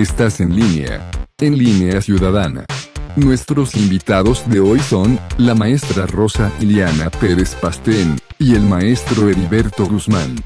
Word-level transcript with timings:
Estás 0.00 0.40
en 0.40 0.56
línea. 0.56 1.10
En 1.36 1.58
línea 1.58 2.00
ciudadana. 2.00 2.64
Nuestros 3.16 3.74
invitados 3.74 4.48
de 4.48 4.58
hoy 4.58 4.78
son, 4.78 5.18
la 5.36 5.54
maestra 5.54 6.06
Rosa 6.06 6.50
Iliana 6.58 7.10
Pérez 7.10 7.54
Pastén, 7.56 8.16
y 8.38 8.54
el 8.54 8.62
maestro 8.62 9.28
Heriberto 9.28 9.86
Guzmán. 9.86 10.36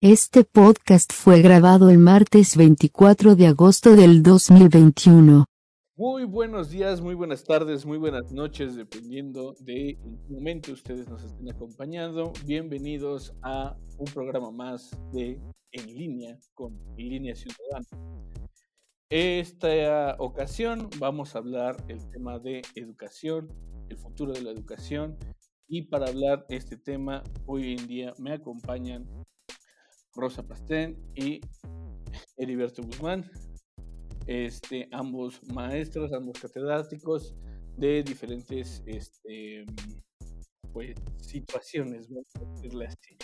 Este 0.00 0.42
podcast 0.42 1.12
fue 1.12 1.40
grabado 1.40 1.88
el 1.88 1.98
martes 1.98 2.56
24 2.56 3.36
de 3.36 3.46
agosto 3.46 3.94
del 3.94 4.24
2021. 4.24 5.44
Muy 5.94 6.24
buenos 6.24 6.70
días, 6.70 7.00
muy 7.00 7.14
buenas 7.14 7.44
tardes, 7.44 7.86
muy 7.86 7.98
buenas 7.98 8.32
noches, 8.32 8.74
dependiendo 8.74 9.54
de 9.60 9.90
en 9.90 10.18
qué 10.18 10.34
momento 10.34 10.72
ustedes 10.72 11.08
nos 11.08 11.22
estén 11.22 11.48
acompañando. 11.48 12.32
Bienvenidos 12.44 13.32
a 13.42 13.76
un 13.98 14.06
programa 14.06 14.50
más 14.50 14.90
de 15.12 15.38
En 15.70 15.94
línea 15.94 16.36
con 16.54 16.76
Línea 16.96 17.36
Ciudadana. 17.36 17.86
Esta 19.08 20.16
ocasión 20.18 20.90
vamos 20.98 21.36
a 21.36 21.38
hablar 21.38 21.76
el 21.86 22.10
tema 22.10 22.40
de 22.40 22.62
educación, 22.74 23.46
el 23.88 23.96
futuro 23.98 24.32
de 24.32 24.42
la 24.42 24.50
educación 24.50 25.16
y 25.68 25.82
para 25.82 26.08
hablar 26.08 26.44
este 26.48 26.76
tema 26.76 27.22
hoy 27.46 27.74
en 27.74 27.86
día 27.86 28.14
me 28.18 28.32
acompañan 28.32 29.06
Rosa 30.12 30.42
Pastén 30.42 30.98
y 31.14 31.40
Heriberto 32.36 32.82
Guzmán, 32.82 33.30
este, 34.26 34.88
ambos 34.90 35.40
maestros, 35.52 36.12
ambos 36.12 36.40
catedráticos 36.40 37.36
de 37.76 38.02
diferentes 38.02 38.82
este, 38.86 39.66
pues, 40.72 40.96
situaciones, 41.20 42.08
vamos 42.08 42.26
a 42.34 42.54
decirle 42.54 42.86
así. 42.86 43.16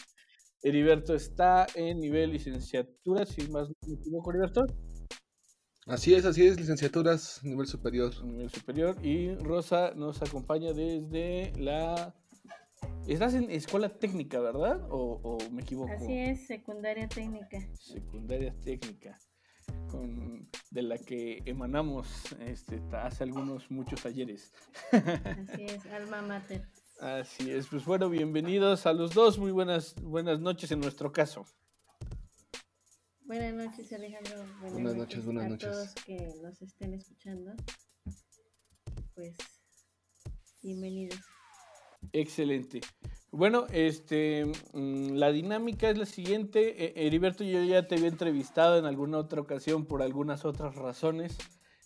Heriberto 0.62 1.12
está 1.16 1.66
en 1.74 1.98
nivel 1.98 2.30
licenciatura, 2.30 3.26
si 3.26 3.48
más 3.48 3.68
Heriberto. 3.82 4.64
Así 5.86 6.14
es, 6.14 6.24
así 6.24 6.46
es, 6.46 6.60
licenciaturas, 6.60 7.40
nivel 7.42 7.66
superior. 7.66 8.12
Nivel 8.24 8.50
superior. 8.50 8.96
Y 9.04 9.34
Rosa 9.34 9.92
nos 9.96 10.22
acompaña 10.22 10.72
desde 10.72 11.52
la... 11.58 12.14
Estás 13.08 13.34
en 13.34 13.50
escuela 13.50 13.88
técnica, 13.88 14.38
¿verdad? 14.38 14.80
¿O, 14.90 15.38
me 15.50 15.62
equivoco? 15.62 15.92
Así 15.92 16.12
es, 16.12 16.46
secundaria 16.46 17.08
técnica. 17.08 17.58
Secundaria 17.74 18.54
técnica, 18.62 19.18
con, 19.88 20.48
de 20.70 20.82
la 20.82 20.98
que 20.98 21.42
emanamos 21.46 22.08
este, 22.46 22.80
hace 22.92 23.24
algunos, 23.24 23.68
muchos 23.68 24.06
ayeres. 24.06 24.52
Así 24.92 25.64
es, 25.64 25.84
alma 25.92 26.22
mater. 26.22 26.64
Así 27.00 27.50
es, 27.50 27.66
pues 27.66 27.84
bueno, 27.84 28.08
bienvenidos 28.08 28.86
a 28.86 28.92
los 28.92 29.14
dos, 29.14 29.36
muy 29.36 29.50
buenas, 29.50 29.96
buenas 30.00 30.38
noches 30.38 30.70
en 30.70 30.78
nuestro 30.78 31.10
caso. 31.10 31.44
Buenas 33.32 33.54
noches, 33.54 33.90
Alejandro. 33.94 34.44
Buenas, 34.60 34.94
noches, 34.94 35.24
buenas 35.24 35.48
noches. 35.48 35.68
A 35.70 35.72
todos 35.72 35.94
que 36.04 36.34
nos 36.42 36.60
estén 36.60 36.92
escuchando. 36.92 37.54
Pues, 39.14 39.34
bienvenidos. 40.60 41.18
Excelente. 42.12 42.82
Bueno, 43.30 43.64
este, 43.72 44.44
mm, 44.74 45.14
la 45.14 45.32
dinámica 45.32 45.88
es 45.88 45.96
la 45.96 46.04
siguiente. 46.04 46.84
E, 46.84 47.06
Heriberto, 47.06 47.42
yo 47.42 47.64
ya 47.64 47.88
te 47.88 47.94
había 47.94 48.08
entrevistado 48.08 48.78
en 48.78 48.84
alguna 48.84 49.16
otra 49.16 49.40
ocasión 49.40 49.86
por 49.86 50.02
algunas 50.02 50.44
otras 50.44 50.74
razones. 50.74 51.38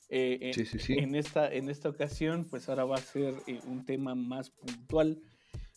Eh, 0.09 0.51
sí, 0.53 0.67
sí, 0.67 0.81
sí. 0.81 0.95
En 0.95 1.15
esta, 1.15 1.49
en 1.49 1.71
esta 1.71 1.89
ocasión, 1.89 2.49
pues 2.51 2.69
ahora 2.69 2.87
va 2.87 2.97
a 2.97 3.01
ser 3.01 3.37
eh, 3.47 3.61
un 3.69 3.85
tema 3.85 4.17
más 4.17 4.51
puntual 4.51 5.23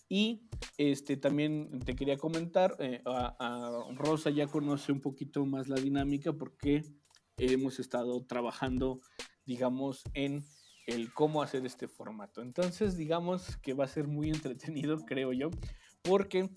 y 0.10 0.42
este, 0.78 1.18
también 1.18 1.80
te 1.86 1.96
quería 1.96 2.18
comentar, 2.18 2.76
eh, 2.80 3.02
a, 3.06 3.86
Rosa 3.96 4.32
ya 4.32 4.48
conoce 4.48 4.92
un 4.92 5.00
poquito 5.00 5.46
más 5.46 5.70
la 5.70 5.76
dinámica 5.76 6.34
porque 6.34 6.84
hemos 7.38 7.80
estado 7.80 8.26
trabajando, 8.26 9.02
digamos, 9.46 10.02
en 10.16 10.44
el 10.88 11.14
cómo 11.14 11.44
hacer 11.44 11.64
este 11.66 11.88
formato. 11.88 12.42
Entonces, 12.42 12.98
digamos 12.98 13.56
que 13.58 13.76
va 13.76 13.86
a 13.86 13.88
ser 13.88 14.08
muy 14.08 14.30
entretenido, 14.30 14.98
creo 15.06 15.32
yo, 15.32 15.52
porque 16.02 16.50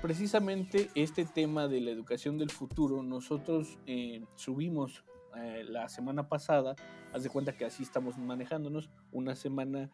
precisamente 0.00 0.88
este 0.94 1.24
tema 1.24 1.66
de 1.66 1.80
la 1.80 1.90
educación 1.90 2.38
del 2.38 2.50
futuro, 2.50 3.02
nosotros 3.02 3.76
eh, 3.86 4.24
subimos 4.36 5.04
eh, 5.36 5.64
la 5.64 5.88
semana 5.88 6.28
pasada, 6.28 6.76
haz 7.12 7.24
de 7.24 7.30
cuenta 7.30 7.56
que 7.56 7.64
así 7.64 7.82
estamos 7.82 8.16
manejándonos, 8.18 8.88
una 9.10 9.34
semana 9.34 9.90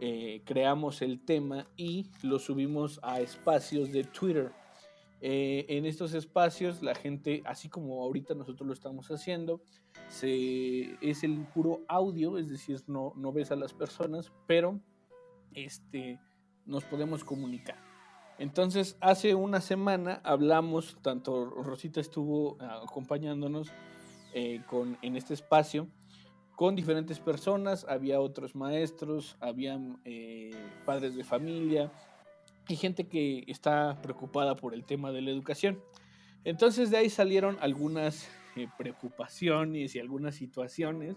eh, 0.00 0.42
creamos 0.44 1.02
el 1.02 1.24
tema 1.24 1.66
y 1.76 2.06
lo 2.22 2.38
subimos 2.38 3.00
a 3.02 3.20
espacios 3.20 3.92
de 3.92 4.04
Twitter. 4.04 4.52
Eh, 5.22 5.64
en 5.68 5.86
estos 5.86 6.12
espacios 6.12 6.82
la 6.82 6.94
gente, 6.94 7.42
así 7.46 7.68
como 7.68 8.02
ahorita 8.02 8.34
nosotros 8.34 8.66
lo 8.66 8.74
estamos 8.74 9.10
haciendo, 9.10 9.62
se, 10.08 10.96
es 11.00 11.24
el 11.24 11.46
puro 11.54 11.80
audio, 11.88 12.36
es 12.36 12.48
decir, 12.48 12.80
no, 12.86 13.12
no 13.16 13.32
ves 13.32 13.50
a 13.50 13.56
las 13.56 13.72
personas, 13.72 14.30
pero 14.46 14.78
este, 15.54 16.20
nos 16.66 16.84
podemos 16.84 17.24
comunicar. 17.24 17.76
Entonces, 18.38 18.98
hace 19.00 19.34
una 19.34 19.62
semana 19.62 20.20
hablamos, 20.22 20.98
tanto 21.00 21.46
Rosita 21.46 22.00
estuvo 22.00 22.58
acompañándonos 22.60 23.72
eh, 24.34 24.60
con, 24.68 24.98
en 25.00 25.16
este 25.16 25.32
espacio, 25.32 25.88
con 26.56 26.74
diferentes 26.74 27.20
personas, 27.20 27.84
había 27.86 28.18
otros 28.18 28.56
maestros, 28.56 29.36
había 29.40 29.78
eh, 30.06 30.50
padres 30.86 31.14
de 31.14 31.22
familia 31.22 31.92
y 32.66 32.76
gente 32.76 33.06
que 33.06 33.44
está 33.46 34.00
preocupada 34.00 34.56
por 34.56 34.72
el 34.72 34.84
tema 34.84 35.12
de 35.12 35.20
la 35.20 35.30
educación. 35.30 35.78
Entonces 36.44 36.90
de 36.90 36.96
ahí 36.96 37.10
salieron 37.10 37.58
algunas 37.60 38.26
eh, 38.56 38.68
preocupaciones 38.78 39.94
y 39.94 40.00
algunas 40.00 40.34
situaciones 40.34 41.16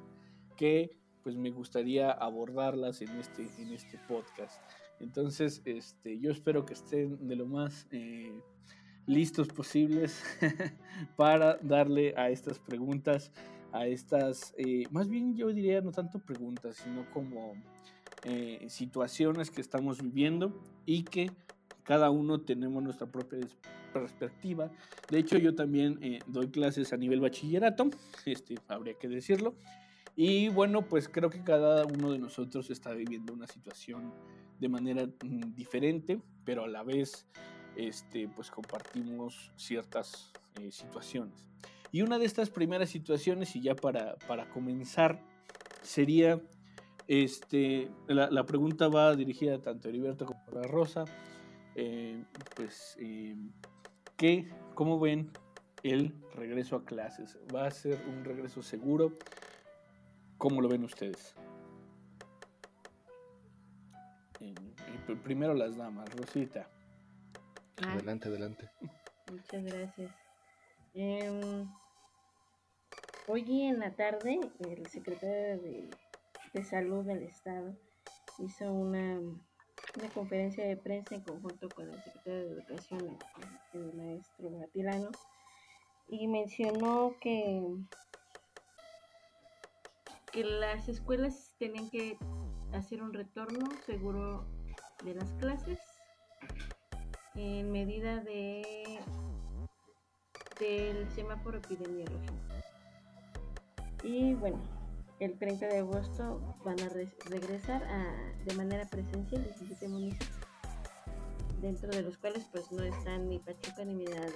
que 0.58 1.00
pues 1.24 1.38
me 1.38 1.52
gustaría 1.52 2.12
abordarlas 2.12 3.02
en 3.02 3.18
este, 3.18 3.48
en 3.60 3.72
este 3.72 3.98
podcast. 4.10 4.62
Entonces 5.00 5.62
este, 5.64 6.20
yo 6.20 6.32
espero 6.32 6.66
que 6.66 6.74
estén 6.74 7.30
de 7.30 7.38
lo 7.38 7.46
más 7.46 7.88
eh, 7.92 8.38
listos 9.08 9.48
posibles 9.48 10.22
para 11.16 11.58
darle 11.62 12.14
a 12.18 12.30
estas 12.30 12.60
preguntas 12.60 13.32
a 13.72 13.88
estas, 13.88 14.54
eh, 14.58 14.86
más 14.92 15.10
bien 15.10 15.36
yo 15.36 15.48
diría 15.54 15.82
no 15.82 15.92
tanto 15.92 16.20
preguntas, 16.20 16.78
sino 16.78 17.10
como 17.12 17.54
eh, 18.24 18.66
situaciones 18.70 19.52
que 19.52 19.62
estamos 19.62 20.02
viviendo 20.02 20.62
y 20.86 21.04
que 21.04 21.32
cada 21.84 22.10
uno 22.10 22.42
tenemos 22.42 22.84
nuestra 22.84 23.08
propia 23.08 23.40
perspectiva. 23.94 24.72
De 25.10 25.20
hecho, 25.20 25.38
yo 25.38 25.56
también 25.56 25.98
eh, 26.02 26.20
doy 26.28 26.50
clases 26.50 26.94
a 26.94 26.98
nivel 26.98 27.20
bachillerato, 27.20 27.90
este, 28.26 28.56
habría 28.68 28.94
que 28.96 29.08
decirlo. 29.08 29.56
Y 30.16 30.50
bueno, 30.50 30.82
pues 30.82 31.08
creo 31.08 31.30
que 31.30 31.44
cada 31.44 31.86
uno 31.86 32.12
de 32.12 32.20
nosotros 32.20 32.70
está 32.72 32.92
viviendo 32.92 33.34
una 33.34 33.48
situación 33.48 34.12
de 34.60 34.68
manera 34.68 35.06
mm, 35.06 35.54
diferente, 35.56 36.20
pero 36.44 36.66
a 36.66 36.68
la 36.68 36.84
vez 36.84 37.26
este, 37.78 38.28
pues 38.28 38.52
compartimos 38.52 39.52
ciertas 39.56 40.34
situaciones. 40.72 41.48
Y 41.92 42.02
una 42.02 42.20
de 42.20 42.26
estas 42.26 42.50
primeras 42.50 42.90
situaciones, 42.90 43.56
y 43.56 43.62
ya 43.62 43.76
para, 43.76 44.18
comenzar, 44.54 45.22
sería, 45.82 46.40
este, 47.08 47.90
la, 48.08 48.46
pregunta 48.46 48.88
va 48.88 49.16
dirigida 49.16 49.60
tanto 49.60 49.88
a 49.88 49.90
Heriberto 49.90 50.26
como 50.26 50.40
a 50.60 50.68
Rosa, 50.68 51.06
eh, 51.76 52.24
pues, 52.56 52.98
eh, 53.00 53.36
¿cómo 54.76 55.00
ven 55.00 55.32
el 55.84 56.14
regreso 56.36 56.76
a 56.76 56.86
clases? 56.86 57.40
¿Va 57.54 57.66
a 57.66 57.72
ser 57.72 58.00
un 58.08 58.24
regreso 58.24 58.62
seguro? 58.62 59.14
¿Cómo 60.38 60.62
lo 60.62 60.70
ven 60.70 60.84
ustedes? 60.84 61.36
primero 65.24 65.54
las 65.54 65.76
damas, 65.78 66.10
Rosita. 66.16 66.68
Ah. 67.82 67.94
Adelante, 67.94 68.28
adelante. 68.30 68.70
Muchas 69.32 69.64
gracias. 69.64 70.19
Em, 71.02 71.66
hoy 73.28 73.62
en 73.62 73.80
la 73.80 73.96
tarde, 73.96 74.38
el 74.60 74.86
secretario 74.88 75.58
de, 75.62 76.64
Salud 76.66 77.06
del 77.06 77.24
Estado 77.24 77.74
hizo 78.40 78.70
una, 78.74 79.18
conferencia 80.14 80.68
de 80.68 80.76
prensa 80.76 81.16
en 81.16 81.22
conjunto 81.22 81.70
con 81.70 81.88
el 81.88 82.04
secretario 82.04 82.50
de 82.50 82.52
Educación, 82.52 83.18
el, 83.72 83.94
maestro 83.94 84.50
Matilano, 84.50 85.10
y 86.10 86.28
mencionó 86.28 87.16
que, 87.22 87.64
que 90.34 90.44
las 90.44 90.90
escuelas 90.90 91.56
tienen 91.58 91.90
que 91.90 92.18
hacer 92.74 93.02
un 93.02 93.14
retorno 93.14 93.70
seguro 93.86 94.46
de 95.06 95.14
las 95.14 95.32
clases 95.36 95.80
en 97.36 97.72
medida 97.72 98.18
de 98.18 99.00
del 100.60 101.10
semáforo 101.12 101.58
epidemiológico. 101.58 102.34
Y 104.04 104.34
bueno, 104.36 104.60
el 105.20 105.38
30 105.38 105.68
de 105.68 105.80
agosto 105.80 106.56
van 106.64 106.80
a 106.80 106.90
regresar 106.90 107.84
de 108.46 108.54
manera 108.56 108.86
presencial 108.86 109.44
17 109.44 109.88
municipios, 109.88 110.30
dentro 111.62 111.90
de 111.90 112.02
los 112.04 112.18
cuales 112.18 112.46
pues 112.52 112.72
no 112.72 112.84
están 112.84 113.28
ni 113.28 113.40
Pachuca 113.40 113.84
ni 113.84 113.96
Mirador. 113.96 114.32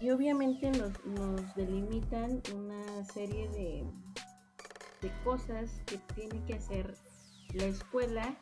y 0.00 0.10
obviamente 0.10 0.70
nos, 0.70 1.04
nos 1.06 1.54
delimitan 1.56 2.42
una 2.54 3.04
serie 3.06 3.48
de, 3.48 3.84
de 5.02 5.12
cosas 5.24 5.70
que 5.86 5.98
tiene 6.14 6.44
que 6.44 6.54
hacer 6.54 6.94
la 7.54 7.64
escuela 7.64 8.36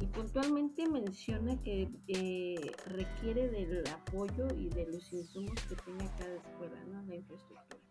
y 0.00 0.06
puntualmente 0.06 0.88
menciona 0.88 1.60
que 1.62 1.90
eh, 2.06 2.72
requiere 2.86 3.48
del 3.48 3.86
apoyo 3.88 4.46
y 4.56 4.68
de 4.68 4.86
los 4.86 5.12
insumos 5.12 5.60
que 5.68 5.74
tenga 5.76 6.16
cada 6.16 6.34
escuela, 6.34 6.84
¿no? 6.84 7.02
La 7.02 7.16
infraestructura. 7.16 7.82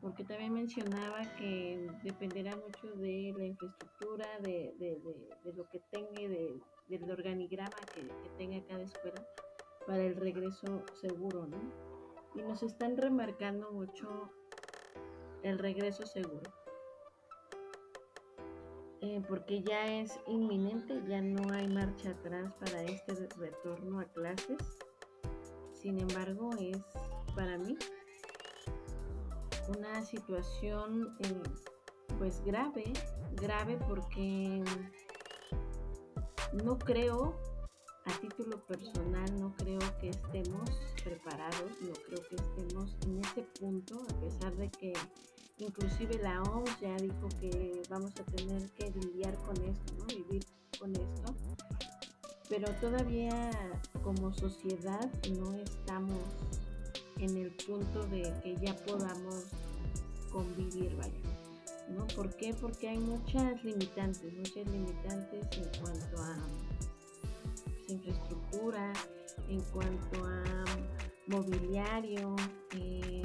Porque 0.00 0.24
también 0.24 0.52
mencionaba 0.52 1.22
que 1.36 1.90
dependerá 2.02 2.56
mucho 2.56 2.94
de 2.96 3.34
la 3.36 3.44
infraestructura, 3.44 4.26
de, 4.42 4.74
de, 4.78 5.00
de, 5.44 5.52
lo 5.52 5.68
que 5.68 5.80
tenga, 5.90 6.20
de, 6.20 6.58
del 6.88 7.10
organigrama 7.10 7.76
que, 7.94 8.02
que 8.02 8.28
tenga 8.38 8.64
cada 8.66 8.82
escuela 8.82 9.26
para 9.86 10.02
el 10.02 10.16
regreso 10.16 10.84
seguro, 11.00 11.46
¿no? 11.46 11.58
Y 12.34 12.42
nos 12.42 12.62
están 12.62 12.96
remarcando 12.96 13.72
mucho 13.72 14.30
el 15.42 15.58
regreso 15.58 16.04
seguro. 16.06 16.65
Eh, 19.02 19.22
porque 19.28 19.62
ya 19.62 20.00
es 20.00 20.18
inminente, 20.26 21.02
ya 21.06 21.20
no 21.20 21.52
hay 21.52 21.68
marcha 21.68 22.10
atrás 22.10 22.52
para 22.60 22.82
este 22.82 23.14
retorno 23.36 24.00
a 24.00 24.04
clases. 24.04 24.58
Sin 25.74 26.00
embargo, 26.00 26.50
es 26.58 26.78
para 27.34 27.58
mí 27.58 27.76
una 29.68 30.02
situación 30.04 31.16
eh, 31.20 31.42
pues 32.18 32.42
grave, 32.44 32.92
grave 33.34 33.78
porque 33.86 34.62
no 36.64 36.78
creo, 36.78 37.34
a 38.04 38.20
título 38.20 38.64
personal, 38.66 39.40
no 39.40 39.54
creo 39.56 39.80
que 40.00 40.10
estemos 40.10 40.70
preparados, 41.04 41.70
no 41.82 41.92
creo 42.06 42.22
que 42.28 42.36
estemos 42.36 42.96
en 43.04 43.18
ese 43.18 43.42
punto, 43.60 44.02
a 44.08 44.20
pesar 44.20 44.56
de 44.56 44.70
que 44.70 44.92
Inclusive 45.58 46.18
la 46.22 46.42
OMS 46.42 46.80
ya 46.80 46.96
dijo 46.96 47.28
que 47.40 47.82
vamos 47.88 48.12
a 48.20 48.24
tener 48.24 48.70
que 48.70 48.90
lidiar 48.90 49.34
con 49.36 49.56
esto, 49.64 49.94
¿no? 49.98 50.04
Vivir 50.06 50.44
con 50.78 50.90
esto. 50.90 51.34
Pero 52.48 52.70
todavía 52.80 53.50
como 54.02 54.32
sociedad 54.34 55.10
no 55.38 55.54
estamos 55.54 56.20
en 57.18 57.36
el 57.36 57.50
punto 57.52 58.06
de 58.06 58.22
que 58.42 58.56
ya 58.56 58.76
podamos 58.76 59.46
convivir, 60.30 60.94
vaya. 60.96 61.36
¿no? 61.88 62.06
¿Por 62.08 62.34
qué? 62.36 62.54
Porque 62.54 62.88
hay 62.88 62.98
muchas 62.98 63.62
limitantes, 63.64 64.32
muchas 64.34 64.66
limitantes 64.70 65.46
en 65.56 65.80
cuanto 65.80 66.22
a 66.22 66.36
pues, 67.64 67.90
infraestructura, 67.90 68.92
en 69.48 69.60
cuanto 69.72 70.24
a 70.24 70.64
mobiliario, 71.26 72.36
eh, 72.76 73.22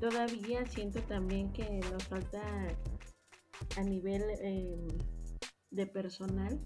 todavía 0.00 0.64
siento 0.66 1.00
también 1.02 1.52
que 1.52 1.80
nos 1.90 2.04
falta 2.04 2.42
a 3.76 3.82
nivel 3.82 4.22
em, 4.40 4.86
de 5.70 5.86
personal 5.86 6.60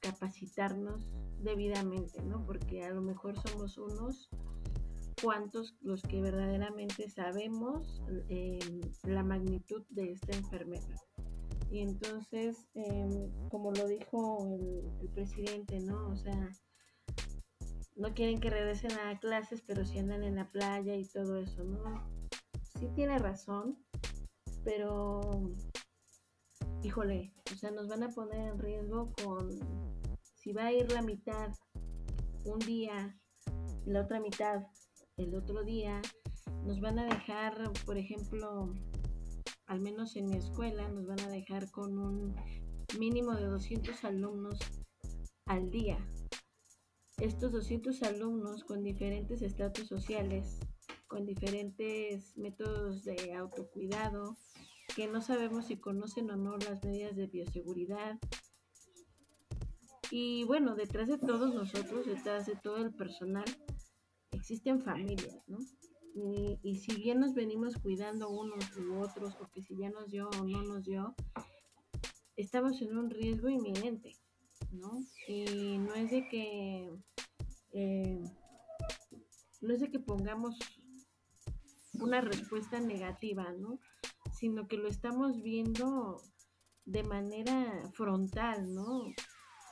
capacitarnos 0.00 1.08
debidamente, 1.38 2.22
¿no? 2.22 2.44
Porque 2.46 2.84
a 2.84 2.90
lo 2.90 3.02
mejor 3.02 3.36
somos 3.36 3.76
unos 3.78 4.28
cuantos 5.22 5.74
los 5.80 6.02
que 6.02 6.20
verdaderamente 6.20 7.08
sabemos 7.08 8.02
em, 8.28 8.80
la 9.04 9.22
magnitud 9.22 9.82
de 9.88 10.12
esta 10.12 10.36
enfermedad. 10.36 11.00
Y 11.70 11.80
entonces, 11.80 12.68
em, 12.74 13.30
como 13.48 13.72
lo 13.72 13.88
dijo 13.88 14.46
el, 14.46 14.84
el, 15.00 15.08
presidente, 15.08 15.80
¿no? 15.80 16.08
O 16.08 16.16
sea, 16.16 16.52
no 17.96 18.14
quieren 18.14 18.38
que 18.38 18.50
regresen 18.50 18.92
a 18.92 19.18
clases, 19.18 19.62
pero 19.66 19.84
si 19.84 19.98
andan 19.98 20.22
en 20.22 20.36
la 20.36 20.50
playa 20.52 20.94
y 20.94 21.04
todo 21.04 21.38
eso, 21.38 21.64
¿no? 21.64 22.25
Sí 22.78 22.88
tiene 22.94 23.18
razón, 23.18 23.78
pero 24.64 25.20
híjole, 26.82 27.32
o 27.52 27.56
sea, 27.56 27.70
nos 27.70 27.88
van 27.88 28.02
a 28.02 28.10
poner 28.10 28.48
en 28.48 28.58
riesgo 28.58 29.12
con 29.22 29.48
si 30.34 30.52
va 30.52 30.66
a 30.66 30.72
ir 30.72 30.90
la 30.92 31.02
mitad 31.02 31.52
un 32.44 32.58
día 32.60 33.18
la 33.86 34.00
otra 34.00 34.20
mitad 34.20 34.66
el 35.16 35.34
otro 35.34 35.62
día, 35.62 36.02
nos 36.64 36.80
van 36.80 36.98
a 36.98 37.06
dejar, 37.06 37.72
por 37.86 37.96
ejemplo, 37.96 38.74
al 39.66 39.80
menos 39.80 40.16
en 40.16 40.28
mi 40.28 40.36
escuela, 40.36 40.88
nos 40.88 41.06
van 41.06 41.20
a 41.20 41.28
dejar 41.28 41.70
con 41.70 41.98
un 41.98 42.34
mínimo 42.98 43.34
de 43.34 43.46
200 43.46 44.04
alumnos 44.04 44.58
al 45.46 45.70
día. 45.70 45.98
Estos 47.18 47.52
200 47.52 48.02
alumnos 48.02 48.64
con 48.64 48.82
diferentes 48.82 49.40
estratos 49.40 49.86
sociales 49.86 50.58
con 51.06 51.26
diferentes 51.26 52.36
métodos 52.36 53.04
de 53.04 53.34
autocuidado, 53.34 54.36
que 54.94 55.06
no 55.06 55.20
sabemos 55.20 55.66
si 55.66 55.76
conocen 55.76 56.30
o 56.30 56.36
no 56.36 56.56
las 56.58 56.82
medidas 56.84 57.16
de 57.16 57.26
bioseguridad. 57.26 58.18
Y 60.10 60.44
bueno, 60.44 60.76
detrás 60.76 61.08
de 61.08 61.18
todos 61.18 61.54
nosotros, 61.54 62.06
detrás 62.06 62.46
de 62.46 62.56
todo 62.56 62.78
el 62.78 62.94
personal, 62.94 63.44
existen 64.30 64.80
familias, 64.82 65.42
¿no? 65.48 65.58
Y, 66.62 66.76
si 66.76 66.96
bien 66.96 67.20
nos 67.20 67.34
venimos 67.34 67.76
cuidando 67.76 68.30
unos 68.30 68.74
u 68.76 69.00
otros, 69.00 69.34
o 69.38 69.50
que 69.52 69.62
si 69.62 69.76
ya 69.76 69.90
nos 69.90 70.10
dio 70.10 70.30
o 70.40 70.44
no 70.44 70.62
nos 70.62 70.84
dio, 70.84 71.14
estamos 72.36 72.80
en 72.80 72.96
un 72.96 73.10
riesgo 73.10 73.50
inminente, 73.50 74.16
¿no? 74.72 74.98
Y 75.28 75.76
no 75.76 75.94
es 75.94 76.10
de 76.10 76.26
que, 76.28 76.90
eh, 77.72 78.24
no 79.60 79.74
es 79.74 79.80
de 79.80 79.90
que 79.90 79.98
pongamos 79.98 80.58
una 82.00 82.20
respuesta 82.20 82.80
negativa, 82.80 83.52
¿no? 83.52 83.78
Sino 84.32 84.66
que 84.68 84.76
lo 84.76 84.88
estamos 84.88 85.42
viendo 85.42 86.20
de 86.84 87.02
manera 87.02 87.90
frontal, 87.92 88.74
¿no? 88.74 89.02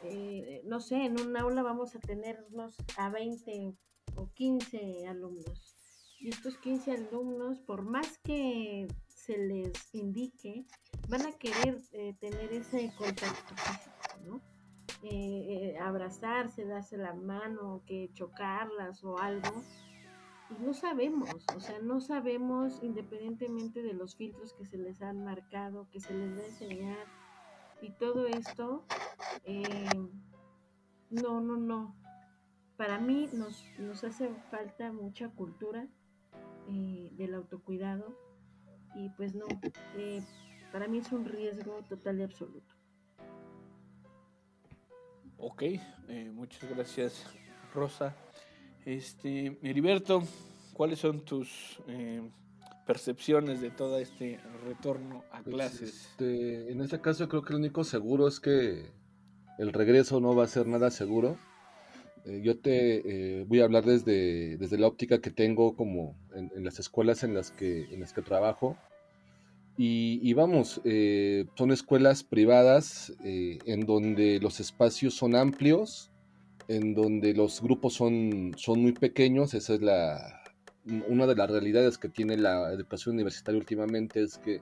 Eh, 0.03 0.63
no 0.67 0.81
sé, 0.81 1.05
en 1.05 1.21
un 1.21 1.37
aula 1.37 1.63
vamos 1.63 1.95
a 1.95 2.01
tenernos 2.01 2.77
a 2.97 3.09
20 3.09 3.75
o 4.17 4.31
15 4.35 5.07
alumnos. 5.07 5.77
Y 6.21 6.29
estos 6.29 6.59
15 6.59 6.93
alumnos, 6.93 7.61
por 7.61 7.83
más 7.83 8.19
que 8.19 8.87
se 9.09 9.39
les 9.39 9.73
indique, 9.95 10.67
van 11.09 11.27
a 11.27 11.33
querer 11.33 11.81
eh, 11.93 12.15
tener 12.21 12.53
ese 12.53 12.93
contacto 12.97 13.55
físico, 13.57 14.21
¿no? 14.25 14.41
Eh, 15.03 15.77
abrazarse, 15.81 16.65
darse 16.65 16.97
la 16.97 17.15
mano, 17.15 17.83
que 17.87 18.11
chocarlas 18.15 19.05
o 19.05 19.19
algo 19.19 19.63
no 20.61 20.75
sabemos, 20.75 21.31
o 21.55 21.61
sea, 21.61 21.79
no 21.81 22.01
sabemos 22.01 22.79
independientemente 22.83 23.83
de 23.83 23.95
los 23.95 24.17
filtros 24.17 24.53
que 24.55 24.65
se 24.67 24.79
les 24.79 25.03
han 25.03 25.25
marcado, 25.25 25.89
que 25.91 26.01
se 26.01 26.15
les 26.15 26.37
va 26.37 26.43
a 26.43 26.47
enseñar 26.47 27.07
y 27.81 27.91
todo 27.91 28.27
esto, 28.27 28.85
eh, 29.45 29.89
no, 31.11 31.41
no, 31.41 31.57
no. 31.57 31.97
Para 32.77 32.99
mí 32.99 33.29
nos, 33.33 33.65
nos 33.79 34.03
hace 34.05 34.29
falta 34.51 34.91
mucha 34.93 35.29
cultura 35.29 35.87
eh, 36.69 37.11
del 37.13 37.35
autocuidado 37.35 38.17
y 38.95 39.11
pues 39.11 39.35
no, 39.35 39.47
eh, 39.97 40.23
para 40.73 40.89
mí 40.89 40.99
es 40.99 41.13
un 41.13 41.25
riesgo 41.25 41.83
total 41.89 42.21
y 42.21 42.23
absoluto. 42.23 42.75
Ok, 45.37 45.63
muchas 46.33 46.71
gracias 46.71 47.27
Rosa. 47.75 48.24
Este, 48.85 49.57
Heriberto, 49.63 50.25
¿cuáles 50.75 50.99
son 50.99 51.25
tus 51.25 51.81
eh, 51.89 52.21
percepciones 52.87 53.63
de 53.63 53.71
todo 53.71 53.99
este 53.99 54.39
retorno 54.67 55.25
a 55.33 55.43
pues, 55.43 55.55
clases? 55.55 56.07
Este, 56.11 56.71
en 56.71 56.83
este 56.83 57.01
caso 57.01 57.27
creo 57.29 57.43
que 57.43 57.55
lo 57.55 57.59
único 57.59 57.83
seguro 57.85 58.29
es 58.29 58.41
que 58.41 58.91
el 59.59 59.73
regreso 59.73 60.21
no 60.21 60.37
va 60.37 60.45
a 60.45 60.49
ser 60.49 60.67
nada 60.67 60.91
seguro. 60.91 61.39
Eh, 62.27 62.43
yo 62.45 62.59
te 62.59 63.39
eh, 63.39 63.45
voy 63.45 63.61
a 63.61 63.65
hablar 63.65 63.85
desde, 63.85 64.59
desde 64.59 64.77
la 64.77 64.87
óptica 64.87 65.19
que 65.19 65.31
tengo 65.31 65.77
como 65.77 66.19
en, 66.35 66.63
las 66.63 66.79
escuelas 66.79 67.25
en 67.25 67.33
las 67.33 67.53
que, 67.53 67.85
en 67.85 68.01
las 68.01 68.13
que 68.13 68.21
trabajo. 68.21 68.77
Y, 69.79 70.21
y 70.23 70.35
vamos, 70.35 70.81
son 71.57 71.73
escuelas 71.73 72.23
privadas 72.23 73.13
en 73.25 73.81
donde 73.87 74.39
los 74.39 74.61
espacios 74.61 75.15
son 75.15 75.35
amplios, 75.35 76.13
en 76.69 76.95
donde 76.95 77.35
los 77.35 77.61
grupos 77.61 77.95
son, 77.95 78.53
son 78.57 78.81
muy 78.83 78.93
pequeños, 78.93 79.55
esa 79.55 79.75
es 79.75 79.83
la, 79.83 80.43
una 81.09 81.27
de 81.27 81.35
las 81.35 81.51
realidades 81.51 81.99
que 81.99 82.09
tiene 82.09 82.37
la 82.37 82.73
educación 82.73 83.15
universitaria 83.15 83.59
últimamente, 83.59 84.23
es 84.23 84.39
que 84.39 84.61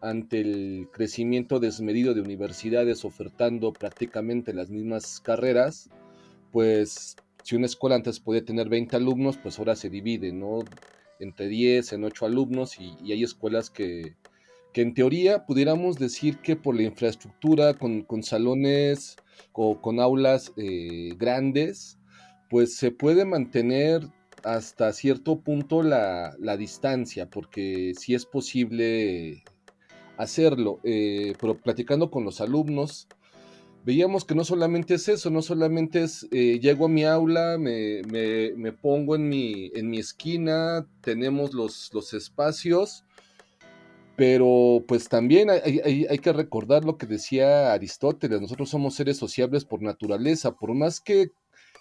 ante 0.00 0.40
el 0.40 0.88
crecimiento 0.92 1.58
desmedido 1.58 2.14
de 2.14 2.20
universidades 2.20 3.04
ofertando 3.04 3.72
prácticamente 3.72 4.52
las 4.52 4.70
mismas 4.70 5.20
carreras, 5.20 5.90
pues 6.52 7.16
si 7.42 7.56
una 7.56 7.66
escuela 7.66 7.96
antes 7.96 8.20
podía 8.20 8.44
tener 8.44 8.68
20 8.68 8.96
alumnos, 8.96 9.38
pues 9.38 9.58
ahora 9.58 9.76
se 9.76 9.88
divide, 9.88 10.32
¿no? 10.32 10.60
Entre 11.18 11.48
10, 11.48 11.92
en 11.92 12.04
8 12.04 12.26
alumnos 12.26 12.78
y, 12.80 13.12
hay 13.12 13.22
escuelas 13.22 13.70
que, 13.70 14.16
que, 14.76 14.82
en 14.82 14.92
teoría 14.94 15.46
pudiéramos 15.46 15.96
decir 15.96 16.38
que 16.38 16.54
por 16.54 16.76
la 16.76 16.82
infraestructura, 16.82 17.74
con, 17.74 18.02
con 18.02 18.22
salones 18.22 19.16
con 19.52 20.00
aulas 20.00 20.52
eh, 20.56 21.14
grandes, 21.16 21.98
pues 22.50 22.76
se 22.76 22.90
puede 22.90 23.24
mantener 23.24 24.06
hasta 24.44 24.92
cierto 24.92 25.40
punto 25.40 25.82
la, 25.82 26.36
distancia, 26.58 27.28
porque 27.28 27.92
sí 27.98 28.14
es 28.14 28.26
posible 28.26 29.42
hacerlo. 30.18 30.80
Eh, 30.84 31.34
pero 31.40 31.58
platicando 31.58 32.10
con 32.10 32.24
los 32.24 32.40
alumnos, 32.40 33.08
veíamos 33.84 34.24
que 34.24 34.34
no 34.34 34.44
solamente 34.44 34.94
es 34.94 35.08
eso, 35.08 35.30
no 35.30 35.42
solamente 35.42 36.02
es 36.02 36.28
eh, 36.32 36.58
llego 36.60 36.86
a 36.86 36.90
mi 36.90 37.04
aula, 37.04 37.56
me, 37.58 38.72
pongo 38.72 39.16
en 39.16 39.28
mi, 39.28 39.70
en 39.74 39.88
mi 39.88 39.98
esquina, 39.98 40.86
tenemos 41.00 41.54
los, 41.54 41.90
los 41.94 42.12
espacios, 42.12 43.04
pero 44.16 44.84
pues 44.88 45.08
también 45.08 45.50
hay, 45.50 46.06
hay, 46.08 46.18
que 46.18 46.32
recordar 46.32 46.84
lo 46.84 46.96
que 46.96 47.06
decía 47.06 47.72
Aristóteles, 47.72 48.40
nosotros 48.40 48.70
somos 48.70 48.94
seres 48.94 49.18
sociables 49.18 49.64
por 49.64 49.82
naturaleza, 49.82 50.52
por 50.52 50.74
más 50.74 51.00
que, 51.00 51.30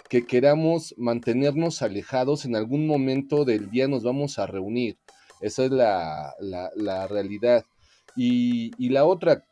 que 0.09 0.25
queramos 0.25 0.93
mantenernos 0.97 1.81
alejados, 1.81 2.45
en 2.45 2.55
algún 2.55 2.87
momento 2.87 3.45
del 3.45 3.69
día 3.69 3.87
nos 3.87 4.03
vamos 4.03 4.37
a 4.37 4.47
reunir, 4.47 4.97
esa 5.41 5.65
es 5.65 5.71
la, 5.71 6.33
la, 6.39 7.07
realidad. 7.07 7.65
Y, 8.15 8.71
y, 8.77 8.89
la 8.89 9.05
otra, 9.05 9.43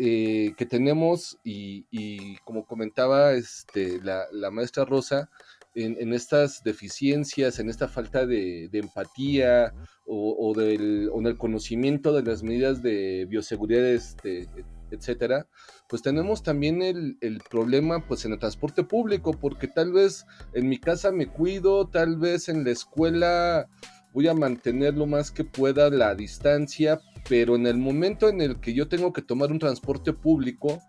eh, 0.00 0.54
que 0.56 0.64
tenemos, 0.64 1.38
y, 1.42 2.36
como 2.44 2.64
comentaba 2.64 3.32
este, 3.32 4.00
la, 4.00 4.50
maestra 4.52 4.84
Rosa, 4.84 5.28
en, 5.74 6.12
estas 6.12 6.62
deficiencias, 6.64 7.58
en 7.58 7.68
esta 7.68 7.88
falta 7.88 8.26
de, 8.26 8.68
empatía 8.72 9.72
o, 10.04 10.54
del, 10.56 11.10
en 11.14 11.26
el 11.26 11.36
conocimiento 11.36 12.12
de 12.12 12.22
las 12.22 12.42
medidas 12.42 12.82
de 12.82 13.26
bioseguridad, 13.28 13.86
este, 13.86 14.48
etcétera, 14.90 15.46
pues 15.88 16.02
tenemos 16.02 16.42
también 16.42 16.82
el, 16.82 17.18
el, 17.20 17.40
problema 17.50 18.06
pues 18.06 18.24
en 18.24 18.32
el 18.32 18.38
transporte 18.38 18.84
público, 18.84 19.32
porque 19.32 19.68
tal 19.68 19.92
vez 19.92 20.24
en 20.54 20.68
mi 20.68 20.78
casa 20.78 21.12
me 21.12 21.26
cuido, 21.26 21.88
tal 21.88 22.16
vez 22.16 22.48
en 22.48 22.64
la 22.64 22.70
escuela 22.70 23.68
voy 24.12 24.28
a 24.28 24.34
mantener 24.34 24.94
lo 24.94 25.06
más 25.06 25.30
que 25.30 25.44
pueda 25.44 25.90
la 25.90 26.14
distancia, 26.14 27.00
pero 27.28 27.56
en 27.56 27.66
el 27.66 27.78
momento 27.78 28.28
en 28.28 28.40
el 28.40 28.60
que 28.60 28.74
yo 28.74 28.88
tengo 28.88 29.12
que 29.12 29.22
tomar 29.22 29.52
un 29.52 29.58
transporte 29.58 30.12
público, 30.12 30.80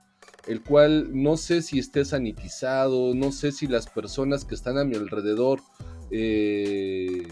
el 0.48 0.62
cual 0.62 1.10
no 1.12 1.38
sé 1.38 1.62
si 1.62 1.80
esté 1.80 2.06
sanitizado, 2.06 3.14
no 3.14 3.32
sé 3.32 3.52
si 3.52 3.68
las 3.68 3.88
personas 3.88 4.46
que 4.46 4.56
están 4.56 4.78
a 4.78 4.84
mi 4.84 4.96
alrededor 4.96 5.62
eh, 6.12 7.28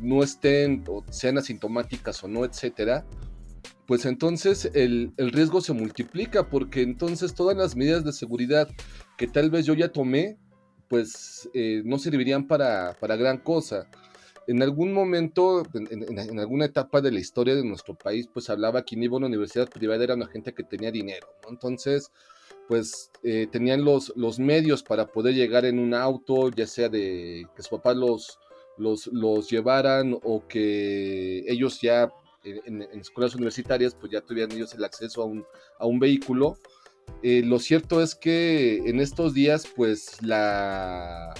no 0.00 0.22
estén 0.22 0.84
o 0.88 1.04
sean 1.10 1.38
asintomáticas 1.38 2.22
o 2.24 2.28
no, 2.28 2.44
etcétera, 2.44 3.04
pues 3.86 4.06
entonces 4.06 4.70
el, 4.74 5.12
riesgo 5.16 5.60
se 5.60 5.72
multiplica 5.72 6.48
porque 6.48 6.82
entonces 6.82 7.34
todas 7.34 7.56
las 7.56 7.76
medidas 7.76 8.04
de 8.04 8.12
seguridad 8.12 8.68
que 9.18 9.26
tal 9.28 9.50
vez 9.50 9.66
yo 9.66 9.74
ya 9.74 9.88
tomé, 9.88 10.38
pues 10.88 11.48
eh, 11.54 11.82
no 11.84 11.98
servirían 11.98 12.46
para, 12.46 12.96
para 13.00 13.16
gran 13.16 13.38
cosa 13.38 13.88
en 14.46 14.62
algún 14.62 14.92
momento, 14.92 15.62
en, 15.74 16.38
alguna 16.38 16.66
etapa 16.66 17.00
de 17.00 17.12
la 17.12 17.20
historia 17.20 17.54
de 17.54 17.64
nuestro 17.64 17.94
país, 17.94 18.28
pues 18.32 18.50
hablaba 18.50 18.82
quien 18.82 19.02
iba 19.02 19.14
a 19.14 19.18
una 19.18 19.26
universidad 19.26 19.68
privada 19.68 20.04
era 20.04 20.14
una 20.14 20.26
gente 20.26 20.52
que 20.52 20.64
tenía 20.64 20.90
dinero, 20.90 21.28
¿no? 21.42 21.50
Entonces, 21.50 22.10
pues 22.68 23.10
eh, 23.22 23.46
tenían 23.50 23.84
los, 23.84 24.12
los 24.16 24.38
medios 24.38 24.82
para 24.82 25.06
poder 25.06 25.34
llegar 25.34 25.64
en 25.64 25.78
un 25.78 25.94
auto, 25.94 26.50
ya 26.50 26.66
sea 26.66 26.88
de 26.88 27.46
que 27.54 27.62
sus 27.62 27.70
papás 27.70 27.96
los, 27.96 28.38
los, 28.76 29.50
llevaran 29.50 30.18
o 30.22 30.46
que 30.46 31.44
ellos 31.46 31.80
ya 31.80 32.10
en, 32.42 32.82
escuelas 32.82 33.34
universitarias, 33.34 33.94
pues 33.94 34.12
ya 34.12 34.20
tuvieran 34.20 34.52
ellos 34.52 34.74
el 34.74 34.84
acceso 34.84 35.22
a 35.22 35.26
un, 35.26 35.44
a 35.78 35.86
un 35.86 35.98
vehículo. 35.98 36.58
Eh, 37.22 37.42
lo 37.44 37.58
cierto 37.58 38.02
es 38.02 38.14
que 38.14 38.78
en 38.86 39.00
estos 39.00 39.34
días, 39.34 39.66
pues 39.74 40.22
la 40.22 41.34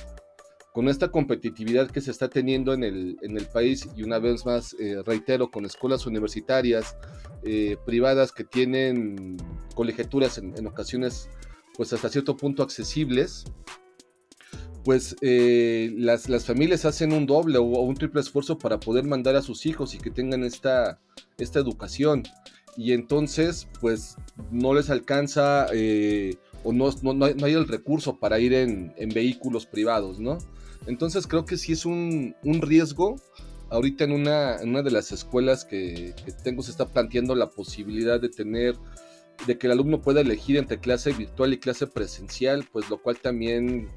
con 0.75 0.89
esta 0.89 1.13
competitividad 1.13 1.89
que 1.89 2.01
se 2.01 2.11
está 2.11 2.29
teniendo 2.29 2.75
en 2.75 2.83
el, 2.83 3.17
en 3.23 3.39
el 3.39 3.47
país 3.47 3.89
y 3.97 4.03
una 4.03 4.19
vez 4.19 4.45
más 4.45 4.75
eh, 4.81 4.97
reitero 5.07 5.49
con 5.49 5.65
escuelas 5.65 6.05
universitarias 6.05 6.97
eh, 7.45 7.77
privadas 7.87 8.33
que 8.33 8.43
tienen 8.43 9.37
colegiaturas 9.77 10.37
en, 10.39 10.67
ocasiones 10.67 11.31
pues 11.77 11.93
hasta 11.93 12.09
cierto 12.09 12.37
punto 12.37 12.65
accesibles 12.65 13.45
pues 14.83 15.15
eh, 15.21 15.95
las, 15.97 16.29
las, 16.29 16.45
familias 16.45 16.85
hacen 16.85 17.13
un 17.13 17.25
doble 17.25 17.59
o, 17.59 17.63
un 17.63 17.95
triple 17.95 18.21
esfuerzo 18.21 18.59
para 18.59 18.81
poder 18.81 19.05
mandar 19.05 19.37
a 19.37 19.43
sus 19.43 19.67
hijos 19.67 19.95
y 19.95 19.99
que 19.99 20.11
tengan 20.11 20.43
esta, 20.43 21.01
esta 21.39 21.61
educación 21.61 22.25
y 22.77 22.95
entonces 22.95 23.69
pues 23.81 24.17
no 24.51 24.75
les 24.75 24.91
alcanza 24.91 25.69
o 26.65 26.73
no, 26.73 26.91
no, 27.01 27.27
hay 27.27 27.53
el 27.53 27.69
recurso 27.69 28.19
para 28.19 28.41
ir 28.41 28.55
en, 28.55 28.93
en 28.97 29.11
vehículos 29.11 29.67
privados, 29.67 30.19
¿no? 30.19 30.39
Entonces 30.87 31.27
creo 31.27 31.45
que 31.45 31.57
sí 31.57 31.73
es 31.73 31.87
un, 31.87 32.35
riesgo. 32.43 33.17
Ahorita 33.71 34.05
en 34.05 34.13
una, 34.13 34.57
en 34.57 34.71
una, 34.71 34.83
de 34.83 34.91
las 34.91 35.11
escuelas 35.13 35.65
que, 35.65 36.15
tengo 36.43 36.63
se 36.63 36.71
está 36.71 36.87
planteando 36.87 37.35
la 37.35 37.51
posibilidad 37.51 38.21
de 38.21 38.29
tener, 38.29 38.77
de 39.47 39.59
que 39.59 39.67
el 39.67 39.73
alumno 39.73 40.01
pueda 40.01 40.21
elegir 40.21 40.57
entre 40.57 40.79
clase 40.79 41.13
virtual 41.13 41.53
y 41.53 41.59
clase 41.59 41.87
presencial, 41.87 42.67
pues 42.71 42.89
lo 42.91 42.99
cual 42.99 43.19
también, 43.19 43.89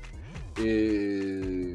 eh, 0.63 1.73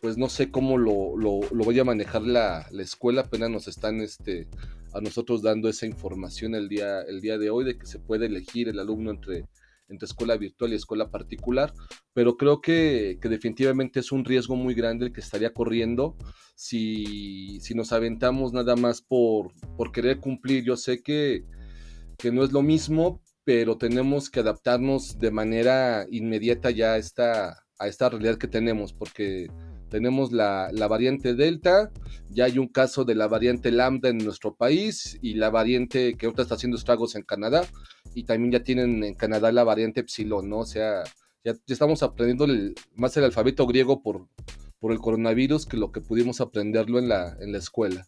pues 0.00 0.16
no 0.16 0.28
sé 0.28 0.50
cómo 0.50 0.78
lo, 0.78 1.16
lo, 1.16 1.40
voy 1.50 1.78
a 1.78 1.84
manejar 1.84 2.22
la, 2.22 2.66
la, 2.70 2.82
escuela, 2.82 3.22
apenas 3.22 3.50
nos 3.50 3.68
están 3.68 4.00
este, 4.00 4.48
a 4.94 5.00
nosotros 5.00 5.42
dando 5.42 5.68
esa 5.68 5.86
información 5.86 6.54
el 6.54 6.68
día, 6.68 7.02
el 7.02 7.20
día 7.20 7.36
de 7.36 7.50
hoy 7.50 7.64
de 7.64 7.76
que 7.76 7.86
se 7.86 7.98
puede 7.98 8.26
elegir 8.26 8.68
el 8.68 8.78
alumno 8.78 9.10
entre 9.10 9.44
entre 9.90 10.06
escuela 10.06 10.36
virtual 10.36 10.72
y 10.72 10.76
escuela 10.76 11.10
particular, 11.10 11.72
pero 12.12 12.36
creo 12.36 12.60
que, 12.60 13.18
definitivamente 13.22 14.00
es 14.00 14.12
un 14.12 14.24
riesgo 14.24 14.56
muy 14.56 14.74
grande 14.74 15.06
el 15.06 15.12
que 15.12 15.20
estaría 15.20 15.52
corriendo 15.52 16.16
si, 16.54 17.60
si 17.60 17.74
nos 17.74 17.92
aventamos 17.92 18.52
nada 18.52 18.76
más 18.76 19.02
por, 19.02 19.52
por 19.76 19.92
querer 19.92 20.20
cumplir. 20.20 20.64
Yo 20.64 20.76
sé 20.76 21.02
que, 21.02 21.44
que 22.18 22.32
no 22.32 22.44
es 22.44 22.52
lo 22.52 22.62
mismo, 22.62 23.22
pero 23.44 23.78
tenemos 23.78 24.30
que 24.30 24.40
adaptarnos 24.40 25.18
de 25.18 25.30
manera 25.30 26.06
inmediata 26.10 26.70
ya 26.70 26.92
a 26.92 26.98
esta, 26.98 27.64
a 27.78 27.88
esta 27.88 28.08
realidad 28.08 28.36
que 28.36 28.48
tenemos, 28.48 28.92
porque 28.92 29.48
tenemos 29.90 30.32
la, 30.32 30.70
variante 30.88 31.34
Delta, 31.34 31.90
ya 32.30 32.44
hay 32.44 32.58
un 32.58 32.68
caso 32.68 33.04
de 33.04 33.14
la 33.14 33.28
variante 33.28 33.70
Lambda 33.70 34.08
en 34.08 34.18
nuestro 34.18 34.54
país 34.54 35.18
y 35.20 35.34
la 35.34 35.50
variante 35.50 36.14
que 36.16 36.26
ahorita 36.26 36.42
está 36.42 36.54
haciendo 36.54 36.78
estragos 36.78 37.16
en 37.16 37.22
Canadá 37.22 37.66
y 38.14 38.24
también 38.24 38.52
ya 38.52 38.62
tienen 38.62 39.04
en 39.04 39.14
Canadá 39.14 39.52
la 39.52 39.64
variante 39.64 40.00
Epsilon, 40.00 40.48
¿no? 40.48 40.58
O 40.60 40.66
sea, 40.66 41.02
ya, 41.44 41.54
estamos 41.66 42.02
aprendiendo 42.02 42.46
más 42.94 43.16
el 43.16 43.24
alfabeto 43.24 43.66
griego 43.66 44.02
por, 44.02 44.28
por 44.78 44.92
el 44.92 44.98
coronavirus 44.98 45.66
que 45.66 45.76
lo 45.76 45.92
que 45.92 46.00
pudimos 46.00 46.40
aprenderlo 46.40 46.98
en 46.98 47.08
la, 47.08 47.36
en 47.40 47.52
la 47.52 47.58
escuela. 47.58 48.06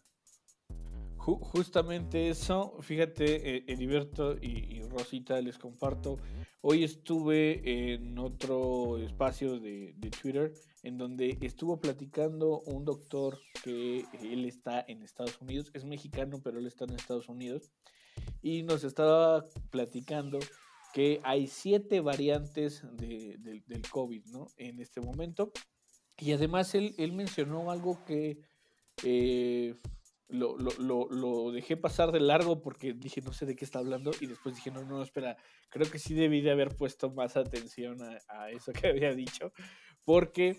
Justamente 1.23 2.27
eso, 2.27 2.77
fíjate, 2.81 3.55
eh, 3.55 3.63
Heriberto 3.67 4.35
y, 4.41 4.81
Rosita, 4.81 5.39
les 5.39 5.57
comparto. 5.57 6.17
Hoy 6.59 6.83
estuve 6.83 7.93
en 7.93 8.19
otro 8.19 8.97
espacio 8.97 9.57
de, 9.57 9.95
Twitter 10.21 10.51
en 10.83 10.97
donde 10.97 11.37
estuvo 11.39 11.79
platicando 11.79 12.59
un 12.65 12.83
doctor 12.83 13.39
que 13.63 14.05
él 14.21 14.43
está 14.43 14.83
en 14.85 15.01
Estados 15.01 15.39
Unidos, 15.39 15.71
es 15.73 15.85
mexicano, 15.85 16.41
pero 16.43 16.59
él 16.59 16.67
está 16.67 16.83
en 16.83 16.95
Estados 16.95 17.29
Unidos, 17.29 17.71
y 18.41 18.63
nos 18.63 18.83
estaba 18.83 19.45
platicando 19.69 20.39
que 20.93 21.21
hay 21.23 21.47
siete 21.47 22.01
variantes 22.01 22.83
del 22.97 23.81
COVID, 23.89 24.25
¿no? 24.25 24.47
En 24.57 24.81
este 24.81 24.99
momento. 24.99 25.53
Y 26.19 26.33
además 26.33 26.75
él, 26.75 27.13
mencionó 27.13 27.71
algo 27.71 28.03
que 28.03 28.41
eh, 29.03 29.75
lo, 30.33 30.57
lo, 30.57 31.51
dejé 31.51 31.77
pasar 31.77 32.11
de 32.11 32.19
largo 32.19 32.61
porque 32.61 32.93
dije, 32.93 33.21
no 33.21 33.33
sé 33.33 33.45
de 33.45 33.55
qué 33.55 33.65
está 33.65 33.79
hablando. 33.79 34.11
Y 34.19 34.27
después 34.27 34.55
dije, 34.55 34.71
no, 34.71 34.83
no, 34.83 35.01
espera, 35.01 35.37
creo 35.69 35.89
que 35.89 35.99
sí 35.99 36.13
debí 36.13 36.41
de 36.41 36.51
haber 36.51 36.75
puesto 36.75 37.09
más 37.11 37.37
atención 37.37 38.01
a, 38.01 38.19
a 38.27 38.51
eso 38.51 38.73
que 38.73 38.87
había 38.87 39.13
dicho. 39.13 39.53
Porque 40.03 40.57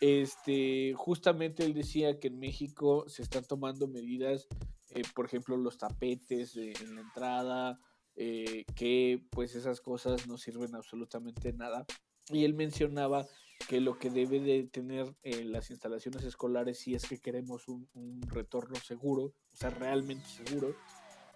este, 0.00 0.94
justamente 0.94 1.64
él 1.64 1.74
decía 1.74 2.20
que 2.20 2.28
en 2.28 2.38
México 2.38 3.04
se 3.08 3.22
están 3.22 3.44
tomando 3.44 3.88
medidas 3.88 4.48
eh, 4.94 5.02
por 5.14 5.26
ejemplo, 5.26 5.56
los 5.56 5.76
tapetes 5.76 6.56
en 6.56 6.94
la 6.94 7.00
entrada, 7.00 7.80
eh, 8.14 8.64
que 8.76 9.26
pues 9.30 9.54
esas 9.56 9.80
cosas 9.80 10.26
no 10.28 10.38
sirven 10.38 10.74
absolutamente 10.74 11.52
nada. 11.52 11.84
Y 12.28 12.44
él 12.44 12.54
mencionaba 12.54 13.26
que 13.68 13.80
lo 13.80 13.98
que 13.98 14.10
debe 14.10 14.40
de 14.40 14.64
tener 14.64 15.14
eh, 15.22 15.44
las 15.44 15.70
instalaciones 15.70 16.24
escolares, 16.24 16.78
si 16.78 16.94
es 16.94 17.08
que 17.08 17.18
queremos 17.18 17.68
un, 17.68 17.88
retorno 18.28 18.76
seguro, 18.76 19.32
o 19.52 19.56
sea, 19.56 19.70
realmente 19.70 20.26
seguro, 20.26 20.74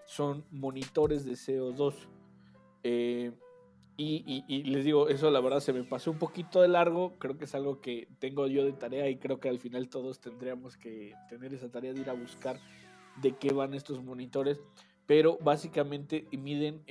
son 0.07 0.45
monitores 0.51 1.25
de 1.25 1.33
CO2. 1.33 1.95
y, 3.97 4.45
y, 4.47 4.63
les 4.65 4.85
digo, 4.85 5.09
eso 5.09 5.31
la 5.31 5.41
verdad 5.41 5.61
se 5.61 5.73
me 5.73 5.85
pasó 5.85 6.11
un 6.11 6.19
poquito 6.19 6.63
de 6.63 6.69
largo, 6.69 7.19
creo 7.19 7.37
que 7.37 7.45
es 7.45 7.55
algo 7.55 7.81
que 7.81 8.09
tengo 8.19 8.47
yo 8.47 8.65
de 8.65 8.73
tarea 8.73 9.09
y 9.09 9.17
creo 9.17 9.41
que 9.41 9.49
al 9.49 9.59
final 9.59 9.89
todos 9.89 10.21
tendríamos 10.21 10.77
que 10.77 11.15
tener 11.29 11.53
esa 11.55 11.71
tarea 11.71 11.93
de 11.93 12.01
ir 12.01 12.11
a 12.11 12.15
buscar 12.15 12.61
de 13.21 13.37
qué 13.37 13.53
van 13.53 13.75
estos 13.75 14.03
monitores, 14.03 14.61
pero 15.07 15.39
básicamente 15.41 16.27
miden 16.33 16.83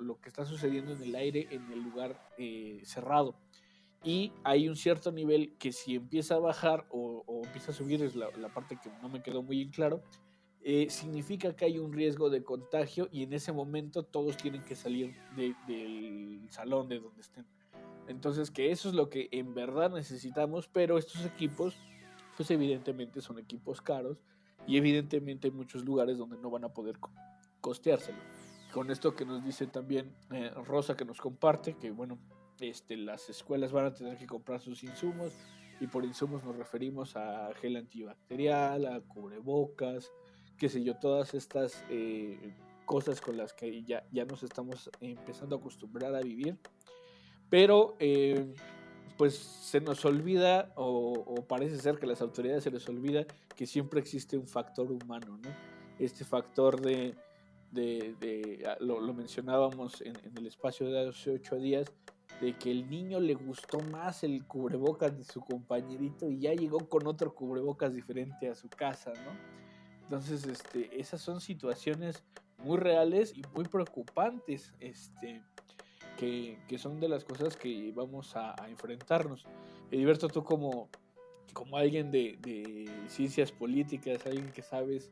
lo, 0.00 0.20
que 0.20 0.28
está 0.28 0.44
sucediendo 0.44 0.92
en 0.92 1.02
el 1.02 1.14
aire 1.14 1.48
en 1.50 1.70
el 1.72 1.80
lugar 1.80 2.30
eh, 2.38 2.80
cerrado. 2.84 3.34
Y 4.04 4.32
hay 4.44 4.68
un 4.68 4.76
cierto 4.76 5.10
nivel 5.10 5.56
que 5.58 5.72
si 5.72 5.94
empieza 5.96 6.34
a 6.34 6.38
bajar 6.38 6.86
o, 6.90 7.42
empieza 7.44 7.72
a 7.72 7.74
subir, 7.74 8.02
es 8.02 8.14
la, 8.14 8.30
parte 8.52 8.78
que 8.82 8.90
no 9.02 9.08
me 9.08 9.22
quedó 9.22 9.42
muy 9.42 9.62
en 9.62 9.70
claro, 9.70 10.02
eh, 10.62 10.88
significa 10.90 11.56
que 11.56 11.64
hay 11.64 11.78
un 11.78 11.92
riesgo 11.92 12.28
de 12.28 12.44
contagio 12.44 13.08
y 13.10 13.22
en 13.22 13.32
ese 13.32 13.52
momento 13.52 14.02
todos 14.02 14.36
tienen 14.36 14.62
que 14.62 14.76
salir 14.76 15.14
del 15.36 16.46
salón 16.50 16.88
de 16.88 17.00
donde 17.00 17.22
estén. 17.22 17.46
Entonces 18.06 18.50
que 18.50 18.70
eso 18.70 18.90
es 18.90 18.94
lo 18.94 19.08
que 19.08 19.28
en 19.32 19.54
verdad 19.54 19.90
necesitamos, 19.90 20.68
pero 20.68 20.98
estos 20.98 21.24
equipos, 21.24 21.74
pues 22.36 22.50
evidentemente 22.50 23.22
son 23.22 23.38
equipos 23.38 23.80
caros 23.80 24.22
y 24.66 24.76
evidentemente 24.76 25.48
hay 25.48 25.52
muchos 25.52 25.84
lugares 25.84 26.18
donde 26.18 26.36
no 26.36 26.50
van 26.50 26.64
a 26.64 26.74
poder 26.74 26.98
costeárselo. 27.60 28.18
Con 28.72 28.90
esto 28.90 29.14
que 29.14 29.24
nos 29.24 29.42
dice 29.44 29.66
también 29.66 30.14
eh, 30.30 30.50
Rosa 30.66 30.96
que 30.96 31.04
nos 31.04 31.20
comparte, 31.20 31.74
que 31.74 31.90
bueno, 31.90 32.18
este, 32.60 32.96
las 32.96 33.28
escuelas 33.28 33.72
van 33.72 33.86
a 33.86 33.94
tener 33.94 34.16
que 34.16 34.26
comprar 34.26 34.60
sus 34.60 34.82
insumos 34.84 35.32
y 35.80 35.86
por 35.86 36.04
insumos 36.04 36.44
nos 36.44 36.56
referimos 36.56 37.16
a 37.16 37.50
gel 37.60 37.76
antibacterial, 37.76 38.86
a 38.86 39.00
cubrebocas, 39.00 40.12
qué 40.56 40.68
sé 40.68 40.82
yo, 40.82 40.96
todas 40.96 41.34
estas 41.34 41.84
eh, 41.90 42.54
cosas 42.84 43.20
con 43.20 43.36
las 43.36 43.52
que 43.52 43.82
ya, 43.82 44.06
ya 44.12 44.24
nos 44.24 44.42
estamos 44.42 44.90
empezando 45.00 45.56
a 45.56 45.58
acostumbrar 45.58 46.14
a 46.14 46.20
vivir. 46.20 46.56
Pero 47.50 47.96
eh, 47.98 48.54
pues 49.16 49.34
se 49.34 49.80
nos 49.80 50.04
olvida 50.04 50.72
o, 50.76 51.44
parece 51.46 51.78
ser 51.78 51.98
que 51.98 52.06
a 52.06 52.08
las 52.08 52.20
autoridades 52.20 52.64
se 52.64 52.70
les 52.70 52.88
olvida 52.88 53.26
que 53.56 53.66
siempre 53.66 54.00
existe 54.00 54.36
un 54.36 54.48
factor 54.48 54.90
humano, 54.90 55.38
¿no? 55.42 55.50
Este 55.98 56.24
factor 56.24 56.80
de, 56.80 57.14
de, 57.70 58.64
ah, 58.66 58.76
lo, 58.80 59.00
mencionábamos 59.12 60.00
en, 60.00 60.16
en, 60.24 60.36
el 60.38 60.46
espacio 60.46 60.88
de 60.88 61.08
hace 61.08 61.30
ocho 61.30 61.56
días, 61.56 61.92
de 62.40 62.52
que 62.54 62.70
el 62.70 62.88
niño 62.90 63.20
le 63.20 63.34
gustó 63.34 63.78
más 63.80 64.24
el 64.24 64.44
cubrebocas 64.44 65.16
de 65.16 65.24
su 65.24 65.40
compañerito 65.40 66.28
y 66.30 66.40
ya 66.40 66.52
llegó 66.52 66.88
con 66.88 67.06
otro 67.06 67.34
cubrebocas 67.34 67.94
diferente 67.94 68.48
a 68.48 68.54
su 68.54 68.68
casa, 68.68 69.12
¿no? 69.24 69.32
Entonces, 70.02 70.44
este, 70.46 71.00
esas 71.00 71.20
son 71.20 71.40
situaciones 71.40 72.24
muy 72.58 72.76
reales 72.78 73.32
y 73.36 73.42
muy 73.54 73.64
preocupantes, 73.64 74.74
este, 74.80 75.42
que, 76.18 76.58
son 76.76 77.00
de 77.00 77.08
las 77.08 77.24
cosas 77.24 77.56
que 77.56 77.92
vamos 77.94 78.36
a, 78.36 78.54
enfrentarnos. 78.68 79.46
Ediberto, 79.90 80.28
tú 80.28 80.44
como, 80.44 80.88
como 81.52 81.76
alguien 81.76 82.10
de, 82.10 82.38
de 82.40 82.90
ciencias 83.08 83.52
políticas, 83.52 84.26
alguien 84.26 84.50
que 84.52 84.62
sabes 84.62 85.10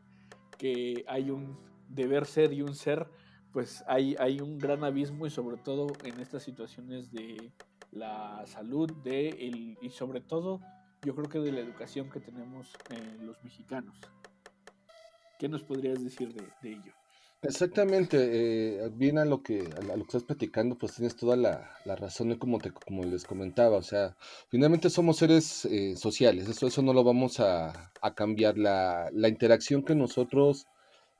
que 0.58 1.04
hay 1.08 1.30
un 1.30 1.56
deber 1.88 2.26
ser 2.26 2.52
y 2.52 2.62
un 2.62 2.74
ser, 2.74 3.08
pues 3.52 3.84
hay, 3.86 4.16
hay 4.18 4.40
un 4.40 4.58
gran 4.58 4.82
abismo 4.84 5.26
y 5.26 5.30
sobre 5.30 5.56
todo 5.56 5.88
en 6.04 6.18
estas 6.20 6.42
situaciones 6.42 7.12
de 7.12 7.52
la 7.90 8.42
salud 8.46 8.90
de 9.04 9.28
el, 9.28 9.76
y 9.80 9.90
sobre 9.90 10.20
todo 10.20 10.60
yo 11.02 11.14
creo 11.14 11.28
que 11.28 11.38
de 11.40 11.52
la 11.52 11.60
educación 11.60 12.08
que 12.10 12.20
tenemos 12.20 12.70
en 12.90 13.26
los 13.26 13.42
mexicanos. 13.44 13.96
¿Qué 15.38 15.48
nos 15.48 15.62
podrías 15.62 16.02
decir 16.02 16.32
de, 16.32 16.70
ello? 16.70 16.92
Exactamente, 17.42 18.16
eh, 18.20 18.88
bien 18.94 19.18
a 19.18 19.24
lo 19.24 19.42
que 19.42 19.68
a 19.76 19.82
lo 19.82 19.94
que 19.96 20.02
estás 20.02 20.22
platicando, 20.22 20.78
pues 20.78 20.94
tienes 20.94 21.16
toda 21.16 21.34
la, 21.34 21.68
razón, 21.84 22.36
como 22.38 22.60
te, 22.60 22.70
como 22.70 23.02
les 23.02 23.24
comentaba, 23.24 23.76
o 23.76 23.82
sea, 23.82 24.16
finalmente 24.48 24.88
somos 24.88 25.16
seres 25.16 25.64
eh, 25.64 25.96
sociales, 25.96 26.48
eso, 26.48 26.68
eso 26.68 26.82
no 26.82 26.92
lo 26.92 27.02
vamos 27.02 27.40
a, 27.40 27.90
cambiar, 28.14 28.56
la, 28.56 29.10
la, 29.12 29.28
interacción 29.28 29.82
que 29.82 29.96
nosotros 29.96 30.68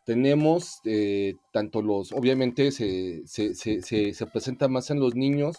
tenemos, 0.05 0.81
eh, 0.85 1.37
tanto 1.53 1.83
los, 1.83 2.13
obviamente 2.13 2.73
se, 2.73 3.23
se, 3.27 3.55
se, 3.55 3.81
se, 3.83 4.27
presenta 4.27 4.69
más 4.69 4.91
en 4.91 5.01
los 5.01 5.15
niños, 5.15 5.59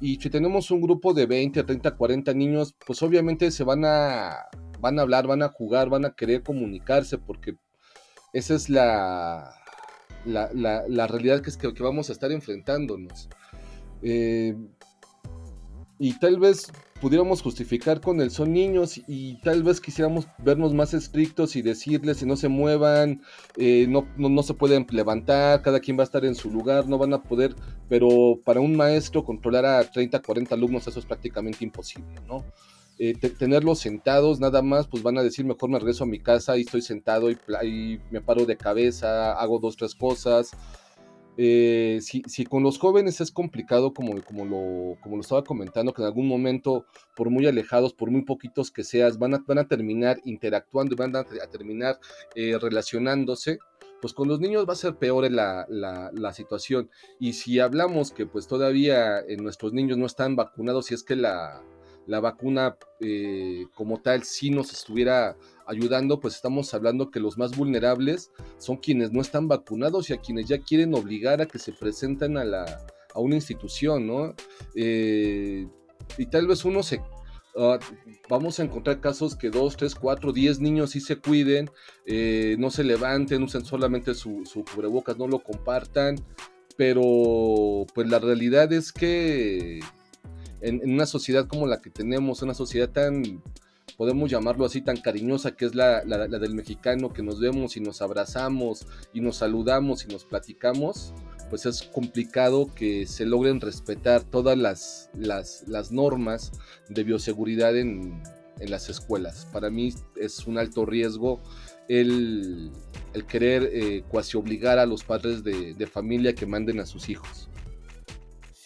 y 0.00 0.16
si 0.16 0.30
tenemos 0.30 0.70
un 0.70 0.80
grupo 0.80 1.14
de 1.14 1.26
20, 1.26 1.62
30, 1.62 1.96
40 1.96 2.34
niños, 2.34 2.74
pues 2.86 3.02
obviamente 3.02 3.50
se 3.50 3.64
van 3.64 3.84
a, 3.84 4.46
van 4.80 4.98
a 4.98 5.02
hablar, 5.02 5.26
van 5.26 5.42
a 5.42 5.48
jugar, 5.48 5.88
van 5.88 6.04
a 6.04 6.14
querer 6.14 6.42
comunicarse, 6.42 7.18
porque 7.18 7.56
esa 8.32 8.54
es 8.54 8.68
la, 8.68 9.54
la, 10.24 10.50
la, 10.52 11.06
realidad 11.06 11.40
que, 11.40 11.50
es 11.50 11.56
que, 11.56 11.68
vamos 11.80 12.10
a 12.10 12.12
estar 12.12 12.32
enfrentándonos. 12.32 13.28
Eh, 14.02 14.56
y 15.98 16.18
tal 16.18 16.38
vez 16.38 16.70
pudiéramos 17.00 17.42
justificar 17.42 18.00
con 18.00 18.20
el 18.20 18.30
son 18.30 18.52
niños 18.52 19.00
y 19.06 19.36
tal 19.42 19.62
vez 19.62 19.80
quisiéramos 19.80 20.26
vernos 20.38 20.74
más 20.74 20.94
estrictos 20.94 21.56
y 21.56 21.62
decirles 21.62 22.18
si 22.18 22.26
no 22.26 22.36
se 22.36 22.48
muevan, 22.48 23.22
eh, 23.56 23.86
no, 23.88 24.06
no, 24.16 24.42
se 24.42 24.54
pueden 24.54 24.86
levantar, 24.90 25.62
cada 25.62 25.80
quien 25.80 25.98
va 25.98 26.02
a 26.02 26.04
estar 26.04 26.24
en 26.24 26.34
su 26.34 26.50
lugar, 26.50 26.88
no 26.88 26.98
van 26.98 27.14
a 27.14 27.22
poder, 27.22 27.54
pero 27.88 28.38
para 28.44 28.60
un 28.60 28.76
maestro 28.76 29.24
controlar 29.24 29.64
a 29.64 29.90
30, 29.90 30.20
40 30.20 30.54
alumnos 30.54 30.86
eso 30.86 30.98
es 30.98 31.06
prácticamente 31.06 31.64
imposible, 31.64 32.14
¿no? 32.26 32.44
Eh, 32.98 33.14
tenerlos 33.14 33.80
sentados 33.80 34.40
nada 34.40 34.62
más, 34.62 34.86
pues 34.86 35.02
van 35.02 35.18
a 35.18 35.22
decir 35.22 35.44
mejor 35.44 35.68
me 35.68 35.78
regreso 35.78 36.04
a 36.04 36.06
mi 36.06 36.18
casa 36.18 36.56
y 36.56 36.62
estoy 36.62 36.80
sentado 36.80 37.30
y, 37.30 37.36
y 37.62 38.00
me 38.10 38.22
paro 38.22 38.46
de 38.46 38.56
cabeza, 38.56 39.32
hago 39.32 39.58
dos, 39.58 39.76
tres 39.76 39.94
cosas. 39.94 40.52
Eh, 41.38 42.00
si, 42.00 42.44
con 42.44 42.62
los 42.62 42.78
jóvenes 42.78 43.20
es 43.20 43.30
complicado, 43.30 43.92
como, 43.92 44.14
lo, 44.14 45.20
estaba 45.20 45.44
comentando, 45.44 45.92
que 45.92 46.02
en 46.02 46.06
algún 46.06 46.28
momento, 46.28 46.86
por 47.14 47.30
muy 47.30 47.46
alejados, 47.46 47.92
por 47.92 48.10
muy 48.10 48.22
poquitos 48.22 48.70
que 48.70 48.84
seas, 48.84 49.18
van 49.18 49.34
a, 49.34 49.44
van 49.46 49.58
a 49.58 49.68
terminar 49.68 50.18
interactuando 50.24 50.94
y 50.94 50.96
van 50.96 51.14
a, 51.14 51.24
terminar 51.24 51.98
eh, 52.34 52.56
relacionándose, 52.60 53.58
pues 54.00 54.12
con 54.12 54.28
los 54.28 54.40
niños 54.40 54.66
va 54.68 54.74
a 54.74 54.76
ser 54.76 54.96
peor 54.96 55.30
la, 55.30 55.66
la, 55.68 56.32
situación. 56.32 56.90
Y 57.18 57.34
si 57.34 57.60
hablamos 57.60 58.12
que 58.12 58.26
pues 58.26 58.46
todavía 58.46 59.20
en 59.20 59.42
nuestros 59.42 59.72
niños 59.72 59.98
no 59.98 60.06
están 60.06 60.36
vacunados, 60.36 60.86
si 60.86 60.94
es 60.94 61.02
que 61.02 61.16
la, 61.16 61.62
la 62.06 62.20
vacuna 62.20 62.76
eh, 63.00 63.66
como 63.74 64.00
tal 64.00 64.22
sí 64.22 64.50
nos 64.50 64.72
estuviera 64.72 65.36
ayudando, 65.66 66.20
pues 66.20 66.36
estamos 66.36 66.72
hablando 66.72 67.10
que 67.10 67.20
los 67.20 67.36
más 67.36 67.56
vulnerables 67.56 68.30
son 68.58 68.76
quienes 68.76 69.12
no 69.12 69.20
están 69.20 69.48
vacunados 69.48 70.08
y 70.08 70.12
a 70.12 70.18
quienes 70.18 70.46
ya 70.46 70.58
quieren 70.58 70.94
obligar 70.94 71.42
a 71.42 71.46
que 71.46 71.58
se 71.58 71.72
presenten 71.72 72.38
a, 72.38 72.44
la, 72.44 72.86
a 73.14 73.20
una 73.20 73.34
institución, 73.34 74.06
¿no? 74.06 74.34
Eh, 74.74 75.66
y 76.16 76.26
tal 76.26 76.46
vez 76.46 76.64
uno 76.64 76.82
se... 76.82 77.00
Ah, 77.58 77.78
vamos 78.28 78.60
a 78.60 78.64
encontrar 78.64 79.00
casos 79.00 79.34
que 79.34 79.48
dos, 79.48 79.76
tres, 79.76 79.94
cuatro, 79.94 80.30
diez 80.30 80.60
niños 80.60 80.90
sí 80.90 81.00
se 81.00 81.16
cuiden, 81.16 81.70
eh, 82.04 82.54
no 82.58 82.70
se 82.70 82.84
levanten, 82.84 83.42
usen 83.42 83.64
solamente 83.64 84.14
su, 84.14 84.44
su 84.44 84.62
cubrebocas, 84.62 85.16
no 85.16 85.26
lo 85.26 85.42
compartan, 85.42 86.16
pero 86.76 87.86
pues 87.94 88.08
la 88.08 88.18
realidad 88.18 88.72
es 88.74 88.92
que 88.92 89.80
en, 90.60 90.90
una 90.90 91.06
sociedad 91.06 91.46
como 91.46 91.66
la 91.66 91.80
que 91.80 91.90
tenemos, 91.90 92.42
una 92.42 92.54
sociedad 92.54 92.88
tan, 92.88 93.42
podemos 93.96 94.30
llamarlo 94.30 94.64
así, 94.64 94.80
tan 94.80 94.96
cariñosa 94.96 95.52
que 95.52 95.66
es 95.66 95.74
la, 95.74 96.02
del 96.02 96.54
mexicano, 96.54 97.12
que 97.12 97.22
nos 97.22 97.40
vemos 97.40 97.76
y 97.76 97.80
nos 97.80 98.02
abrazamos 98.02 98.86
y 99.12 99.20
nos 99.20 99.36
saludamos 99.36 100.04
y 100.04 100.08
nos 100.08 100.24
platicamos, 100.24 101.12
pues 101.50 101.66
es 101.66 101.82
complicado 101.82 102.72
que 102.74 103.06
se 103.06 103.24
logren 103.24 103.60
respetar 103.60 104.24
todas 104.24 104.58
las, 104.58 105.10
las, 105.14 105.92
normas 105.92 106.52
de 106.88 107.04
bioseguridad 107.04 107.76
en, 107.76 108.22
las 108.58 108.88
escuelas. 108.88 109.46
Para 109.52 109.68
mí 109.68 109.92
es 110.16 110.46
un 110.46 110.56
alto 110.56 110.86
riesgo 110.86 111.40
el, 111.88 112.72
querer 113.28 113.68
eh, 113.72 114.02
cuasi 114.08 114.36
obligar 114.36 114.78
a 114.78 114.86
los 114.86 115.04
padres 115.04 115.44
de, 115.44 115.74
de 115.74 115.86
familia 115.86 116.34
que 116.34 116.46
manden 116.46 116.80
a 116.80 116.86
sus 116.86 117.08
hijos. 117.08 117.48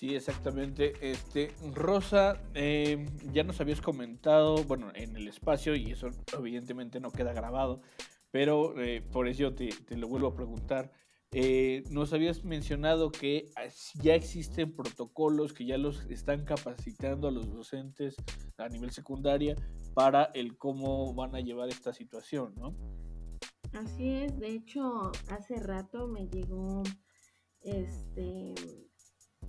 Sí, 0.00 0.14
exactamente. 0.14 0.94
Este, 1.02 1.52
Rosa, 1.74 2.40
eh, 2.54 3.04
ya 3.34 3.44
nos 3.44 3.60
habías 3.60 3.82
comentado, 3.82 4.64
bueno, 4.64 4.90
en 4.94 5.14
el 5.14 5.28
espacio, 5.28 5.76
y 5.76 5.90
eso 5.90 6.08
evidentemente 6.38 7.00
no 7.00 7.12
queda 7.12 7.34
grabado, 7.34 7.82
pero 8.30 8.80
eh, 8.80 9.02
por 9.02 9.28
eso 9.28 9.52
te, 9.52 9.68
lo 9.90 10.08
vuelvo 10.08 10.28
a 10.28 10.34
preguntar. 10.34 10.90
Eh, 11.32 11.84
nos 11.90 12.14
habías 12.14 12.44
mencionado 12.44 13.12
que 13.12 13.50
ya 14.02 14.14
existen 14.14 14.74
protocolos 14.74 15.52
que 15.52 15.66
ya 15.66 15.76
los 15.76 16.06
están 16.06 16.46
capacitando 16.46 17.28
a 17.28 17.30
los 17.30 17.52
docentes 17.52 18.16
a 18.56 18.70
nivel 18.70 18.92
secundaria 18.92 19.54
para 19.92 20.30
el 20.32 20.56
cómo 20.56 21.12
van 21.12 21.34
a 21.34 21.40
llevar 21.40 21.68
esta 21.68 21.92
situación, 21.92 22.54
¿no? 22.56 22.74
Así 23.74 24.08
es, 24.08 24.38
de 24.38 24.48
hecho, 24.48 25.12
hace 25.28 25.56
rato 25.56 26.08
me 26.08 26.26
llegó 26.26 26.84
este 27.60 28.89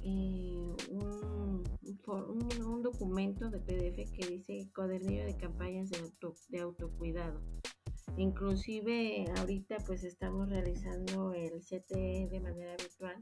eh, 0.03 0.75
un, 0.89 1.63
un, 2.07 2.81
documento 2.81 3.49
de 3.49 3.59
PDF 3.59 4.11
que 4.11 4.27
dice 4.27 4.69
cuadernillo 4.75 5.25
de 5.25 5.37
campañas 5.37 5.89
de, 5.89 5.99
auto, 5.99 6.35
de 6.49 6.59
autocuidado. 6.59 7.41
Inclusive 8.17 9.25
ahorita 9.37 9.77
pues 9.85 10.03
estamos 10.03 10.49
realizando 10.49 11.33
el 11.33 11.61
CTE 11.61 12.27
de 12.29 12.39
manera 12.41 12.75
virtual 12.77 13.15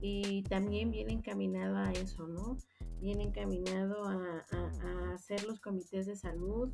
y 0.00 0.42
también 0.44 0.90
viene 0.90 1.12
encaminado 1.12 1.76
a 1.76 1.90
eso, 1.92 2.26
¿no? 2.26 2.58
Viene 3.00 3.24
encaminado 3.24 4.04
a, 4.04 4.44
hacer 5.14 5.44
los 5.44 5.60
comités 5.60 6.06
de 6.06 6.16
salud, 6.16 6.70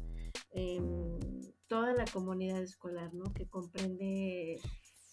toda 1.69 1.93
la 1.95 2.05
comunidad 2.07 2.63
escolar, 2.63 3.15
¿no? 3.15 3.33
Que 3.33 3.47
comprende 3.47 4.61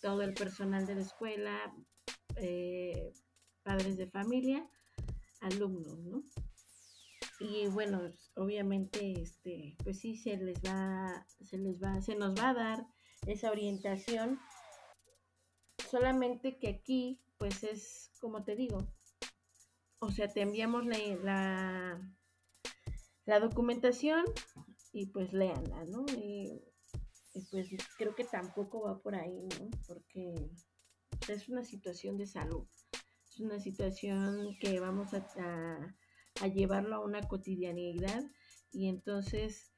todo 0.02 0.22
el 0.22 0.34
personal 0.34 0.86
de 0.88 0.96
la 0.96 1.02
escuela, 1.02 1.74
eh, 2.38 3.12
padres 3.68 3.98
de 3.98 4.08
familia, 4.08 4.66
alumnos, 5.42 6.00
¿no? 6.06 6.24
y 7.40 7.68
bueno, 7.68 8.02
obviamente, 8.36 9.22
este, 9.22 9.76
pues 9.84 10.00
sí 10.00 10.18
se 10.18 10.38
les 10.38 10.60
va, 10.62 11.26
se 11.44 11.58
les 11.58 11.82
va, 11.82 12.02
se 12.02 12.16
nos 12.16 12.34
va 12.34 12.50
a 12.50 12.54
dar 12.54 12.88
esa 13.28 13.52
orientación. 13.52 14.40
Solamente 15.90 16.58
que 16.58 16.70
aquí, 16.70 17.22
pues 17.38 17.64
es 17.64 18.12
como 18.20 18.44
te 18.44 18.56
digo, 18.56 18.80
o 20.00 20.12
sea, 20.12 20.28
te 20.28 20.42
enviamos 20.42 20.86
la, 20.86 22.02
la, 23.26 23.40
documentación 23.40 24.26
y 24.92 25.08
pues 25.08 25.34
léanla, 25.34 25.86
¿no? 25.86 26.06
Y, 26.18 26.64
pues 27.52 27.70
creo 28.00 28.16
que 28.16 28.24
tampoco 28.24 28.82
va 28.82 29.00
por 29.00 29.14
ahí, 29.14 29.48
¿no? 29.60 29.70
Porque 29.88 30.34
es 31.28 31.50
una 31.50 31.64
situación 31.64 32.18
de 32.18 32.26
salud, 32.26 32.68
una 33.40 33.60
situación 33.60 34.58
que 34.60 34.80
vamos 34.80 35.14
a, 35.14 35.26
a, 36.42 36.48
llevarlo 36.48 36.96
a 36.96 37.06
una 37.06 37.22
cotidianidad 37.22 38.24
y 38.72 38.88
entonces 38.88 39.74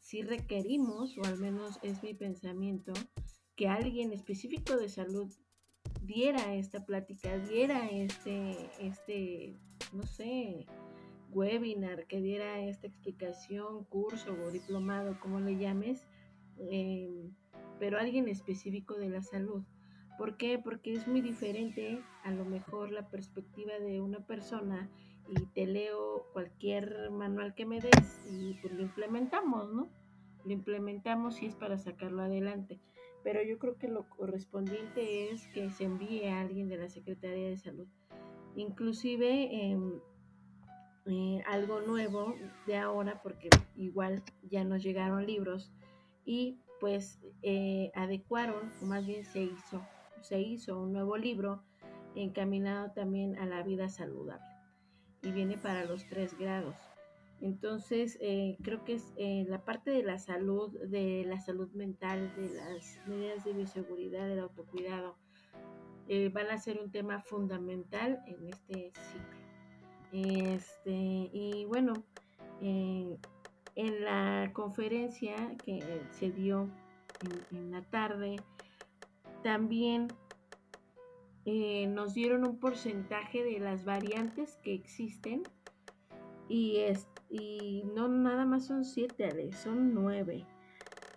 si 0.00 0.22
requerimos, 0.22 1.16
o 1.18 1.24
al 1.24 1.38
menos 1.38 1.78
es 1.82 2.02
mi 2.02 2.14
pensamiento, 2.14 2.92
que 3.56 3.68
alguien 3.68 4.12
específico 4.12 4.76
de 4.76 4.88
salud 4.88 5.32
diera 6.02 6.54
esta 6.54 6.84
plática, 6.84 7.38
diera 7.38 7.86
este, 7.88 8.70
este, 8.80 9.56
no 9.92 10.04
sé, 10.04 10.66
webinar, 11.30 12.06
que 12.06 12.20
diera 12.20 12.60
esta 12.60 12.86
explicación, 12.86 13.84
curso 13.84 14.32
o 14.32 14.50
diplomado, 14.50 15.18
como 15.20 15.40
le 15.40 15.56
llames, 15.56 16.06
em, 16.58 17.34
pero 17.78 17.98
alguien 17.98 18.28
específico 18.28 18.94
de 18.94 19.08
la 19.10 19.22
salud. 19.22 19.62
¿Por 20.20 20.36
qué? 20.36 20.58
Porque 20.58 20.92
es 20.92 21.08
muy 21.08 21.22
diferente 21.22 22.04
a 22.24 22.30
lo 22.30 22.44
mejor 22.44 22.92
la 22.92 23.08
perspectiva 23.08 23.78
de 23.78 24.02
una 24.02 24.18
persona 24.26 24.90
y 25.26 25.46
te 25.54 25.64
leo 25.66 26.26
cualquier 26.34 27.10
manual 27.10 27.54
que 27.54 27.64
me 27.64 27.80
des 27.80 28.20
y 28.30 28.52
pues 28.60 28.74
lo 28.74 28.82
implementamos, 28.82 29.72
¿no? 29.72 29.88
Lo 30.44 30.52
implementamos 30.52 31.40
y 31.40 31.46
es 31.46 31.54
para 31.54 31.78
sacarlo 31.78 32.20
adelante. 32.20 32.78
Pero 33.24 33.42
yo 33.42 33.58
creo 33.58 33.78
que 33.78 33.88
lo 33.88 34.10
correspondiente 34.10 35.30
es 35.30 35.46
que 35.54 35.70
se 35.70 35.84
envíe 35.84 36.26
a 36.26 36.42
alguien 36.42 36.68
de 36.68 36.76
la 36.76 36.90
Secretaría 36.90 37.48
de 37.48 37.56
Salud. 37.56 37.88
Inclusive 38.56 39.70
em, 39.70 40.00
eh, 41.06 41.42
algo 41.46 41.80
nuevo 41.80 42.34
de 42.66 42.76
ahora, 42.76 43.22
porque 43.22 43.48
igual 43.74 44.22
ya 44.42 44.64
nos 44.64 44.82
llegaron 44.82 45.24
libros 45.24 45.72
y 46.26 46.58
pues 46.78 47.18
eh, 47.40 47.90
adecuaron, 47.94 48.70
o 48.82 48.84
más 48.84 49.06
bien 49.06 49.24
se 49.24 49.44
hizo, 49.44 49.82
se 50.22 50.40
hizo 50.40 50.80
un 50.80 50.92
nuevo 50.92 51.16
libro 51.16 51.62
encaminado 52.14 52.90
también 52.92 53.38
a 53.38 53.46
la 53.46 53.62
vida 53.62 53.88
saludable 53.88 54.44
y 55.22 55.32
viene 55.32 55.56
para 55.56 55.84
los 55.84 56.06
tres 56.08 56.36
grados. 56.38 56.76
Entonces, 57.40 58.18
eh, 58.20 58.56
creo 58.62 58.84
que 58.84 58.94
es 58.94 59.14
la 59.48 59.64
parte 59.64 59.90
de 59.90 60.02
la 60.02 60.18
salud, 60.18 60.78
de 60.88 61.24
la 61.26 61.40
salud 61.40 61.70
mental, 61.72 62.34
de 62.36 62.50
las 62.54 62.98
medidas 63.06 63.44
de 63.44 63.54
bioseguridad, 63.54 64.28
del 64.28 64.40
autocuidado, 64.40 65.16
van 66.32 66.50
a 66.50 66.58
ser 66.58 66.80
un 66.80 66.90
tema 66.90 67.20
fundamental 67.20 68.20
en 68.26 68.48
este 68.48 68.92
ciclo. 68.92 69.40
Este, 70.12 70.90
y 71.32 71.64
bueno, 71.66 71.92
eh, 72.60 73.16
en 73.76 74.04
la 74.04 74.50
conferencia 74.52 75.34
que 75.64 76.02
se 76.10 76.30
dio 76.30 76.68
en, 77.52 77.70
la 77.70 77.82
tarde, 77.82 78.36
también 79.42 80.08
eh, 81.44 81.86
nos 81.86 82.14
dieron 82.14 82.46
un 82.46 82.58
porcentaje 82.58 83.42
de 83.42 83.58
las 83.58 83.84
variantes 83.84 84.56
que 84.62 84.74
existen 84.74 85.42
y, 86.48 86.78
es, 86.78 87.08
y 87.28 87.84
no 87.94 88.08
nada 88.08 88.44
más 88.44 88.66
son 88.66 88.84
siete, 88.84 89.52
son 89.52 89.94
nueve. 89.94 90.46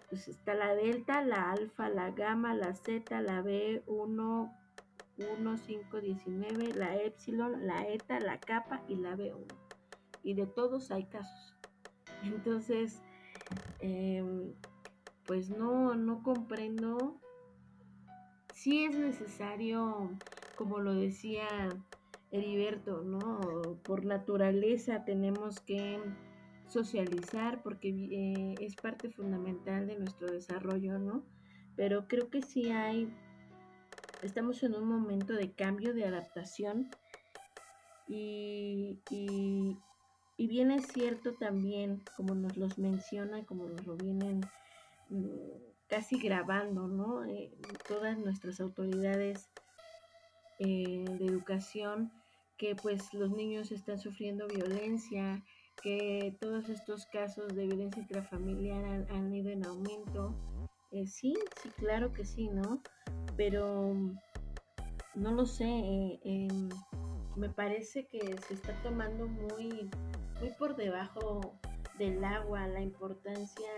Pues 0.09 0.27
está 0.27 0.53
la 0.53 0.75
delta, 0.75 1.23
la 1.23 1.51
alfa, 1.51 1.89
la 1.89 2.11
gamma, 2.11 2.53
la 2.53 2.75
zeta, 2.75 3.19
la 3.21 3.41
B1, 3.41 4.53
1, 5.17 5.57
5, 5.57 6.01
19, 6.01 6.73
la 6.73 6.95
epsilon, 6.97 7.65
la 7.65 7.87
eta, 7.87 8.19
la 8.19 8.39
capa 8.39 8.83
y 8.87 8.95
la 8.95 9.15
B1. 9.15 9.47
Y 10.23 10.35
de 10.35 10.45
todos 10.45 10.91
hay 10.91 11.05
casos. 11.05 11.55
Entonces, 12.23 13.01
em, 13.79 14.53
pues 15.25 15.49
no, 15.49 15.95
no 15.95 16.23
comprendo. 16.23 17.19
Si 18.63 18.85
es 18.85 18.95
necesario, 18.95 20.21
como 20.55 20.79
lo 20.79 20.93
decía 20.93 21.77
Heriberto, 22.31 23.03
¿no? 23.03 23.77
Por 23.85 24.05
naturaleza 24.05 25.03
tenemos 25.03 25.59
que 25.59 25.99
socializar 26.69 27.61
porque 27.61 27.89
eh, 27.89 28.57
es 28.61 28.77
parte 28.77 29.09
fundamental 29.09 29.85
de 29.85 29.99
nuestro 29.99 30.31
desarrollo, 30.31 30.97
¿no? 30.97 31.25
Pero 31.75 32.07
creo 32.07 32.29
que 32.29 32.41
sí 32.41 32.71
hay 32.71 33.13
estamos 34.21 34.63
en 34.63 34.75
un 34.75 34.87
momento 34.87 35.33
de 35.33 35.51
cambio, 35.51 35.93
de 35.93 36.05
adaptación 36.05 36.89
y, 38.07 39.01
y, 39.09 39.77
bien 40.37 40.71
es 40.71 40.85
cierto 40.85 41.33
también, 41.33 42.01
como 42.15 42.33
nos 42.33 42.55
los 42.55 42.77
menciona, 42.77 43.45
como 43.45 43.67
nos 43.67 43.85
lo 43.85 43.97
vienen 43.97 44.39
mm, 45.09 45.72
casi 45.87 46.19
grabando, 46.19 46.87
¿no? 46.87 47.25
Eh, 47.25 47.51
todas 47.87 48.17
nuestras 48.17 48.59
autoridades 48.59 49.49
eh, 50.59 51.05
de 51.19 51.25
educación, 51.25 52.11
que 52.57 52.75
pues 52.75 53.13
los 53.13 53.31
niños 53.31 53.71
están 53.71 53.99
sufriendo 53.99 54.47
violencia, 54.47 55.43
que 55.81 56.35
todos 56.39 56.69
estos 56.69 57.05
casos 57.07 57.55
de 57.55 57.65
violencia 57.65 58.01
intrafamiliar 58.01 58.85
han, 59.09 59.33
ido 59.33 59.49
en 59.49 59.65
aumento. 59.65 60.33
Eh, 60.91 61.07
sí, 61.07 61.33
sí, 61.61 61.69
claro 61.77 62.13
que 62.13 62.23
sí, 62.23 62.47
¿no? 62.49 62.81
pero 63.35 63.93
no 65.15 65.31
lo 65.31 65.45
sé, 65.45 65.65
eh, 65.65 66.19
em, 66.23 66.69
me 67.35 67.49
parece 67.49 68.05
que 68.07 68.19
se 68.47 68.53
está 68.53 68.73
tomando 68.83 69.27
muy, 69.27 69.89
muy 70.39 70.49
por 70.57 70.75
debajo 70.75 71.57
del 71.97 72.23
agua 72.23 72.67
la 72.67 72.81
importancia 72.81 73.69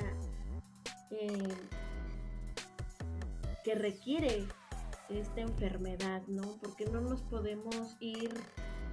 que 3.63 3.75
requiere 3.75 4.45
esta 5.09 5.41
enfermedad, 5.41 6.21
¿no? 6.27 6.57
Porque 6.61 6.85
no 6.85 7.01
nos 7.01 7.21
podemos 7.23 7.95
ir 7.99 8.31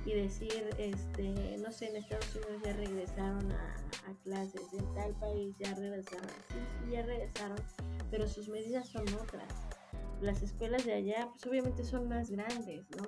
y 0.05 0.14
decir, 0.14 0.68
este, 0.79 1.57
no 1.59 1.70
sé, 1.70 1.88
en 1.88 1.96
Estados 1.96 2.35
Unidos 2.35 2.62
ya 2.64 2.72
regresaron 2.72 3.53
a, 3.53 3.77
clases, 4.25 4.62
en 4.72 4.94
tal 4.94 5.14
país 5.14 5.57
ya 5.59 5.75
regresaron, 5.75 6.29
sí, 6.48 6.55
sí, 6.85 6.90
ya 6.92 7.03
regresaron, 7.03 7.59
pero 8.11 8.29
sus 8.29 8.48
medidas 8.48 8.88
son 8.88 9.05
otras 9.14 9.53
las 10.22 10.42
escuelas 10.42 10.85
de 10.85 10.94
allá, 10.94 11.29
pues 11.31 11.46
obviamente 11.46 11.85
son 11.85 12.09
más 12.09 12.31
grandes, 12.31 12.87
¿no? 12.96 13.07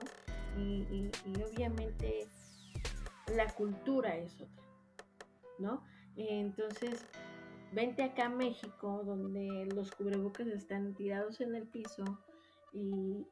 Y, 0.60 1.10
obviamente 1.42 2.26
la 3.34 3.46
cultura 3.54 4.16
es 4.16 4.34
otra, 4.34 4.64
¿no? 5.58 5.82
Entonces, 6.16 7.06
vente 7.74 8.02
acá 8.02 8.26
a 8.26 8.30
México, 8.30 9.02
donde 9.04 9.66
los 9.74 9.90
cubrebocas 9.90 10.46
están 10.48 10.94
tirados 10.94 11.40
en 11.40 11.54
el 11.54 11.66
piso 11.66 12.04
y, 12.72 13.26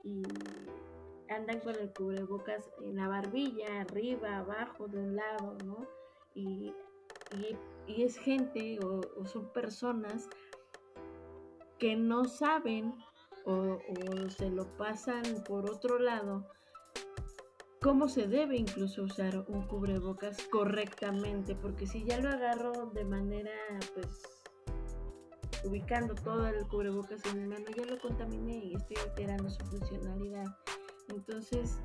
andan 1.29 1.61
con 1.61 1.75
el 1.77 1.91
cubrebocas 1.95 2.71
en 2.83 2.97
la 2.97 3.09
barbilla, 3.09 3.81
arriba, 3.81 4.39
abajo, 4.39 4.87
de 4.87 4.99
un 4.99 5.17
lado, 5.17 5.57
¿no? 5.65 5.87
Y, 6.35 6.75
es 7.89 8.19
gente 8.19 8.79
o, 8.85 9.01
o 9.19 9.25
son 9.25 9.51
personas 9.53 10.29
que 11.79 11.97
no 11.97 12.27
saben 12.27 12.95
o, 13.45 13.79
se 14.29 14.51
lo 14.51 14.65
pasan 14.77 15.23
por 15.47 15.69
otro 15.71 15.99
lado, 15.99 16.47
cómo 17.83 18.09
se 18.09 18.29
debe 18.29 18.57
incluso 18.57 19.03
usar 19.03 19.45
un 19.49 19.67
cubrebocas 19.67 20.37
correctamente, 20.53 21.57
porque 21.57 21.87
si 21.87 22.05
ya 22.05 22.19
lo 22.21 22.31
agarro 22.31 22.91
de 22.95 23.05
manera, 23.05 23.51
pues, 23.95 24.07
ubicando 25.65 26.15
todo 26.15 26.47
el 26.47 26.67
cubrebocas 26.69 27.25
en 27.27 27.43
mi 27.43 27.49
mano, 27.49 27.67
ya 27.77 27.85
lo 27.85 27.99
contaminé 27.99 28.57
y 28.67 28.75
estoy 28.77 28.97
alterando 28.99 29.51
su 29.51 29.65
funcionalidad. 29.67 30.47
Entonces, 31.09 31.79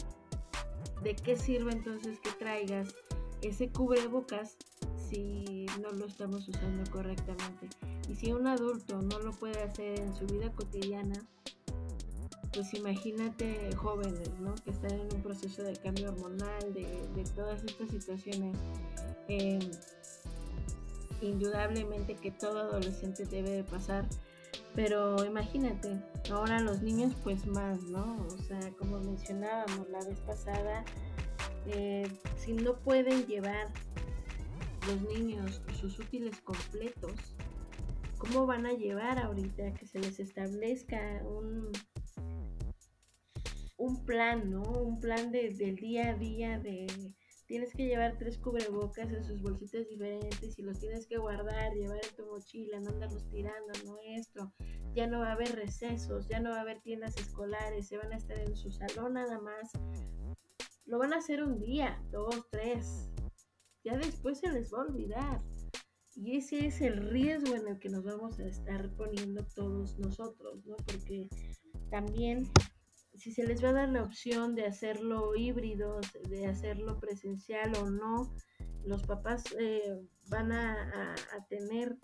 ¿de 1.01 1.15
qué 1.15 1.35
sirve 1.35 1.71
entonces 1.71 2.19
que 2.19 2.29
traigas 2.31 2.93
ese 3.41 3.71
cubrebocas 3.71 4.55
si 5.09 5.65
no 5.81 5.91
lo 5.91 6.05
estamos 6.05 6.47
usando 6.47 6.89
correctamente? 6.91 7.69
Y 8.07 8.15
si 8.15 8.31
un 8.31 8.45
adulto 8.45 9.01
no 9.01 9.19
lo 9.19 9.31
puede 9.31 9.63
hacer 9.63 9.99
en 9.99 10.15
su 10.15 10.27
vida 10.27 10.51
cotidiana, 10.53 11.15
pues 12.57 12.73
imagínate 12.73 13.69
jóvenes, 13.75 14.31
¿no? 14.39 14.55
Que 14.55 14.71
están 14.71 14.91
en 14.91 15.13
un 15.13 15.21
proceso 15.21 15.61
de 15.61 15.75
cambio 15.75 16.09
hormonal, 16.09 16.73
de, 16.73 17.23
todas 17.35 17.63
estas 17.63 17.87
situaciones. 17.91 18.57
Em, 19.27 19.59
indudablemente 21.21 22.15
que 22.15 22.31
todo 22.31 22.61
adolescente 22.61 23.25
debe 23.25 23.51
de 23.51 23.63
pasar, 23.63 24.07
pero 24.73 25.23
imagínate, 25.23 26.01
ahora 26.31 26.59
los 26.59 26.81
niños 26.81 27.13
pues 27.23 27.45
más, 27.45 27.83
¿no? 27.83 28.25
O 28.25 28.37
sea, 28.39 28.59
como 28.79 28.99
mencionábamos 29.01 29.87
la 29.89 30.03
vez 30.03 30.19
pasada, 30.21 30.83
eh, 31.67 32.07
si 32.39 32.53
no 32.53 32.75
pueden 32.77 33.27
llevar 33.27 33.67
los 34.87 35.01
niños 35.15 35.61
sus 35.79 35.99
útiles 35.99 36.41
completos, 36.41 37.13
¿cómo 38.17 38.47
van 38.47 38.65
a 38.65 38.73
llevar 38.73 39.19
ahorita 39.19 39.73
que 39.75 39.85
se 39.85 39.99
les 39.99 40.19
establezca 40.19 41.21
un, 41.23 41.71
un 43.77 44.05
plan, 44.05 44.49
¿no? 44.49 44.63
Un 44.63 44.99
plan 44.99 45.31
de, 45.31 45.53
del 45.53 45.75
día 45.75 46.09
a 46.09 46.13
día 46.15 46.59
de 46.59 46.87
tienes 47.47 47.73
que 47.73 47.85
llevar 47.85 48.17
tres 48.17 48.37
cubrebocas 48.37 49.09
en 49.09 49.23
sus 49.23 49.41
bolsitas 49.41 49.87
diferentes 49.87 50.59
y 50.59 50.61
los 50.61 50.79
tienes 50.79 51.07
que 51.07 51.17
guardar, 51.17 51.73
llevar 51.73 52.01
en 52.03 52.15
tu 52.15 52.25
mochila, 52.25 52.79
no 52.81 52.89
andarlos 52.89 53.27
tirando, 53.29 53.71
no 53.85 53.97
esto. 54.05 54.53
Ya 54.93 55.07
no 55.07 55.19
va 55.19 55.29
a 55.29 55.33
haber 55.33 55.55
recesos, 55.55 56.27
ya 56.27 56.39
no 56.39 56.49
va 56.49 56.57
a 56.57 56.61
haber 56.61 56.81
tiendas 56.81 57.15
escolares, 57.17 57.87
se 57.87 57.97
van 57.97 58.11
a 58.11 58.17
estar 58.17 58.37
en 58.37 58.55
su 58.55 58.69
salón 58.71 59.13
nada 59.13 59.39
más. 59.39 59.71
Lo 60.85 60.99
van 60.99 61.13
a 61.13 61.17
hacer 61.17 61.41
un 61.41 61.59
día, 61.59 62.03
dos, 62.11 62.47
tres. 62.51 63.09
Ya 63.83 63.97
después 63.97 64.39
se 64.39 64.51
les 64.51 64.73
va 64.73 64.79
a 64.79 64.85
olvidar. 64.85 65.41
Y 66.15 66.35
ese 66.35 66.65
es 66.65 66.81
el 66.81 66.97
riesgo 66.97 67.55
en 67.55 67.67
el 67.67 67.79
que 67.79 67.89
nos 67.89 68.03
vamos 68.03 68.39
a 68.39 68.45
estar 68.45 68.89
poniendo 68.95 69.45
todos 69.55 69.97
nosotros, 69.99 70.65
¿no? 70.65 70.75
Porque 70.77 71.29
también 71.91 72.49
si 73.17 73.31
se 73.31 73.45
les 73.45 73.63
va 73.63 73.69
a 73.69 73.73
dar 73.73 73.89
la 73.89 74.03
opción 74.03 74.55
de 74.55 74.65
hacerlo 74.65 75.35
híbrido, 75.35 75.99
de 76.29 76.47
hacerlo 76.47 76.99
presencial 76.99 77.75
o 77.77 77.89
no, 77.89 78.33
los 78.85 79.03
papás 79.03 79.43
eh, 79.59 79.99
van 80.29 80.51
a, 80.51 81.15
tener 81.49 81.97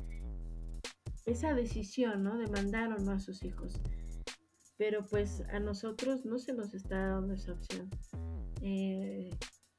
esa 1.26 1.54
decisión, 1.54 2.24
¿no? 2.24 2.38
De 2.38 2.48
mandar 2.48 2.92
o 2.92 2.98
no 2.98 3.12
a 3.12 3.20
sus 3.20 3.44
hijos. 3.44 3.80
Pero 4.78 5.06
pues 5.06 5.42
a 5.52 5.60
nosotros 5.60 6.26
no 6.26 6.40
se 6.40 6.54
nos 6.54 6.74
está 6.74 7.08
dando 7.08 7.34
esa 7.34 7.54
opción. 7.54 7.90
Eh, 8.62 9.30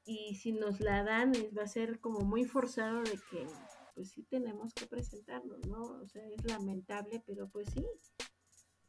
y 0.07 0.37
si 0.37 0.53
nos 0.53 0.81
la 0.81 1.03
dan, 1.03 1.33
va 1.57 1.65
a 1.65 1.69
ser 1.69 2.01
como 2.01 2.21
muy 2.21 2.45
forzado 2.45 3.03
de 3.03 3.19
que 3.31 3.47
pues 3.95 4.11
sí 4.11 4.25
tenemos 4.25 4.75
que 4.75 4.87
presentarnos, 4.87 5.67
¿no? 5.69 5.85
O 5.85 6.07
sea, 6.07 6.27
es 6.29 6.45
lamentable, 6.45 7.23
pero 7.27 7.49
pues 7.49 7.69
sí, 7.73 7.85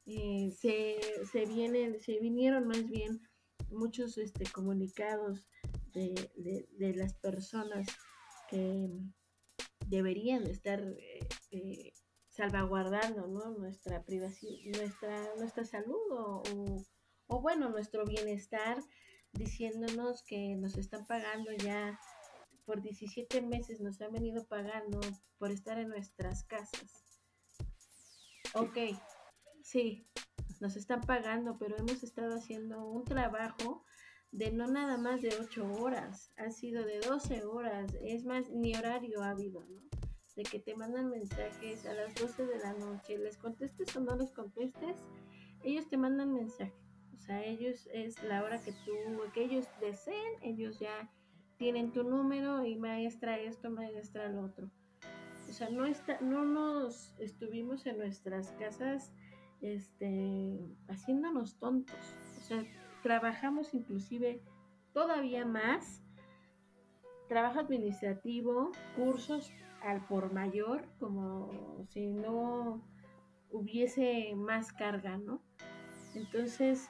eh, 0.06 0.52
se, 0.52 1.00
se, 1.32 1.46
vienen, 1.46 2.00
se 2.00 2.20
vinieron 2.20 2.68
más 2.68 2.88
bien 2.88 3.22
muchos 3.70 4.18
este, 4.18 4.46
comunicados 4.52 5.48
de, 5.94 6.30
de, 6.78 6.94
las 6.96 7.13
personas 7.15 7.88
que 8.50 8.89
deberían 9.88 10.46
estar 10.46 10.82
eh, 10.82 11.20
eh, 11.52 11.94
salvaguardando 12.30 13.28
nuestra 13.58 14.04
privacidad, 14.04 14.78
nuestra, 14.78 15.36
nuestra 15.38 15.65
salud 15.65 16.12
o, 16.12 16.44
o, 17.28 17.41
bueno, 17.41 17.70
nuestro 17.70 18.06
bienestar, 18.06 18.78
diciéndonos 19.34 20.24
que 20.24 20.56
nos 20.56 20.78
están 20.78 21.08
pagando 21.08 21.52
ya 21.54 22.00
por 22.65 22.82
17 22.82 23.41
meses, 23.41 23.80
nos 23.80 24.02
han 24.02 24.12
venido 24.12 24.46
pagando 24.46 25.00
por 25.38 25.52
estar 25.52 25.80
en 25.80 25.89
nuestras 25.89 26.44
casas. 26.44 27.22
Ok, 28.54 28.78
Sí, 29.65 30.08
nos 30.62 30.75
están 30.75 31.01
pagando, 31.01 31.58
pero 31.58 31.75
hemos 31.75 32.04
estado 32.04 32.36
haciendo 32.36 32.88
un 32.88 33.04
trabajo 33.04 33.84
de 34.32 34.51
no 34.51 34.67
nada 34.67 34.95
más 34.95 35.23
de 35.23 35.36
8 35.41 35.65
horas, 35.82 36.32
ha 36.38 36.51
sido 36.51 36.86
de 36.86 36.99
12 36.99 37.45
horas, 37.45 37.97
es 38.04 38.25
más, 38.25 38.47
ni 38.51 38.75
horario 38.75 39.23
ha 39.23 39.32
habido, 39.32 39.65
¿no? 39.65 39.82
De 40.36 40.43
que 40.43 40.60
te 40.60 40.75
mandan 40.75 41.10
mensajes 41.10 41.88
a 41.88 41.95
las 41.95 42.13
12 42.13 42.45
de 42.45 42.60
la 42.60 42.73
noche, 42.73 43.17
les 43.17 43.38
contestes 43.38 43.95
o 43.95 44.01
no 44.01 44.15
les 44.15 44.32
contestes, 44.32 44.97
ellos 45.63 45.89
te 45.89 45.97
mandan 45.97 46.32
mensaje. 46.32 46.75
O 47.15 47.19
sea, 47.19 47.43
ellos 47.43 47.89
es 47.91 48.21
la 48.21 48.43
hora 48.43 48.62
que 48.62 48.71
tú, 48.71 48.93
que 49.34 49.45
ellos 49.45 49.65
deseen, 49.82 50.43
ellos 50.43 50.78
ya 50.78 51.12
tienen 51.58 51.91
tu 51.91 52.04
número 52.04 52.63
y 52.63 52.75
maestra 52.75 53.39
esto, 53.39 53.71
maestra 53.71 54.30
lo 54.30 54.43
otro. 54.43 54.69
O 55.49 55.54
sea, 55.54 55.71
no, 55.71 55.88
está, 55.88 56.21
no 56.21 56.45
nos 56.45 57.15
estuvimos 57.19 57.88
en 57.88 57.97
nuestras 57.97 58.51
casas 58.60 59.12
este, 59.62 60.60
haciéndonos 60.88 61.58
tontos. 61.58 62.15
O 62.38 62.41
sea, 62.41 62.63
trabajamos 63.04 63.74
inclusive 63.74 64.41
todavía 64.94 65.46
más, 65.46 66.02
trabajo 67.28 67.60
administrativo, 67.60 68.72
cursos 68.96 69.52
al 69.82 70.06
por 70.08 70.34
mayor, 70.34 70.86
como 71.00 71.86
si 71.89 72.08
no 72.08 72.82
hubiese 73.52 74.34
más 74.36 74.72
carga, 74.74 75.18
¿no? 75.18 75.41
Entonces, 76.15 76.89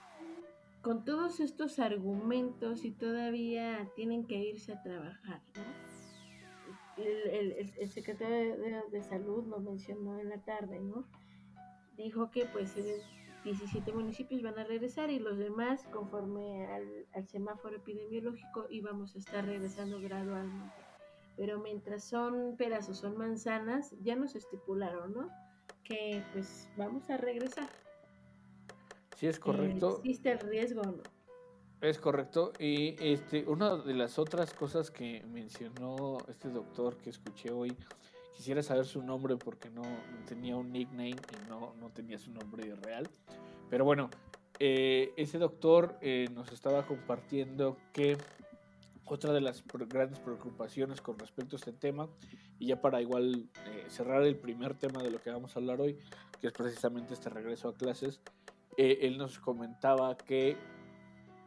con 0.82 1.04
todos 1.04 1.40
estos 1.40 1.80
argumentos 1.80 2.86
y 2.86 2.92
todavía 2.92 3.90
tienen 3.96 4.26
que 4.26 4.38
irse 4.38 4.74
a 4.74 4.84
trabajar, 4.84 5.42
¿no? 5.56 7.04
El, 7.04 7.90
secretario 7.90 8.58
de, 8.58 8.82
de, 8.90 9.04
Salud 9.04 9.46
lo 9.48 9.60
mencionó 9.60 10.18
en 10.20 10.30
la 10.30 10.38
tarde, 10.46 10.80
¿no? 10.80 11.06
Dijo 11.98 12.32
que 12.32 12.46
pues 12.46 12.76
17 13.44 13.92
municipios 13.94 14.42
van 14.42 14.58
a 14.58 14.64
regresar 14.64 15.10
y 15.10 15.20
los 15.20 15.38
demás, 15.38 15.86
conforme 15.92 16.68
al, 16.68 17.28
semáforo 17.28 17.76
epidemiológico, 17.78 18.66
íbamos 18.70 19.16
a 19.16 19.20
estar 19.20 19.46
regresando 19.46 20.00
gradualmente. 20.02 20.74
Pero 21.38 21.60
mientras 21.60 22.04
son 22.04 22.56
peras 22.58 22.90
o 22.90 22.94
son 22.94 23.18
manzanas, 23.18 23.94
ya 24.02 24.16
nos 24.16 24.36
estipularon, 24.36 25.14
¿no? 25.14 25.30
Que 25.84 26.24
pues 26.34 26.70
vamos 26.78 27.10
a 27.10 27.18
regresar. 27.18 27.70
Sí, 29.18 29.28
es 29.28 29.40
correcto. 29.40 29.98
¿Existe 30.00 30.32
el 30.32 30.40
riesgo 30.40 30.82
no? 30.84 31.04
Es 31.82 32.00
correcto. 32.00 32.52
Y 32.58 32.96
este, 33.04 33.46
una 33.48 33.76
de 33.78 33.94
las 33.94 34.18
otras 34.18 34.54
cosas 34.54 34.90
que 34.90 35.24
mencionó 35.28 36.18
este 36.28 36.50
doctor 36.50 36.98
que 36.98 37.12
escuché 37.12 37.52
hoy 37.52 37.76
Quisiera 38.36 38.62
saber 38.62 38.86
su 38.86 39.02
nombre 39.02 39.38
porque 39.38 39.70
no 39.70 39.84
tenía 40.28 40.56
un 40.56 40.72
nickname 40.72 41.12
y 41.12 41.50
no, 41.50 41.74
no 41.80 41.90
tenía 41.90 42.20
su 42.20 42.32
nombre 42.32 42.76
real. 42.76 43.10
Pero 43.70 43.86
bueno, 43.86 44.10
eh, 44.60 45.14
ese 45.18 45.38
doctor 45.38 45.98
eh, 46.02 46.28
nos 46.34 46.52
estaba 46.52 46.86
compartiendo 46.86 47.78
que 47.92 48.18
otra 49.06 49.34
de 49.34 49.42
las 49.42 49.64
grandes 49.68 50.20
preocupaciones 50.20 51.02
con 51.02 51.20
respecto 51.20 51.56
a 51.56 51.60
este 51.60 51.74
tema, 51.74 52.08
y 52.58 52.68
ya 52.68 52.82
para 52.82 53.02
igual 53.02 53.50
eh, 53.66 53.86
cerrar 53.88 54.24
el 54.24 54.38
primer 54.38 54.74
tema 54.76 55.04
de 55.04 55.12
lo 55.12 55.22
que 55.22 55.30
vamos 55.30 55.56
a 55.56 55.60
hablar 55.60 55.82
hoy, 55.82 55.98
que 56.40 56.48
es 56.48 56.54
precisamente 56.54 57.14
este 57.14 57.30
regreso 57.30 57.70
a 57.70 57.76
clases, 57.76 58.22
él 58.78 59.18
nos 59.18 59.40
comentaba 59.40 60.18
que 60.18 60.58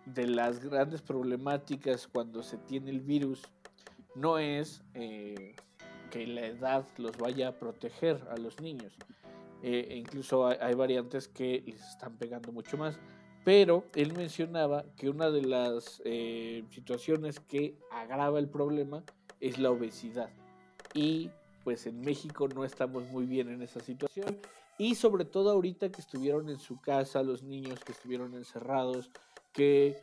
de 0.06 0.26
las 0.26 0.60
grandes 0.60 1.02
problemáticas 1.02 2.08
cuando 2.08 2.42
se 2.42 2.56
tiene 2.56 2.90
el 2.90 3.00
virus 3.00 3.42
no 4.14 4.38
es 4.38 4.82
que 6.10 6.26
la 6.26 6.46
edad 6.46 6.86
los 6.96 7.16
vaya 7.16 7.48
a 7.48 7.58
proteger 7.58 8.20
a 8.30 8.36
los 8.36 8.60
niños. 8.60 8.94
Eh, 9.62 9.88
e 9.90 9.96
incluso 9.96 10.46
hay, 10.46 10.74
variantes 10.74 11.28
que 11.28 11.62
les 11.66 11.82
están 11.82 12.16
pegando 12.16 12.52
mucho 12.52 12.76
más. 12.76 12.98
Pero 13.44 13.84
él 13.94 14.12
mencionaba 14.12 14.84
que 14.96 15.08
una 15.08 15.30
de 15.30 15.42
las 15.42 16.02
eh, 16.04 16.64
situaciones 16.70 17.40
que 17.40 17.78
agrava 17.90 18.38
el 18.38 18.48
problema 18.48 19.02
es 19.40 19.58
la 19.58 19.70
obesidad. 19.70 20.30
Y 20.94 21.30
pues 21.64 21.86
en 21.86 22.00
México 22.00 22.48
no 22.48 22.64
estamos 22.64 23.04
muy 23.08 23.26
bien 23.26 23.48
en 23.48 23.62
esa 23.62 23.80
situación. 23.80 24.38
Y 24.78 24.94
sobre 24.94 25.24
todo 25.24 25.50
ahorita 25.50 25.90
que 25.90 26.00
estuvieron 26.00 26.48
en 26.48 26.58
su 26.58 26.80
casa 26.80 27.22
los 27.22 27.42
niños, 27.42 27.80
que 27.80 27.92
estuvieron 27.92 28.34
encerrados, 28.34 29.10
que 29.52 29.96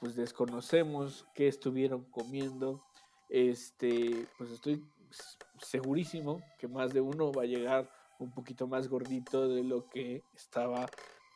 pues 0.00 0.16
desconocemos 0.16 1.26
qué 1.34 1.48
estuvieron 1.48 2.04
comiendo. 2.04 2.82
Este, 3.28 4.26
pues 4.36 4.50
estoy 4.50 4.82
segurísimo 5.60 6.40
que 6.58 6.68
más 6.68 6.92
de 6.92 7.00
uno 7.00 7.32
va 7.32 7.42
a 7.42 7.46
llegar 7.46 7.88
un 8.18 8.30
poquito 8.30 8.66
más 8.66 8.88
gordito 8.88 9.48
de 9.48 9.62
lo 9.62 9.88
que 9.88 10.22
estaba 10.34 10.86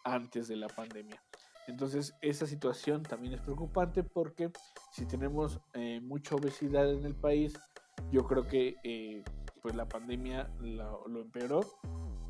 antes 0.04 0.48
de 0.48 0.56
la 0.56 0.68
pandemia. 0.68 1.22
Entonces 1.68 2.14
esa 2.20 2.46
situación 2.46 3.02
también 3.02 3.34
es 3.34 3.40
preocupante 3.40 4.02
porque 4.02 4.50
si 4.92 5.06
tenemos 5.06 5.60
eh, 5.74 6.00
mucha 6.00 6.34
obesidad 6.34 6.90
en 6.92 7.04
el 7.04 7.14
país, 7.14 7.58
yo 8.10 8.26
creo 8.26 8.46
que 8.46 8.76
eh, 8.82 9.22
pues 9.60 9.74
la 9.74 9.88
pandemia 9.88 10.50
lo, 10.60 11.06
empeoró 11.20 11.60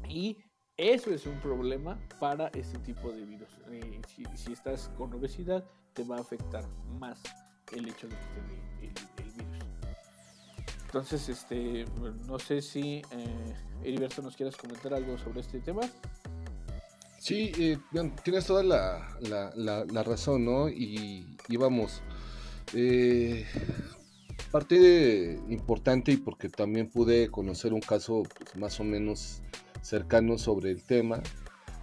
y 0.09 0.37
eso 0.77 1.11
es 1.11 1.27
un 1.27 1.41
problema 1.41 1.99
para 2.21 2.49
este 2.49 2.79
tipo 2.81 3.11
de 3.11 3.25
virus. 3.25 3.59
Eh, 3.71 4.03
si, 4.09 4.25
si, 4.35 4.53
estás 4.53 4.91
con 4.99 5.13
obesidad, 5.15 5.65
te 5.95 6.05
va 6.05 6.17
a 6.17 6.21
afectar 6.21 6.67
más 6.99 7.23
el 7.73 7.89
hecho 7.89 8.09
de 8.09 8.17
que 8.17 8.93
te 9.17 9.22
entonces, 10.93 11.27
este, 11.31 11.87
no 12.27 12.39
sé 12.39 12.61
si 12.61 13.01
eh, 13.13 13.55
Heriberto 13.83 14.21
nos 14.21 14.37
quieras 14.37 14.59
comentar 14.59 14.93
algo 14.93 15.17
sobre 15.17 15.41
este 15.41 15.59
tema. 15.61 15.81
Sí, 17.19 17.51
eh, 17.59 17.79
tienes 18.23 18.45
toda 18.45 18.63
la, 18.63 20.03
razón, 20.05 20.45
¿no? 20.45 20.69
Y, 20.69 21.39
vamos, 21.59 22.03
eh, 22.75 23.47
parte 24.51 24.79
de, 24.79 25.41
importante 25.49 26.13
y 26.13 26.19
porque 26.19 26.51
también 26.51 26.91
pude 26.91 27.31
conocer 27.31 27.73
un 27.73 27.81
caso 27.81 28.25
pues, 28.25 28.55
más 28.57 28.79
o 28.79 28.85
menos 28.85 29.41
cercano 29.81 30.37
sobre 30.37 30.73
el 30.73 30.83
tema, 30.83 31.23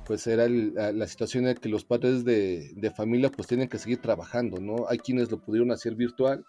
pues 0.05 0.27
era 0.27 0.47
la, 0.47 1.07
situación 1.07 1.47
en 1.47 1.57
que 1.57 1.67
los 1.67 1.83
padres 1.83 2.23
de, 2.25 2.73
de, 2.75 2.91
familia 2.91 3.31
pues 3.31 3.47
tienen 3.47 3.69
que 3.69 3.79
seguir 3.79 4.01
trabajando, 4.03 4.59
¿no? 4.61 4.85
Hay 4.87 4.99
quienes 4.99 5.31
lo 5.31 5.39
pudieron 5.39 5.71
hacer 5.71 5.95
virtual, 5.95 6.45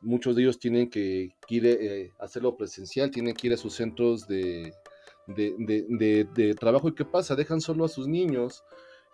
muchos 0.00 0.36
de 0.36 0.42
ellos 0.42 0.58
tienen 0.58 0.88
que, 0.88 1.34
ir 1.48 1.66
eh, 1.66 2.12
hacerlo 2.18 2.56
presencial, 2.56 3.10
tienen 3.10 3.34
que 3.34 3.48
ir 3.48 3.52
a 3.52 3.56
sus 3.56 3.74
centros 3.74 4.26
de, 4.26 4.72
de, 5.26 6.54
trabajo. 6.58 6.88
¿Y 6.88 6.94
qué 6.94 7.04
pasa? 7.04 7.36
Dejan 7.36 7.60
solo 7.60 7.84
a 7.84 7.88
sus 7.88 8.08
niños 8.08 8.64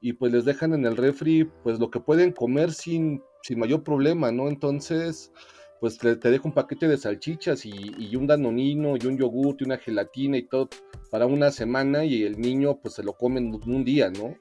y 0.01 0.13
pues 0.13 0.33
les 0.33 0.45
dejan 0.45 0.75
en 0.75 0.85
el 0.85 0.97
refri 0.97 1.45
pues 1.63 1.79
lo 1.79 1.91
que 1.91 2.01
pueden 2.01 2.33
comer 2.33 2.73
sin, 2.73 3.23
sin 3.43 3.59
mayor 3.59 3.83
problema, 3.83 4.31
¿no? 4.31 4.49
Entonces, 4.49 5.33
pues 5.81 5.99
te, 5.99 6.17
dejo 6.17 6.49
un 6.49 6.55
paquete 6.55 6.89
de 6.89 6.99
salchichas 6.99 7.65
y, 7.67 7.93
y, 7.99 8.17
un 8.17 8.27
danonino 8.27 8.97
y 8.97 9.07
un 9.07 9.19
yogur 9.19 9.57
y 9.59 9.65
una 9.65 9.79
gelatina 9.79 10.37
y 10.37 10.43
todo 10.43 10.69
para 11.11 11.27
una 11.27 11.51
semana 11.51 12.05
y 12.05 12.23
el 12.23 12.41
niño 12.41 12.79
pues 12.81 12.95
se 12.95 13.03
lo 13.03 13.15
come 13.15 13.41
en 13.41 13.55
un 13.55 13.85
día, 13.85 14.11
¿no? 14.11 14.35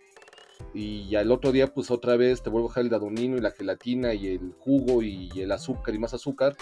Y 0.73 1.15
al 1.15 1.31
otro 1.31 1.51
día 1.51 1.73
pues 1.73 1.91
otra 1.91 2.17
vez 2.17 2.41
te 2.41 2.49
vuelvo 2.49 2.67
a 2.67 2.71
dejar 2.71 2.83
el 2.83 2.89
dadonino 2.89 3.37
y 3.37 3.41
la 3.41 3.51
gelatina 3.51 4.13
y 4.13 4.27
el 4.27 4.53
jugo 4.59 5.01
y 5.01 5.29
el 5.37 5.51
azúcar 5.51 5.95
y 5.95 5.99
más 5.99 6.13
azúcar. 6.13 6.55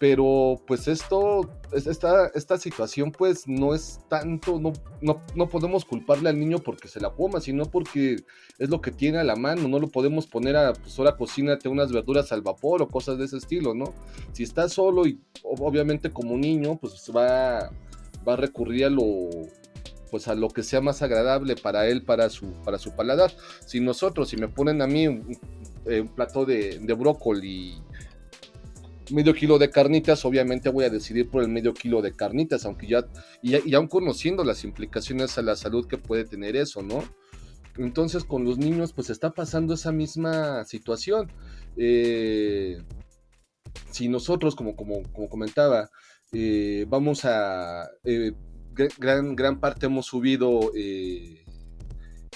Pero 0.00 0.60
pues 0.66 0.88
esto, 0.88 1.48
esta, 1.72 2.26
esta 2.34 2.58
situación 2.58 3.12
pues 3.12 3.46
no 3.46 3.74
es 3.74 4.00
tanto, 4.08 4.58
no, 4.58 4.72
no, 5.00 5.48
podemos 5.48 5.84
culparle 5.84 6.28
al 6.28 6.38
niño 6.38 6.58
porque 6.58 6.88
se 6.88 7.00
la 7.00 7.10
coma, 7.10 7.40
sino 7.40 7.64
porque 7.66 8.16
es 8.58 8.70
lo 8.70 8.80
que 8.80 8.90
tiene 8.90 9.18
a 9.18 9.24
la 9.24 9.36
mano, 9.36 9.68
no 9.68 9.78
lo 9.78 9.88
podemos 9.88 10.26
poner 10.26 10.56
a, 10.56 10.72
pues 10.72 10.98
ahora 10.98 11.16
cocínate 11.16 11.68
unas 11.68 11.92
verduras 11.92 12.32
al 12.32 12.42
vapor 12.42 12.82
o 12.82 12.88
cosas 12.88 13.18
de 13.18 13.26
ese 13.26 13.36
estilo, 13.36 13.72
¿no? 13.72 13.94
Si 14.32 14.42
está 14.42 14.68
solo 14.68 15.06
y 15.06 15.20
obviamente 15.44 16.10
como 16.10 16.36
niño 16.36 16.76
pues 16.76 17.10
va, 17.14 17.70
va 18.26 18.32
a 18.32 18.36
recurrir 18.36 18.86
a 18.86 18.90
lo, 18.90 19.30
pues 20.10 20.28
a 20.28 20.34
lo 20.34 20.48
que 20.48 20.62
sea 20.62 20.80
más 20.80 21.02
agradable 21.02 21.56
para 21.56 21.86
él, 21.88 22.02
para 22.02 22.30
su, 22.30 22.46
para 22.64 22.78
su 22.78 22.94
paladar. 22.94 23.32
Si 23.66 23.80
nosotros, 23.80 24.28
si 24.28 24.36
me 24.36 24.48
ponen 24.48 24.82
a 24.82 24.86
mí 24.86 25.08
un, 25.08 25.36
eh, 25.86 26.06
plato 26.14 26.44
de, 26.44 26.78
brócoli 26.96 27.74
medio 29.10 29.34
kilo 29.34 29.58
de 29.58 29.70
carnitas, 29.70 30.24
obviamente 30.24 30.70
voy 30.70 30.84
a 30.84 30.90
decidir 30.90 31.28
por 31.28 31.42
el 31.42 31.48
medio 31.48 31.74
kilo 31.74 32.00
de 32.00 32.14
carnitas, 32.14 32.64
aunque 32.64 32.86
ya, 32.86 33.04
y, 33.42 33.74
aún 33.74 33.86
conociendo 33.88 34.44
las 34.44 34.64
implicaciones 34.64 35.36
a 35.36 35.42
la 35.42 35.56
salud 35.56 35.86
que 35.86 35.98
puede 35.98 36.24
tener 36.24 36.56
eso, 36.56 36.82
¿no? 36.82 37.04
Entonces 37.76 38.24
con 38.24 38.44
los 38.44 38.56
niños 38.56 38.92
pues 38.92 39.10
está 39.10 39.32
pasando 39.32 39.74
esa 39.74 39.92
misma 39.92 40.64
situación. 40.64 41.30
Eh, 41.76 42.78
si 43.90 44.08
nosotros, 44.08 44.54
como, 44.54 44.76
como, 44.76 45.02
como 45.12 45.28
comentaba, 45.28 45.90
eh, 46.32 46.86
vamos 46.88 47.24
a 47.24 47.88
gran, 48.74 49.36
gran 49.36 49.60
parte 49.60 49.86
hemos 49.86 50.06
subido 50.06 50.72
eh, 50.74 51.44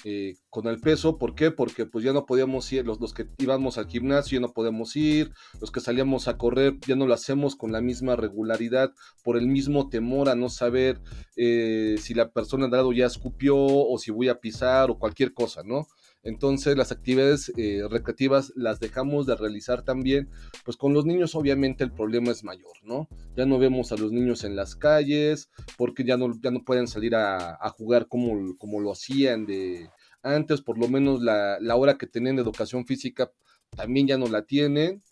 eh, 0.05 0.37
con 0.51 0.67
el 0.67 0.79
peso. 0.81 1.19
¿Por 1.19 1.35
qué? 1.35 1.51
Porque 1.51 1.87
pues 1.87 2.05
ya 2.05 2.13
no 2.13 2.27
podíamos 2.27 2.73
ir, 2.73 2.87
los, 2.87 3.01
los 3.01 3.13
que 3.13 3.27
íbamos 3.39 3.79
al 3.79 3.89
gimnasio 3.89 4.39
ya 4.39 4.47
no 4.47 4.53
podemos 4.53 4.95
ir, 4.97 5.33
los 5.61 5.71
que 5.71 5.81
salíamos 5.81 6.29
a 6.29 6.37
correr 6.37 6.79
ya 6.87 6.97
no 6.97 7.07
lo 7.07 7.15
hacemos 7.15 7.57
con 7.57 7.73
la 7.73 7.81
misma 7.81 8.17
regularidad 8.17 8.93
por 9.25 9.37
el 9.37 9.47
mismo 9.47 9.89
temor 9.89 10.29
a 10.29 10.35
no 10.35 10.49
saber 10.49 11.01
eh, 11.37 11.97
si 12.01 12.15
la 12.15 12.31
persona 12.31 12.67
al 12.67 12.93
ya 12.93 13.07
escupió 13.07 13.57
o 13.57 13.99
si 13.99 14.11
voy 14.11 14.29
a 14.29 14.41
pisar 14.41 14.91
o 14.91 14.99
cualquier 14.99 15.35
cosa, 15.35 15.63
¿no? 15.65 15.87
Entonces 16.23 16.77
las 16.77 16.93
actividades 16.93 17.53
eh, 17.57 17.83
recreativas 17.89 18.53
las 18.57 18.81
dejamos 18.81 19.27
de 19.27 19.37
realizar 19.37 19.83
también, 19.83 20.29
pues 20.65 20.77
con 20.77 20.93
los 20.93 21.05
niños 21.07 21.35
obviamente 21.35 21.85
el 21.85 21.93
problema 21.93 22.33
es 22.33 22.45
mayor, 22.45 22.75
¿no? 22.83 23.09
Ya 23.37 23.47
no 23.47 23.59
vemos 23.59 23.93
a 23.93 23.97
los 23.97 24.13
niños 24.13 24.45
en 24.45 24.57
las 24.57 24.75
calles 24.75 25.49
porque 25.77 26.05
ya 26.05 26.17
no, 26.17 26.33
ya 26.43 26.51
no 26.51 26.65
pueden 26.65 26.89
salir 26.89 27.15
a, 27.15 27.57
jugar 27.71 28.09
como, 28.09 28.57
como 28.57 28.81
lo 28.81 28.93
hacían 28.93 29.47
de 29.47 29.89
antes, 30.23 30.61
por 30.61 30.79
lo 30.79 30.89
menos 30.89 31.23
la, 31.23 31.59
la 31.61 31.77
hora 31.77 31.97
que 31.97 32.07
tenían 32.07 32.37
de 32.37 32.43
educación 32.43 32.85
física 32.85 33.31
también 33.77 34.07
ya 34.07 34.19
no 34.19 34.27
la 34.27 34.43
tienen. 34.43 35.03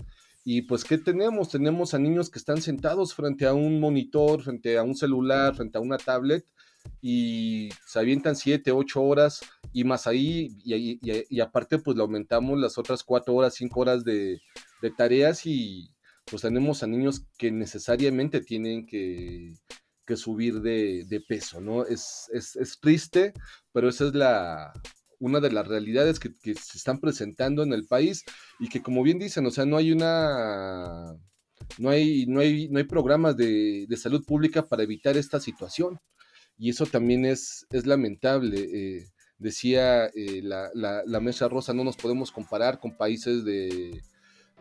Y 0.48 0.62
pues, 0.62 0.84
¿qué 0.84 0.96
tenemos? 0.96 1.50
Tenemos 1.50 1.92
a 1.92 1.98
niños 1.98 2.30
que 2.30 2.38
están 2.38 2.62
sentados 2.62 3.14
frente 3.14 3.46
a 3.46 3.52
un 3.52 3.80
monitor, 3.80 4.42
frente 4.42 4.78
a 4.78 4.84
un 4.84 4.94
celular, 4.94 5.56
frente 5.56 5.76
a 5.76 5.80
una 5.80 5.98
tablet, 5.98 6.46
y 7.00 7.68
se 7.86 7.98
avientan 7.98 8.36
7, 8.36 8.72
8 8.72 9.02
horas 9.02 9.40
y 9.72 9.84
más 9.84 10.06
ahí, 10.06 10.56
y, 10.64 11.40
aparte 11.40 11.78
pues 11.78 11.96
le 11.96 12.02
aumentamos 12.02 12.58
las 12.58 12.78
otras 12.78 13.02
4 13.04 13.34
horas, 13.34 13.54
5 13.54 13.80
horas 13.80 14.04
de, 14.04 14.40
tareas 14.96 15.46
y 15.46 15.88
pues 16.24 16.42
tenemos 16.42 16.82
a 16.82 16.86
niños 16.86 17.26
que 17.38 17.50
necesariamente 17.50 18.40
tienen 18.40 18.86
que, 18.86 19.54
subir 20.16 20.60
de, 20.60 21.24
peso, 21.28 21.60
¿no? 21.60 21.84
Es, 21.84 22.30
es, 22.32 22.78
triste, 22.80 23.32
pero 23.72 23.88
esa 23.88 24.06
es 24.06 24.14
la, 24.14 24.72
una 25.18 25.40
de 25.40 25.52
las 25.52 25.66
realidades 25.66 26.18
que, 26.18 26.30
se 26.42 26.78
están 26.78 27.00
presentando 27.00 27.62
en 27.62 27.72
el 27.72 27.86
país 27.86 28.24
y 28.58 28.68
que 28.68 28.82
como 28.82 29.02
bien 29.02 29.18
dicen, 29.18 29.46
o 29.46 29.50
sea, 29.50 29.66
no 29.66 29.76
hay 29.76 29.92
una... 29.92 31.14
No 31.78 31.90
hay, 31.90 32.26
no 32.26 32.40
hay, 32.40 32.68
no 32.68 32.78
hay 32.78 32.84
programas 32.84 33.36
de 33.36 33.96
salud 33.96 34.24
pública 34.24 34.68
para 34.68 34.82
evitar 34.82 35.16
esta 35.16 35.40
situación 35.40 35.98
y 36.58 36.70
eso 36.70 36.86
también 36.86 37.24
es, 37.24 37.66
es 37.70 37.86
lamentable. 37.86 38.60
Eh, 38.60 39.06
decía 39.38 40.06
eh, 40.06 40.40
la, 40.42 40.70
la, 40.74 41.20
mesa 41.20 41.48
rosa, 41.48 41.74
no 41.74 41.84
nos 41.84 41.96
podemos 41.96 42.32
comparar 42.32 42.80
con 42.80 42.96
países 42.96 43.44
de, 43.44 44.02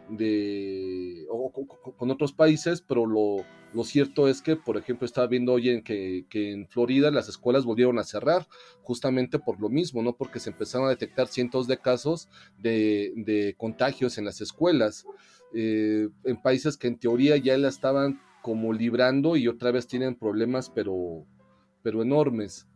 de 0.10 1.26
o, 1.30 1.52
con 1.98 2.12
otros 2.12 2.34
países, 2.34 2.82
pero 2.82 3.06
lo, 3.06 3.46
lo, 3.74 3.84
cierto 3.84 4.28
es 4.28 4.42
que, 4.42 4.56
por 4.56 4.78
ejemplo, 4.78 5.06
estaba 5.06 5.28
viendo 5.28 5.54
hoy 5.54 5.70
en 5.70 5.82
que, 5.84 6.26
que, 6.30 6.52
en 6.52 6.68
Florida 6.68 7.10
las 7.12 7.30
escuelas 7.30 7.64
volvieron 7.64 8.00
a 8.00 8.04
cerrar 8.04 8.48
justamente 8.82 9.40
por 9.40 9.60
lo 9.62 9.70
mismo, 9.70 10.04
¿no? 10.04 10.18
Porque 10.18 10.40
se 10.40 10.50
empezaron 10.50 10.88
a 10.88 10.92
detectar 10.92 11.28
cientos 11.28 11.68
de 11.68 11.78
casos 11.78 12.28
de, 12.58 13.14
de 13.16 13.56
contagios 13.58 14.18
en 14.18 14.26
las 14.26 14.42
escuelas, 14.42 15.06
eh, 15.54 16.10
en 16.26 16.42
países 16.42 16.76
que 16.76 16.88
en 16.88 17.00
teoría 17.00 17.38
ya 17.38 17.58
la 17.58 17.70
estaban 17.70 18.20
como 18.42 18.74
librando 18.74 19.38
y 19.38 19.48
otra 19.48 19.72
vez 19.72 19.88
tienen 19.88 20.16
problemas, 20.16 20.70
pero 20.70 21.26
pero 21.86 22.02
enormes. 22.02 22.68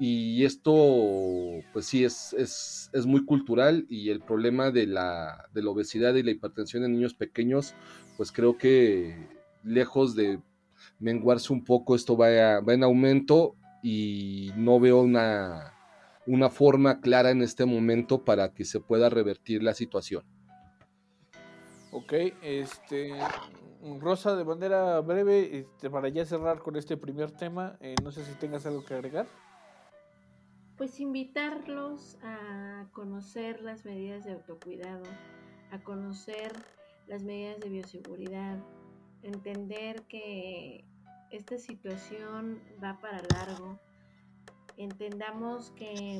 Y 0.00 0.44
esto, 0.44 0.72
pues 1.72 1.86
sí, 1.86 2.02
es, 2.02 2.32
es, 2.32 2.90
es 2.92 3.06
muy 3.06 3.24
cultural 3.24 3.86
y 3.88 4.10
el 4.10 4.20
problema 4.20 4.72
de 4.72 4.88
la, 4.88 5.48
de 5.54 5.62
la 5.62 5.70
obesidad 5.70 6.16
y 6.16 6.24
la 6.24 6.32
hipertensión 6.32 6.82
en 6.82 6.94
niños 6.94 7.14
pequeños, 7.14 7.76
pues 8.16 8.32
creo 8.32 8.58
que 8.58 9.28
lejos 9.62 10.16
de 10.16 10.40
menguarse 10.98 11.52
un 11.52 11.62
poco, 11.62 11.94
esto 11.94 12.16
va, 12.16 12.58
va 12.58 12.74
en 12.74 12.82
aumento 12.82 13.54
y 13.84 14.50
no 14.56 14.80
veo 14.80 15.00
una, 15.00 15.72
una 16.26 16.50
forma 16.50 17.00
clara 17.00 17.30
en 17.30 17.42
este 17.42 17.66
momento 17.66 18.24
para 18.24 18.52
que 18.52 18.64
se 18.64 18.80
pueda 18.80 19.08
revertir 19.08 19.62
la 19.62 19.74
situación. 19.74 20.24
Ok, 21.92 22.12
este, 22.42 23.12
Rosa, 24.00 24.36
de 24.36 24.44
manera 24.44 25.00
breve, 25.00 25.58
este, 25.58 25.90
para 25.90 26.08
ya 26.08 26.24
cerrar 26.24 26.60
con 26.60 26.76
este 26.76 26.96
primer 26.96 27.30
tema, 27.30 27.76
eh, 27.80 27.94
no 28.02 28.10
sé 28.10 28.24
si 28.24 28.34
tengas 28.34 28.66
algo 28.66 28.84
que 28.84 28.94
agregar. 28.94 29.26
Pues 30.76 31.00
invitarlos 31.00 32.18
a 32.22 32.86
conocer 32.92 33.62
las 33.62 33.84
medidas 33.84 34.24
de 34.24 34.32
autocuidado, 34.32 35.04
a 35.70 35.78
conocer 35.82 36.52
las 37.06 37.22
medidas 37.22 37.60
de 37.60 37.68
bioseguridad, 37.68 38.58
entender 39.22 40.02
que 40.02 40.84
esta 41.30 41.58
situación 41.58 42.60
va 42.82 42.98
para 43.00 43.22
largo, 43.34 43.78
entendamos 44.76 45.70
que 45.70 46.18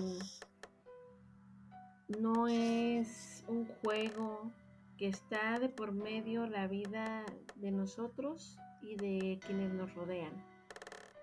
no 2.20 2.48
es 2.48 3.44
un 3.48 3.66
juego, 3.82 4.50
que 4.96 5.08
está 5.08 5.58
de 5.58 5.68
por 5.68 5.92
medio 5.92 6.46
la 6.46 6.66
vida 6.66 7.24
de 7.56 7.70
nosotros 7.70 8.58
y 8.80 8.96
de 8.96 9.38
quienes 9.44 9.72
nos 9.72 9.94
rodean. 9.94 10.32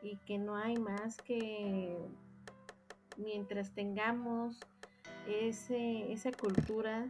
Y 0.01 0.17
que 0.25 0.37
no 0.37 0.55
hay 0.55 0.77
más 0.77 1.17
que 1.17 1.97
mientras 3.17 3.73
tengamos 3.73 4.59
ese, 5.27 6.11
esa 6.11 6.31
cultura 6.31 7.09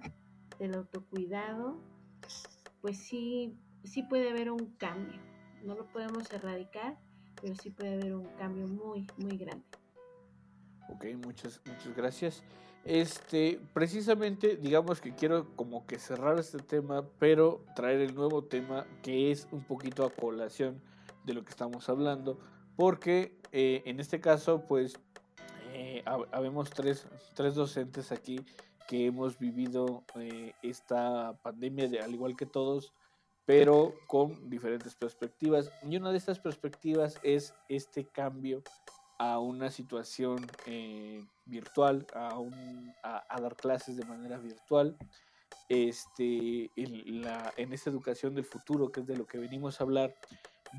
del 0.59 0.75
autocuidado, 0.75 1.77
pues 2.81 2.97
sí, 2.97 3.57
sí 3.83 4.03
puede 4.03 4.29
haber 4.29 4.51
un 4.51 4.75
cambio. 4.77 5.19
No 5.63 5.75
lo 5.75 5.85
podemos 5.87 6.31
erradicar, 6.31 6.97
pero 7.41 7.55
sí 7.55 7.71
puede 7.71 7.95
haber 7.95 8.15
un 8.15 8.27
cambio 8.37 8.67
muy, 8.67 9.07
muy 9.17 9.37
grande. 9.37 9.65
Ok, 10.89 11.05
muchas, 11.23 11.61
muchas 11.65 11.95
gracias. 11.95 12.43
Este, 12.85 13.61
precisamente, 13.73 14.57
digamos 14.57 14.99
que 14.99 15.15
quiero 15.15 15.47
como 15.55 15.85
que 15.87 15.99
cerrar 15.99 16.37
este 16.37 16.59
tema, 16.59 17.05
pero 17.17 17.63
traer 17.75 18.01
el 18.01 18.13
nuevo 18.13 18.43
tema 18.43 18.85
que 19.01 19.31
es 19.31 19.47
un 19.51 19.63
poquito 19.63 20.05
a 20.05 20.09
colación 20.09 20.81
de 21.23 21.33
lo 21.33 21.45
que 21.45 21.51
estamos 21.51 21.87
hablando, 21.87 22.37
porque 22.75 23.37
eh, 23.53 23.83
en 23.85 24.01
este 24.01 24.19
caso, 24.19 24.65
pues, 24.67 24.99
eh, 25.71 26.03
habemos 26.31 26.69
tres, 26.69 27.07
tres, 27.35 27.55
docentes 27.55 28.11
aquí 28.11 28.41
que 28.87 29.05
hemos 29.05 29.39
vivido 29.39 30.03
eh, 30.15 30.53
esta 30.61 31.33
pandemia, 31.41 31.87
de, 31.87 32.01
al 32.01 32.13
igual 32.13 32.35
que 32.35 32.45
todos, 32.45 32.93
pero 33.45 33.93
con 34.07 34.49
diferentes 34.49 34.95
perspectivas. 34.95 35.71
Y 35.83 35.97
una 35.97 36.11
de 36.11 36.17
estas 36.17 36.39
perspectivas 36.39 37.19
es 37.23 37.53
este 37.69 38.05
cambio 38.05 38.61
a 39.17 39.39
una 39.39 39.71
situación 39.71 40.45
eh, 40.65 41.25
virtual, 41.45 42.05
a, 42.13 43.41
dar 43.41 43.55
clases 43.55 43.97
de 43.97 44.05
manera 44.05 44.37
virtual. 44.37 44.97
este, 45.69 46.71
en 46.75 47.73
esta 47.73 47.89
educación 47.89 48.35
del 48.35 48.45
futuro, 48.45 48.91
que 48.91 49.01
es 49.01 49.07
de 49.07 49.17
lo 49.17 49.25
que 49.25 49.37
venimos 49.37 49.79
a 49.79 49.83
hablar, 49.83 50.15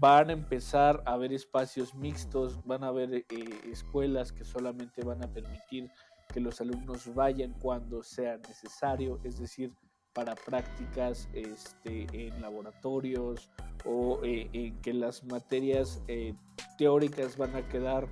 van 0.01 0.31
a 0.31 0.33
empezar 0.33 1.03
a 1.07 1.13
haber 1.13 1.33
espacios 1.33 1.95
mixtos, 1.95 2.65
van 2.65 2.85
a 2.85 2.89
haber 2.89 3.15
eh, 3.15 3.25
escuelas 3.71 4.33
que 4.33 4.45
solamente 4.45 5.05
van 5.05 5.23
a 5.23 5.33
permitir 5.33 5.91
que 6.33 6.41
los 6.41 6.61
alumnos 6.61 7.15
vayan 7.15 7.53
cuando 7.53 8.03
sea 8.03 8.39
necesario, 8.39 9.21
es 9.25 9.39
decir, 9.39 9.73
para 10.15 10.35
prácticas 10.35 11.29
este, 11.33 12.07
en 12.13 12.41
laboratorios 12.41 13.51
o 13.85 14.21
eh, 14.23 14.49
en 14.53 14.81
que 14.81 14.95
las 14.95 15.25
materias 15.25 16.01
eh, 16.09 16.35
teóricas 16.79 17.37
van 17.37 17.55
a 17.57 17.69
quedar 17.69 18.09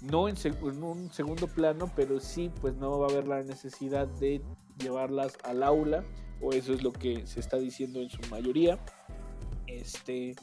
no 0.00 0.28
en, 0.28 0.36
en, 0.44 0.82
un 0.82 1.12
segundo 1.12 1.46
plano, 1.46 1.90
pero 1.94 2.20
sí, 2.20 2.50
pues 2.60 2.74
no 2.76 2.98
va 2.98 3.08
a 3.08 3.10
haber 3.10 3.28
la 3.28 3.42
necesidad 3.42 4.06
de 4.06 4.40
llevarlas 4.78 5.36
al 5.44 5.62
aula, 5.62 6.04
o 6.40 6.52
eso 6.52 6.72
es 6.72 6.82
lo 6.82 6.92
que 6.92 7.26
se 7.26 7.40
está 7.40 7.58
diciendo 7.58 8.00
en 8.00 8.08
su 8.08 8.22
mayoría. 8.30 8.78
Este, 9.66 10.34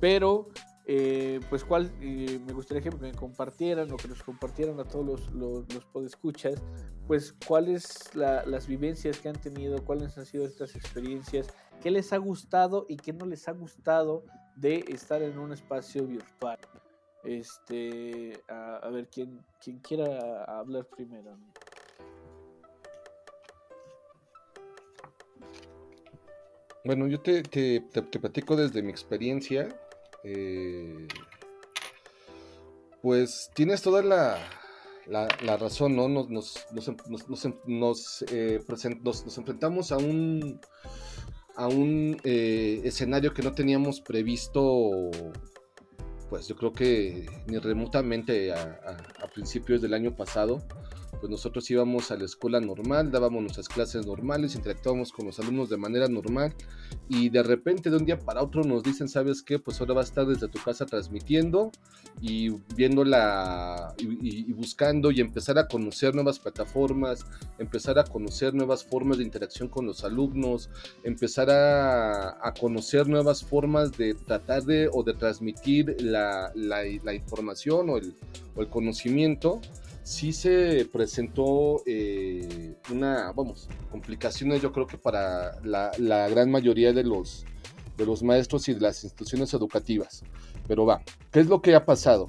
pero, 0.00 0.48
eh, 0.86 1.40
pues, 1.48 1.64
cuál, 1.64 1.90
eh, 2.00 2.40
me 2.44 2.52
gustaría 2.52 2.82
que 2.82 2.96
me 2.96 3.12
compartieran 3.12 3.90
o 3.92 3.96
que 3.96 4.08
nos 4.08 4.22
compartieran 4.22 4.80
a 4.80 4.84
todos 4.84 5.04
los, 5.04 5.32
los, 5.32 5.74
los 5.74 5.84
podescuchas, 5.86 6.60
pues, 7.06 7.34
cuáles 7.46 8.14
la, 8.14 8.44
las 8.46 8.66
vivencias 8.66 9.18
que 9.18 9.28
han 9.28 9.40
tenido, 9.40 9.84
cuáles 9.84 10.16
han 10.18 10.26
sido 10.26 10.44
estas 10.44 10.74
experiencias, 10.74 11.48
qué 11.82 11.90
les 11.90 12.12
ha 12.12 12.18
gustado 12.18 12.86
y 12.88 12.96
qué 12.96 13.12
no 13.12 13.26
les 13.26 13.46
ha 13.48 13.52
gustado 13.52 14.24
de 14.56 14.84
estar 14.88 15.22
en 15.22 15.38
un 15.38 15.52
espacio 15.52 16.06
virtual. 16.06 16.58
Este, 17.24 18.42
a, 18.48 18.76
a 18.76 18.88
ver, 18.88 19.08
¿quién, 19.08 19.40
quién 19.62 19.78
quiera 19.78 20.44
hablar 20.44 20.86
primero. 20.86 21.36
Bueno, 26.84 27.06
yo 27.06 27.20
te, 27.20 27.42
te, 27.42 27.80
te, 27.80 28.02
te 28.02 28.18
platico 28.18 28.56
desde 28.56 28.82
mi 28.82 28.90
experiencia. 28.90 29.68
Eh, 30.24 31.08
pues 33.02 33.50
tienes 33.54 33.82
toda 33.82 34.02
la, 34.02 34.38
la, 35.06 35.56
razón, 35.56 35.96
¿no? 35.96 36.08
Nos, 36.08 36.28
nos, 36.30 36.66
nos, 36.72 37.48
nos 37.66 38.22
eh, 38.30 38.60
present, 38.66 39.06
enfrentamos 39.36 39.92
a 39.92 39.96
un, 39.96 40.60
a 41.56 41.66
un 41.66 42.20
eh, 42.24 42.80
escenario 42.84 43.32
que 43.32 43.42
no 43.42 43.52
teníamos 43.52 44.00
previsto, 44.00 45.10
pues 46.28 46.46
yo 46.48 46.56
creo 46.56 46.72
que 46.72 47.26
ni 47.46 47.58
remotamente 47.58 48.52
a 48.52 49.28
principios 49.32 49.80
del 49.80 49.94
año 49.94 50.14
pasado 50.14 50.62
pues 51.18 51.30
nosotros 51.30 51.70
íbamos 51.70 52.10
a 52.10 52.16
la 52.16 52.24
escuela 52.24 52.60
normal, 52.60 53.10
dábamos 53.10 53.42
nuestras 53.42 53.68
clases 53.68 54.06
normales, 54.06 54.54
interactuábamos 54.54 55.12
con 55.12 55.26
los 55.26 55.38
alumnos 55.38 55.68
de 55.68 55.76
manera 55.76 56.08
normal 56.08 56.54
y 57.08 57.28
de 57.28 57.42
repente 57.42 57.90
de 57.90 57.96
un 57.96 58.04
día 58.04 58.18
para 58.18 58.42
otro 58.42 58.62
nos 58.64 58.82
dicen, 58.82 59.08
¿sabes 59.08 59.42
qué? 59.42 59.58
Pues 59.58 59.80
ahora 59.80 59.94
va 59.94 60.00
a 60.00 60.04
estar 60.04 60.26
desde 60.26 60.48
tu 60.48 60.58
casa 60.62 60.86
transmitiendo 60.86 61.70
y 62.20 62.50
viéndola 62.74 63.94
y, 63.98 64.48
y, 64.48 64.52
buscando 64.52 65.10
y 65.10 65.20
empezar 65.20 65.58
a 65.58 65.68
conocer 65.68 66.14
nuevas 66.14 66.38
plataformas, 66.38 67.26
empezar 67.58 67.98
a 67.98 68.04
conocer 68.04 68.54
nuevas 68.54 68.84
formas 68.84 69.18
de 69.18 69.24
interacción 69.24 69.68
con 69.68 69.86
los 69.86 70.04
alumnos, 70.04 70.70
empezar 71.04 71.50
a, 71.50 72.46
a 72.46 72.54
conocer 72.54 73.08
nuevas 73.08 73.44
formas 73.44 73.92
de 73.92 74.14
tratar 74.14 74.64
de 74.64 74.88
o 74.92 75.02
de 75.02 75.14
transmitir 75.14 75.96
la, 76.00 76.52
la, 76.54 76.82
la 77.02 77.14
información 77.14 77.90
o 77.90 77.96
el, 77.96 78.14
o 78.54 78.62
el 78.62 78.68
conocimiento 78.68 79.60
sí 80.02 80.32
se 80.32 80.86
presentó 80.92 81.82
eh, 81.86 82.74
una, 82.90 83.32
vamos, 83.32 83.68
complicaciones 83.90 84.62
yo 84.62 84.72
creo 84.72 84.86
que 84.86 84.98
para 84.98 85.60
la, 85.62 85.90
gran 86.28 86.50
mayoría 86.50 86.92
de 86.92 87.04
los, 87.04 87.44
de 87.96 88.06
los 88.06 88.22
maestros 88.22 88.68
y 88.68 88.74
de 88.74 88.80
las 88.80 89.04
instituciones 89.04 89.52
educativas. 89.54 90.22
Pero 90.66 90.86
va, 90.86 91.02
¿qué 91.30 91.40
es 91.40 91.46
lo 91.46 91.60
que 91.62 91.74
ha 91.74 91.84
pasado? 91.84 92.28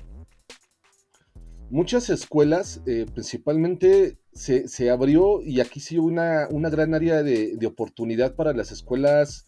Muchas 1.69 2.09
escuelas, 2.09 2.81
eh, 2.85 3.05
principalmente, 3.13 4.17
se, 4.33 4.67
se, 4.67 4.89
abrió 4.89 5.41
y 5.41 5.61
aquí 5.61 5.79
sí 5.79 5.97
una, 5.97 6.47
una 6.49 6.69
gran 6.69 6.93
área 6.93 7.23
de, 7.23 7.55
de, 7.55 7.67
oportunidad 7.67 8.35
para 8.35 8.53
las 8.53 8.71
escuelas 8.71 9.45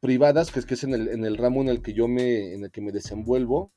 privadas, 0.00 0.50
que 0.50 0.58
es 0.58 0.66
que 0.66 0.74
es 0.74 0.84
en 0.84 0.94
el, 0.94 1.08
en 1.08 1.24
el 1.24 1.36
ramo 1.36 1.60
en 1.62 1.68
el 1.68 1.82
que 1.82 1.92
yo 1.92 2.08
me, 2.08 2.54
en 2.54 2.64
el 2.64 2.70
que 2.70 2.80
me 2.80 2.92
desenvuelvo. 2.92 3.72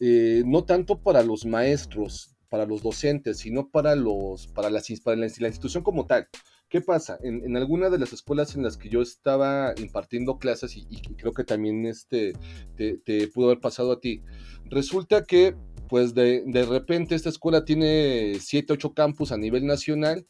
Eh, 0.00 0.42
no 0.46 0.64
tanto 0.64 1.00
para 1.00 1.22
los 1.22 1.44
maestros, 1.44 2.36
para 2.48 2.66
los 2.66 2.82
docentes, 2.82 3.38
sino 3.38 3.70
para, 3.70 3.94
los, 3.94 4.46
para, 4.48 4.70
las, 4.70 4.88
para 5.00 5.16
la, 5.16 5.26
institución 5.26 5.82
como 5.82 6.06
tal. 6.06 6.28
¿Qué 6.68 6.80
pasa? 6.80 7.18
En, 7.22 7.44
en 7.44 7.56
alguna 7.56 7.90
de 7.90 7.98
las 7.98 8.12
escuelas 8.12 8.54
en 8.54 8.62
las 8.62 8.76
que 8.76 8.88
yo 8.88 9.00
estaba 9.00 9.74
impartiendo 9.78 10.38
clases, 10.38 10.76
y, 10.76 10.86
y 10.90 11.00
creo 11.14 11.32
que 11.32 11.44
también 11.44 11.86
este, 11.86 12.34
te, 12.76 12.98
te, 12.98 13.28
pudo 13.28 13.46
haber 13.46 13.60
pasado 13.60 13.92
a 13.92 14.00
ti, 14.00 14.22
resulta 14.66 15.24
que 15.24 15.56
pues 15.88 16.14
de, 16.14 16.42
de 16.46 16.64
repente 16.64 17.14
esta 17.14 17.30
escuela 17.30 17.64
tiene 17.64 18.34
7, 18.38 18.74
8 18.74 18.92
campus 18.92 19.32
a 19.32 19.38
nivel 19.38 19.66
nacional 19.66 20.26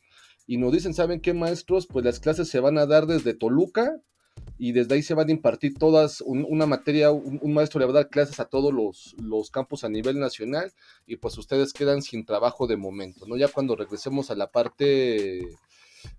y 0.47 0.57
nos 0.57 0.73
dicen, 0.73 0.95
¿saben 0.95 1.21
qué 1.21 1.35
maestros? 1.35 1.87
Pues 1.87 2.05
las 2.05 2.21
clases 2.21 2.49
se 2.49 2.61
van 2.61 2.79
a 2.79 2.87
dar 2.87 3.07
desde 3.07 3.35
Toluca 3.35 4.01
y 4.59 4.73
desde 4.73 4.97
ahí 4.97 5.03
se 5.03 5.15
van 5.15 5.29
a 5.29 5.33
impartir 5.33 5.75
todas, 5.75 6.21
un, 6.21 6.45
una 6.49 6.67
materia, 6.67 7.13
un, 7.13 7.55
maestro 7.55 7.79
le 7.79 7.87
va 7.87 7.93
a 7.93 8.03
dar 8.03 8.09
clases 8.09 8.41
a 8.41 8.47
todos 8.47 8.75
los, 8.75 9.15
los, 9.23 9.51
campos 9.51 9.85
a 9.85 9.89
nivel 9.89 10.19
nacional 10.19 10.73
y 11.07 11.17
pues 11.17 11.39
ustedes 11.39 11.73
quedan 11.73 12.03
sin 12.03 12.25
trabajo 12.25 12.67
de 12.67 12.77
momento, 12.77 13.27
¿no? 13.27 13.37
Ya 13.37 13.49
cuando 13.49 13.77
regresemos 13.77 14.31
a 14.31 14.35
la 14.35 14.51
parte 14.51 15.49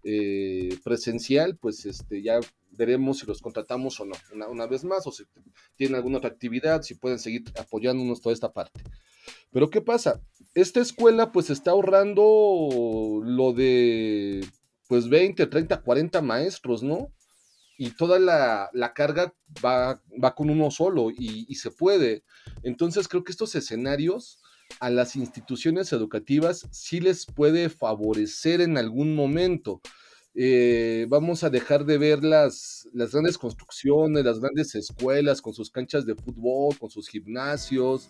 eh, 0.04 0.78
presencial, 0.84 1.58
pues 1.58 1.86
este, 1.86 2.22
ya 2.22 2.40
veremos 2.72 3.20
si 3.20 3.26
los 3.26 3.42
contratamos 3.42 4.00
o 4.00 4.06
no, 4.06 4.16
una, 4.34 4.48
una, 4.48 4.68
vez 4.68 4.86
más, 4.86 5.06
o 5.06 5.12
si 5.12 5.26
tienen 5.76 5.96
alguna 5.96 6.20
otra 6.20 6.30
actividad, 6.30 6.82
si 6.82 6.96
pueden 6.96 7.20
seguir 7.20 7.44
apoyándonos 7.60 8.22
toda 8.22 8.34
esta 8.34 8.54
parte. 8.54 8.82
Pero 9.52 9.70
¿qué 9.70 9.82
pasa? 9.82 10.22
Esta 10.54 10.80
escuela 10.80 11.32
pues 11.34 11.50
está 11.50 11.72
ahorrando 11.72 13.22
lo 13.24 13.54
de 13.54 14.46
pues 14.88 15.10
20, 15.10 15.46
30, 15.46 15.82
40 15.82 16.22
maestros, 16.22 16.84
¿no? 16.84 17.12
Y 17.80 17.92
toda 17.92 18.20
la, 18.20 18.70
la 18.74 18.94
carga 18.94 19.34
va, 19.64 20.02
va, 20.22 20.36
con 20.36 20.50
uno 20.50 20.70
solo 20.70 21.12
y, 21.12 21.56
se 21.56 21.72
puede. 21.72 22.26
Entonces 22.62 23.08
creo 23.08 23.24
que 23.24 23.32
estos 23.32 23.56
escenarios 23.56 24.42
a 24.82 24.90
las 24.90 25.16
instituciones 25.16 25.94
educativas 25.94 26.68
sí 26.72 27.00
les 27.00 27.26
puede 27.26 27.70
favorecer 27.70 28.60
en 28.60 28.78
algún 28.78 29.16
momento. 29.16 29.80
Eh, 30.36 31.06
vamos 31.08 31.46
a 31.46 31.50
dejar 31.50 31.86
de 31.86 31.98
ver 31.98 32.22
las, 32.22 32.90
las 32.92 33.14
grandes 33.14 33.38
construcciones, 33.38 34.26
las 34.26 34.42
grandes 34.42 34.76
escuelas 34.76 35.42
con 35.42 35.54
sus 35.54 35.72
canchas 35.72 36.06
de 36.06 36.16
fútbol, 36.16 36.78
con 36.78 36.90
sus 36.90 37.08
gimnasios, 37.08 38.10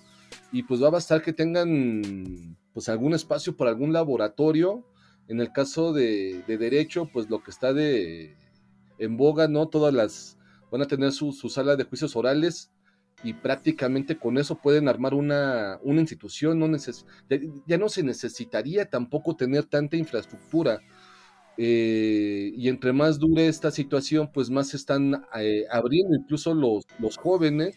y 0.51 0.63
pues 0.63 0.81
va 0.81 0.87
a 0.87 0.97
bastar 0.97 1.21
que 1.21 1.31
tengan 1.31 2.57
pues 2.73 2.89
algún 2.89 3.13
espacio 3.13 3.55
para 3.55 3.69
algún 3.69 3.93
laboratorio. 3.93 4.83
En 5.27 5.39
el 5.39 5.51
caso 5.51 5.93
de 5.93 6.43
derecho, 6.47 7.07
pues 7.13 7.29
lo 7.29 7.43
que 7.43 7.51
está 7.51 7.71
de, 7.71 8.35
en 8.99 9.17
boga, 9.17 9.47
¿no? 9.47 9.67
Todas 9.67 9.93
las 9.93 10.37
van 10.71 10.81
a 10.81 10.87
tener 10.87 11.11
su, 11.11 11.31
su, 11.31 11.49
sala 11.49 11.75
de 11.75 11.85
juicios 11.85 12.15
orales 12.15 12.71
y 13.23 13.33
prácticamente 13.33 14.17
con 14.17 14.37
eso 14.37 14.55
pueden 14.55 14.87
armar 14.87 15.13
una, 15.13 15.79
una 15.83 16.01
institución, 16.01 16.59
no 16.59 16.67
neces 16.67 17.05
ya, 17.65 17.77
no 17.77 17.89
se 17.89 18.03
necesitaría 18.03 18.89
tampoco 18.89 19.35
tener 19.35 19.65
tanta 19.65 19.97
infraestructura. 19.97 20.79
Eh, 21.61 22.53
y 22.55 22.69
entre 22.69 22.93
más 22.93 23.19
dure 23.19 23.49
esta 23.49 23.69
situación, 23.69 24.31
pues 24.33 24.49
más 24.49 24.69
se 24.69 24.77
están 24.77 25.25
eh, 25.37 25.65
abriendo, 25.69 26.15
incluso 26.15 26.53
los, 26.53 26.85
los, 26.99 27.17
jóvenes 27.17 27.75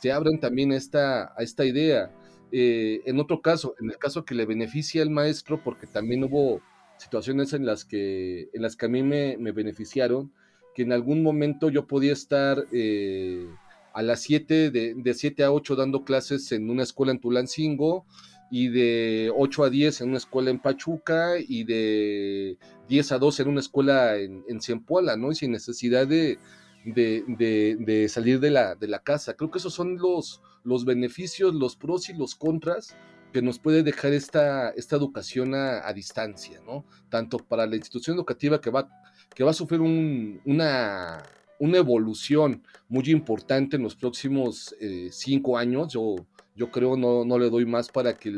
se 0.00 0.10
abren 0.10 0.40
también 0.40 0.72
a 0.72 0.76
esta, 0.76 1.32
a 1.36 1.42
esta 1.42 1.64
idea. 1.64 2.10
Eh, 2.50 3.02
en 3.06 3.20
otro 3.20 3.40
caso, 3.40 3.76
en 3.80 3.88
el 3.88 3.98
caso 3.98 4.24
que 4.24 4.34
le 4.34 4.46
beneficia 4.46 5.02
al 5.02 5.10
maestro, 5.10 5.62
porque 5.62 5.86
también 5.86 6.24
hubo 6.24 6.60
situaciones 6.98 7.52
en 7.52 7.64
las 7.66 7.84
que, 7.84 8.48
en 8.52 8.62
las 8.62 8.74
que 8.74 8.86
a 8.86 8.88
mí 8.88 9.04
me 9.04 9.36
beneficiaron, 9.52 10.32
que 10.74 10.82
en 10.82 10.92
algún 10.92 11.22
momento 11.22 11.68
yo 11.68 11.86
podía 11.86 12.12
estar 12.12 12.66
eh, 12.72 13.46
a 13.92 14.02
las 14.02 14.20
7, 14.20 14.70
de, 14.70 14.94
de 14.94 15.14
7 15.14 15.44
a 15.44 15.52
8 15.52 15.76
dando 15.76 16.04
clases 16.04 16.52
en 16.52 16.70
una 16.70 16.82
escuela 16.82 17.12
en 17.12 17.20
Tulancingo 17.20 18.06
y 18.50 18.68
de 18.68 19.32
8 19.34 19.64
a 19.64 19.70
10 19.70 20.00
en 20.00 20.08
una 20.08 20.18
escuela 20.18 20.50
en 20.50 20.58
Pachuca 20.58 21.34
y 21.38 21.64
de 21.64 22.58
10 22.88 23.12
a 23.12 23.18
12 23.18 23.42
en 23.42 23.48
una 23.48 23.60
escuela 23.60 24.16
en, 24.16 24.44
en 24.48 25.20
¿no? 25.20 25.30
Y 25.30 25.34
sin 25.34 25.52
necesidad 25.52 26.06
de, 26.06 26.38
de, 26.84 28.06
salir 28.08 28.40
de 28.40 28.50
la, 28.50 28.74
de 28.74 28.88
la 28.88 29.00
casa. 29.00 29.34
Creo 29.34 29.50
que 29.50 29.58
esos 29.58 29.72
son 29.72 29.96
los, 29.98 30.42
los 30.64 30.84
beneficios, 30.84 31.54
los 31.54 31.76
pros 31.76 32.08
y 32.08 32.14
los 32.14 32.34
contras 32.34 32.96
que 33.32 33.42
nos 33.42 33.60
puede 33.60 33.84
dejar 33.84 34.12
esta, 34.12 34.70
esta 34.70 34.96
educación 34.96 35.54
a 35.54 35.92
distancia, 35.92 36.60
¿no? 36.66 36.84
Tanto 37.08 37.38
para 37.38 37.64
la 37.66 37.76
institución 37.76 38.16
educativa 38.16 38.60
que 38.60 38.70
va 38.70 38.88
que 39.34 39.44
va 39.44 39.50
a 39.50 39.54
sufrir 39.54 39.80
un, 39.80 40.40
una, 40.44 41.22
una, 41.58 41.78
evolución 41.78 42.62
muy 42.88 43.10
importante 43.10 43.76
en 43.76 43.82
los 43.82 43.94
próximos 43.94 44.74
eh, 44.80 45.08
cinco 45.12 45.56
años. 45.56 45.92
Yo, 45.92 46.16
yo 46.56 46.70
creo, 46.70 46.96
no, 46.96 47.24
no 47.24 47.38
le 47.38 47.50
doy 47.50 47.64
más 47.66 47.88
para 47.88 48.16
que 48.16 48.30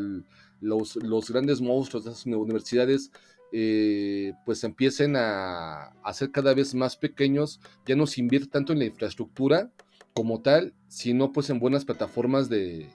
los, 0.61 0.97
los, 0.97 1.31
grandes 1.31 1.61
monstruos 1.61 2.05
de 2.05 2.11
esas 2.11 2.27
universidades 2.27 3.11
eh, 3.53 4.33
pues 4.45 4.65
empiecen 4.65 5.17
a, 5.17 5.89
a, 6.03 6.13
ser 6.15 6.31
cada 6.31 6.55
vez 6.55 6.75
más 6.75 6.97
pequeños, 6.97 7.61
ya 7.87 7.97
no 7.97 8.07
se 8.07 8.21
invierte 8.21 8.49
tanto 8.49 8.73
en 8.73 8.79
la 8.79 8.87
infraestructura 8.87 9.71
como 10.15 10.41
tal, 10.41 10.75
sino 10.89 11.33
pues 11.33 11.51
en 11.51 11.59
buenas 11.59 11.85
plataformas 11.85 12.49
de, 12.49 12.89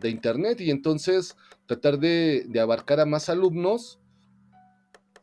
de 0.00 0.10
internet 0.10 0.60
y 0.60 0.70
entonces 0.70 1.36
tratar 1.66 1.98
de 1.98 2.48
abarcar 2.60 3.00
a 3.00 3.06
más 3.06 3.28
alumnos 3.28 3.99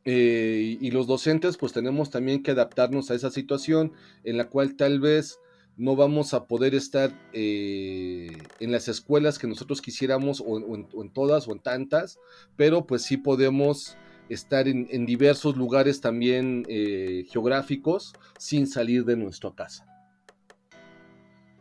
eh, 0.10 0.78
y 0.80 0.90
los 0.92 1.06
docentes 1.06 1.58
pues 1.58 1.74
tenemos 1.74 2.10
también 2.10 2.42
que 2.42 2.52
adaptarnos 2.52 3.12
a 3.12 3.16
esa 3.16 3.30
situación 3.30 3.92
en 4.24 4.38
la 4.38 4.48
cual 4.48 4.78
tal 4.78 5.02
vez 5.02 5.42
no 5.76 5.98
vamos 5.98 6.34
a 6.34 6.48
poder 6.48 6.76
estar 6.76 7.12
eh, 7.34 8.30
en 8.62 8.72
las 8.72 8.88
escuelas 8.88 9.38
que 9.38 9.48
nosotros 9.48 9.82
quisiéramos 9.82 10.42
o, 10.46 10.76
en, 10.76 11.10
todas 11.12 11.50
o 11.50 11.52
en 11.52 11.60
tantas, 11.60 12.20
pero 12.56 12.88
pues 12.88 13.02
sí 13.02 13.18
podemos 13.18 13.98
estar 14.30 14.70
en, 14.70 15.06
diversos 15.06 15.58
lugares 15.58 16.00
también 16.00 16.64
eh, 16.70 17.26
geográficos 17.30 18.14
sin 18.38 18.66
salir 18.66 19.04
de 19.04 19.18
nuestra 19.18 19.52
casa. 19.54 19.86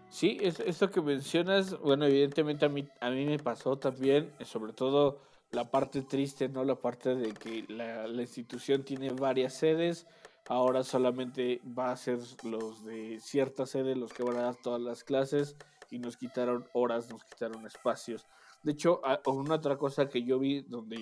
Sí, 0.09 0.39
es, 0.41 0.61
esto 0.61 0.89
que 0.89 1.03
mencionas, 1.03 1.77
bueno, 1.81 2.05
evidentemente 2.05 2.65
a 2.65 2.69
mí, 2.69 2.87
a 3.01 3.11
mí 3.11 3.25
me 3.25 3.41
pasó 3.41 3.77
también, 3.77 4.31
sobre 4.45 4.73
todo 4.73 5.27
la 5.53 5.71
parte 5.71 6.03
triste, 6.03 6.49
¿no? 6.49 6.65
La 6.65 6.77
parte 6.77 7.15
de 7.15 7.33
que 7.33 7.65
la, 7.69 8.07
institución 8.21 8.85
tiene 8.85 9.11
varias 9.11 9.55
sedes, 9.55 10.07
ahora 10.49 10.83
solamente 10.83 11.61
va 11.67 11.91
a 11.91 11.97
ser 11.97 12.19
los 12.45 12.85
de 12.85 13.19
cierta 13.21 13.67
sede 13.67 13.97
los 13.97 14.13
que 14.13 14.23
van 14.23 14.37
a 14.37 14.43
dar 14.43 14.57
todas 14.57 14.81
las 14.81 15.05
clases 15.05 15.57
y 15.91 15.99
nos 15.99 16.17
quitaron 16.17 16.67
horas, 16.73 17.11
nos 17.11 17.25
quitaron 17.25 17.67
espacios. 17.67 18.27
De 18.63 18.73
hecho, 18.73 19.01
una 19.27 19.55
otra 19.55 19.77
cosa 19.77 20.09
que 20.09 20.23
yo 20.23 20.39
vi 20.39 20.63
donde 20.63 20.99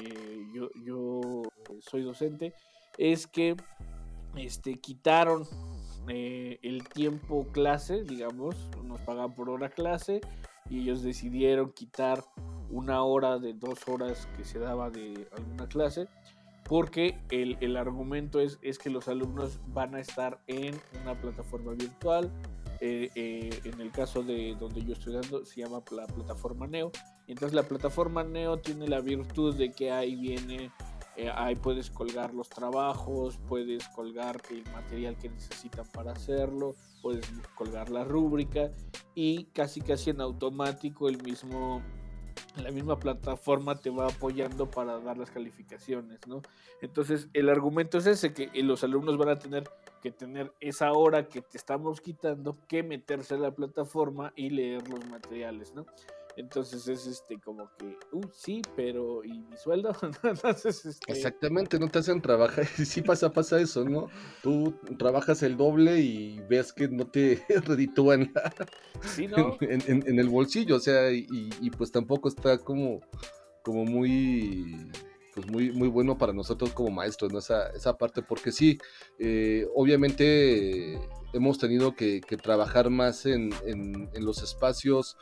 yo, 0.52 0.68
yo 0.84 1.42
soy 1.80 2.02
docente 2.02 2.54
es 2.98 3.26
que 3.26 3.56
este, 4.36 4.78
quitaron 4.80 5.46
eh, 6.08 6.58
el 6.62 6.86
tiempo 6.88 7.46
clase, 7.52 8.02
digamos, 8.02 8.56
nos 8.82 9.00
pagan 9.00 9.34
por 9.34 9.48
hora 9.48 9.70
clase 9.70 10.20
y 10.68 10.80
ellos 10.80 11.02
decidieron 11.02 11.72
quitar 11.72 12.22
una 12.74 13.02
hora 13.04 13.38
de 13.38 13.54
dos 13.54 13.86
horas 13.88 14.28
que 14.36 14.44
se 14.44 14.58
daba 14.58 14.90
de 14.90 15.28
alguna 15.36 15.68
clase 15.68 16.08
porque 16.64 17.18
el, 17.30 17.56
el 17.60 17.76
argumento 17.76 18.40
es, 18.40 18.58
es, 18.62 18.78
que 18.78 18.90
los 18.90 19.08
alumnos 19.08 19.60
van 19.68 19.94
a 19.94 20.00
estar 20.00 20.40
en 20.46 20.74
una 21.02 21.14
plataforma 21.14 21.72
virtual. 21.72 22.30
Eh, 22.80 23.10
eh, 23.14 23.60
en 23.64 23.80
el 23.80 23.92
caso 23.92 24.22
de 24.22 24.56
donde 24.58 24.82
yo 24.82 24.94
estoy 24.94 25.14
dando, 25.14 25.44
se 25.44 25.60
llama 25.60 25.82
la 25.90 26.06
plataforma 26.06 26.66
Neo. 26.66 26.90
Entonces, 27.28 27.54
la 27.54 27.62
plataforma 27.62 28.24
Neo 28.24 28.58
tiene 28.58 28.88
la 28.88 29.00
virtud 29.00 29.54
de 29.54 29.72
que 29.72 29.90
ahí 29.90 30.16
viene 30.16 30.70
eh, 31.16 31.30
ahí 31.32 31.54
puedes 31.54 31.90
colgar 31.90 32.34
los 32.34 32.48
trabajos, 32.48 33.38
puedes 33.48 33.86
colgar 33.88 34.40
el 34.50 34.64
material 34.72 35.16
que 35.16 35.28
necesitan 35.28 35.86
para 35.92 36.12
hacerlo, 36.12 36.74
puedes 37.02 37.30
colgar 37.54 37.88
la 37.88 38.02
rúbrica 38.02 38.72
y 39.14 39.44
casi 39.46 39.80
casi 39.80 40.10
en 40.10 40.20
automático 40.20 41.08
el 41.08 41.22
mismo 41.22 41.82
la 42.62 42.70
misma 42.70 42.98
plataforma 42.98 43.76
te 43.76 43.90
va 43.90 44.06
apoyando 44.06 44.70
para 44.70 45.00
dar 45.00 45.18
las 45.18 45.30
calificaciones, 45.30 46.20
¿no? 46.26 46.42
Entonces, 46.80 47.28
el 47.32 47.48
argumento 47.48 47.98
es 47.98 48.06
ese, 48.06 48.32
que 48.32 48.50
los 48.62 48.84
alumnos 48.84 49.16
van 49.18 49.30
a 49.30 49.38
tener 49.38 49.64
que 50.02 50.10
tener 50.10 50.52
esa 50.60 50.92
hora 50.92 51.28
que 51.28 51.40
te 51.40 51.56
estamos 51.56 52.00
quitando, 52.00 52.56
que 52.68 52.82
meterse 52.82 53.34
a 53.34 53.38
la 53.38 53.52
plataforma 53.52 54.32
y 54.36 54.50
leer 54.50 54.86
los 54.88 55.04
materiales, 55.06 55.74
¿no? 55.74 55.86
Entonces 56.36 56.88
es 56.88 57.06
este 57.06 57.38
como 57.38 57.70
que, 57.78 57.96
uh, 58.12 58.22
sí, 58.32 58.60
pero 58.74 59.24
¿y 59.24 59.40
mi 59.40 59.56
sueldo? 59.56 59.94
Entonces, 60.22 60.84
este... 60.84 61.12
Exactamente, 61.12 61.78
no 61.78 61.88
te 61.88 62.00
hacen 62.00 62.20
trabajar. 62.20 62.66
Sí 62.84 63.02
pasa, 63.02 63.32
pasa 63.32 63.60
eso, 63.60 63.84
¿no? 63.84 64.08
Tú 64.42 64.74
trabajas 64.98 65.42
el 65.42 65.56
doble 65.56 66.00
y 66.00 66.40
ves 66.48 66.72
que 66.72 66.88
no 66.88 67.06
te 67.06 67.44
reditúan 67.66 68.32
¿Sí, 69.02 69.28
no? 69.28 69.56
en, 69.60 70.18
el 70.18 70.28
bolsillo, 70.28 70.76
o 70.76 70.80
sea, 70.80 71.10
y, 71.12 71.26
y, 71.60 71.70
pues 71.70 71.92
tampoco 71.92 72.28
está 72.28 72.58
como, 72.58 73.00
como 73.62 73.84
muy 73.84 74.90
pues 75.34 75.50
muy, 75.50 75.72
muy 75.72 75.88
bueno 75.88 76.16
para 76.16 76.32
nosotros 76.32 76.70
como 76.70 76.90
maestros, 76.90 77.32
¿no? 77.32 77.40
Esa, 77.40 77.68
esa 77.70 77.98
parte, 77.98 78.22
porque 78.22 78.52
sí, 78.52 78.78
eh, 79.18 79.66
obviamente 79.74 80.98
hemos 81.32 81.58
tenido 81.58 81.94
que, 81.94 82.20
que 82.20 82.36
trabajar 82.36 82.88
más 82.88 83.26
en, 83.26 83.52
en, 83.66 84.08
en, 84.12 84.24
los 84.24 84.42
espacios 84.42 85.16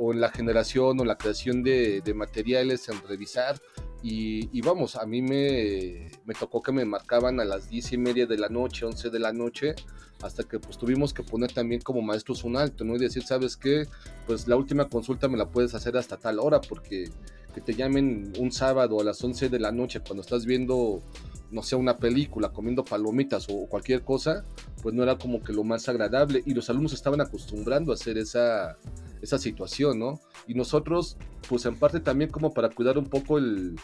o 0.00 0.14
en 0.14 0.20
la 0.20 0.30
generación 0.30 0.98
o 0.98 1.04
la 1.04 1.18
creación 1.18 1.62
de, 1.62 2.02
materiales, 2.14 2.88
en 2.88 3.00
revisar. 3.06 3.60
Y, 4.02 4.60
vamos, 4.62 4.96
a 4.96 5.04
mí 5.04 5.20
me, 5.20 6.10
me, 6.24 6.32
tocó 6.32 6.62
que 6.62 6.72
me 6.72 6.86
marcaban 6.86 7.38
a 7.38 7.44
las 7.44 7.68
diez 7.68 7.92
y 7.92 7.98
media 7.98 8.26
de 8.26 8.38
la 8.38 8.48
noche, 8.48 8.86
11 8.86 9.10
de 9.10 9.18
la 9.18 9.32
noche, 9.34 9.74
hasta 10.22 10.42
que 10.44 10.58
pues 10.58 10.78
tuvimos 10.78 11.12
que 11.12 11.22
poner 11.22 11.52
también 11.52 11.82
como 11.82 12.00
maestros 12.00 12.44
un 12.44 12.56
alto, 12.56 12.82
¿no? 12.82 12.96
Y 12.96 12.98
decir, 12.98 13.24
¿sabes 13.24 13.58
qué? 13.58 13.86
Pues 14.26 14.48
la 14.48 14.56
última 14.56 14.88
consulta 14.88 15.28
me 15.28 15.36
la 15.36 15.50
puedes 15.50 15.74
hacer 15.74 15.98
hasta 15.98 16.16
tal 16.16 16.38
hora, 16.38 16.62
porque 16.62 17.10
que 17.54 17.60
te 17.60 17.74
llamen 17.74 18.32
un 18.38 18.52
sábado 18.52 19.00
a 19.00 19.04
las 19.04 19.22
11 19.22 19.50
de 19.50 19.58
la 19.58 19.72
noche 19.72 20.00
cuando 20.00 20.22
estás 20.22 20.46
viendo 20.46 21.02
no 21.50 21.62
sé, 21.62 21.76
una 21.76 21.96
película, 21.96 22.50
comiendo 22.50 22.84
palomitas 22.84 23.46
o 23.50 23.66
cualquier 23.66 24.02
cosa, 24.02 24.44
pues 24.82 24.94
no 24.94 25.02
era 25.02 25.18
como 25.18 25.42
que 25.42 25.52
lo 25.52 25.64
más 25.64 25.88
agradable 25.88 26.42
y 26.46 26.54
los 26.54 26.70
alumnos 26.70 26.92
estaban 26.92 27.20
acostumbrando 27.20 27.92
a 27.92 27.94
hacer 27.94 28.18
esa, 28.18 28.76
esa 29.20 29.38
situación, 29.38 29.98
¿no? 29.98 30.20
Y 30.46 30.54
nosotros, 30.54 31.16
pues 31.48 31.66
en 31.66 31.76
parte 31.76 32.00
también 32.00 32.30
como 32.30 32.52
para 32.52 32.70
cuidar 32.70 32.98
un 32.98 33.06
poco 33.06 33.38
el, 33.38 33.76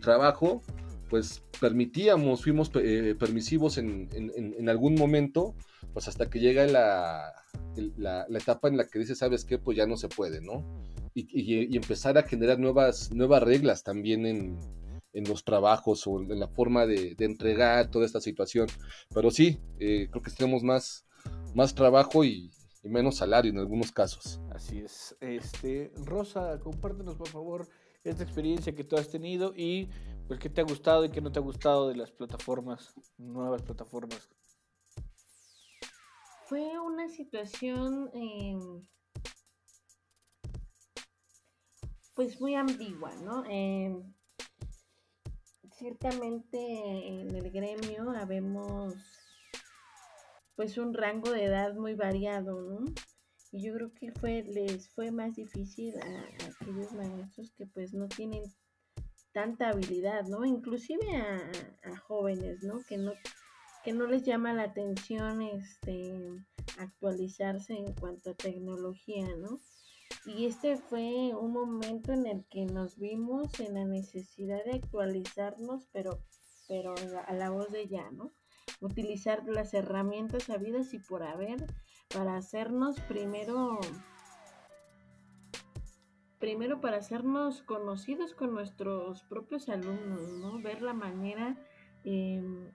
trabajo, 0.00 0.62
pues 1.10 1.42
permitíamos, 1.60 2.42
fuimos 2.42 2.70
eh, 2.74 3.14
permisivos 3.18 3.78
en, 3.78 4.08
en, 4.12 4.68
algún 4.68 4.94
momento, 4.94 5.54
pues 5.92 6.08
hasta 6.08 6.28
que 6.28 6.40
llega 6.40 6.66
la, 6.66 7.32
la, 7.96 8.26
etapa 8.30 8.68
en 8.68 8.76
la 8.76 8.86
que 8.86 8.98
dice, 8.98 9.14
¿sabes 9.14 9.44
qué? 9.44 9.58
Pues 9.58 9.76
ya 9.76 9.86
no 9.86 9.96
se 9.96 10.08
puede, 10.08 10.40
¿no? 10.40 10.64
Y, 11.14 11.26
y, 11.32 11.76
empezar 11.76 12.18
a 12.18 12.24
generar 12.24 12.58
nuevas, 12.58 13.10
nuevas 13.12 13.42
reglas 13.42 13.82
también 13.82 14.26
en, 14.26 14.58
los 15.24 15.44
trabajos 15.44 16.06
o 16.06 16.20
en 16.20 16.38
la 16.38 16.48
forma 16.48 16.86
de, 16.86 17.14
entregar 17.18 17.90
toda 17.90 18.06
esta 18.06 18.20
situación. 18.20 18.68
Pero 19.14 19.30
sí, 19.30 19.58
eh, 19.78 20.08
creo 20.10 20.22
que 20.22 20.30
tenemos 20.30 20.62
más, 20.62 21.06
más 21.54 21.74
trabajo 21.74 22.24
y, 22.24 22.50
menos 22.82 23.16
salario 23.16 23.50
en 23.50 23.58
algunos 23.58 23.90
casos. 23.90 24.40
Así 24.52 24.78
es. 24.78 25.16
Este, 25.20 25.90
Rosa, 26.04 26.60
compártenos 26.60 27.16
por 27.16 27.28
favor 27.28 27.68
esta 28.04 28.22
experiencia 28.22 28.74
que 28.74 28.84
tú 28.84 28.96
has 28.96 29.08
tenido 29.08 29.52
y 29.56 29.88
pues 30.28 30.38
qué 30.38 30.48
te 30.48 30.60
ha 30.60 30.64
gustado 30.64 31.04
y 31.04 31.10
qué 31.10 31.20
no 31.20 31.32
te 31.32 31.40
ha 31.40 31.42
gustado 31.42 31.88
de 31.88 31.96
las 31.96 32.12
plataformas, 32.12 32.94
nuevas 33.18 33.62
plataformas. 33.62 34.28
Fue 36.44 36.78
una 36.78 37.08
situación 37.08 38.08
em, 38.14 38.86
pues 42.14 42.40
muy 42.40 42.54
ambigua, 42.54 43.12
¿no? 43.16 43.44
Em, 43.46 44.14
ciertamente 45.76 46.58
en 46.58 47.34
el 47.34 47.50
gremio 47.50 48.10
habemos 48.10 48.94
pues 50.54 50.78
un 50.78 50.94
rango 50.94 51.30
de 51.30 51.44
edad 51.44 51.74
muy 51.74 51.94
variado, 51.94 52.62
¿no? 52.62 52.84
Y 53.52 53.62
yo 53.62 53.74
creo 53.74 53.92
que 53.92 54.10
fue, 54.12 54.42
les 54.42 54.88
fue 54.90 55.10
más 55.10 55.36
difícil 55.36 55.94
a, 56.00 56.46
aquellos 56.46 56.92
maestros 56.92 57.52
que 57.52 57.66
pues 57.66 57.92
no 57.92 58.08
tienen 58.08 58.42
tanta 59.32 59.68
habilidad, 59.68 60.24
¿no? 60.24 60.44
Inclusive 60.46 61.14
a, 61.14 61.96
jóvenes, 61.98 62.62
¿no? 62.62 62.80
Que 62.88 62.96
no 62.96 63.12
que 63.84 63.92
no 63.92 64.06
les 64.08 64.24
llama 64.24 64.52
la 64.52 64.64
atención 64.64 65.42
este 65.42 66.12
actualizarse 66.78 67.74
en 67.74 67.92
cuanto 67.94 68.30
a 68.30 68.34
tecnología, 68.34 69.28
¿no? 69.36 69.60
Y 70.24 70.46
este 70.46 70.76
fue 70.76 71.32
un 71.34 71.52
momento 71.52 72.12
en 72.12 72.26
el 72.26 72.44
que 72.46 72.66
nos 72.66 72.98
vimos 72.98 73.60
en 73.60 73.74
la 73.74 73.84
necesidad 73.84 74.64
de 74.64 74.72
actualizarnos, 74.72 75.88
pero 75.92 76.20
pero 76.68 76.94
a 77.28 77.32
la 77.32 77.50
voz 77.50 77.70
de 77.70 77.86
ya, 77.86 78.10
¿no? 78.10 78.32
utilizar 78.80 79.44
las 79.46 79.74
herramientas 79.74 80.50
habidas 80.50 80.92
y 80.94 80.98
por 80.98 81.22
haber 81.22 81.64
para 82.12 82.36
hacernos 82.36 83.00
primero 83.02 83.78
primero 86.38 86.80
para 86.80 86.98
hacernos 86.98 87.62
conocidos 87.62 88.34
con 88.34 88.52
nuestros 88.52 89.22
propios 89.24 89.68
alumnos, 89.68 90.20
¿no? 90.38 90.60
Ver 90.60 90.82
la 90.82 90.92
manera 90.92 91.56
em, 92.04 92.70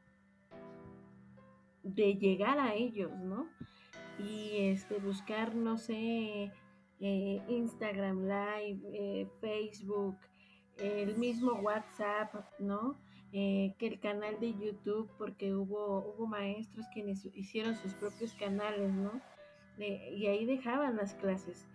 de 1.84 2.16
llegar 2.16 2.60
a 2.60 2.74
ellos, 2.74 3.12
¿no? 3.20 3.48
Y 4.18 4.72
este 4.72 4.98
buscar, 4.98 5.56
no 5.56 5.78
sé, 5.78 6.52
eh, 7.04 7.42
Instagram 7.48 8.28
Live, 8.28 8.80
eh, 8.94 9.28
Facebook, 9.40 10.18
el 10.78 11.18
mismo 11.18 11.54
WhatsApp, 11.54 12.32
¿no? 12.60 12.96
Eh, 13.34 13.74
que 13.80 13.88
el 13.88 14.00
canal 14.00 14.40
de 14.40 14.54
YouTube, 14.54 15.10
porque 15.18 15.56
hubo, 15.56 16.06
hubo 16.06 16.28
maestros 16.28 16.86
quienes 16.94 17.26
hicieron 17.34 17.76
sus 17.76 17.94
propios 17.96 18.34
canales, 18.34 18.94
¿no? 18.94 19.20
y 19.78 20.28
ahí 20.28 20.46
dejaban 20.46 20.96
las 20.96 21.16
clases. 21.16 21.66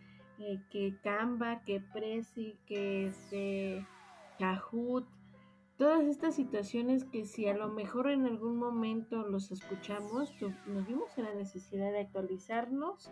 que 0.70 0.94
Canva, 1.02 1.62
que 1.64 1.80
Prezi, 1.80 2.56
que 2.66 3.06
este, 3.06 3.84
Kahoot, 4.38 5.08
todas 5.76 6.04
estas 6.04 6.36
situaciones 6.36 7.04
que 7.04 7.24
si 7.24 7.48
a 7.48 7.56
lo 7.56 7.68
mejor 7.68 8.10
en 8.10 8.26
algún 8.26 8.58
momento 8.58 9.26
los 9.26 9.50
escuchamos, 9.50 10.32
nos 10.66 10.86
vimos 10.86 11.18
en 11.18 11.24
la 11.24 11.34
necesidad 11.34 11.90
de 11.90 12.00
actualizarnos 12.00 13.10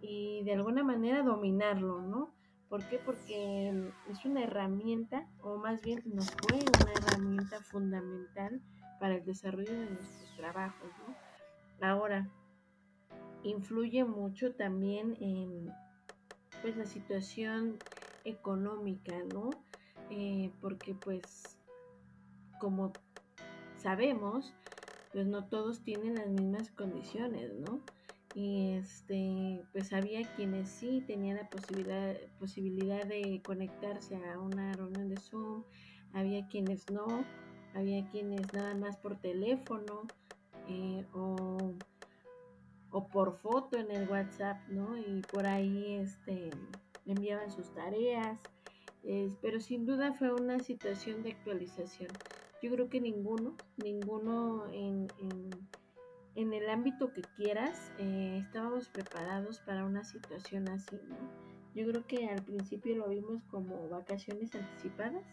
y 0.00 0.42
de 0.44 0.54
alguna 0.54 0.82
manera 0.82 1.22
dominarlo, 1.22 2.00
¿no? 2.00 2.34
¿Por 2.68 2.88
qué? 2.88 2.98
Porque 2.98 3.92
es 4.08 4.24
una 4.24 4.44
herramienta, 4.44 5.28
o 5.42 5.58
más 5.58 5.82
bien 5.82 6.02
nos 6.06 6.30
fue 6.30 6.58
una 6.80 6.92
herramienta 6.92 7.60
fundamental 7.62 8.62
para 9.00 9.16
el 9.16 9.24
desarrollo 9.24 9.72
de 9.72 9.90
nuestros 9.90 10.36
trabajos, 10.36 10.90
¿no? 11.06 11.86
Ahora, 11.86 12.28
influye 13.42 14.04
mucho 14.04 14.54
también 14.54 15.16
en 15.20 15.72
pues 16.62 16.76
la 16.76 16.84
situación 16.84 17.78
económica, 18.24 19.12
¿no? 19.32 19.50
Eh, 20.10 20.52
porque 20.60 20.94
pues 20.94 21.58
como 22.60 22.92
sabemos, 23.76 24.54
pues 25.12 25.26
no 25.26 25.48
todos 25.48 25.82
tienen 25.82 26.16
las 26.16 26.28
mismas 26.28 26.70
condiciones, 26.70 27.52
¿no? 27.54 27.80
Y 28.32 28.74
este, 28.74 29.64
pues 29.72 29.92
había 29.92 30.32
quienes 30.36 30.68
sí 30.68 31.02
tenían 31.06 31.36
la 31.36 31.50
posibilidad, 31.50 32.14
posibilidad 32.38 33.04
de 33.04 33.42
conectarse 33.44 34.16
a 34.16 34.38
una 34.38 34.76
reunión 34.76 35.08
de 35.08 35.18
Zoom, 35.18 35.64
había 36.12 36.46
quienes 36.46 36.88
no, 36.88 37.24
había 37.74 38.08
quienes 38.08 38.52
nada 38.52 38.74
más 38.74 38.96
por 38.98 39.20
teléfono 39.20 40.02
eh, 40.68 41.04
o, 41.12 41.74
o, 42.90 43.08
por 43.08 43.32
foto 43.34 43.76
en 43.76 43.90
el 43.90 44.08
WhatsApp, 44.08 44.68
¿no? 44.68 44.96
Y 44.96 45.22
por 45.30 45.46
ahí 45.46 45.94
este, 45.94 46.52
enviaban 47.06 47.50
sus 47.50 47.74
tareas, 47.74 48.38
pero 49.40 49.60
sin 49.60 49.86
duda 49.86 50.12
fue 50.12 50.32
una 50.34 50.60
situación 50.60 51.22
de 51.22 51.32
actualización. 51.32 52.18
Yo 52.62 52.70
creo 52.70 52.90
que 52.90 53.00
ninguno, 53.00 53.56
ninguno 53.76 54.68
en, 54.70 55.10
en, 55.18 55.50
el 56.34 56.68
ámbito 56.68 57.12
que 57.12 57.24
quieras, 57.36 57.92
eh, 57.98 58.40
estábamos 58.44 58.88
preparados 58.88 59.60
para 59.60 59.84
una 59.84 60.04
situación 60.04 60.68
así, 60.68 60.96
¿no? 61.08 61.16
Yo 61.74 61.86
creo 61.86 62.06
que 62.06 62.28
al 62.28 62.42
principio 62.44 62.96
lo 62.96 63.08
vimos 63.08 63.42
como 63.44 63.88
vacaciones 63.88 64.54
anticipadas 64.54 65.24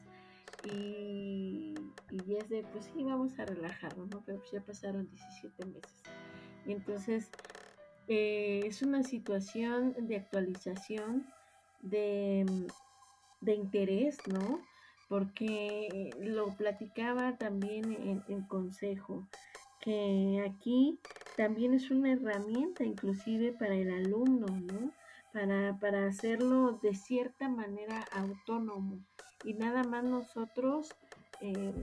y, 0.63 1.77
y 2.11 2.35
es 2.35 2.49
de, 2.49 2.63
pues 2.71 2.85
sí, 2.85 3.03
vamos 3.03 3.37
a 3.39 3.45
relajarnos, 3.45 4.09
¿no? 4.09 4.23
Pero 4.25 4.39
pues 4.39 4.51
ya 4.51 4.61
pasaron 4.61 5.09
17 5.09 5.65
meses. 5.65 6.03
Y 6.65 6.73
entonces 6.73 7.31
eh, 8.07 8.65
es 8.67 8.81
una 8.81 9.03
situación 9.03 9.95
de 9.99 10.17
actualización, 10.17 11.27
de, 11.81 12.45
de 13.41 13.53
interés, 13.53 14.27
¿no? 14.27 14.61
porque 15.07 16.15
lo 16.19 16.55
platicaba 16.57 17.37
también 17.37 17.93
en 17.93 18.23
el 18.27 18.45
consejo, 18.47 19.27
aquí 20.45 20.99
también 21.35 21.73
es 21.73 21.91
una 21.91 22.13
herramienta 22.13 22.83
inclusive 22.83 23.53
para 23.53 23.75
el 23.75 23.91
alumno, 23.91 24.47
¿no? 24.47 24.91
Para, 25.33 25.77
para 25.79 26.07
hacerlo 26.07 26.79
de 26.81 26.95
cierta 26.95 27.49
manera 27.49 28.05
autónomo 28.11 28.99
y 29.43 29.53
nada 29.53 29.83
más 29.83 30.03
nosotros, 30.03 30.95
eh, 31.41 31.73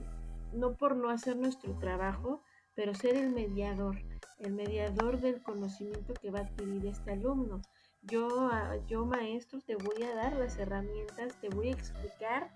no 0.53 0.75
por 0.75 0.95
no 0.95 1.09
hacer 1.09 1.37
nuestro 1.37 1.77
trabajo, 1.79 2.41
pero 2.73 2.93
ser 2.93 3.15
el 3.15 3.31
mediador, 3.31 3.97
el 4.39 4.53
mediador 4.53 5.21
del 5.21 5.41
conocimiento 5.41 6.13
que 6.13 6.31
va 6.31 6.39
a 6.39 6.43
adquirir 6.43 6.85
este 6.85 7.11
alumno. 7.11 7.61
Yo, 8.01 8.27
ah, 8.51 8.75
yo 8.87 9.05
maestro, 9.05 9.59
te 9.61 9.75
voy 9.75 10.03
a 10.03 10.13
dar 10.13 10.33
las 10.33 10.57
herramientas, 10.57 11.39
te 11.39 11.49
voy 11.49 11.69
a 11.69 11.73
explicar 11.73 12.51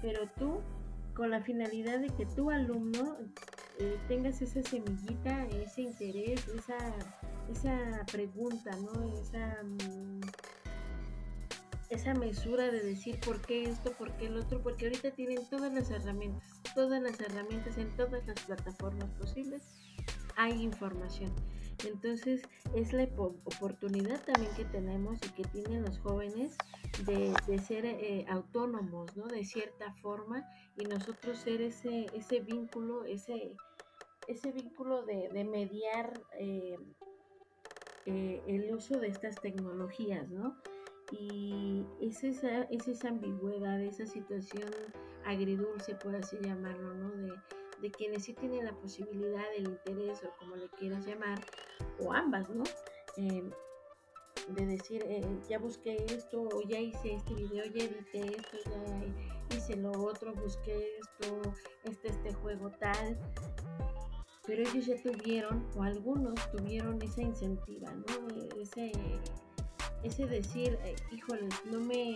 pero 0.00 0.28
tú 0.38 0.60
con 1.14 1.30
la 1.30 1.40
finalidad 1.40 1.98
de 2.00 2.08
que 2.10 2.26
tu 2.26 2.50
alumno 2.50 3.16
eh, 3.78 3.98
tengas 4.08 4.40
esa 4.42 4.62
semillita, 4.62 5.46
ese 5.48 5.82
interés, 5.82 6.46
esa, 6.48 6.78
esa 7.50 8.04
pregunta, 8.10 8.70
¿no? 8.76 9.20
Esa, 9.20 9.62
mm, 9.62 10.20
esa 11.90 12.14
mesura 12.14 12.70
de 12.70 12.82
decir 12.82 13.20
por 13.20 13.40
qué 13.42 13.64
esto, 13.64 13.92
por 13.92 14.12
qué 14.16 14.26
el 14.26 14.38
otro, 14.38 14.62
porque 14.62 14.86
ahorita 14.86 15.10
tienen 15.12 15.46
todas 15.48 15.72
las 15.72 15.90
herramientas, 15.90 16.60
todas 16.74 17.00
las 17.02 17.20
herramientas 17.20 17.78
en 17.78 17.94
todas 17.96 18.26
las 18.26 18.40
plataformas 18.40 19.10
posibles, 19.12 19.62
hay 20.36 20.62
información. 20.62 21.32
Entonces 21.84 22.42
es 22.74 22.92
la 22.92 23.04
oportunidad 23.18 24.24
también 24.24 24.52
que 24.54 24.64
tenemos 24.64 25.18
y 25.24 25.28
que 25.30 25.44
tienen 25.44 25.82
los 25.82 25.98
jóvenes 25.98 26.56
de, 27.04 27.58
ser 27.58 27.84
eh, 27.84 28.24
autónomos, 28.28 29.14
¿no? 29.16 29.26
De 29.26 29.44
cierta 29.44 29.92
forma 30.00 30.48
y 30.76 30.84
nosotros 30.84 31.38
ser 31.38 31.62
ese, 31.62 32.06
ese 32.12 32.40
vínculo, 32.40 33.04
ese, 33.04 33.56
ese 34.28 34.52
vínculo 34.52 35.04
de, 35.04 35.44
mediar 35.44 36.20
eh, 36.38 36.76
eh, 38.04 38.42
el 38.46 38.74
uso 38.74 38.98
de 38.98 39.08
estas 39.08 39.36
tecnologías, 39.36 40.28
¿no? 40.30 40.56
Y 41.12 41.84
es 42.00 42.24
esa, 42.24 42.62
es 42.64 42.88
esa 42.88 43.08
ambigüedad, 43.08 43.80
esa 43.80 44.06
situación 44.06 44.70
agridulce, 45.24 45.94
por 45.94 46.16
así 46.16 46.36
llamarlo, 46.42 46.94
¿no? 46.94 47.10
De, 47.10 47.32
de 47.80 47.90
quienes 47.90 48.24
sí 48.24 48.34
tienen 48.34 48.64
la 48.64 48.72
posibilidad, 48.72 49.44
el 49.54 49.68
interés 49.68 50.22
o 50.24 50.30
como 50.38 50.56
le 50.56 50.68
quieras 50.70 51.06
llamar, 51.06 51.40
o 52.00 52.12
ambas, 52.12 52.50
¿no? 52.50 52.64
Eh, 53.16 53.48
de 54.48 54.66
decir, 54.66 55.04
eh, 55.08 55.22
ya 55.48 55.58
busqué 55.58 55.96
esto, 56.08 56.48
o 56.52 56.62
ya 56.62 56.78
hice 56.78 57.14
este 57.14 57.34
video, 57.34 57.64
ya 57.66 57.84
edité 57.84 58.36
esto, 58.36 58.56
ya 59.50 59.56
hice 59.56 59.76
lo 59.76 59.92
otro, 59.92 60.32
busqué 60.34 60.98
esto, 60.98 61.42
este, 61.84 62.08
este 62.08 62.32
juego 62.34 62.70
tal. 62.78 63.18
Pero 64.46 64.62
ellos 64.62 64.86
ya 64.86 65.02
tuvieron, 65.02 65.66
o 65.76 65.82
algunos 65.82 66.34
tuvieron 66.52 67.02
esa 67.02 67.22
incentiva, 67.22 67.92
¿no? 67.92 68.60
Ese, 68.60 68.92
ese 70.04 70.26
decir, 70.26 70.78
eh, 70.84 70.94
híjole, 71.10 71.48
no 71.70 71.80
me, 71.80 72.14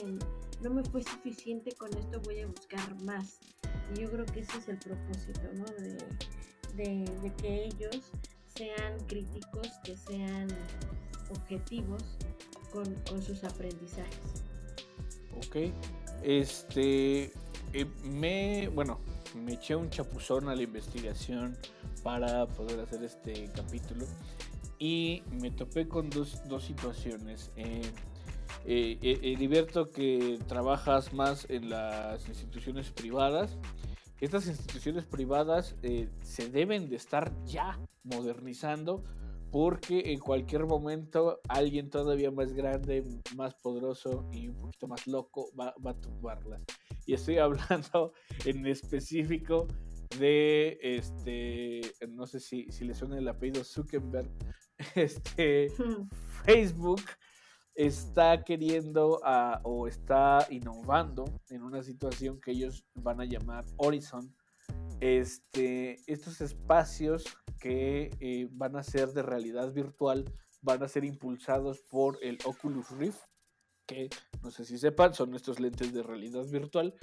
no 0.62 0.70
me 0.70 0.84
fue 0.84 1.02
suficiente 1.02 1.72
con 1.72 1.92
esto, 1.96 2.20
voy 2.20 2.40
a 2.40 2.46
buscar 2.46 3.02
más. 3.02 3.40
Y 3.94 4.00
yo 4.00 4.10
creo 4.10 4.26
que 4.26 4.40
ese 4.40 4.58
es 4.58 4.68
el 4.68 4.78
propósito, 4.78 5.42
¿no? 5.54 5.64
De, 5.64 5.98
de, 6.76 7.32
que 7.36 7.64
ellos 7.64 8.12
sean 8.61 8.98
críticos, 9.06 9.68
que 9.82 9.96
sean 9.96 10.48
objetivos 11.30 12.02
con, 12.70 13.22
sus 13.22 13.42
aprendizajes. 13.42 14.44
Ok, 15.38 15.72
este, 16.22 17.32
eh, 17.72 17.86
me, 18.04 18.68
bueno, 18.68 19.00
me 19.34 19.54
eché 19.54 19.74
un 19.74 19.88
chapuzón 19.88 20.48
a 20.50 20.54
la 20.54 20.62
investigación 20.62 21.56
para 22.02 22.46
poder 22.48 22.80
hacer 22.80 23.02
este 23.02 23.48
capítulo 23.54 24.04
y 24.78 25.22
me 25.40 25.50
topé 25.50 25.88
con 25.88 26.11
dos, 26.11 26.46
dos 26.46 26.62
situaciones. 26.62 27.50
Eh, 27.56 27.80
eh, 28.66 28.98
eh 29.02 29.88
que 29.94 30.38
trabajas 30.48 31.14
más 31.14 31.46
en 31.48 31.70
las 31.70 32.28
instituciones 32.28 32.90
privadas, 32.90 33.56
estas 34.20 34.46
instituciones 34.46 35.04
privadas 35.04 35.76
eh, 35.82 36.08
se 36.22 36.48
deben 36.48 36.88
de 36.88 36.96
estar 36.96 37.32
ya 37.44 37.78
modernizando 38.02 39.02
porque 39.50 40.12
en 40.12 40.20
cualquier 40.20 40.64
momento 40.66 41.40
alguien 41.48 41.90
todavía 41.90 42.30
más 42.30 42.52
grande, 42.52 43.04
más 43.34 43.54
poderoso 43.54 44.28
y 44.32 44.48
un 44.48 44.56
poquito 44.56 44.86
más 44.86 45.06
loco 45.06 45.50
va, 45.58 45.74
a 45.84 45.94
tumbarlas. 45.94 46.62
Y 47.06 47.14
estoy 47.14 47.38
hablando 47.38 48.12
en 48.44 48.66
específico 48.66 49.66
de 50.18 50.78
este, 50.82 51.80
no 52.08 52.26
sé 52.26 52.40
si, 52.40 52.70
si 52.70 52.84
le 52.84 52.94
suena 52.94 53.18
el 53.18 53.28
apellido 53.28 53.64
Zuckerberg, 53.64 54.30
este, 54.94 55.72
Facebook 56.44 57.02
está 57.86 58.44
queriendo 58.44 59.20
o 59.62 59.86
está 59.86 60.46
innovando 60.50 61.24
en 61.48 61.62
una 61.62 61.82
situación 61.82 62.38
que 62.38 62.50
ellos 62.50 62.84
van 62.94 63.22
a 63.22 63.24
llamar 63.24 63.64
Horizon. 63.78 64.34
Este, 65.00 65.98
estos 66.06 66.42
espacios 66.42 67.24
que 67.58 68.10
eh, 68.20 68.48
van 68.50 68.76
a 68.76 68.82
ser 68.82 69.08
de 69.14 69.22
realidad 69.22 69.72
virtual 69.72 70.30
van 70.60 70.82
a 70.82 70.88
ser 70.88 71.04
impulsados 71.06 71.80
por 71.80 72.18
el 72.22 72.36
Oculus 72.44 72.90
Rift, 72.90 73.22
que 73.86 74.10
no 74.42 74.50
sé 74.50 74.66
si 74.66 74.76
sepan, 74.76 75.14
son 75.14 75.34
estos 75.34 75.58
lentes 75.58 75.94
de 75.94 76.02
realidad 76.02 76.44
virtual 76.44 76.94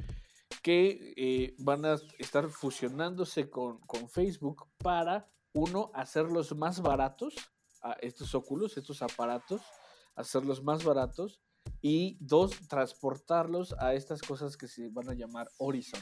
que 0.62 1.14
eh, 1.18 1.56
van 1.58 1.86
a 1.86 1.96
estar 2.20 2.48
fusionándose 2.50 3.50
con, 3.50 3.80
con 3.80 4.08
Facebook 4.10 4.68
para, 4.78 5.28
uno, 5.54 5.90
hacerlos 5.96 6.56
más 6.56 6.82
baratos, 6.82 7.34
a 7.82 7.94
estos 7.94 8.36
óculos, 8.36 8.78
estos 8.78 9.02
aparatos, 9.02 9.62
hacerlos 10.18 10.64
más 10.64 10.84
baratos 10.84 11.40
y 11.82 12.18
dos, 12.20 12.52
transportarlos 12.68 13.74
a 13.80 13.94
estas 13.94 14.22
cosas 14.22 14.58
que 14.58 14.68
se 14.68 14.90
van 14.90 15.10
a 15.10 15.14
llamar 15.14 15.48
Horizon. 15.58 16.02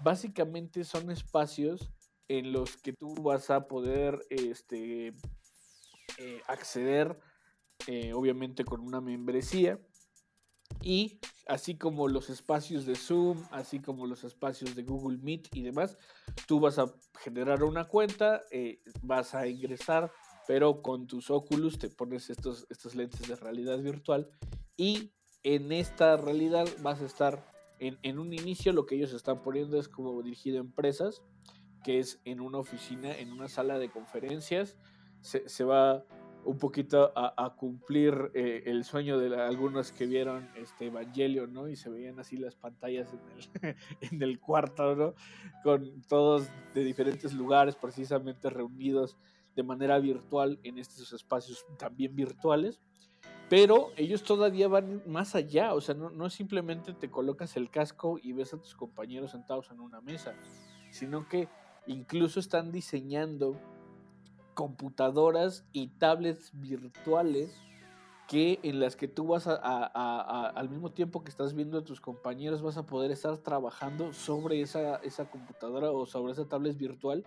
Básicamente 0.00 0.84
son 0.84 1.10
espacios 1.10 1.90
en 2.28 2.52
los 2.52 2.76
que 2.76 2.92
tú 2.92 3.14
vas 3.14 3.50
a 3.50 3.66
poder 3.66 4.20
este, 4.28 5.14
eh, 6.18 6.42
acceder, 6.48 7.18
eh, 7.86 8.12
obviamente 8.12 8.64
con 8.64 8.80
una 8.80 9.00
membresía, 9.00 9.80
y 10.80 11.20
así 11.46 11.76
como 11.76 12.08
los 12.08 12.28
espacios 12.30 12.86
de 12.86 12.96
Zoom, 12.96 13.44
así 13.50 13.80
como 13.80 14.06
los 14.06 14.24
espacios 14.24 14.74
de 14.74 14.82
Google 14.82 15.18
Meet 15.18 15.48
y 15.54 15.62
demás, 15.62 15.96
tú 16.46 16.60
vas 16.60 16.78
a 16.78 16.92
generar 17.20 17.62
una 17.62 17.84
cuenta, 17.84 18.42
eh, 18.50 18.80
vas 19.02 19.34
a 19.34 19.46
ingresar, 19.46 20.12
pero 20.46 20.82
con 20.82 21.06
tus 21.06 21.30
Oculus 21.30 21.78
te 21.78 21.88
pones 21.88 22.30
estos, 22.30 22.66
estos 22.70 22.94
lentes 22.94 23.26
de 23.28 23.36
realidad 23.36 23.78
virtual 23.78 24.28
y 24.76 25.10
en 25.42 25.72
esta 25.72 26.16
realidad 26.16 26.66
vas 26.82 27.00
a 27.00 27.06
estar 27.06 27.44
en, 27.78 27.98
en 28.02 28.18
un 28.18 28.32
inicio 28.32 28.72
lo 28.72 28.86
que 28.86 28.96
ellos 28.96 29.12
están 29.12 29.42
poniendo 29.42 29.78
es 29.78 29.88
como 29.88 30.22
dirigido 30.22 30.58
a 30.58 30.60
empresas, 30.60 31.22
que 31.84 31.98
es 31.98 32.20
en 32.24 32.40
una 32.40 32.58
oficina, 32.58 33.16
en 33.16 33.32
una 33.32 33.48
sala 33.48 33.78
de 33.78 33.90
conferencias, 33.90 34.76
se, 35.20 35.48
se 35.48 35.64
va 35.64 36.04
un 36.46 36.58
poquito 36.58 37.12
a, 37.16 37.56
cumplir 37.56 38.30
eh, 38.32 38.62
el 38.66 38.84
sueño 38.84 39.18
de 39.18 39.34
algunos 39.36 39.90
que 39.90 40.06
vieron 40.06 40.48
este 40.54 40.86
Evangelio, 40.86 41.48
¿no? 41.48 41.68
Y 41.68 41.74
se 41.74 41.90
veían 41.90 42.20
así 42.20 42.36
las 42.36 42.54
pantallas 42.54 43.12
en 43.12 43.20
el, 43.66 43.76
en 44.12 44.22
el 44.22 44.38
cuarto, 44.38 44.94
¿no? 44.94 45.14
Con 45.64 46.02
todos 46.02 46.48
de 46.72 46.84
diferentes 46.84 47.34
lugares, 47.34 47.74
precisamente 47.74 48.48
reunidos 48.48 49.16
de 49.56 49.62
manera 49.62 49.98
virtual 49.98 50.60
en 50.62 50.78
estos 50.78 51.12
espacios 51.12 51.64
también 51.78 52.14
virtuales. 52.14 52.80
Pero 53.48 53.90
ellos 53.96 54.22
todavía 54.22 54.68
van 54.68 55.02
más 55.06 55.34
allá, 55.34 55.74
o 55.74 55.80
sea, 55.80 55.94
no, 55.94 56.10
no 56.10 56.28
simplemente 56.30 56.92
te 56.92 57.10
colocas 57.10 57.56
el 57.56 57.70
casco 57.70 58.18
y 58.20 58.32
ves 58.32 58.52
a 58.52 58.60
tus 58.60 58.74
compañeros 58.74 59.30
sentados 59.30 59.70
en 59.70 59.80
una 59.80 60.00
mesa, 60.00 60.34
sino 60.90 61.28
que 61.28 61.48
incluso 61.86 62.40
están 62.40 62.72
diseñando 62.72 63.60
computadoras 64.54 65.64
y 65.72 65.88
tablets 65.88 66.50
virtuales 66.54 67.54
que 68.26 68.58
en 68.64 68.80
las 68.80 68.96
que 68.96 69.06
tú 69.06 69.28
vas 69.28 69.46
a, 69.46 70.48
al 70.48 70.68
mismo 70.68 70.90
tiempo 70.90 71.22
que 71.22 71.30
estás 71.30 71.54
viendo 71.54 71.78
a 71.78 71.84
tus 71.84 72.00
compañeros 72.00 72.62
vas 72.62 72.76
a 72.76 72.84
poder 72.84 73.12
estar 73.12 73.36
trabajando 73.38 74.12
sobre 74.12 74.60
esa, 74.60 74.96
esa 74.96 75.30
computadora 75.30 75.92
o 75.92 76.06
sobre 76.06 76.32
esa 76.32 76.48
tablet 76.48 76.76
virtual 76.76 77.24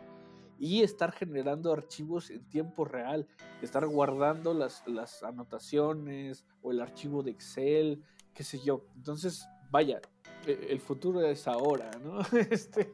y 0.60 0.84
estar 0.84 1.12
generando 1.14 1.72
archivos 1.72 2.30
en 2.30 2.44
tiempo 2.50 2.84
real, 2.84 3.28
estar 3.62 3.88
guardando 3.88 4.54
las, 4.54 4.86
las 4.88 5.24
anotaciones 5.24 6.46
o 6.62 6.72
el 6.72 6.82
archivo 6.82 7.24
de 7.24 7.32
Excel, 7.32 8.04
qué 8.34 8.44
sé 8.44 8.60
yo. 8.60 8.86
Entonces, 8.96 9.48
vaya, 9.72 10.02
e, 10.46 10.68
el 10.70 10.82
futuro 10.82 11.22
es 11.22 11.48
ahora, 11.48 11.90
¿no? 12.04 12.20
Este... 12.52 12.94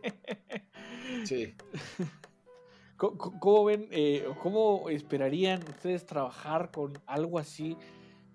Sí. 1.25 1.55
¿Cómo, 2.97 3.65
ven, 3.65 3.89
eh, 3.91 4.25
cómo 4.41 4.89
esperarían 4.89 5.61
ustedes 5.63 6.05
trabajar 6.05 6.71
con 6.71 6.93
algo 7.05 7.39
así? 7.39 7.75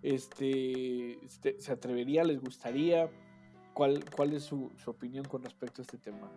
Este, 0.03 1.24
este 1.24 1.59
¿Se 1.61 1.72
atrevería, 1.72 2.24
les 2.24 2.41
gustaría? 2.41 3.11
¿Cuál, 3.72 4.05
cuál 4.14 4.35
es 4.35 4.45
su, 4.45 4.70
opinión 4.85 5.24
con 5.24 5.43
respecto 5.43 5.81
a 5.81 5.85
este 5.85 5.97
tema? 5.97 6.31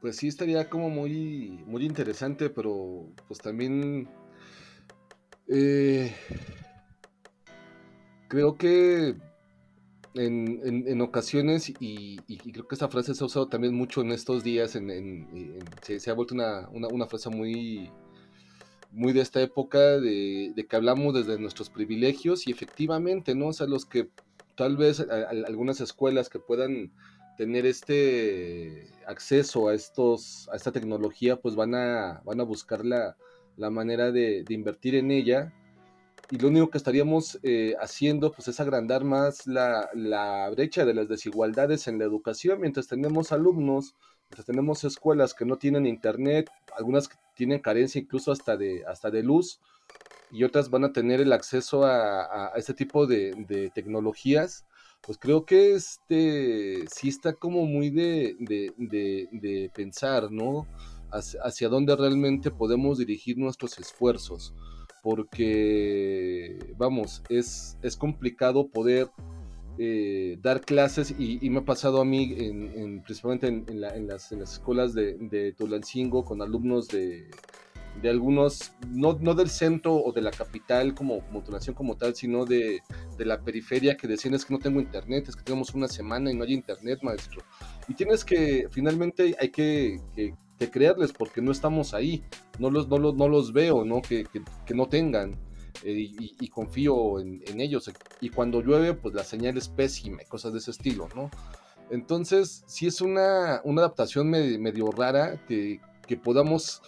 Pues 0.00 0.16
sí, 0.16 0.28
estaría 0.28 0.68
como 0.70 0.90
muy, 0.90 1.62
muy 1.66 1.84
interesante, 1.84 2.50
pero 2.50 3.06
pues 3.26 3.40
también 3.40 4.08
eh, 5.48 6.14
creo 8.28 8.56
que 8.56 9.16
en, 10.14 11.00
ocasiones, 11.00 11.72
y, 11.80 12.16
creo 12.52 12.66
que 12.66 12.74
esta 12.74 12.88
frase 12.88 13.14
se 13.14 13.22
ha 13.22 13.26
usado 13.26 13.48
también 13.48 13.74
mucho 13.74 14.00
en 14.02 14.12
estos 14.12 14.42
días, 14.42 14.76
en, 14.76 15.60
se, 15.82 16.10
ha 16.10 16.14
vuelto 16.14 16.34
una, 16.34 17.06
frase 17.06 17.30
muy, 17.30 17.90
muy 18.90 19.12
de 19.12 19.20
esta 19.20 19.40
época, 19.40 19.78
de, 19.78 20.66
que 20.68 20.76
hablamos 20.76 21.14
desde 21.14 21.38
nuestros 21.38 21.70
privilegios 21.70 22.46
y 22.46 22.52
efectivamente, 22.52 23.34
¿no? 23.34 23.48
O 23.48 23.52
sea, 23.52 23.66
los 23.66 23.84
que 23.84 24.08
tal 24.56 24.76
vez 24.76 25.00
algunas 25.00 25.80
escuelas 25.80 26.28
que 26.28 26.40
puedan 26.40 26.92
tener 27.38 27.66
este 27.66 28.88
acceso 29.06 29.68
a 29.68 29.74
estos 29.74 30.48
a 30.52 30.56
esta 30.56 30.72
tecnología 30.72 31.36
pues 31.36 31.54
van 31.54 31.72
a 31.72 32.20
van 32.24 32.40
a 32.40 32.42
buscar 32.42 32.84
la, 32.84 33.16
manera 33.56 34.10
de, 34.12 34.44
de, 34.44 34.54
invertir 34.54 34.94
en 34.96 35.10
ella. 35.10 35.52
Y 36.30 36.38
lo 36.38 36.48
único 36.48 36.68
que 36.68 36.78
estaríamos 36.78 37.38
eh, 37.42 37.74
haciendo 37.80 38.32
pues 38.32 38.48
es 38.48 38.60
agrandar 38.60 39.02
más 39.02 39.46
la, 39.46 39.88
la, 39.94 40.50
brecha 40.50 40.84
de 40.84 40.94
las 40.94 41.08
desigualdades 41.08 41.88
en 41.88 41.98
la 41.98 42.04
educación, 42.04 42.60
mientras 42.60 42.86
tenemos 42.86 43.32
alumnos, 43.32 43.94
mientras 44.28 44.44
tenemos 44.44 44.84
escuelas 44.84 45.32
que 45.32 45.44
no 45.46 45.56
tienen 45.56 45.86
internet, 45.86 46.50
algunas 46.76 47.08
que 47.08 47.16
tienen 47.34 47.60
carencia 47.60 48.00
incluso 48.00 48.30
hasta 48.30 48.56
de, 48.56 48.84
hasta 48.86 49.10
de 49.10 49.22
luz, 49.22 49.60
y 50.30 50.44
otras 50.44 50.70
van 50.70 50.84
a 50.84 50.92
tener 50.92 51.20
el 51.20 51.32
acceso 51.32 51.84
a, 51.84 52.52
a 52.52 52.56
este 52.56 52.74
tipo 52.74 53.06
de, 53.06 53.32
de, 53.48 53.70
tecnologías, 53.70 54.66
pues 55.00 55.18
creo 55.18 55.44
que 55.44 55.74
este 55.74 56.84
sí 56.94 57.08
está 57.08 57.32
como 57.32 57.66
muy 57.66 57.90
de, 57.90 58.36
de 58.38 59.70
pensar, 59.74 60.30
¿no? 60.30 60.66
Hacia, 61.10 61.68
dónde 61.68 61.96
realmente 61.96 62.50
podemos 62.50 62.98
dirigir 62.98 63.38
nuestros 63.38 63.78
esfuerzos 63.78 64.54
porque, 65.02 66.74
vamos, 66.76 67.22
es, 67.28 67.78
es 67.82 67.96
complicado 67.96 68.68
poder 68.68 69.10
eh, 69.78 70.38
dar 70.42 70.60
clases 70.60 71.14
y, 71.18 71.48
me 71.50 71.60
ha 71.60 71.64
pasado 71.64 72.00
a 72.00 72.04
mí, 72.04 72.34
en, 72.36 73.02
principalmente 73.02 73.46
en, 73.46 73.80
las, 74.06 74.32
escuelas 74.32 74.92
de, 74.94 75.14
de 75.18 75.52
Tulancingo, 75.52 76.24
con 76.24 76.42
alumnos 76.42 76.88
de, 76.88 77.30
algunos, 78.04 78.72
no, 78.88 79.14
del 79.14 79.50
centro 79.50 79.94
o 79.94 80.12
de 80.12 80.22
la 80.22 80.30
capital 80.30 80.94
como, 80.94 81.22
Tulancingo 81.44 81.76
como 81.76 81.96
tal, 81.96 82.14
sino 82.14 82.44
de, 82.44 82.80
la 83.18 83.40
periferia 83.40 83.96
que 83.96 84.06
decían 84.06 84.34
es 84.34 84.44
que 84.44 84.54
no 84.54 84.60
tengo 84.60 84.80
internet, 84.80 85.28
es 85.28 85.36
que 85.36 85.42
tenemos 85.42 85.74
una 85.74 85.88
semana 85.88 86.30
y 86.30 86.34
no 86.34 86.44
hay 86.44 86.54
internet, 86.54 87.00
maestro. 87.02 87.42
Y 87.88 87.94
tienes 87.94 88.24
que, 88.24 88.68
finalmente 88.70 89.36
hay 89.40 89.48
que 89.48 90.00
que 90.58 90.70
creerles 90.70 91.12
porque 91.12 91.40
no 91.40 91.52
estamos 91.52 91.94
ahí, 91.94 92.24
no 92.58 92.70
los, 92.70 92.88
no 92.88 92.98
los, 92.98 93.14
no 93.14 93.28
los 93.28 93.52
veo, 93.52 93.84
¿no? 93.84 94.02
Que, 94.02 94.26
que, 94.66 94.74
no 94.74 94.88
tengan. 94.88 95.38
Eh, 95.84 96.10
y, 96.40 96.48
confío 96.48 97.20
en, 97.20 97.60
ellos. 97.60 97.90
Y 98.20 98.30
cuando 98.30 98.60
llueve, 98.60 98.94
pues 98.94 99.14
la 99.14 99.22
señal 99.22 99.56
es 99.56 99.68
pésima, 99.68 100.18
cosas 100.28 100.52
de 100.52 100.58
ese 100.58 100.72
estilo, 100.72 101.08
¿no? 101.14 101.30
Entonces, 101.90 102.64
sí 102.66 102.86
es 102.86 103.00
una, 103.00 103.60
una 103.64 103.82
adaptación 103.82 104.28
medio, 104.28 104.90
rara 104.90 105.40
que, 105.46 105.80
que, 106.06 106.16
podamos, 106.16 106.82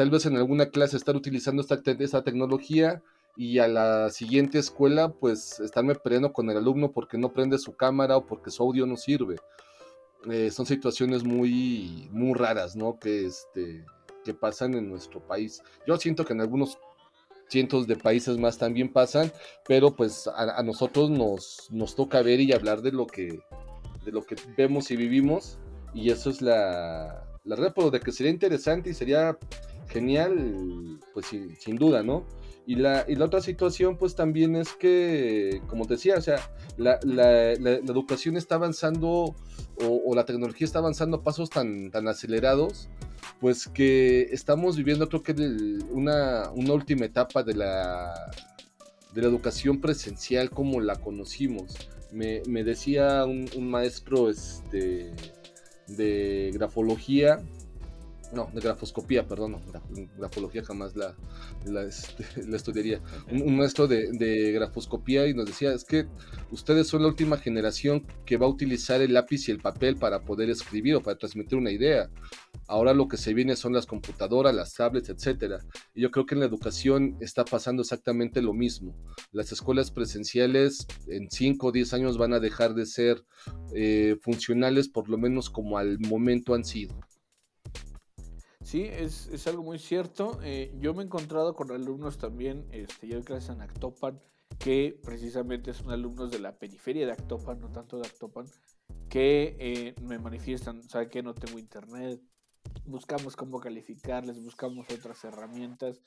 tal 0.00 0.08
vez 0.08 0.24
en 0.24 0.34
alguna 0.38 0.70
clase, 0.70 0.96
estar 0.96 1.14
utilizando 1.14 1.60
esta, 1.60 1.78
esta 1.98 2.24
tecnología 2.24 3.02
y 3.36 3.58
a 3.58 3.68
la 3.68 4.08
siguiente 4.08 4.58
escuela, 4.58 5.12
pues 5.12 5.60
estarme 5.60 5.94
peleando 5.94 6.32
con 6.32 6.48
el 6.48 6.56
alumno 6.56 6.90
porque 6.90 7.18
no 7.18 7.34
prende 7.34 7.58
su 7.58 7.76
cámara 7.76 8.16
o 8.16 8.24
porque 8.24 8.50
su 8.50 8.62
audio 8.62 8.86
no 8.86 8.96
sirve. 8.96 9.36
Eh, 10.30 10.50
son 10.52 10.64
situaciones 10.64 11.22
muy, 11.22 12.08
muy 12.12 12.32
raras, 12.32 12.76
¿no? 12.76 12.98
Que, 12.98 13.26
este, 13.26 13.84
que 14.24 14.32
pasan 14.32 14.72
en 14.72 14.88
nuestro 14.88 15.20
país. 15.20 15.62
Yo 15.86 15.98
siento 15.98 16.24
que 16.24 16.32
en 16.32 16.40
algunos 16.40 16.78
cientos 17.50 17.86
de 17.86 17.96
países 17.96 18.38
más 18.38 18.56
también 18.56 18.90
pasan, 18.90 19.30
pero 19.68 19.94
pues 19.94 20.26
a, 20.34 20.62
nosotros 20.62 21.10
nos, 21.10 21.68
nos 21.70 21.94
toca 21.94 22.22
ver 22.22 22.40
y 22.40 22.54
hablar 22.54 22.80
de 22.80 22.92
lo 22.92 23.06
que, 23.06 23.42
de 24.06 24.12
lo 24.12 24.24
que 24.24 24.36
vemos 24.56 24.90
y 24.90 24.96
vivimos, 24.96 25.58
y 25.92 26.08
eso 26.08 26.30
es 26.30 26.40
la, 26.40 27.26
la 27.44 27.56
red, 27.56 27.74
de 27.92 28.00
que 28.00 28.12
sería 28.12 28.32
interesante 28.32 28.88
y 28.88 28.94
sería 28.94 29.36
genial, 29.90 30.98
pues 31.12 31.26
sin 31.26 31.76
duda, 31.76 32.02
¿no? 32.02 32.24
Y 32.66 32.76
la, 32.76 33.04
y 33.08 33.16
la 33.16 33.24
otra 33.24 33.40
situación, 33.40 33.96
pues 33.96 34.14
también 34.14 34.54
es 34.54 34.74
que, 34.74 35.60
como 35.66 35.86
te 35.86 35.94
decía, 35.94 36.14
o 36.16 36.20
sea, 36.20 36.36
la, 36.76 37.00
la, 37.02 37.54
la, 37.54 37.70
educación 37.72 38.36
está 38.36 38.54
avanzando 38.54 39.34
o, 39.84 40.14
la 40.14 40.24
tecnología 40.24 40.66
está 40.66 40.78
avanzando 40.78 41.16
a 41.16 41.22
pasos 41.24 41.50
tan, 41.50 41.90
tan 41.90 42.06
acelerados, 42.06 42.88
pues 43.40 43.66
que 43.66 44.28
estamos 44.30 44.76
viviendo, 44.76 45.08
creo 45.08 45.22
que 45.22 45.32
una, 45.90 46.50
una 46.52 46.72
última 46.72 47.06
etapa 47.06 47.42
de 47.42 47.54
la, 47.54 48.30
de 49.14 49.22
la 49.22 49.26
educación 49.26 49.80
presencial 49.80 50.50
como 50.50 50.80
la 50.80 50.96
conocimos. 50.96 51.74
Me, 52.12 52.42
decía 52.62 53.24
un, 53.24 53.48
un 53.56 53.70
maestro 53.70 54.30
este, 54.30 55.12
de 55.88 56.50
grafología 56.52 57.40
no, 58.32 58.50
de 58.52 58.60
grafoscopía, 58.60 59.26
perdón, 59.26 59.52
no, 59.52 59.60
grafología 60.16 60.62
jamás 60.64 60.94
la, 60.96 61.14
la, 61.66 61.82
este, 61.82 62.24
estudiaría. 62.54 63.00
Un, 63.30 63.56
maestro 63.56 63.88
de, 63.88 64.52
grafoscopía 64.52 65.26
y 65.26 65.34
nos 65.34 65.46
decía, 65.46 65.72
es 65.72 65.84
que 65.84 66.06
ustedes 66.50 66.86
son 66.86 67.02
la 67.02 67.08
última 67.08 67.36
generación 67.38 68.06
que 68.24 68.36
va 68.36 68.46
a 68.46 68.50
utilizar 68.50 69.00
el 69.00 69.14
lápiz 69.14 69.48
y 69.48 69.50
el 69.50 69.58
papel 69.58 69.96
para 69.96 70.22
poder 70.22 70.50
escribir 70.50 70.96
o 70.96 71.02
para 71.02 71.18
transmitir 71.18 71.58
una 71.58 71.70
idea. 71.70 72.10
Ahora 72.66 72.94
lo 72.94 73.08
que 73.08 73.16
se 73.16 73.34
viene 73.34 73.56
son 73.56 73.72
las 73.72 73.86
computadoras, 73.86 74.54
las 74.54 74.74
tablets, 74.74 75.08
etc. 75.08 75.62
Y 75.94 76.02
yo 76.02 76.10
creo 76.10 76.26
que 76.26 76.34
en 76.34 76.40
la 76.40 76.46
educación 76.46 77.16
está 77.20 77.44
pasando 77.44 77.82
exactamente 77.82 78.42
lo 78.42 78.52
mismo. 78.52 78.94
Las 79.32 79.50
escuelas 79.50 79.90
presenciales 79.90 80.86
en 81.08 81.30
5 81.30 81.66
o 81.66 81.72
10 81.72 81.94
años 81.94 82.18
van 82.18 82.32
a 82.32 82.40
dejar 82.40 82.74
de 82.74 82.86
ser 82.86 83.24
eh, 83.74 84.16
funcionales, 84.22 84.88
por 84.88 85.08
lo 85.08 85.18
menos 85.18 85.50
como 85.50 85.78
al 85.78 85.98
momento 85.98 86.54
han 86.54 86.64
sido. 86.64 86.94
Sí, 88.62 88.84
es, 88.84 89.26
es 89.28 89.46
algo 89.46 89.62
muy 89.62 89.78
cierto. 89.78 90.38
Eh, 90.42 90.72
yo 90.80 90.94
me 90.94 91.02
he 91.02 91.06
encontrado 91.06 91.54
con 91.54 91.70
alumnos 91.70 92.18
también, 92.18 92.66
este, 92.72 93.08
yo 93.08 93.22
clase 93.24 93.52
en 93.52 93.62
Actopan, 93.62 94.20
que 94.58 94.98
precisamente 95.02 95.72
son 95.72 95.90
alumnos 95.90 96.30
de 96.30 96.38
la 96.38 96.58
periferia 96.58 97.06
de 97.06 97.12
Actopan, 97.12 97.58
no 97.60 97.72
tanto 97.72 97.98
de 97.98 98.06
Actopan, 98.06 98.46
que 99.08 99.56
eh, 99.58 99.94
me 100.02 100.18
manifiestan, 100.18 100.82
¿sabe 100.88 101.08
que 101.08 101.22
no 101.22 101.34
tengo 101.34 101.58
internet? 101.58 102.20
Buscamos 102.84 103.34
cómo 103.34 103.60
calificarles, 103.60 104.40
buscamos 104.40 104.86
otras 104.90 105.24
herramientas. 105.24 106.02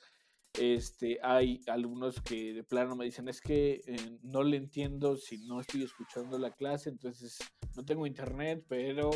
Este, 0.52 1.18
hay 1.20 1.60
alumnos 1.66 2.20
que 2.20 2.52
de 2.52 2.62
plano 2.62 2.94
me 2.94 3.04
dicen, 3.04 3.28
es 3.28 3.40
que 3.40 3.82
eh, 3.86 4.18
no 4.22 4.44
le 4.44 4.56
entiendo 4.56 5.16
si 5.16 5.38
no 5.46 5.60
estoy 5.60 5.82
escuchando 5.82 6.38
la 6.38 6.52
clase, 6.52 6.90
entonces 6.90 7.38
no 7.74 7.84
tengo 7.84 8.06
internet, 8.06 8.64
pero 8.68 9.10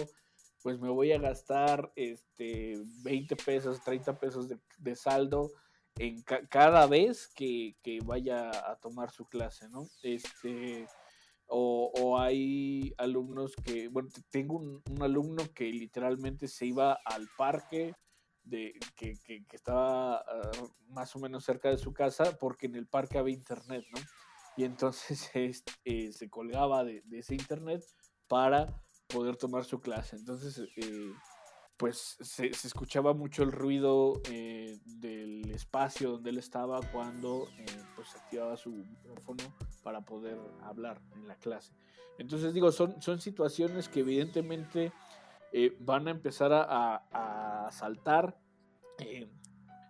pues 0.62 0.78
me 0.80 0.88
voy 0.88 1.12
a 1.12 1.18
gastar 1.18 1.92
este, 1.94 2.82
20 3.02 3.36
pesos, 3.36 3.82
30 3.82 4.18
pesos 4.18 4.48
de, 4.48 4.96
saldo 4.96 5.50
en 5.96 6.22
cada 6.22 6.86
vez 6.86 7.28
que, 7.28 7.74
vaya 8.04 8.50
a 8.50 8.76
tomar 8.76 9.10
su 9.10 9.26
clase, 9.26 9.68
¿no? 9.68 9.88
Este, 10.02 10.86
o, 11.46 12.18
hay 12.18 12.92
alumnos 12.98 13.54
que, 13.64 13.88
bueno, 13.88 14.08
tengo 14.30 14.56
un, 14.56 14.82
alumno 15.00 15.44
que 15.54 15.72
literalmente 15.72 16.48
se 16.48 16.66
iba 16.66 16.98
al 17.04 17.28
parque 17.36 17.94
de, 18.42 18.78
que, 18.96 19.14
estaba 19.52 20.18
ah, 20.18 20.50
más 20.88 21.14
o 21.16 21.18
menos 21.18 21.44
cerca 21.44 21.70
de 21.70 21.78
su 21.78 21.92
casa 21.92 22.36
porque 22.38 22.66
en 22.66 22.74
el 22.74 22.86
parque 22.86 23.18
había 23.18 23.34
internet, 23.34 23.84
¿no? 23.92 24.00
Y 24.56 24.64
entonces 24.64 25.30
eh, 25.84 26.12
se 26.12 26.28
colgaba 26.28 26.84
de, 26.84 27.02
de 27.02 27.20
ese 27.20 27.34
internet 27.34 27.84
para 28.26 28.82
poder 29.08 29.36
tomar 29.36 29.64
su 29.64 29.80
clase. 29.80 30.16
Entonces, 30.16 30.60
eh, 30.76 31.12
pues 31.76 32.18
se, 32.20 32.46
escuchaba 32.46 33.14
mucho 33.14 33.42
el 33.42 33.52
ruido 33.52 34.20
eh, 34.30 34.78
del 34.84 35.50
espacio 35.50 36.12
donde 36.12 36.30
él 36.30 36.38
estaba 36.38 36.80
cuando 36.92 37.48
eh, 37.58 37.66
pues 37.96 38.14
activaba 38.16 38.56
su 38.56 38.70
micrófono 38.70 39.44
para 39.82 40.00
poder 40.02 40.38
hablar 40.62 41.00
en 41.14 41.26
la 41.26 41.36
clase. 41.36 41.72
Entonces 42.18 42.52
digo, 42.52 42.72
son, 42.72 43.00
son 43.00 43.20
situaciones 43.20 43.88
que 43.88 44.00
evidentemente 44.00 44.92
van 45.80 46.08
a 46.08 46.10
empezar 46.10 46.52
a, 46.52 46.96
a 47.12 47.72
saltar. 47.72 48.36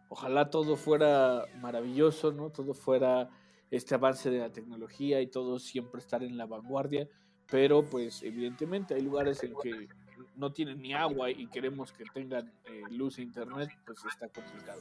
ojalá 0.08 0.50
todo 0.50 0.76
fuera 0.76 1.46
maravilloso, 1.56 2.30
¿no? 2.32 2.50
Todo 2.50 2.74
fuera 2.74 3.30
este 3.70 3.94
avance 3.94 4.30
de 4.30 4.38
la 4.38 4.52
tecnología 4.52 5.20
y 5.22 5.26
todo 5.26 5.58
siempre 5.58 6.00
estar 6.00 6.22
en 6.22 6.36
la 6.36 6.46
vanguardia 6.46 7.08
pero 7.50 7.82
pues 7.82 8.22
evidentemente 8.22 8.94
hay 8.94 9.02
lugares 9.02 9.42
en 9.42 9.54
que 9.62 9.88
no 10.36 10.52
tienen 10.52 10.80
ni 10.80 10.92
agua 10.94 11.30
y 11.30 11.46
queremos 11.46 11.92
que 11.92 12.04
tengan 12.12 12.52
eh, 12.66 12.82
luz 12.90 13.18
e 13.18 13.22
internet, 13.22 13.70
pues 13.84 14.04
está 14.04 14.28
complicado. 14.28 14.80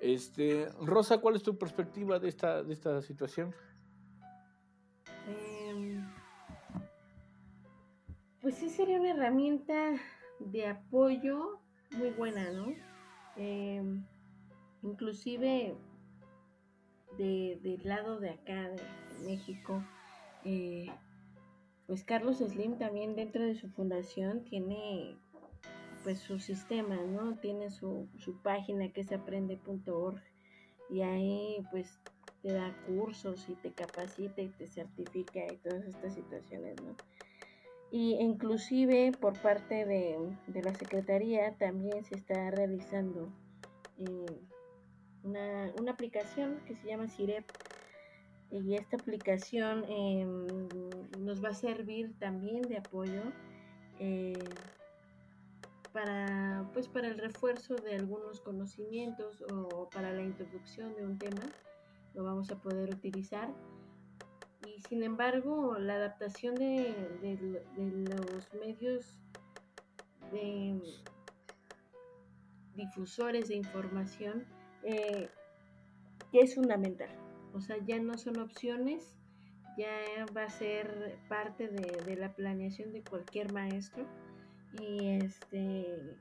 Este, 0.00 0.68
Rosa, 0.80 1.18
¿cuál 1.18 1.36
es 1.36 1.42
tu 1.42 1.56
perspectiva 1.56 2.18
de 2.18 2.28
esta, 2.28 2.62
de 2.62 2.72
esta 2.72 3.02
situación? 3.02 3.54
Em, 5.26 6.04
pues 8.40 8.56
sí 8.56 8.70
sería 8.70 8.98
una 9.00 9.10
herramienta 9.10 9.92
de 10.38 10.66
apoyo 10.66 11.60
muy 11.92 12.10
buena, 12.10 12.50
¿no? 12.50 12.74
Em, 13.36 14.04
inclusive 14.82 15.74
de, 17.16 17.58
del 17.62 17.80
lado 17.84 18.20
de 18.20 18.30
acá, 18.30 18.70
de 18.70 18.82
México, 19.24 19.82
eh, 20.44 20.90
pues 21.86 22.04
Carlos 22.04 22.38
Slim 22.38 22.78
también 22.78 23.14
dentro 23.14 23.44
de 23.44 23.54
su 23.54 23.68
fundación 23.70 24.44
tiene 24.44 25.16
pues 26.02 26.18
su 26.18 26.38
sistema, 26.38 26.96
¿no? 26.96 27.36
Tiene 27.36 27.70
su, 27.70 28.08
página 28.42 28.92
que 28.92 29.00
es 29.00 29.12
aprende.org 29.12 30.20
y 30.90 31.00
ahí 31.00 31.64
pues 31.70 31.98
te 32.42 32.52
da 32.52 32.74
cursos 32.86 33.48
y 33.48 33.54
te 33.54 33.72
capacita 33.72 34.42
y 34.42 34.48
te 34.48 34.66
certifica 34.66 35.40
y 35.50 35.56
todas 35.56 35.84
estas 35.86 36.14
situaciones, 36.14 36.80
¿no? 36.82 36.94
Y 37.90 38.14
inclusive 38.14 39.12
por 39.12 39.40
parte 39.40 39.86
de, 39.86 40.18
la 40.62 40.74
Secretaría 40.74 41.56
también 41.56 42.04
se 42.04 42.16
está 42.16 42.50
realizando 42.50 43.32
eh, 43.98 44.40
una, 45.22 45.72
una, 45.78 45.92
aplicación 45.92 46.60
que 46.66 46.74
se 46.74 46.88
llama 46.88 47.08
CIREP, 47.08 47.44
y 48.50 48.76
esta 48.76 48.96
aplicación 48.96 49.84
em, 49.88 50.46
nos 51.18 51.42
va 51.42 51.50
a 51.50 51.54
servir 51.54 52.18
también 52.18 52.62
de 52.62 52.78
apoyo 52.78 53.22
eh, 53.98 54.32
para 55.92 56.68
pues 56.72 56.88
para 56.88 57.08
el 57.08 57.18
refuerzo 57.18 57.76
de 57.76 57.94
algunos 57.94 58.40
conocimientos 58.40 59.44
o 59.52 59.88
para 59.90 60.12
la 60.12 60.22
introducción 60.22 60.94
de 60.96 61.04
un 61.04 61.18
tema 61.18 61.42
lo 62.14 62.24
vamos 62.24 62.50
a 62.50 62.56
poder 62.60 62.94
utilizar. 62.94 63.52
Y 64.66 64.80
sin 64.88 65.02
embargo 65.02 65.78
la 65.78 65.94
adaptación 65.94 66.54
de, 66.54 66.94
los 67.76 68.54
medios 68.54 69.18
de 70.32 70.80
difusores 72.74 73.48
de 73.48 73.56
información 73.56 74.46
eh, 74.82 75.28
es 76.32 76.54
fundamental. 76.54 77.10
O 77.52 77.60
sea, 77.60 77.76
ya 77.84 77.98
no 78.00 78.18
son 78.18 78.40
opciones, 78.40 79.16
ya 79.76 80.26
va 80.36 80.44
a 80.44 80.50
ser 80.50 81.18
parte 81.28 81.68
de, 81.68 82.16
la 82.16 82.34
planeación 82.34 82.92
de 82.92 83.02
cualquier 83.02 83.48
maestro. 83.48 84.06
Y 84.72 85.08
este, 85.08 86.16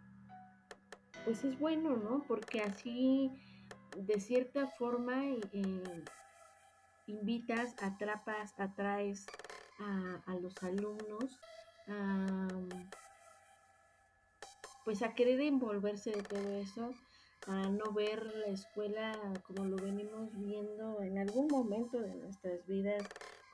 pues 1.26 1.44
es 1.44 1.58
bueno, 1.60 1.98
¿no? 1.98 2.24
Porque 2.28 2.62
así, 2.62 3.32
de 3.96 4.20
cierta 4.20 4.68
forma, 4.68 5.24
invitas, 7.08 7.76
atrapas, 7.82 8.54
atraes 8.60 9.28
a, 9.80 10.36
los 10.36 10.62
alumnos 10.64 11.40
pues 14.86 15.02
a 15.02 15.14
querer 15.14 15.42
envolverse 15.42 16.12
de 16.12 16.24
todo 16.24 16.54
eso 16.54 16.94
a 17.48 17.70
no 17.70 17.92
ver 17.92 18.26
la 18.36 18.48
escuela 18.48 19.20
como 19.46 19.66
lo 19.66 19.78
venimos 19.78 20.30
viendo 20.40 21.02
en 21.02 21.18
algún 21.18 21.48
momento 21.50 22.00
de 22.00 22.16
nuestras 22.16 22.66
vidas, 22.68 23.06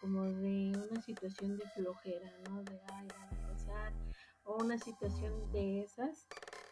como 0.02 0.24
de 0.24 0.72
una 0.89 1.02
situación 1.02 1.58
de 1.58 1.68
flojera, 1.70 2.32
¿no? 2.50 2.64
De, 2.64 2.80
ay, 2.93 3.08
van 3.08 3.39
a 3.39 3.47
pasar, 3.47 3.93
o 4.43 4.56
una 4.64 4.78
situación 4.78 5.52
de 5.52 5.82
esas, 5.82 6.28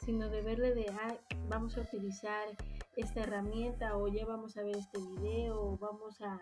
sino 0.05 0.30
de 0.30 0.41
verle 0.41 0.73
de, 0.73 0.86
ay, 1.01 1.17
vamos 1.49 1.78
a 1.78 1.82
utilizar 1.82 2.47
esta 2.95 3.21
herramienta, 3.21 3.97
o 3.97 4.07
ya 4.07 4.25
vamos 4.25 4.57
a 4.57 4.63
ver 4.63 4.78
este 4.78 4.99
video, 4.99 5.61
o 5.61 5.78
vamos 5.78 6.21
a, 6.21 6.39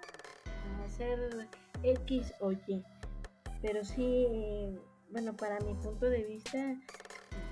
hacer 0.84 1.48
X 1.84 2.34
o 2.40 2.52
Y. 2.52 2.84
Pero 3.62 3.84
sí, 3.84 4.28
bueno, 5.12 5.36
para 5.36 5.60
mi 5.60 5.76
punto 5.76 6.10
de 6.10 6.24
vista, 6.24 6.76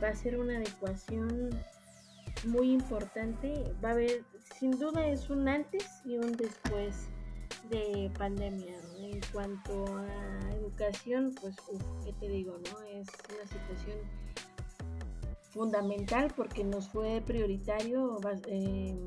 va 0.01 0.09
a 0.09 0.15
ser 0.15 0.39
una 0.39 0.57
adecuación 0.57 1.49
muy 2.45 2.71
importante. 2.71 3.75
Va 3.84 3.89
a 3.89 3.91
haber, 3.93 4.23
sin 4.59 4.71
duda, 4.71 5.07
es 5.07 5.29
un 5.29 5.47
antes 5.47 6.01
y 6.05 6.17
un 6.17 6.31
después 6.34 7.09
de 7.70 8.11
pandemia. 8.18 8.76
En 8.99 9.20
cuanto 9.32 9.86
a 9.97 10.51
educación, 10.55 11.34
pues, 11.39 11.55
¿qué 12.03 12.14
te 12.14 12.28
digo? 12.28 12.57
no 12.72 12.82
Es 12.84 13.07
una 13.34 13.47
situación 13.47 13.97
fundamental 15.51 16.34
porque 16.36 16.64
nos 16.64 16.89
fue 16.89 17.22
prioritario 17.26 18.20
eh, 18.47 18.97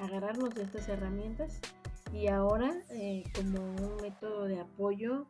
agarrarnos 0.00 0.54
de 0.54 0.64
estas 0.64 0.88
herramientas 0.88 1.60
y 2.12 2.26
ahora 2.28 2.72
eh, 2.90 3.24
como 3.34 3.60
un 3.60 3.96
método 4.02 4.44
de 4.44 4.60
apoyo, 4.60 5.26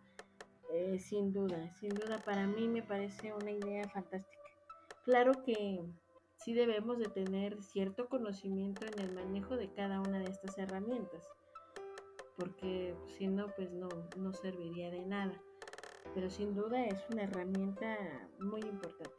eh, 0.73 0.99
sin 0.99 1.33
duda, 1.33 1.73
sin 1.75 1.91
duda 1.91 2.19
para 2.25 2.47
mí 2.47 2.69
me 2.69 2.83
parece 2.83 3.33
una 3.33 3.51
idea 3.51 3.89
fantástica. 3.89 4.43
Claro 5.05 5.45
que 5.45 5.81
sí 6.37 6.55
debemos 6.55 6.99
de 6.99 7.09
tener 7.09 7.63
cierto 7.63 8.09
conocimiento 8.09 8.87
en 8.87 8.99
el 8.99 9.15
manejo 9.15 9.57
de 9.57 9.71
cada 9.73 10.01
una 10.01 10.19
de 10.19 10.31
estas 10.31 10.57
herramientas, 10.59 11.29
porque 12.37 12.95
si 13.17 13.27
no, 13.27 13.49
pues 13.57 13.71
no, 13.73 13.89
no 14.17 14.33
serviría 14.33 14.91
de 14.91 15.05
nada. 15.05 15.41
Pero 16.15 16.31
sin 16.31 16.55
duda 16.55 16.85
es 16.85 16.99
una 17.11 17.25
herramienta 17.25 17.97
muy 18.39 18.61
importante. 18.61 19.15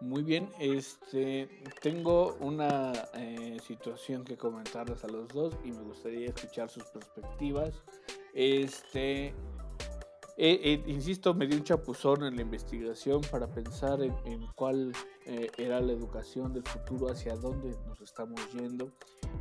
Muy 0.00 0.24
bien, 0.24 0.48
este 0.58 1.48
tengo 1.80 2.36
una 2.40 2.92
eh, 3.14 3.58
situación 3.64 4.24
que 4.24 4.36
comentarles 4.36 5.04
a 5.04 5.08
los 5.08 5.28
dos 5.28 5.54
y 5.64 5.70
me 5.70 5.82
gustaría 5.82 6.28
escuchar 6.28 6.68
sus 6.68 6.82
perspectivas. 6.86 7.84
Este, 8.34 9.32
eh, 10.38 10.60
eh, 10.64 10.82
insisto, 10.86 11.34
me 11.34 11.46
dio 11.46 11.58
un 11.58 11.64
chapuzón 11.64 12.24
en 12.24 12.36
la 12.36 12.42
investigación 12.42 13.20
para 13.30 13.46
pensar 13.48 14.00
en, 14.02 14.46
cuál 14.54 14.92
eh, 15.26 15.50
era 15.58 15.80
la 15.80 15.92
educación 15.92 16.54
del 16.54 16.62
futuro, 16.62 17.10
hacia 17.10 17.36
dónde 17.36 17.76
nos 17.86 18.00
estamos 18.00 18.40
yendo 18.52 18.90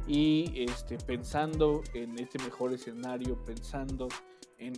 y 0.06 0.66
este, 0.70 0.98
pensando 0.98 1.82
en 1.94 2.20
este 2.20 2.40
mejor 2.40 2.74
escenario, 2.74 3.38
pensando 3.46 4.10
en, 4.58 4.74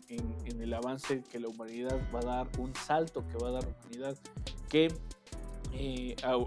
el 0.62 0.74
avance 0.74 1.24
que 1.24 1.40
la 1.40 1.50
humanidad 1.50 2.00
va 2.14 2.20
a 2.20 2.24
dar, 2.24 2.48
un 2.60 2.74
salto 2.76 3.28
que 3.28 3.38
va 3.38 3.50
a 3.50 3.52
dar 3.52 3.64
la 3.64 3.76
humanidad, 3.80 4.18
que 4.70 4.90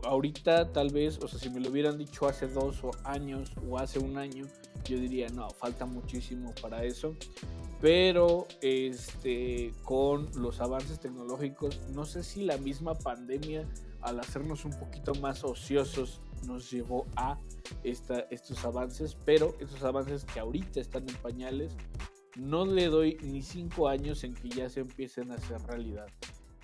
ahorita 0.05 0.73
tal 0.73 0.91
vez, 0.91 1.19
o 1.23 1.29
sea, 1.29 1.41
si 1.41 1.51
me 1.51 1.61
lo 1.61 1.71
hubieran 1.71 1.99
dicho 1.99 2.27
hace 2.29 2.47
dos 2.47 2.81
años 3.05 3.53
o 3.69 3.79
hace 3.79 3.99
un 3.99 4.17
año, 4.17 4.47
yo 4.85 4.99
diría, 4.99 5.29
no, 5.29 5.51
falta 5.51 5.85
muchísimo 5.85 6.55
para 6.63 6.85
eso. 6.85 7.15
Pero 7.81 8.47
este, 8.63 9.73
con 9.83 10.31
los 10.41 10.61
avances 10.61 10.99
tecnológicos, 10.99 11.81
no 11.93 12.05
sé 12.05 12.23
si 12.23 12.43
la 12.43 12.57
misma 12.57 12.95
pandemia, 12.95 13.69
al 14.01 14.19
hacernos 14.21 14.65
un 14.65 14.73
poquito 14.79 15.15
más 15.17 15.45
ociosos, 15.45 16.21
nos 16.47 16.71
llevó 16.71 17.07
a 17.17 17.39
esta, 17.83 18.21
estos 18.31 18.65
avances, 18.65 19.17
pero 19.25 19.55
estos 19.61 19.83
avances 19.83 20.25
que 20.25 20.41
ahorita 20.41 20.81
están 20.81 21.09
en 21.09 21.17
pañales, 21.17 21.77
no 22.37 22.67
le 22.67 22.87
doy 22.87 23.19
ni 23.23 23.43
cinco 23.43 23.89
años 23.89 24.25
en 24.25 24.35
que 24.35 24.49
ya 24.49 24.69
se 24.69 24.81
empiecen 24.81 25.31
a 25.31 25.35
hacer 25.35 25.61
realidad. 25.63 26.07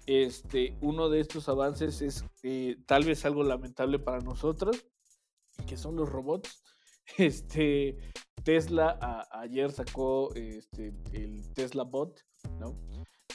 Este, 0.07 0.77
uno 0.81 1.09
de 1.09 1.21
estos 1.21 1.49
avances 1.49 2.03
es 2.03 2.25
eh, 2.43 2.77
tal 2.87 3.05
vez 3.05 3.25
algo 3.25 3.43
lamentable 3.43 3.99
para 3.99 4.21
nosotros, 4.21 4.85
que 5.67 5.77
son 5.77 5.97
los 5.97 6.09
robots. 6.09 6.63
Este, 7.19 7.99
Tesla 8.45 9.27
ayer 9.31 9.71
sacó 9.73 10.35
este, 10.35 10.93
el 11.13 11.53
Tesla 11.55 11.85
Bot, 11.85 12.21
¿no? 12.59 12.77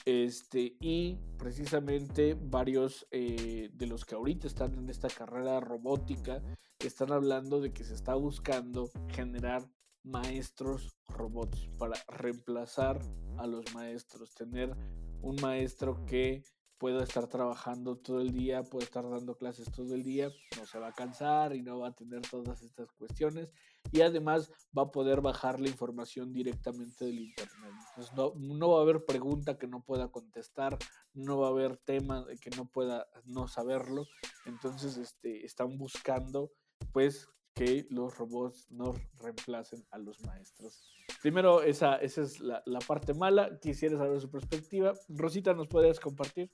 Este, 0.06 0.78
y 0.80 1.18
precisamente 1.38 2.38
varios 2.40 3.08
eh, 3.12 3.70
de 3.74 3.88
los 3.88 4.06
que 4.06 4.16
ahorita 4.16 4.48
están 4.48 4.76
en 4.76 4.90
esta 4.90 5.10
carrera 5.10 5.60
robótica 5.60 6.42
están 6.88 7.12
hablando 7.12 7.60
de 7.60 7.72
que 7.72 7.84
se 7.84 7.94
está 7.94 8.16
buscando 8.16 8.90
generar 9.10 9.68
maestros 10.04 10.96
robots 11.08 11.68
para 11.78 11.96
reemplazar 12.08 13.00
a 13.38 13.48
los 13.48 13.74
maestros, 13.74 14.34
tener 14.34 14.76
un 15.22 15.36
maestro 15.42 16.06
que 16.06 16.44
pueda 16.78 17.04
estar 17.04 17.28
trabajando 17.28 17.98
todo 17.98 18.22
el 18.22 18.32
día, 18.32 18.64
puede 18.64 18.86
estar 18.86 19.08
dando 19.10 19.36
clases 19.36 19.72
todo 19.72 19.94
el 19.96 20.04
día, 20.04 20.30
no 20.58 20.66
se 20.66 20.80
va 20.80 20.88
a 20.88 20.94
cansar 20.94 21.56
y 21.56 21.62
no 21.62 21.80
va 21.80 21.90
a 21.90 21.96
tener 21.96 22.22
todas 22.22 22.62
estas 22.62 22.92
cuestiones 22.94 23.52
y 23.92 24.02
además 24.02 24.52
va 24.78 24.84
a 24.84 24.92
poder 24.92 25.22
bajar 25.22 25.60
la 25.60 25.70
información 25.70 26.34
directamente 26.34 27.06
del 27.06 27.20
internet. 27.20 27.74
Entonces 27.90 28.14
no, 28.16 28.34
no 28.36 28.70
va 28.72 28.80
a 28.80 28.82
haber 28.82 29.06
pregunta 29.06 29.58
que 29.58 29.68
no 29.68 29.82
pueda 29.82 30.10
contestar, 30.10 30.78
no 31.14 31.40
va 31.40 31.48
a 31.48 31.52
haber 31.52 31.78
tema 31.78 32.26
que 32.42 32.50
no 32.52 32.66
pueda 32.66 33.08
no 33.26 33.48
saberlo. 33.48 34.06
Entonces 34.46 34.98
este, 34.98 35.46
están 35.46 35.78
buscando 35.78 36.52
pues 36.92 37.28
que 37.58 37.88
los 37.90 38.16
robots 38.16 38.68
no 38.70 38.94
reemplacen 39.20 39.84
a 39.90 39.98
los 39.98 40.22
maestros. 40.22 40.94
Primero, 41.24 41.64
esa, 41.64 41.96
esa 41.96 42.22
es 42.22 42.40
la, 42.40 42.62
la 42.68 42.80
parte 42.80 43.16
mala. 43.16 43.58
Quisiera 43.60 43.98
saber 43.98 44.22
su 44.22 44.30
perspectiva. 44.30 44.94
Rosita, 45.10 45.54
¿nos 45.54 45.68
puedes 45.68 46.00
compartir? 46.00 46.52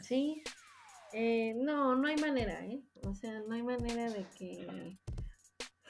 Sí, 0.00 0.42
eh, 1.12 1.54
no, 1.54 1.96
no 1.96 2.08
hay 2.08 2.16
manera, 2.16 2.64
¿eh? 2.66 2.82
O 3.04 3.14
sea, 3.14 3.40
no 3.40 3.54
hay 3.54 3.62
manera 3.62 4.10
de 4.10 4.26
que 4.38 4.98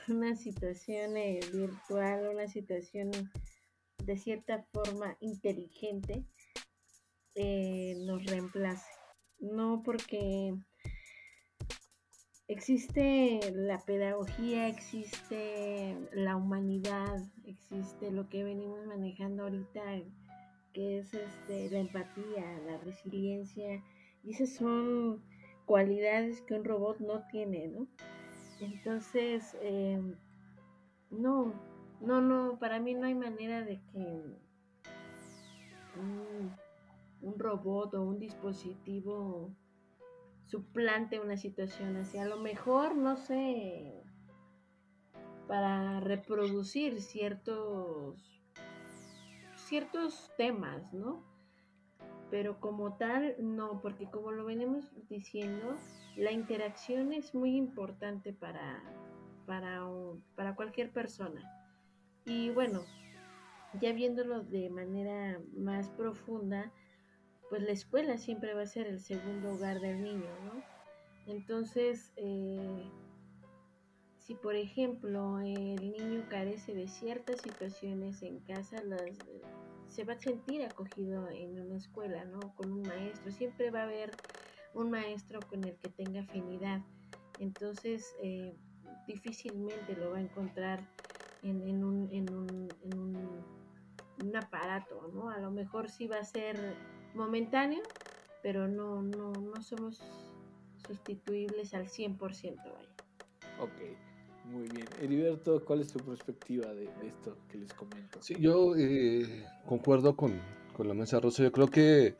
una 0.08 0.36
situación 0.36 1.16
eh, 1.16 1.40
virtual, 1.52 2.28
una 2.32 2.48
situación 2.48 3.10
de 4.04 4.16
cierta 4.16 4.64
forma 4.72 5.16
inteligente 5.20 6.24
eh, 7.34 7.94
nos 8.06 8.24
reemplace. 8.24 8.86
No 9.40 9.82
porque 9.84 10.54
existe 12.48 13.40
la 13.52 13.78
pedagogía, 13.84 14.68
existe 14.68 15.96
la 16.12 16.36
humanidad, 16.36 17.22
existe 17.44 18.10
lo 18.10 18.28
que 18.28 18.44
venimos 18.44 18.86
manejando 18.86 19.44
ahorita, 19.44 19.82
que 20.72 20.98
es 20.98 21.12
este, 21.12 21.70
la 21.70 21.80
empatía, 21.80 22.60
la 22.66 22.78
resiliencia, 22.78 23.82
esas 24.30 24.50
son 24.54 25.22
cualidades 25.66 26.40
que 26.42 26.54
un 26.54 26.64
robot 26.64 26.98
no 27.00 27.26
tiene, 27.28 27.68
¿no? 27.68 27.86
Entonces, 28.60 29.56
em, 29.60 30.16
no, 31.10 31.52
no, 32.00 32.20
no, 32.20 32.58
para 32.58 32.80
mí 32.80 32.94
no 32.94 33.06
hay 33.06 33.14
manera 33.14 33.62
de 33.62 33.80
que 33.92 34.22
un, 37.20 37.38
robot 37.38 37.94
o 37.94 38.02
un 38.02 38.18
dispositivo 38.18 39.54
suplante 40.46 41.20
una 41.20 41.36
situación 41.36 41.96
así. 41.96 42.18
A 42.18 42.24
lo 42.24 42.38
mejor, 42.38 42.96
no 42.96 43.16
sé, 43.16 44.02
para 45.46 46.00
reproducir 46.00 47.00
ciertos 47.00 48.24
ciertos 49.68 50.32
temas, 50.38 50.92
¿no? 50.94 51.22
Pero 52.30 52.60
como 52.60 52.96
tal, 52.96 53.36
no, 53.38 53.80
porque 53.80 54.10
como 54.10 54.32
lo 54.32 54.44
venimos 54.44 54.92
diciendo, 55.08 55.76
la 56.16 56.32
interacción 56.32 57.12
es 57.12 57.34
muy 57.34 57.56
importante 57.56 58.32
para, 58.32 58.82
para, 59.46 59.86
para 60.34 60.54
cualquier 60.54 60.92
persona. 60.92 61.42
Y 62.26 62.50
bueno, 62.50 62.82
ya 63.80 63.92
viéndolo 63.92 64.42
de 64.42 64.68
manera 64.68 65.40
más 65.56 65.88
profunda, 65.90 66.70
pues 67.48 67.62
la 67.62 67.72
escuela 67.72 68.18
siempre 68.18 68.54
va 68.54 68.62
a 68.62 68.66
ser 68.66 68.86
el 68.86 69.00
segundo 69.00 69.54
hogar 69.54 69.80
del 69.80 70.02
niño, 70.02 70.28
¿no? 70.44 70.62
Entonces, 71.26 72.12
eh, 72.16 72.90
si 74.16 74.34
por 74.34 74.56
ejemplo 74.56 75.40
el 75.40 75.92
niño 75.92 76.26
carece 76.28 76.74
de 76.74 76.88
ciertas 76.88 77.40
situaciones 77.40 78.22
en 78.22 78.40
casa, 78.40 78.82
las, 78.82 79.18
se 79.88 80.04
va 80.04 80.14
a 80.14 80.20
sentir 80.20 80.64
acogido 80.64 81.28
en 81.30 81.58
una 81.60 81.76
escuela, 81.76 82.24
¿no? 82.24 82.54
Con 82.54 82.72
un 82.72 82.82
maestro. 82.82 83.32
Siempre 83.32 83.70
va 83.70 83.80
a 83.80 83.84
haber 83.84 84.18
un 84.74 84.90
maestro 84.90 85.46
con 85.46 85.64
el 85.64 85.76
que 85.78 85.90
tenga 85.90 86.20
afinidad. 86.20 86.82
Entonces, 87.38 88.14
eh, 88.22 88.56
difícilmente 89.06 89.96
lo 89.96 90.10
va 90.10 90.18
a 90.18 90.22
encontrar 90.22 90.86
en, 91.42 91.84
un, 91.84 92.08
en, 92.12 92.34
un, 92.34 92.76
en 92.82 92.98
un, 92.98 94.36
aparato, 94.36 95.10
¿no? 95.14 95.30
A 95.30 95.38
lo 95.38 95.50
mejor 95.50 95.88
sí 95.88 96.06
va 96.06 96.18
a 96.18 96.24
ser 96.24 96.56
momentáneo, 97.14 97.84
pero 98.42 98.68
no, 98.68 99.02
no, 99.02 99.40
no 99.40 99.62
somos 99.62 100.02
sustituibles 100.76 101.74
al 101.74 101.88
100%, 101.88 102.56
vaya. 102.74 102.88
Ok. 103.60 104.07
Muy 104.50 104.66
bien. 104.68 104.86
Heriberto, 105.02 105.62
¿cuál 105.64 105.80
es 105.82 105.92
tu 105.92 105.98
perspectiva 105.98 106.72
de, 106.72 106.84
esto 107.06 107.36
que 107.50 107.58
les 107.58 107.72
comento? 107.74 108.22
Sí, 108.22 108.36
yo 108.40 108.74
eh, 108.76 109.44
concuerdo 109.66 110.16
con, 110.16 110.40
con, 110.74 110.88
la 110.88 110.94
mesa 110.94 111.20
rosa. 111.20 111.42
Yo 111.42 111.52
creo 111.52 111.68
que 111.68 112.16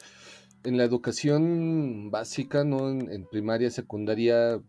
en 0.64 0.76
la 0.76 0.84
educación 0.84 2.10
básica, 2.10 2.64
¿no? 2.64 2.90
En, 2.90 3.24
primaria, 3.26 3.70
secundaria, 3.70 4.60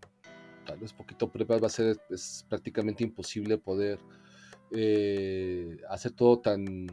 tal 0.65 0.79
vez 0.79 0.93
poquito 0.93 1.29
prepa, 1.29 1.57
va 1.57 1.67
a 1.67 1.71
ser 1.71 1.97
es 2.09 2.45
prácticamente 2.47 3.03
imposible 3.03 3.57
poder 3.57 3.99
eh, 4.71 5.81
hacer 5.89 6.13
todo 6.13 6.39
tan, 6.39 6.87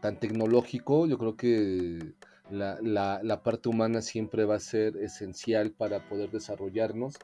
tan 0.00 0.20
tecnológico. 0.20 1.08
Yo 1.08 1.18
creo 1.18 1.36
que 1.36 2.14
la, 2.52 2.78
la 2.80 3.42
parte 3.42 3.68
humana 3.68 4.00
siempre 4.00 4.44
va 4.44 4.54
a 4.54 4.60
ser 4.60 4.96
esencial 4.98 5.72
para 5.72 6.08
poder 6.08 6.30
desarrollarnos 6.30 7.16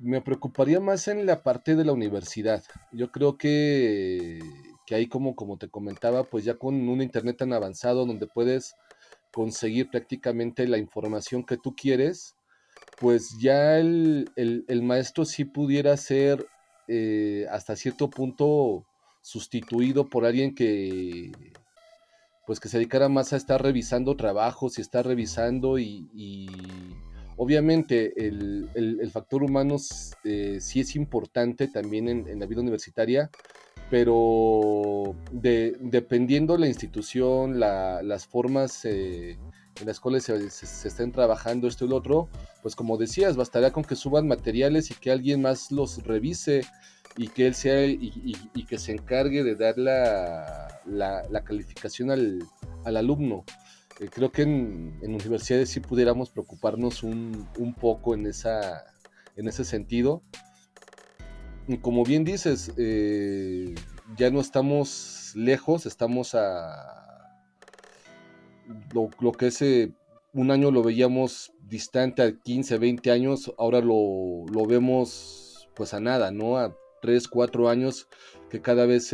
me 0.00 0.20
preocuparía 0.22 0.80
más 0.80 1.08
en 1.08 1.26
la 1.26 1.42
parte 1.42 1.76
de 1.76 1.84
la 1.84 1.92
universidad. 1.92 2.62
Yo 2.92 3.10
creo 3.12 3.36
que, 3.36 4.40
que 4.86 4.94
ahí 4.94 5.06
como, 5.06 5.36
como 5.36 5.58
te 5.58 5.68
comentaba, 5.68 6.24
pues 6.24 6.44
ya 6.44 6.54
con 6.54 6.88
un 6.88 7.02
internet 7.02 7.36
tan 7.38 7.52
avanzado 7.52 8.06
donde 8.06 8.26
puedes 8.26 8.74
conseguir 9.32 9.90
prácticamente 9.90 10.66
la 10.66 10.78
información 10.78 11.44
que 11.44 11.56
tú 11.56 11.74
quieres, 11.76 12.34
pues 12.98 13.36
ya 13.40 13.78
el, 13.78 14.26
maestro 14.82 15.24
sí 15.24 15.44
pudiera 15.44 15.96
ser 15.96 16.46
eh, 16.88 17.46
hasta 17.50 17.76
cierto 17.76 18.10
punto 18.10 18.84
sustituido 19.22 20.08
por 20.08 20.24
alguien 20.24 20.54
que 20.54 21.30
pues 22.46 22.58
que 22.58 22.68
se 22.68 22.78
dedicara 22.78 23.08
más 23.08 23.32
a 23.32 23.36
estar 23.36 23.62
revisando 23.62 24.16
trabajos 24.16 24.78
y 24.78 24.80
estar 24.80 25.06
revisando 25.06 25.78
y 25.78 26.08
Obviamente 27.42 28.26
el, 28.26 29.10
factor 29.10 29.42
humano 29.42 29.76
eh, 30.24 30.58
sí 30.60 30.80
es 30.80 30.94
importante 30.94 31.68
también 31.68 32.06
en, 32.06 32.38
la 32.38 32.44
vida 32.44 32.60
universitaria, 32.60 33.30
pero 33.88 35.16
dependiendo 35.32 36.58
la 36.58 36.68
institución, 36.68 37.58
las 37.58 38.26
formas 38.26 38.84
eh, 38.84 39.38
en 39.80 39.86
las 39.86 40.00
cuales 40.00 40.24
se, 40.24 40.36
estén 40.86 41.12
trabajando 41.12 41.66
esto 41.66 41.86
y 41.86 41.88
lo 41.88 41.96
otro, 41.96 42.28
pues 42.60 42.76
como 42.76 42.98
decías, 42.98 43.38
bastaría 43.38 43.72
con 43.72 43.84
que 43.84 43.96
suban 43.96 44.28
materiales 44.28 44.90
y 44.90 44.94
que 44.96 45.10
alguien 45.10 45.40
más 45.40 45.72
los 45.72 46.04
revise 46.04 46.60
y 47.16 47.28
que 47.28 47.46
él 47.46 47.54
sea 47.54 47.86
y, 47.86 48.66
que 48.68 48.76
se 48.76 48.92
encargue 48.92 49.44
de 49.44 49.54
dar 49.54 49.78
la, 49.78 51.42
calificación 51.42 52.10
al, 52.10 52.40
al 52.84 52.98
alumno. 52.98 53.46
Eh, 54.00 54.08
creo 54.10 54.32
que 54.32 54.42
en, 54.42 54.98
universidades 55.02 55.68
sí 55.68 55.80
pudiéramos 55.80 56.30
preocuparnos 56.30 57.02
un, 57.02 57.46
poco 57.78 58.14
en, 58.14 58.26
esa, 58.26 58.86
en 59.36 59.46
ese 59.46 59.64
sentido. 59.64 60.22
Y 61.68 61.78
como 61.78 62.02
bien 62.04 62.24
dices, 62.24 62.72
eh, 62.78 63.74
ya 64.16 64.30
no 64.30 64.40
estamos 64.40 65.32
lejos, 65.36 65.84
estamos 65.84 66.34
a 66.34 67.36
lo, 68.94 69.32
que 69.32 69.48
ese 69.48 69.92
un 70.32 70.50
año 70.50 70.70
lo 70.70 70.82
veíamos 70.82 71.52
distante 71.68 72.22
a 72.22 72.32
15, 72.32 72.78
20 72.78 73.10
años, 73.10 73.52
ahora 73.58 73.80
lo, 73.80 74.46
vemos 74.66 75.68
pues 75.74 75.92
a 75.92 76.00
nada, 76.00 76.30
¿no? 76.30 76.56
A 76.56 76.74
3, 77.02 77.28
4 77.28 77.68
años, 77.68 78.08
que 78.48 78.62
cada 78.62 78.86
vez 78.86 79.12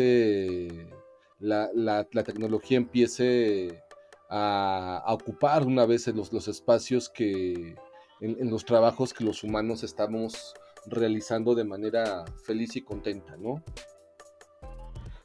la, 1.40 1.70
la, 1.74 2.04
tecnología 2.04 2.78
empiece 2.78 3.82
a, 4.28 5.04
ocupar 5.08 5.66
una 5.66 5.86
vez 5.86 6.06
los, 6.08 6.32
los 6.32 6.48
espacios 6.48 7.08
que 7.08 7.76
en, 8.20 8.50
los 8.50 8.64
trabajos 8.64 9.12
que 9.12 9.24
los 9.24 9.42
humanos 9.44 9.82
estamos 9.82 10.54
realizando 10.86 11.54
de 11.54 11.64
manera 11.64 12.24
feliz 12.44 12.76
y 12.76 12.82
contenta, 12.82 13.36
¿no? 13.36 13.62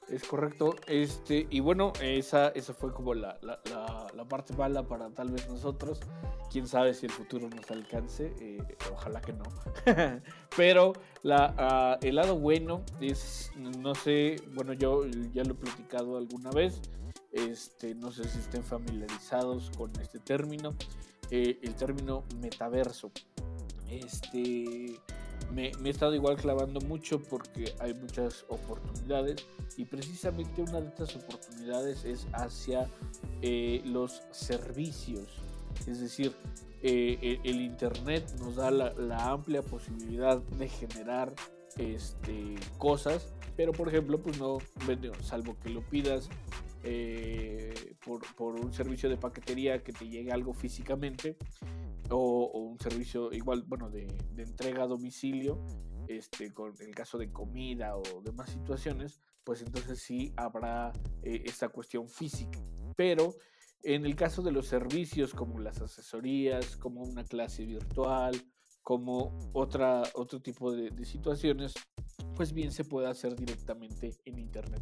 Es 0.10 0.26
correcto. 0.26 0.76
Este, 0.88 1.48
y 1.50 1.62
bueno, 1.62 1.94
esa, 2.02 2.50
esa 2.50 2.74
fue 2.74 2.92
como 2.94 3.14
la, 3.14 3.38
la, 3.42 3.62
la, 4.14 4.26
parte 4.26 4.54
mala 4.54 4.84
para 4.84 5.10
tal 5.12 5.32
vez 5.32 5.48
nosotros. 5.48 6.02
Quién 6.52 6.68
sabe 6.68 6.94
si 6.94 7.06
el 7.06 7.14
futuro 7.14 7.48
nos 7.50 7.72
alcance. 7.72 8.34
Eh, 8.42 8.58
ojalá 8.92 9.22
que 9.22 9.32
no. 9.32 9.44
Pero 10.58 10.92
la, 11.24 11.56
ah, 11.58 11.98
el 12.02 12.16
lado 12.16 12.38
bueno 12.38 12.84
es, 13.00 13.54
no 13.56 13.96
sé, 13.96 14.36
bueno, 14.54 14.74
yo 14.74 15.06
ya 15.34 15.46
lo 15.46 15.54
he 15.54 15.56
platicado 15.56 16.18
alguna 16.18 16.52
vez. 16.52 16.82
Este, 17.32 17.96
no 17.96 18.12
sé 18.12 18.28
si 18.28 18.40
estén 18.40 18.64
familiarizados 18.64 19.72
con 19.78 19.92
este 20.02 20.20
término. 20.20 20.76
Eh, 21.30 21.60
el 21.62 21.76
término 21.76 22.24
metaverso. 22.42 23.12
Este 23.90 25.00
me, 25.54 25.72
he 25.84 25.90
estado 25.90 26.16
igual 26.16 26.38
clavando 26.38 26.80
mucho 26.82 27.22
porque 27.22 27.74
hay 27.80 27.94
muchas 27.94 28.46
oportunidades 28.50 29.46
y 29.78 29.86
precisamente 29.86 30.62
una 30.62 30.82
de 30.82 30.88
estas 30.88 31.16
oportunidades 31.16 32.06
es 32.06 32.28
hacia 32.34 32.90
eh, 33.42 33.82
los 33.86 34.22
servicios. 34.32 35.28
Es 35.88 36.00
decir, 36.00 36.34
eh, 36.84 37.40
el, 37.44 37.62
Internet 37.62 38.30
nos 38.40 38.56
da 38.56 38.72
la, 38.72 39.32
amplia 39.32 39.62
posibilidad 39.62 40.38
de 40.38 40.68
generar 40.68 41.34
este, 41.78 42.56
cosas, 42.78 43.34
pero 43.56 43.72
por 43.72 43.88
ejemplo, 43.88 44.22
pues 44.22 44.38
no, 44.40 44.60
salvo 45.22 45.56
que 45.64 45.70
lo 45.70 45.82
pidas 45.82 46.30
eh, 46.84 47.96
por, 48.04 48.22
por, 48.36 48.56
un 48.56 48.74
servicio 48.74 49.10
de 49.10 49.18
paquetería 49.18 49.84
que 49.84 49.94
te 49.94 50.08
llegue 50.08 50.32
algo 50.32 50.54
físicamente, 50.54 51.38
o, 52.10 52.60
un 52.60 52.80
servicio 52.80 53.32
igual, 53.32 53.64
bueno, 53.68 53.90
de, 53.90 54.08
entrega 54.38 54.84
a 54.84 54.88
domicilio, 54.88 55.64
este, 56.08 56.54
con 56.54 56.74
el 56.80 56.94
caso 56.94 57.18
de 57.18 57.32
comida 57.32 57.96
o 57.96 58.22
demás 58.24 58.50
situaciones, 58.50 59.20
pues 59.44 59.62
entonces 59.62 60.00
sí 60.00 60.34
habrá 60.36 60.92
eh, 61.24 61.44
esta 61.46 61.70
cuestión 61.70 62.08
física. 62.10 62.60
Pero 62.96 63.36
en 63.84 64.06
el 64.06 64.16
caso 64.16 64.42
de 64.42 64.52
los 64.52 64.68
servicios 64.68 65.34
como 65.34 65.60
las 65.60 65.82
asesorías, 65.82 66.76
como 66.78 67.04
una 67.04 67.24
clase 67.24 67.66
virtual, 67.66 68.36
como 68.82 69.52
otra, 69.54 70.04
otro 70.16 70.42
tipo 70.42 70.72
de, 70.72 70.90
de 70.90 71.06
situaciones, 71.06 71.74
pues 72.36 72.54
bien 72.54 72.72
se 72.72 72.84
puede 72.84 73.08
hacer 73.08 73.36
directamente 73.36 74.18
en 74.26 74.40
Internet. 74.40 74.82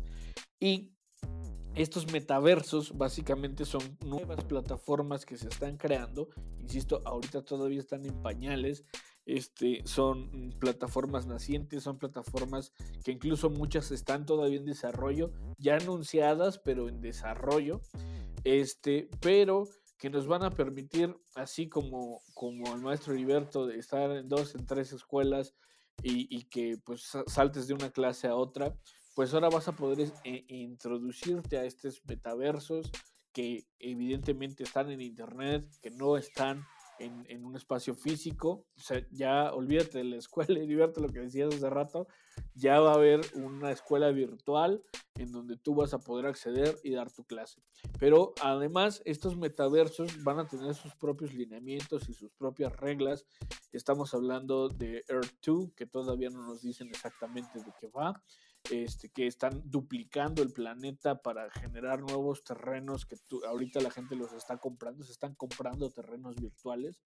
Y 0.59 0.93
estos 1.82 2.11
metaversos 2.11 2.97
básicamente 2.97 3.63
son 3.63 3.82
nuevas 4.05 4.43
plataformas 4.43 5.25
que 5.25 5.38
se 5.38 5.47
están 5.47 5.77
creando. 5.77 6.27
Insisto, 6.59 7.01
ahorita 7.05 7.41
todavía 7.43 7.80
están 7.80 8.05
en 8.05 8.21
pañales. 8.21 8.84
Este, 9.25 9.82
son 9.86 10.53
plataformas 10.59 11.25
nacientes, 11.25 11.84
son 11.84 11.97
plataformas 11.97 12.73
que 13.05 13.11
incluso 13.11 13.49
muchas 13.49 13.91
están 13.91 14.25
todavía 14.25 14.57
en 14.57 14.65
desarrollo, 14.65 15.32
ya 15.57 15.77
anunciadas, 15.77 16.59
pero 16.59 16.89
en 16.89 16.99
desarrollo. 16.99 17.80
Este, 18.43 19.09
pero 19.21 19.63
que 19.97 20.09
nos 20.09 20.27
van 20.27 20.43
a 20.43 20.51
permitir, 20.51 21.15
así 21.36 21.69
como, 21.69 22.19
como 22.34 22.73
el 22.75 22.82
maestro 22.82 23.13
Heriberto, 23.13 23.67
de 23.67 23.80
estar 23.80 24.11
en 24.11 24.27
dos, 24.27 24.53
en 24.53 24.65
tres 24.65 24.91
escuelas 24.91 25.53
y, 26.03 26.27
y 26.36 26.43
que 26.43 26.77
pues 26.84 27.09
saltes 27.27 27.67
de 27.67 27.73
una 27.73 27.91
clase 27.91 28.27
a 28.27 28.36
otra, 28.36 28.75
pues 29.16 29.34
ahora 29.34 29.49
vas 29.49 29.68
a 29.68 29.76
poder 29.76 30.12
eh, 30.24 30.45
introducirte 30.47 31.57
a 31.57 31.66
estos 31.66 32.01
metaversos 32.05 32.91
que 33.34 33.66
evidentemente 33.80 34.64
están 34.64 34.89
en 34.91 35.01
internet, 35.01 35.66
que 35.82 35.91
no 35.91 36.18
están 36.18 36.66
en, 36.99 37.45
un 37.45 37.55
espacio 37.55 37.95
físico. 37.95 38.66
O 38.78 38.82
sea, 38.82 39.05
ya 39.12 39.53
olvídate 39.53 39.99
de 39.99 40.03
la 40.03 40.18
escuela 40.18 40.60
y 40.60 40.68
divierte 40.68 41.01
lo 41.01 41.10
que 41.10 41.20
decías 41.22 41.53
hace 41.53 41.70
rato. 41.70 42.07
Ya 42.53 42.80
va 42.80 42.91
a 42.91 42.95
haber 42.95 43.22
una 43.36 43.72
escuela 43.72 44.12
virtual 44.12 44.84
en 45.16 45.32
donde 45.32 45.57
tú 45.57 45.76
vas 45.76 45.93
a 45.93 45.99
poder 45.99 46.26
acceder 46.26 46.78
y 46.84 46.91
dar 46.91 47.12
tu 47.12 47.24
clase. 47.26 47.62
Pero 47.99 48.34
además, 48.41 49.01
estos 49.05 49.38
metaversos 49.38 50.24
van 50.24 50.39
a 50.39 50.47
tener 50.47 50.74
sus 50.76 50.95
propios 50.95 51.34
lineamientos 51.34 52.07
y 52.10 52.14
sus 52.14 52.32
propias 52.32 52.76
reglas. 52.78 53.26
Estamos 53.72 54.14
hablando 54.14 54.70
de 54.70 55.03
Earth 55.07 55.34
2, 55.45 55.74
que 55.76 55.86
todavía 55.86 56.30
no 56.30 56.45
nos 56.45 56.62
dicen 56.62 56.88
exactamente 56.89 57.60
de 57.60 57.72
qué 57.80 57.88
va 57.88 58.22
este, 58.70 59.09
que 59.09 59.28
están 59.28 59.61
duplicando 59.65 60.41
el 60.41 60.51
planeta 60.51 61.22
para 61.22 61.49
generar 61.51 62.01
nuevos 62.01 62.43
terrenos 62.43 63.05
que 63.05 63.17
ahorita 63.47 63.82
la 63.82 63.91
gente 63.91 64.15
los 64.15 64.34
está 64.34 64.57
comprando, 64.57 65.03
se 65.03 65.11
están 65.11 65.36
comprando 65.36 65.89
terrenos 65.89 66.36
virtuales 66.36 67.01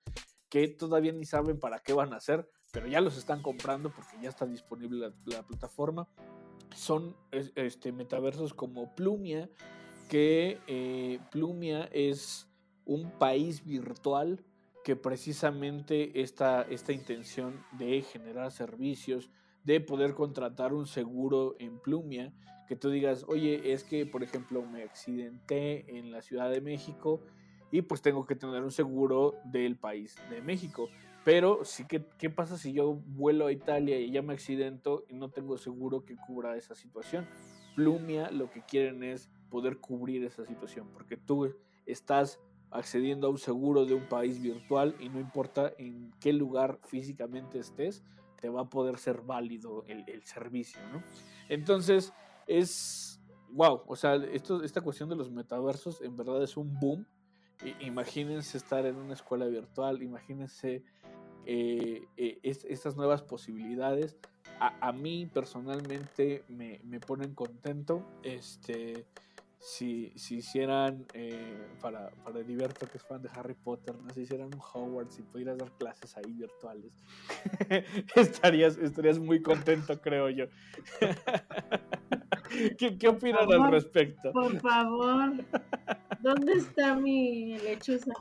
que 0.53 0.67
todavía 0.67 1.11
ni 1.11 1.25
saben 1.25 1.59
para 1.59 1.79
qué 1.79 1.93
van 1.93 2.13
a 2.13 2.17
hacer, 2.17 2.47
pero 2.71 2.85
ya 2.85 3.01
los 3.01 3.17
están 3.17 3.41
comprando 3.41 3.91
porque 3.91 4.17
ya 4.21 4.29
está 4.29 4.45
disponible 4.45 5.11
la, 5.25 5.41
plataforma. 5.41 6.07
Son 6.75 7.15
este, 7.31 7.91
metaversos 7.91 8.53
como 8.53 8.93
Plumia, 8.93 9.49
que 10.09 10.59
eh, 10.67 11.19
Plumia 11.31 11.85
es 11.91 12.47
un 12.85 13.09
país 13.17 13.65
virtual 13.65 14.45
que 14.83 14.95
precisamente 14.95 16.21
esta, 16.21 16.61
esta 16.69 16.93
intención 16.93 17.65
de 17.71 18.03
generar 18.03 18.51
servicios, 18.51 19.31
de 19.63 19.81
poder 19.81 20.13
contratar 20.13 20.73
un 20.73 20.85
seguro 20.85 21.55
en 21.59 21.79
Plumia, 21.79 22.33
que 22.67 22.75
tú 22.75 22.89
digas, 22.89 23.25
oye, 23.27 23.73
es 23.73 23.83
que, 23.83 24.05
por 24.05 24.23
ejemplo, 24.23 24.63
me 24.65 24.83
accidenté 24.83 25.97
en 25.97 26.11
la 26.11 26.21
Ciudad 26.21 26.49
de 26.49 26.61
México 26.61 27.21
y 27.71 27.81
pues 27.81 28.01
tengo 28.01 28.25
que 28.25 28.35
tener 28.35 28.63
un 28.63 28.71
seguro 28.71 29.35
del 29.45 29.77
país 29.77 30.15
de 30.29 30.41
México. 30.41 30.89
Pero 31.25 31.63
sí 31.63 31.85
que, 31.87 32.05
¿qué 32.17 32.29
pasa 32.29 32.57
si 32.57 32.73
yo 32.73 32.93
vuelo 32.93 33.47
a 33.47 33.51
Italia 33.51 33.99
y 33.99 34.11
ya 34.11 34.21
me 34.21 34.33
accidento 34.33 35.05
y 35.07 35.15
no 35.15 35.29
tengo 35.29 35.57
seguro 35.57 36.03
que 36.05 36.15
cubra 36.15 36.57
esa 36.57 36.75
situación? 36.75 37.25
Plumia 37.75 38.29
lo 38.29 38.49
que 38.49 38.61
quieren 38.61 39.03
es 39.03 39.29
poder 39.49 39.77
cubrir 39.77 40.23
esa 40.23 40.45
situación, 40.45 40.89
porque 40.93 41.15
tú 41.17 41.55
estás 41.85 42.39
accediendo 42.71 43.27
a 43.27 43.29
un 43.29 43.37
seguro 43.37 43.85
de 43.85 43.93
un 43.93 44.07
país 44.09 44.41
virtual 44.41 44.95
y 44.99 45.09
no 45.09 45.19
importa 45.19 45.71
en 45.77 46.11
qué 46.19 46.33
lugar 46.33 46.79
físicamente 46.83 47.59
estés, 47.59 48.03
te 48.43 48.49
va 48.49 48.63
a 48.63 48.69
poder 48.69 48.97
ser 48.97 49.21
válido 49.21 49.85
el, 49.87 50.21
servicio, 50.25 50.81
¿no? 50.91 51.01
Entonces, 51.47 52.11
es, 52.45 53.21
wow, 53.53 53.83
o 53.87 53.95
sea, 53.95 54.15
esto, 54.15 54.61
esta 54.65 54.81
cuestión 54.81 55.07
de 55.07 55.15
los 55.15 55.31
metaversos 55.31 56.01
en 56.01 56.17
verdad 56.17 56.43
es 56.43 56.57
un 56.57 56.77
boom. 56.77 57.07
imagínense 57.79 58.57
estar 58.57 58.85
en 58.85 58.97
una 58.97 59.13
escuela 59.13 59.45
virtual, 59.45 60.03
imagínense 60.03 60.83
eh, 61.45 62.05
eh, 62.17 62.39
estas 62.43 62.97
nuevas 62.97 63.21
posibilidades. 63.21 64.17
A, 64.59 64.89
a 64.89 64.91
mí 64.91 65.25
personalmente 65.25 66.43
me, 66.49 66.81
me, 66.83 66.99
ponen 66.99 67.33
contento. 67.33 68.05
Este, 68.23 69.05
si, 69.63 70.11
si 70.17 70.39
hicieran, 70.39 71.05
eh, 71.13 71.57
para, 71.79 72.09
para 72.25 72.39
Heriberto, 72.39 72.85
que 72.85 72.97
es 72.97 73.03
fan 73.03 73.21
de 73.21 73.29
Harry 73.33 73.53
Potter, 73.53 73.95
¿no? 73.95 74.13
si 74.13 74.23
hicieran 74.23 74.47
un 74.47 74.59
Hogwarts 74.59 75.19
y 75.19 75.21
pudieras 75.21 75.57
dar 75.57 75.71
clases 75.77 76.17
ahí 76.17 76.33
virtuales, 76.33 76.91
estarías, 78.15 78.77
estarías 78.77 79.19
muy 79.19 79.41
contento, 79.41 80.01
creo 80.01 80.29
yo. 80.29 80.47
¿Qué, 82.77 82.97
qué 82.97 83.07
opinan 83.07 83.49
al 83.53 83.71
respecto? 83.71 84.33
Por 84.33 84.59
favor, 84.59 85.31
¿dónde 86.19 86.53
está 86.53 86.95
mi 86.95 87.57
lechuza? 87.59 88.11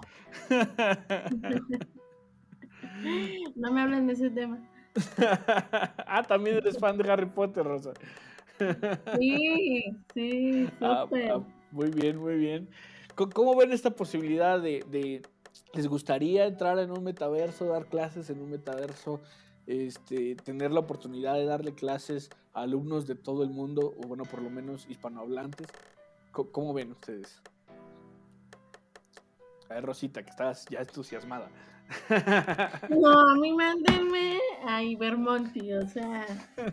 no 3.56 3.72
me 3.72 3.80
hablen 3.80 4.06
de 4.06 4.12
ese 4.12 4.30
tema. 4.30 4.60
ah, 6.06 6.22
también 6.22 6.58
eres 6.58 6.78
fan 6.78 6.96
de 6.96 7.10
Harry 7.10 7.26
Potter, 7.26 7.64
Rosa. 7.64 7.94
Sí, 9.18 9.84
sí, 10.14 10.68
ah, 10.80 11.06
ah, 11.10 11.40
muy 11.70 11.90
bien, 11.90 12.18
muy 12.18 12.36
bien. 12.36 12.68
¿Cómo 13.14 13.56
ven 13.56 13.72
esta 13.72 13.90
posibilidad 13.90 14.60
de, 14.60 15.22
les 15.74 15.86
gustaría 15.86 16.46
entrar 16.46 16.78
en 16.78 16.90
un 16.90 17.04
metaverso, 17.04 17.66
dar 17.66 17.86
clases 17.86 18.30
en 18.30 18.40
un 18.40 18.50
metaverso, 18.50 19.20
este, 19.66 20.34
tener 20.36 20.70
la 20.72 20.80
oportunidad 20.80 21.34
de 21.34 21.44
darle 21.44 21.74
clases 21.74 22.30
a 22.54 22.62
alumnos 22.62 23.06
de 23.06 23.14
todo 23.14 23.42
el 23.42 23.50
mundo, 23.50 23.94
o 24.02 24.06
bueno, 24.06 24.24
por 24.24 24.40
lo 24.42 24.50
menos 24.50 24.86
hispanohablantes? 24.88 25.68
¿Cómo, 26.30 26.72
ven 26.72 26.92
ustedes? 26.92 27.42
A 29.68 29.74
ver, 29.74 29.84
Rosita, 29.84 30.22
que 30.22 30.30
estás 30.30 30.66
ya 30.70 30.80
entusiasmada. 30.80 31.50
No, 32.88 33.30
a 33.30 33.34
mí 33.34 33.52
mándenme 33.52 34.38
a 34.66 34.82
Ibermonti, 34.82 35.74
o 35.74 35.86
sea, 35.88 36.26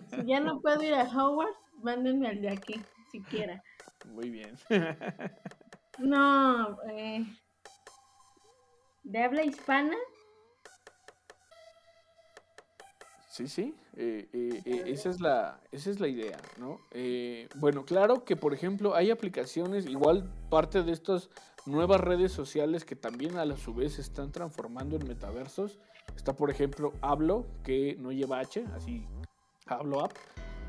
si 0.07 0.25
ya 0.25 0.39
no 0.39 0.61
puedo 0.61 0.81
ir 0.81 0.93
a 0.93 1.03
Howard, 1.03 1.55
mándenme 1.81 2.29
al 2.29 2.41
de 2.41 2.49
aquí, 2.49 2.81
siquiera. 3.11 3.63
Muy 4.05 4.29
bien. 4.29 4.55
No, 5.99 6.77
eh, 6.89 7.25
de 9.03 9.23
habla 9.23 9.43
hispana. 9.43 9.97
Sí, 13.29 13.47
sí, 13.47 13.75
eh, 13.95 14.27
eh, 14.33 14.61
eh, 14.65 14.83
esa, 14.87 15.09
es 15.09 15.21
la, 15.21 15.61
esa 15.71 15.89
es 15.89 15.99
la 15.99 16.09
idea, 16.09 16.37
¿no? 16.57 16.79
bueno, 17.55 17.85
claro 17.85 18.25
que, 18.25 18.35
por 18.35 18.53
ejemplo, 18.53 18.95
hay 18.95 19.11
aplicaciones, 19.11 19.85
igual 19.85 20.29
parte 20.49 20.83
de 20.83 20.91
estas 20.91 21.29
nuevas 21.65 22.01
redes 22.01 22.33
sociales 22.33 22.83
que 22.83 22.97
también 22.97 23.37
a 23.37 23.45
la 23.45 23.55
su 23.55 23.73
vez 23.73 23.93
se 23.93 24.01
están 24.01 24.31
transformando 24.31 24.97
en 24.97 25.07
metaversos. 25.07 25.79
Está, 26.17 26.33
por 26.35 26.49
ejemplo, 26.49 26.91
Hablo, 27.01 27.45
que 27.63 27.95
no 27.99 28.11
lleva 28.11 28.39
H, 28.39 28.65
así, 28.75 29.07
Hablo 29.67 30.03
App, 30.03 30.11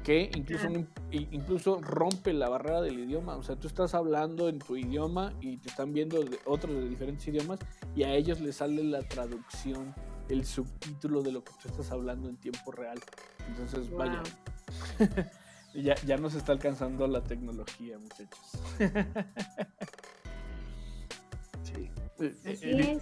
que 0.05 0.31
incluso, 0.35 0.68
incluso 1.10 1.81
rompe 1.81 2.32
la 2.32 2.48
barrera 2.48 2.81
del 2.81 2.98
idioma. 2.98 3.36
O 3.36 3.43
sea, 3.43 3.56
tú 3.56 3.66
estás 3.66 3.94
hablando 3.94 4.48
en 4.48 4.59
tu 4.59 4.77
idioma 4.77 5.35
y 5.40 5.59
te 5.59 5.68
están 5.68 5.93
viendo 5.93 6.24
otros 6.47 6.74
de 6.74 6.89
diferentes 6.89 7.27
idiomas 7.28 7.59
y 7.94 8.05
a 8.05 8.14
ellos 8.14 8.40
les 8.40 8.56
sale 8.56 8.82
la 8.82 9.02
traducción, 9.02 9.94
el 10.28 10.44
subtítulo 10.47 11.22
de 11.22 11.32
lo 11.32 11.44
que 11.44 11.52
tú 11.60 11.68
estás 11.68 11.90
hablando 11.90 12.28
en 12.28 12.36
tiempo 12.36 12.72
real. 12.72 12.98
Entonces, 13.48 13.90
vaya. 13.90 14.22
ya, 15.74 15.94
ya 16.06 16.16
nos 16.16 16.35
está 16.35 16.52
alcanzando 16.52 17.06
la 17.06 17.22
tecnología, 17.22 17.98
muchachos. 17.98 18.40
sí. 21.62 21.90
Eh, 22.20 22.35
eh, 22.44 23.01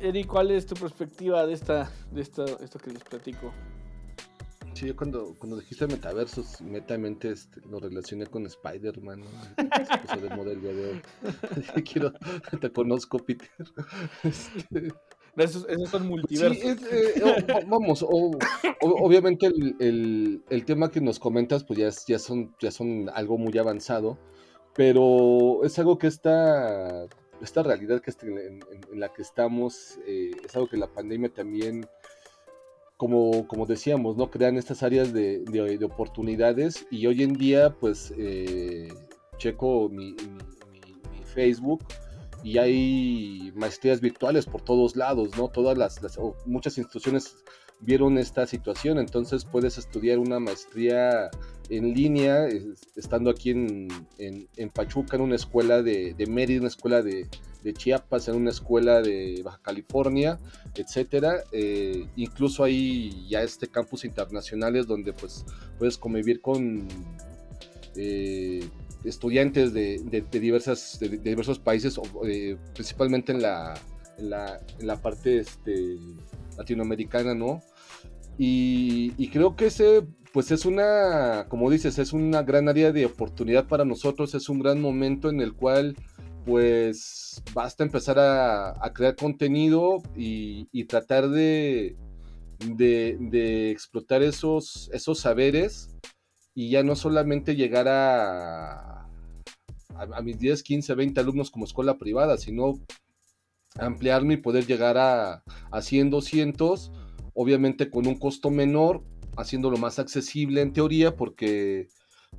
Eri, 0.00 0.24
¿cuál 0.24 0.50
es 0.50 0.66
tu 0.66 0.74
perspectiva 0.74 1.46
de 1.46 1.52
esta, 1.52 1.90
de 2.10 2.22
esta, 2.22 2.44
esto 2.44 2.78
que 2.78 2.90
les 2.90 3.04
platico? 3.04 3.52
Yo 4.82 4.96
cuando, 4.96 5.36
cuando 5.38 5.58
dijiste 5.60 5.86
metaversos, 5.86 6.60
netamente 6.60 7.30
este, 7.30 7.60
lo 7.70 7.78
relacioné 7.78 8.26
con 8.26 8.46
Spider-Man, 8.46 9.20
¿no? 9.20 9.26
Eso 10.04 10.20
de 10.20 10.36
modelo 10.36 10.72
de 10.72 10.90
hoy. 10.90 11.02
Quiero, 11.84 12.12
te 12.60 12.70
conozco, 12.70 13.18
Peter. 13.18 13.48
Este... 14.24 14.88
Esos, 15.34 15.66
son 15.90 16.08
multiversos. 16.08 16.58
Sí, 16.58 16.76
eh, 16.90 17.64
vamos, 17.66 18.04
obviamente 18.06 19.46
el, 19.46 19.76
el, 19.78 20.42
el, 20.50 20.64
tema 20.66 20.90
que 20.90 21.00
nos 21.00 21.18
comentas, 21.18 21.64
pues 21.64 21.78
ya, 21.78 21.88
ya, 22.06 22.18
son, 22.18 22.54
ya 22.60 22.70
son 22.70 23.08
algo 23.14 23.38
muy 23.38 23.56
avanzado, 23.56 24.18
pero 24.74 25.64
es 25.64 25.78
algo 25.78 25.96
que 25.96 26.08
está, 26.08 27.06
esta 27.40 27.62
realidad 27.62 28.02
que 28.02 28.12
en, 28.26 28.62
en, 28.92 29.00
la 29.00 29.10
que 29.10 29.22
estamos, 29.22 29.98
eh, 30.06 30.32
es 30.44 30.54
algo 30.54 30.68
que 30.68 30.76
la 30.76 30.92
pandemia 30.92 31.32
también 31.32 31.86
como, 33.02 33.48
como 33.48 33.66
decíamos, 33.66 34.16
¿no? 34.16 34.30
Crean 34.30 34.56
estas 34.56 34.84
áreas 34.84 35.12
de, 35.12 35.40
de, 35.40 35.84
oportunidades 35.84 36.86
y 36.88 37.08
hoy 37.08 37.24
en 37.24 37.32
día, 37.32 37.74
pues, 37.80 38.14
eh, 38.16 38.86
checo 39.38 39.88
mi, 39.88 40.14
mi, 40.70 41.24
Facebook 41.24 41.84
y 42.44 42.58
hay 42.58 43.52
maestrías 43.56 44.00
virtuales 44.00 44.46
por 44.46 44.62
todos 44.62 44.94
lados, 44.94 45.36
¿no? 45.36 45.48
Todas 45.48 45.76
las, 45.76 46.00
muchas 46.46 46.78
instituciones 46.78 47.38
vieron 47.82 48.16
esta 48.16 48.46
situación, 48.46 48.98
entonces 48.98 49.44
puedes 49.44 49.76
estudiar 49.76 50.18
una 50.18 50.40
maestría 50.40 51.30
en 51.68 51.94
línea, 51.94 52.48
estando 52.96 53.30
aquí 53.30 53.50
en, 53.50 53.88
en, 54.18 54.70
Pachuca, 54.70 55.16
en 55.16 55.22
una 55.22 55.36
escuela 55.36 55.82
de, 55.82 56.14
de 56.14 56.26
Mérida, 56.26 56.60
una 56.60 56.68
escuela 56.68 57.02
de, 57.02 57.28
Chiapas, 57.74 58.26
en 58.26 58.34
una 58.34 58.50
escuela 58.50 59.00
de 59.02 59.40
Baja 59.44 59.60
California, 59.62 60.38
etcétera. 60.74 61.44
Eh, 61.52 62.08
incluso 62.16 62.64
hay 62.64 63.28
ya 63.28 63.42
este 63.42 63.68
campus 63.68 64.04
internacionales 64.04 64.88
donde 64.88 65.12
pues 65.12 65.44
puedes 65.78 65.96
convivir 65.96 66.40
con 66.40 66.88
eh, 67.94 68.68
estudiantes 69.04 69.72
de, 69.72 70.24
diversas, 70.32 70.98
de, 70.98 71.08
diversos 71.18 71.60
países, 71.60 72.00
eh, 72.26 72.56
principalmente 72.74 73.30
en 73.30 73.42
la, 73.42 73.74
en 74.18 74.30
la, 74.86 74.96
parte 75.00 75.38
este, 75.38 75.98
latinoamericana, 76.56 77.32
¿no? 77.34 77.62
Y, 78.38 79.28
creo 79.28 79.56
que 79.56 79.66
ese, 79.66 80.06
pues 80.32 80.50
es 80.50 80.64
una, 80.64 81.46
como 81.48 81.70
dices, 81.70 81.98
es 81.98 82.12
una 82.12 82.42
gran 82.42 82.68
área 82.68 82.92
de 82.92 83.06
oportunidad 83.06 83.66
para 83.66 83.84
nosotros, 83.84 84.34
es 84.34 84.48
un 84.48 84.60
gran 84.60 84.80
momento 84.80 85.30
en 85.30 85.40
el 85.40 85.54
cual 85.54 85.96
pues 86.44 87.40
basta 87.54 87.84
empezar 87.84 88.18
a, 88.18 88.92
crear 88.94 89.14
contenido 89.14 90.02
y, 90.16 90.84
tratar 90.84 91.28
de, 91.28 91.96
de, 92.58 93.70
explotar 93.70 94.22
esos, 94.22 94.90
esos 94.92 95.20
saberes 95.20 95.90
y 96.54 96.70
ya 96.70 96.82
no 96.82 96.96
solamente 96.96 97.54
llegar 97.54 97.86
a, 97.88 99.08
a, 99.94 100.22
mis 100.22 100.38
10, 100.38 100.62
15, 100.62 100.94
20 100.94 101.20
alumnos 101.20 101.50
como 101.50 101.64
escuela 101.64 101.96
privada, 101.96 102.36
sino 102.36 102.80
ampliarme 103.78 104.34
y 104.34 104.38
poder 104.38 104.66
llegar 104.66 104.98
a, 104.98 105.42
a 105.70 105.82
100, 105.82 106.10
200, 106.10 106.92
obviamente 107.34 107.90
con 107.90 108.06
un 108.06 108.18
costo 108.18 108.50
menor, 108.50 109.02
haciéndolo 109.36 109.76
más 109.78 109.98
accesible 109.98 110.60
en 110.60 110.72
teoría, 110.72 111.16
porque 111.16 111.88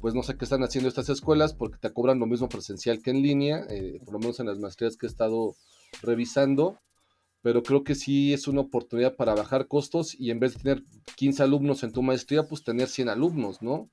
pues 0.01 0.13
no 0.13 0.23
sé 0.23 0.35
qué 0.37 0.45
están 0.45 0.63
haciendo 0.63 0.89
estas 0.89 1.09
escuelas 1.09 1.53
porque 1.53 1.77
te 1.79 1.93
cobran 1.93 2.19
lo 2.19 2.25
mismo 2.25 2.49
presencial 2.49 3.01
que 3.01 3.11
en 3.11 3.21
línea, 3.21 3.65
eh, 3.69 3.99
por 4.03 4.13
lo 4.13 4.19
menos 4.19 4.39
en 4.39 4.47
las 4.47 4.59
maestrías 4.59 4.97
que 4.97 5.05
he 5.05 5.09
estado 5.09 5.55
revisando, 6.01 6.77
pero 7.43 7.61
creo 7.61 7.83
que 7.83 7.93
sí 7.93 8.33
es 8.33 8.47
una 8.47 8.61
oportunidad 8.61 9.15
para 9.15 9.35
bajar 9.35 9.67
costos 9.67 10.15
y 10.17 10.31
en 10.31 10.39
vez 10.39 10.53
de 10.53 10.59
tener 10.61 10.83
15 11.17 11.43
alumnos 11.43 11.83
en 11.83 11.91
tu 11.91 12.01
maestría, 12.01 12.43
pues 12.43 12.63
tener 12.63 12.87
100 12.87 13.09
alumnos, 13.09 13.61
¿no? 13.61 13.89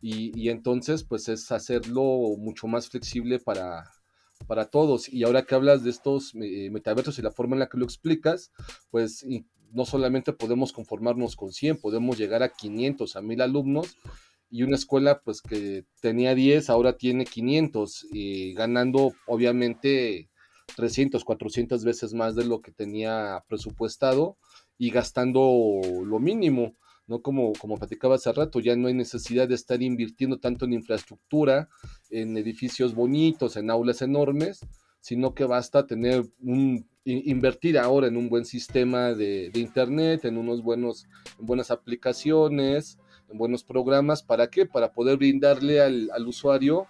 Y, 0.00 0.48
entonces, 0.48 1.04
pues 1.04 1.28
es 1.28 1.52
hacerlo 1.52 2.02
mucho 2.38 2.66
más 2.66 2.88
flexible 2.88 3.38
para, 3.38 3.90
para 4.46 4.66
todos. 4.66 5.10
Y 5.10 5.24
ahora 5.24 5.44
que 5.44 5.54
hablas 5.54 5.84
de 5.84 5.90
estos 5.90 6.34
eh, 6.34 6.70
metaversos 6.70 7.18
y 7.18 7.22
la 7.22 7.30
forma 7.30 7.56
en 7.56 7.60
la 7.60 7.68
que 7.68 7.76
lo 7.76 7.84
explicas, 7.84 8.52
pues 8.90 9.22
no 9.74 9.84
solamente 9.84 10.32
podemos 10.32 10.72
conformarnos 10.72 11.36
con 11.36 11.52
100, 11.52 11.78
podemos 11.78 12.16
llegar 12.16 12.42
a 12.42 12.50
500, 12.50 13.16
a 13.16 13.22
1000 13.22 13.40
alumnos 13.42 13.96
y 14.48 14.62
una 14.62 14.76
escuela 14.76 15.20
pues 15.20 15.42
que 15.42 15.84
tenía 16.00 16.34
10 16.34 16.70
ahora 16.70 16.96
tiene 16.96 17.24
500 17.24 18.06
y 18.12 18.54
ganando 18.54 19.12
obviamente 19.26 20.30
300, 20.76 21.24
400 21.24 21.84
veces 21.84 22.14
más 22.14 22.36
de 22.36 22.44
lo 22.44 22.60
que 22.60 22.70
tenía 22.70 23.44
presupuestado 23.48 24.36
y 24.78 24.90
gastando 24.90 25.80
lo 26.04 26.18
mínimo, 26.20 26.76
¿no? 27.08 27.20
Como, 27.20 27.52
como 27.54 27.76
platicaba 27.76 28.14
hace 28.14 28.32
rato, 28.32 28.60
ya 28.60 28.76
no 28.76 28.86
hay 28.86 28.94
necesidad 28.94 29.48
de 29.48 29.56
estar 29.56 29.82
invirtiendo 29.82 30.38
tanto 30.38 30.64
en 30.64 30.72
infraestructura, 30.72 31.68
en 32.10 32.36
edificios 32.36 32.94
bonitos, 32.94 33.56
en 33.56 33.70
aulas 33.70 34.02
enormes, 34.02 34.60
sino 35.00 35.34
que 35.34 35.44
basta 35.44 35.86
tener 35.86 36.24
un, 36.40 36.88
invertir 37.04 37.78
ahora 37.78 38.06
en 38.06 38.16
un 38.16 38.28
buen 38.28 38.44
sistema 38.44 39.12
de, 39.12 39.50
internet, 39.54 40.24
en 40.24 40.38
unos 40.38 40.62
buenos, 40.62 41.06
en 41.38 41.46
buenas 41.46 41.70
aplicaciones, 41.70 42.98
en 43.30 43.38
buenos 43.38 43.62
programas. 43.62 44.22
¿Para 44.22 44.48
qué? 44.48 44.66
Para 44.66 44.92
poder 44.92 45.18
brindarle 45.18 45.80
al, 45.80 46.26
usuario 46.26 46.86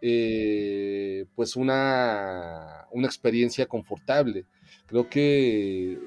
eh, 0.00 1.26
pues 1.36 1.54
una, 1.54 2.86
una 2.90 3.06
experiencia 3.06 3.66
confortable. 3.66 4.46
Creo 4.86 5.08
que 5.08 5.98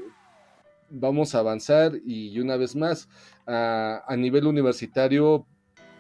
vamos 0.89 1.33
a 1.33 1.39
avanzar 1.39 1.93
y 2.05 2.37
una 2.39 2.57
vez 2.57 2.75
más, 2.75 3.07
a, 3.47 4.03
a, 4.07 4.17
nivel 4.17 4.47
universitario, 4.47 5.45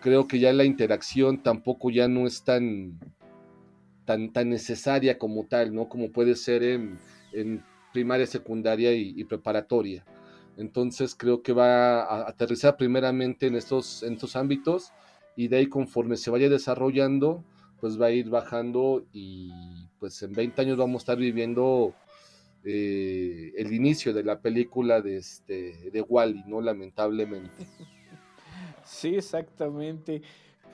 creo 0.01 0.27
que 0.27 0.39
ya 0.39 0.51
la 0.53 0.65
interacción 0.65 1.41
tampoco 1.41 1.89
ya 1.89 2.07
no 2.07 2.27
es 2.27 2.43
tan, 2.43 2.99
tan, 4.05 4.31
tan 4.31 4.49
necesaria 4.49 5.17
como 5.17 5.45
tal, 5.45 5.73
¿no? 5.73 5.89
Como 5.89 6.11
puede 6.11 6.35
ser 6.35 6.63
en, 6.63 6.97
en 7.35 7.63
primaria, 7.93 8.25
secundaria 8.27 8.93
y 8.93 9.23
preparatoria. 9.23 10.05
Entonces 10.57 11.15
creo 11.15 11.41
que 11.41 11.53
va 11.53 12.03
a 12.03 12.29
aterrizar 12.29 12.77
primeramente 12.77 13.47
en 13.47 13.55
estos, 13.55 14.03
en 14.03 14.13
estos 14.13 14.35
ámbitos 14.35 14.91
y 15.35 15.47
de 15.47 15.57
ahí 15.57 15.67
conforme 15.67 16.15
se 16.15 16.31
vaya 16.31 16.49
desarrollando, 16.49 17.43
pues 17.79 17.99
va 17.99 18.07
a 18.07 18.11
ir 18.11 18.29
bajando 18.29 19.05
y 19.11 19.51
pues 19.99 20.21
en 20.23 20.31
20 20.31 20.61
años 20.61 20.77
vamos 20.77 21.01
a 21.01 21.03
estar 21.03 21.17
viviendo 21.17 21.93
eh, 22.63 23.51
el 23.57 23.73
inicio 23.73 24.13
de 24.13 24.23
la 24.23 24.39
película 24.39 25.01
de, 25.01 25.17
este, 25.17 25.89
de 25.91 26.01
Wally, 26.01 26.43
¿no? 26.47 26.61
Lamentablemente. 26.61 27.51
Sí, 28.87 29.15
exactamente. 29.15 30.21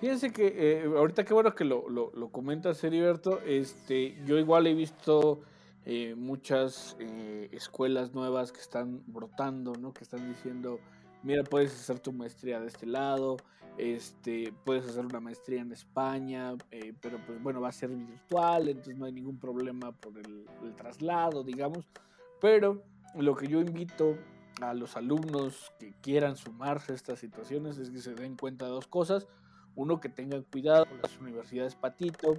Fíjense 0.02 0.34
que 0.34 0.54
eh, 0.54 0.84
ahorita 0.84 1.24
qué 1.24 1.34
bueno 1.34 1.56
que 1.56 1.64
lo, 1.64 1.88
lo, 1.88 2.12
lo 2.14 2.30
comentas, 2.30 2.84
Heriberto. 2.84 3.40
Este, 3.46 4.18
yo 4.26 4.38
igual 4.38 4.68
he 4.68 4.74
visto 4.74 5.40
eh, 5.86 6.16
muchas 6.16 6.96
eh, 7.00 7.50
escuelas 7.52 8.14
nuevas 8.14 8.52
que 8.52 8.62
están 8.62 9.04
brotando, 9.08 9.74
¿no? 9.74 9.94
Que 9.94 10.04
están 10.04 10.28
diciendo, 10.28 10.80
mira, 11.24 11.44
puedes 11.44 11.74
hacer 11.74 12.00
tu 12.00 12.12
maestría 12.12 12.60
de 12.60 12.68
este 12.68 12.86
lado, 12.86 13.38
este, 13.78 14.54
puedes 14.64 14.86
hacer 14.88 15.06
una 15.06 15.20
maestría 15.20 15.62
en 15.62 15.72
España, 15.72 16.54
eh, 16.70 16.94
pero 17.02 17.18
pues 17.26 17.42
bueno, 17.42 17.62
va 17.62 17.70
a 17.70 17.72
ser 17.72 17.90
virtual, 17.90 18.68
entonces 18.68 18.98
no 18.98 19.06
hay 19.06 19.12
ningún 19.12 19.40
problema 19.40 19.92
por 19.92 20.18
el, 20.18 20.46
el 20.64 20.76
traslado, 20.76 21.44
digamos. 21.44 21.86
Pero 22.40 22.84
lo 23.16 23.36
que 23.36 23.48
yo 23.48 23.60
invito 23.60 24.18
a 24.62 24.74
los 24.74 24.96
alumnos 24.96 25.72
que 25.80 25.94
quieran 26.02 26.36
sumarse 26.36 26.92
a 26.92 26.96
estas 26.96 27.20
situaciones 27.20 27.78
es 27.78 27.90
que 27.90 28.02
se 28.02 28.14
den 28.14 28.36
cuenta 28.36 28.66
de 28.66 28.72
dos 28.72 28.88
cosas. 28.88 29.28
Uno, 29.76 30.00
que 30.00 30.10
tengan 30.10 30.44
cuidado 30.44 30.86
con 30.86 31.02
las 31.02 31.18
universidades 31.20 31.76
patito, 31.76 32.38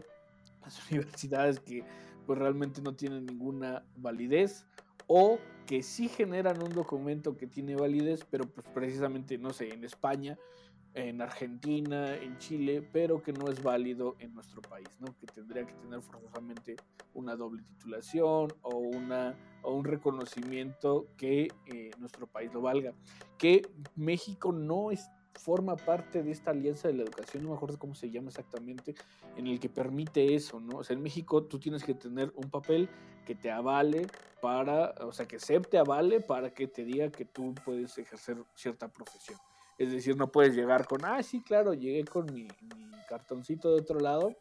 las 0.62 0.78
universidades 0.90 1.60
que 1.60 1.84
pues 2.26 2.38
realmente 2.38 2.82
no 2.82 2.94
tienen 2.94 3.26
ninguna 3.26 3.84
validez 3.96 4.66
o 5.06 5.38
que 5.66 5.82
sí 5.82 6.08
generan 6.08 6.62
un 6.62 6.70
documento 6.70 7.36
que 7.36 7.46
tiene 7.46 7.76
validez, 7.76 8.26
pero 8.30 8.44
pues 8.44 8.66
precisamente, 8.74 9.38
no 9.38 9.52
sé, 9.52 9.72
en 9.72 9.84
España, 9.84 10.38
en 10.94 11.22
Argentina, 11.22 12.14
en 12.14 12.36
Chile, 12.38 12.86
pero 12.92 13.22
que 13.22 13.32
no 13.32 13.48
es 13.48 13.62
válido 13.62 14.16
en 14.18 14.34
nuestro 14.34 14.60
país, 14.60 14.88
¿no? 15.00 15.16
Que 15.18 15.26
tendría 15.26 15.66
que 15.66 15.72
tener 15.74 16.02
forzosamente 16.02 16.76
una 17.14 17.36
doble 17.36 17.62
titulación 17.62 18.52
o, 18.62 18.76
una, 18.76 19.34
o 19.62 19.72
un 19.72 19.84
reconocimiento 19.84 21.06
que 21.16 21.48
eh, 21.66 21.90
nuestro 21.98 22.26
país 22.26 22.52
lo 22.52 22.60
valga. 22.60 22.92
Que 23.38 23.62
México 23.96 24.52
no 24.52 24.90
es, 24.90 25.08
forma 25.34 25.76
parte 25.76 26.22
de 26.22 26.30
esta 26.30 26.50
alianza 26.50 26.88
de 26.88 26.94
la 26.94 27.02
educación, 27.02 27.42
no 27.42 27.50
me 27.50 27.56
acuerdo 27.56 27.78
cómo 27.78 27.94
se 27.94 28.10
llama 28.10 28.28
exactamente, 28.28 28.94
en 29.36 29.46
el 29.46 29.58
que 29.58 29.68
permite 29.68 30.34
eso, 30.34 30.60
¿no? 30.60 30.78
O 30.78 30.84
sea, 30.84 30.94
en 30.94 31.02
México 31.02 31.44
tú 31.44 31.58
tienes 31.58 31.84
que 31.84 31.94
tener 31.94 32.32
un 32.36 32.50
papel 32.50 32.88
que 33.26 33.34
te 33.34 33.50
avale 33.50 34.06
para, 34.40 34.94
o 35.00 35.12
sea, 35.12 35.26
que 35.26 35.38
SEP 35.38 35.68
te 35.68 35.78
avale 35.78 36.20
para 36.20 36.52
que 36.52 36.66
te 36.66 36.84
diga 36.84 37.10
que 37.10 37.24
tú 37.24 37.54
puedes 37.64 37.96
ejercer 37.98 38.42
cierta 38.54 38.88
profesión. 38.88 39.38
Es 39.78 39.90
decir, 39.90 40.16
no 40.16 40.30
puedes 40.30 40.54
llegar 40.54 40.86
con, 40.86 41.04
ah, 41.04 41.22
sí, 41.22 41.42
claro, 41.42 41.74
llegué 41.74 42.04
con 42.04 42.32
mi, 42.32 42.48
cartoncito 43.08 43.74
de 43.74 43.80
otro 43.80 44.00
lado. 44.00 44.34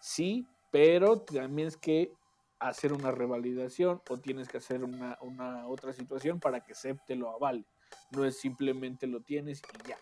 Sí, 0.00 0.46
pero 0.70 1.20
también 1.20 1.68
es 1.68 1.76
que 1.76 2.12
hacer 2.58 2.92
una 2.92 3.10
revalidación 3.10 4.00
o 4.08 4.16
tienes 4.16 4.48
que 4.48 4.58
hacer 4.58 4.82
una, 4.84 5.18
otra 5.66 5.92
situación 5.92 6.40
para 6.40 6.60
que 6.60 6.74
SEP 6.74 6.98
te 7.06 7.14
lo 7.14 7.30
avale. 7.30 7.64
No 8.10 8.24
es 8.24 8.38
simplemente 8.38 9.06
lo 9.06 9.20
tienes 9.20 9.60
y 9.60 9.88
ya. 9.88 9.96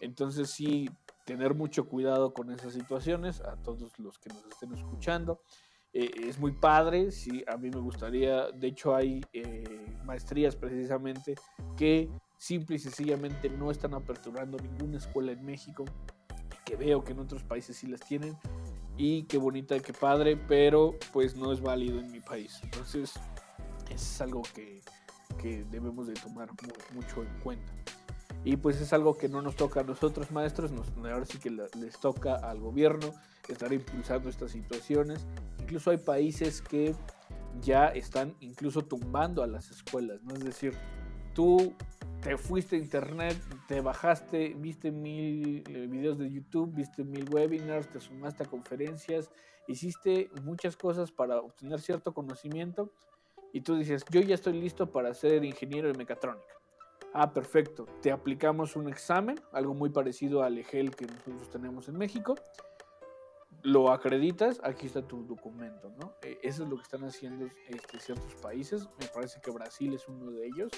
Entonces 0.00 0.50
sí, 0.50 0.88
tener 1.24 1.54
mucho 1.54 1.88
cuidado 1.88 2.32
con 2.32 2.50
esas 2.50 2.72
situaciones, 2.72 3.40
a 3.40 3.56
todos 3.56 3.98
los 3.98 4.18
que 4.18 4.30
nos 4.30 4.44
estén 4.46 4.72
escuchando. 4.72 5.40
Eh, 5.92 6.10
es 6.26 6.38
muy 6.38 6.52
padre, 6.52 7.10
sí, 7.10 7.44
a 7.46 7.56
mí 7.56 7.70
me 7.70 7.80
gustaría, 7.80 8.50
de 8.50 8.68
hecho 8.68 8.94
hay 8.94 9.20
eh, 9.32 9.96
maestrías 10.04 10.54
precisamente 10.54 11.34
que 11.76 12.10
simple 12.36 12.76
y 12.76 12.78
sencillamente 12.78 13.48
no 13.48 13.70
están 13.70 13.94
aperturando 13.94 14.58
ninguna 14.58 14.98
escuela 14.98 15.32
en 15.32 15.44
México, 15.44 15.84
que 16.64 16.76
veo 16.76 17.02
que 17.02 17.12
en 17.12 17.20
otros 17.20 17.42
países 17.42 17.76
sí 17.76 17.86
las 17.86 18.00
tienen, 18.00 18.36
y 18.98 19.22
qué 19.24 19.38
bonita, 19.38 19.78
qué 19.80 19.92
padre, 19.92 20.36
pero 20.36 20.94
pues 21.12 21.36
no 21.36 21.52
es 21.52 21.60
válido 21.60 22.00
en 22.00 22.10
mi 22.10 22.20
país. 22.20 22.58
Entonces 22.62 23.14
es 23.88 24.20
algo 24.20 24.42
que, 24.54 24.82
que 25.40 25.64
debemos 25.70 26.08
de 26.08 26.14
tomar 26.14 26.50
mucho 26.92 27.22
en 27.22 27.40
cuenta. 27.40 27.72
Y 28.44 28.56
pues 28.56 28.80
es 28.80 28.92
algo 28.92 29.16
que 29.16 29.28
no 29.28 29.42
nos 29.42 29.56
toca 29.56 29.80
a 29.80 29.84
nosotros 29.84 30.30
maestros, 30.30 30.70
nos, 30.70 30.88
ahora 30.98 31.26
sí 31.26 31.38
que 31.38 31.50
les 31.50 31.98
toca 32.00 32.36
al 32.36 32.60
gobierno 32.60 33.12
estar 33.48 33.72
impulsando 33.72 34.28
estas 34.28 34.52
situaciones. 34.52 35.26
Incluso 35.60 35.90
hay 35.90 35.98
países 35.98 36.62
que 36.62 36.94
ya 37.60 37.88
están 37.88 38.36
incluso 38.40 38.82
tumbando 38.82 39.42
a 39.42 39.46
las 39.46 39.70
escuelas, 39.70 40.22
¿no? 40.22 40.34
Es 40.34 40.44
decir, 40.44 40.74
tú 41.34 41.74
te 42.20 42.36
fuiste 42.36 42.76
a 42.76 42.78
internet, 42.78 43.36
te 43.66 43.80
bajaste, 43.80 44.54
viste 44.58 44.90
mil 44.90 45.64
eh, 45.68 45.86
videos 45.86 46.18
de 46.18 46.30
YouTube, 46.30 46.74
viste 46.74 47.04
mil 47.04 47.28
webinars, 47.32 47.88
te 47.90 48.00
sumaste 48.00 48.44
a 48.44 48.46
conferencias, 48.46 49.30
hiciste 49.66 50.30
muchas 50.42 50.76
cosas 50.76 51.12
para 51.12 51.40
obtener 51.40 51.80
cierto 51.80 52.12
conocimiento 52.12 52.92
y 53.52 53.60
tú 53.60 53.76
dices, 53.76 54.04
yo 54.10 54.20
ya 54.20 54.34
estoy 54.34 54.60
listo 54.60 54.90
para 54.90 55.14
ser 55.14 55.44
ingeniero 55.44 55.88
de 55.88 55.94
mecatrónica. 55.94 56.57
Ah, 57.20 57.32
perfecto. 57.32 57.84
Te 58.00 58.12
aplicamos 58.12 58.76
un 58.76 58.88
examen, 58.88 59.40
algo 59.50 59.74
muy 59.74 59.90
parecido 59.90 60.44
al 60.44 60.56
EGEL 60.56 60.94
que 60.94 61.04
nosotros 61.04 61.50
tenemos 61.50 61.88
en 61.88 61.98
México. 61.98 62.36
Lo 63.62 63.90
acreditas, 63.90 64.60
aquí 64.62 64.86
está 64.86 65.02
tu 65.02 65.24
documento, 65.24 65.90
¿no? 65.98 66.12
Eh, 66.22 66.38
eso 66.44 66.62
es 66.62 66.68
lo 66.68 66.76
que 66.76 66.82
están 66.82 67.02
haciendo 67.02 67.48
este, 67.66 67.98
ciertos 67.98 68.36
países. 68.36 68.88
Me 69.00 69.08
parece 69.08 69.40
que 69.40 69.50
Brasil 69.50 69.94
es 69.94 70.06
uno 70.06 70.30
de 70.30 70.46
ellos. 70.46 70.70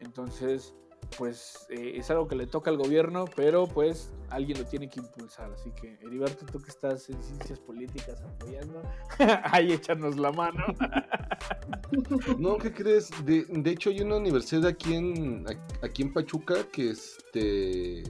Entonces, 0.00 0.74
pues 1.16 1.66
eh, 1.70 1.94
es 1.96 2.10
algo 2.10 2.28
que 2.28 2.36
le 2.36 2.46
toca 2.46 2.70
al 2.70 2.76
gobierno, 2.76 3.24
pero 3.34 3.66
pues 3.66 4.12
alguien 4.30 4.58
lo 4.58 4.64
tiene 4.64 4.88
que 4.88 5.00
impulsar. 5.00 5.52
Así 5.52 5.70
que, 5.70 5.98
Heriberto, 6.02 6.44
tú 6.46 6.60
que 6.60 6.70
estás 6.70 7.08
en 7.08 7.22
ciencias 7.22 7.58
políticas 7.60 8.20
apoyando, 8.22 8.82
ahí 9.44 9.72
échanos 9.72 10.16
la 10.16 10.32
mano. 10.32 10.64
no, 12.38 12.58
¿qué 12.58 12.72
crees? 12.72 13.10
De, 13.24 13.70
hecho, 13.70 13.90
hay 13.90 14.00
una 14.00 14.16
universidad 14.16 14.66
aquí 14.66 14.94
en, 14.94 15.44
aquí 15.82 16.02
en 16.02 16.12
Pachuca 16.12 16.54
que 16.70 16.90
este 16.90 18.02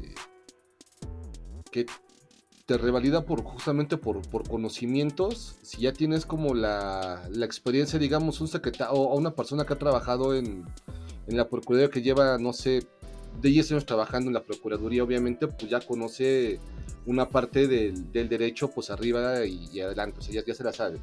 que 1.70 1.86
te 2.64 2.78
revalida 2.78 3.24
por 3.24 3.42
justamente 3.42 3.96
por, 3.96 4.22
por 4.28 4.48
conocimientos. 4.48 5.56
Si 5.62 5.82
ya 5.82 5.92
tienes 5.92 6.26
como 6.26 6.54
la, 6.54 7.28
la 7.30 7.46
experiencia, 7.46 7.98
digamos, 7.98 8.40
un 8.40 8.48
secretario 8.48 8.94
o 8.94 9.16
una 9.16 9.32
persona 9.36 9.64
que 9.64 9.74
ha 9.74 9.78
trabajado 9.78 10.34
en 10.34 10.64
en 11.27 11.36
la 11.36 11.48
Procuraduría 11.48 11.90
que 11.90 12.03
lleva, 12.03 12.39
no 12.39 12.53
sé, 12.53 12.86
de 13.40 13.48
10 13.48 13.73
años 13.73 13.86
trabajando 13.86 14.28
en 14.28 14.35
la 14.35 14.43
Procuraduría, 14.43 15.03
obviamente, 15.03 15.47
pues 15.48 15.70
ya 15.70 15.81
conoce 15.81 16.61
una 17.07 17.28
parte 17.28 17.69
del, 17.69 18.11
derecho, 18.12 18.70
pues 18.70 18.90
arriba 18.90 19.44
y, 19.44 19.81
adelante, 19.81 20.19
o 20.19 20.23
sea, 20.23 20.43
ya, 20.44 20.55
se 20.55 20.65
la 20.65 20.73
sabe. 20.73 20.98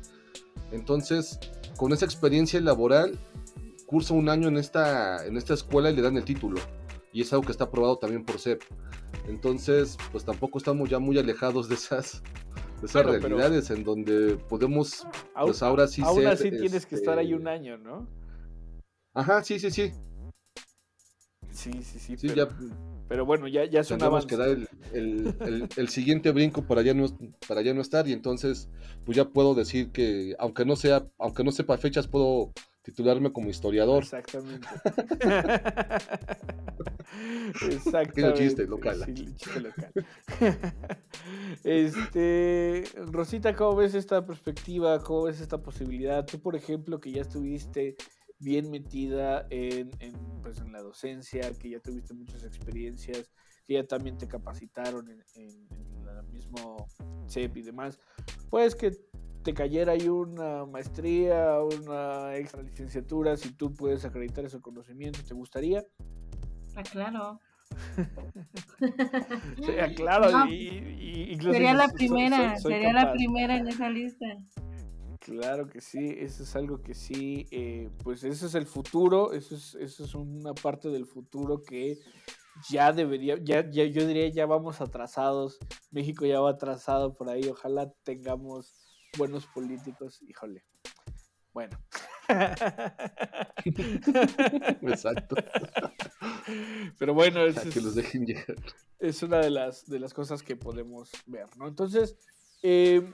Entonces, 0.71 1.39
con 1.77 1.93
esa 1.93 2.05
experiencia 2.05 2.59
laboral, 2.61 3.17
cursa 3.85 4.13
un 4.13 4.29
año 4.29 4.47
en 4.47 4.57
esta, 4.57 5.25
en 5.25 5.37
esta 5.37 5.53
escuela 5.53 5.91
y 5.91 5.95
le 5.95 6.01
dan 6.01 6.17
el 6.17 6.23
título. 6.23 6.59
Y 7.11 7.21
es 7.21 7.31
algo 7.31 7.45
que 7.45 7.51
está 7.51 7.65
aprobado 7.65 7.97
también 7.97 8.25
por 8.25 8.39
CEP. 8.39 8.61
Entonces, 9.27 9.97
pues 10.11 10.25
tampoco 10.25 10.57
estamos 10.57 10.89
ya 10.89 10.99
muy 10.99 11.17
alejados 11.19 11.69
de 11.69 11.75
esas, 11.75 12.23
esas 12.83 13.05
realidades 13.05 13.69
en 13.69 13.83
donde 13.83 14.35
podemos, 14.49 15.07
pues 15.39 15.61
ahora 15.61 15.87
sí 15.87 16.01
Aún 16.03 16.25
así 16.25 16.49
tienes 16.49 16.85
que 16.85 16.95
estar 16.95 17.17
ahí 17.19 17.33
un 17.33 17.41
este 17.41 17.49
año, 17.51 17.77
¿no? 17.77 18.07
Ajá, 19.13 19.43
sí, 19.43 19.59
sí, 19.59 19.69
sí. 19.69 19.93
Sí, 21.53 21.71
sí, 21.83 21.99
sí. 21.99 22.27
pero, 22.27 22.49
pero, 23.07 23.25
bueno, 23.25 23.47
ya, 23.47 23.65
ya 23.65 23.81
un 23.93 24.03
avance. 24.03 24.27
que 24.27 24.37
dar 24.37 24.57
el, 24.91 25.69
el, 25.77 25.89
siguiente 25.89 26.31
brinco 26.31 26.63
para 26.63 26.81
ya, 26.81 26.93
no, 26.93 27.05
para 27.47 27.61
ya 27.61 27.73
no 27.73 27.81
estar 27.81 28.07
y 28.07 28.13
entonces 28.13 28.69
pues 29.05 29.15
ya 29.15 29.25
puedo 29.25 29.53
decir 29.53 29.91
que 29.91 30.35
aunque 30.39 30.65
no 30.65 30.75
sea, 30.75 31.05
aunque 31.19 31.43
no 31.43 31.51
sepa 31.51 31.77
fechas, 31.77 32.07
puedo 32.07 32.51
titularme 32.83 33.31
como 33.31 33.49
historiador. 33.49 34.03
Exactamente. 34.03 34.67
Exactamente. 37.69 38.39
chiste 38.39 38.67
local. 38.67 39.05
chiste 39.13 39.59
local. 39.59 39.91
este, 41.63 42.83
Rosita, 43.11 43.55
¿cómo 43.55 43.77
ves 43.77 43.95
esta 43.95 44.25
perspectiva? 44.25 45.01
¿Cómo 45.01 45.23
ves 45.23 45.39
esta 45.39 45.59
posibilidad? 45.59 46.25
Tú, 46.25 46.39
por 46.39 46.55
ejemplo, 46.55 46.99
que 46.99 47.11
ya 47.11 47.21
estuviste 47.21 47.95
bien 48.39 48.69
metida 48.69 49.47
en, 49.49 49.91
pues, 50.41 50.59
en 50.59 50.71
la 50.71 50.81
docencia, 50.81 51.53
que 51.53 51.69
ya 51.69 51.79
tuviste 51.79 52.13
muchas 52.13 52.43
experiencias, 52.43 53.31
que 53.65 53.75
ya 53.75 53.85
también 53.85 54.17
te 54.17 54.27
capacitaron 54.27 55.09
en, 55.09 55.23
en, 55.35 55.67
el 56.07 56.23
mismo 56.31 56.87
CEP 57.27 57.57
y 57.57 57.61
demás, 57.61 57.99
pues 58.49 58.75
que 58.75 58.91
te 59.43 59.53
cayera 59.53 59.93
ahí 59.93 60.07
una 60.07 60.65
maestría, 60.65 61.59
una 61.61 62.35
extra 62.35 62.61
licenciatura, 62.61 63.35
si 63.37 63.51
tú 63.51 63.73
puedes 63.73 64.05
acreditar 64.05 64.45
ese 64.45 64.61
conocimiento, 64.61 65.19
¿te 65.23 65.33
gustaría? 65.33 65.83
Ah, 66.75 66.83
claro. 66.83 67.39
sí, 69.57 69.95
claro, 69.95 70.47
y, 70.47 71.37
sería 71.41 71.73
la 71.73 71.87
primera, 71.89 72.57
sería 72.57 72.93
la 72.93 73.11
primera 73.11 73.57
en 73.57 73.67
esa 73.67 73.89
lista. 73.89 74.25
Claro 75.23 75.69
que 75.69 75.79
sí, 75.79 76.15
eso 76.19 76.43
es 76.43 76.53
algo 76.57 76.81
que 76.81 76.93
sí, 76.93 77.47
eh, 77.49 77.89
pues 78.03 78.25
eso 78.25 78.45
es 78.45 78.55
el 78.55 78.65
futuro, 78.65 79.31
eso 79.31 79.55
es, 79.55 79.73
eso 79.75 80.03
es 80.03 80.15
una 80.15 80.53
parte 80.53 80.89
del 80.89 81.05
futuro 81.05 81.63
que 81.63 81.97
ya 82.69 82.91
debería, 82.91 83.37
ya, 83.41 83.69
ya 83.69 83.85
yo 83.85 84.05
diría 84.05 84.27
ya 84.27 84.45
vamos 84.45 84.81
atrasados, 84.81 85.59
México 85.91 86.25
ya 86.25 86.41
va 86.41 86.49
atrasado 86.49 87.13
por 87.13 87.29
ahí, 87.29 87.47
ojalá 87.47 87.89
tengamos 88.03 88.73
buenos 89.17 89.45
políticos, 89.45 90.21
híjole. 90.27 90.65
Bueno. 91.53 91.79
Exacto. 94.81 95.37
Pero 96.99 97.13
bueno, 97.13 97.45
es, 97.45 97.61
que 97.61 97.79
los 97.79 97.95
dejen 97.95 98.25
llegar. 98.25 98.57
es 98.99 99.23
una 99.23 99.37
de 99.37 99.51
las, 99.51 99.85
de 99.85 100.01
las 100.01 100.13
cosas 100.13 100.43
que 100.43 100.57
podemos 100.57 101.11
ver, 101.27 101.47
¿no? 101.55 101.69
Entonces, 101.69 102.17
eh, 102.61 103.09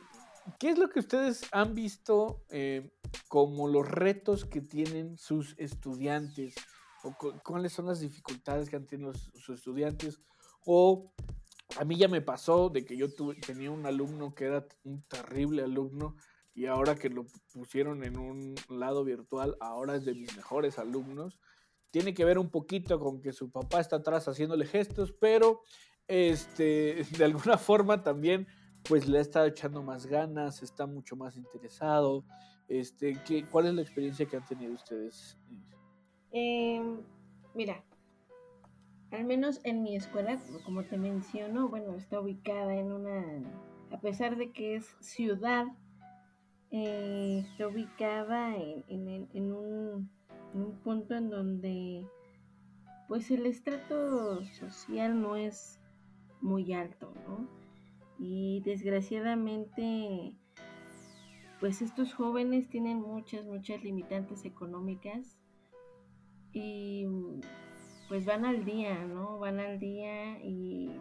¿Qué 0.60 0.70
es 0.70 0.78
lo 0.78 0.90
que 0.90 1.00
ustedes 1.00 1.42
han 1.52 1.76
visto 1.76 2.44
eh, 2.50 2.92
como 3.28 3.68
los 3.68 3.88
retos 3.90 4.46
que 4.46 4.62
tienen 4.62 5.18
sus 5.18 5.56
estudiantes? 5.58 6.56
¿O 7.04 7.16
cuáles 7.44 7.74
son 7.74 7.88
las 7.88 8.00
dificultades 8.00 8.70
que 8.70 8.76
han 8.76 8.88
tenido 8.88 9.14
sus 9.14 9.50
estudiantes? 9.50 10.20
O 10.66 11.14
a 11.78 11.86
mí 11.86 11.98
ya 11.98 12.08
me 12.08 12.22
pasó 12.22 12.70
de 12.70 12.84
que 12.84 12.98
yo 12.98 13.08
tenía 13.46 13.72
un 13.72 13.86
alumno 13.86 14.34
que 14.34 14.46
era 14.46 14.66
un 14.84 15.04
terrible 15.04 15.64
alumno 15.64 16.16
y 16.54 16.66
ahora 16.66 16.96
que 16.96 17.10
lo 17.10 17.26
pusieron 17.54 18.04
en 18.04 18.18
un 18.18 18.56
lado 18.70 19.04
virtual, 19.04 19.56
ahora 19.62 19.96
es 19.96 20.04
de 20.04 20.14
mis 20.14 20.36
mejores 20.36 20.78
alumnos. 20.78 21.40
Tiene 21.92 22.14
que 22.14 22.26
ver 22.26 22.38
un 22.38 22.50
poquito 22.50 23.00
con 23.00 23.22
que 23.22 23.32
su 23.32 23.52
papá 23.52 23.80
está 23.80 23.98
atrás 23.98 24.28
haciéndole 24.28 24.66
gestos, 24.66 25.14
pero 25.14 25.62
este, 26.08 27.04
de 27.18 27.24
alguna 27.24 27.58
forma 27.58 28.04
también 28.04 28.48
pues 28.88 29.08
le 29.08 29.20
ha 29.20 29.22
estado 29.22 29.46
echando 29.46 29.84
más 29.84 30.06
ganas, 30.06 30.64
está 30.64 30.86
mucho 30.86 31.16
más 31.16 31.38
interesado. 31.38 32.24
Este, 32.68 33.20
¿qué, 33.26 33.46
¿Cuál 33.46 33.68
es 33.68 33.74
la 33.74 33.82
experiencia 33.82 34.26
que 34.26 34.38
han 34.38 34.46
tenido 34.46 34.74
ustedes? 34.74 35.38
Em, 36.32 37.02
mira, 37.56 37.84
al 39.12 39.26
menos 39.26 39.60
en 39.64 39.82
mi 39.82 39.96
escuela, 39.96 40.40
como 40.66 40.84
te 40.84 40.98
menciono, 40.98 41.68
bueno, 41.68 41.96
está 41.96 42.20
ubicada 42.20 42.76
en 42.76 42.92
una, 42.92 43.24
a 43.92 44.00
pesar 44.00 44.38
de 44.38 44.52
que 44.52 44.76
es 44.76 44.96
ciudad, 45.00 45.66
eh, 46.72 47.44
está 47.44 47.68
ubicada 47.68 48.56
en, 48.56 49.52
un, 49.52 50.10
punto 50.84 51.16
en 51.16 51.30
donde 51.30 52.08
pues 53.08 53.32
el 53.32 53.48
estrato 53.48 54.44
social 54.46 55.20
no 55.20 55.36
es 55.36 55.80
muy 56.42 56.72
alto, 56.74 57.12
¿no? 57.28 57.48
Y 58.20 58.62
desgraciadamente, 58.66 60.34
pues 61.60 61.82
estos 61.82 62.14
jóvenes 62.14 62.70
tienen 62.70 63.02
muchas, 63.02 63.46
muchas 63.46 63.84
limitantes 63.84 64.46
económicas 64.46 65.40
y 66.52 67.06
pues 68.10 68.26
van 68.26 68.46
al 68.46 68.66
día, 68.66 69.06
¿no? 69.06 69.40
Van 69.40 69.60
al 69.60 69.80
día 69.80 70.38
y 70.44 71.00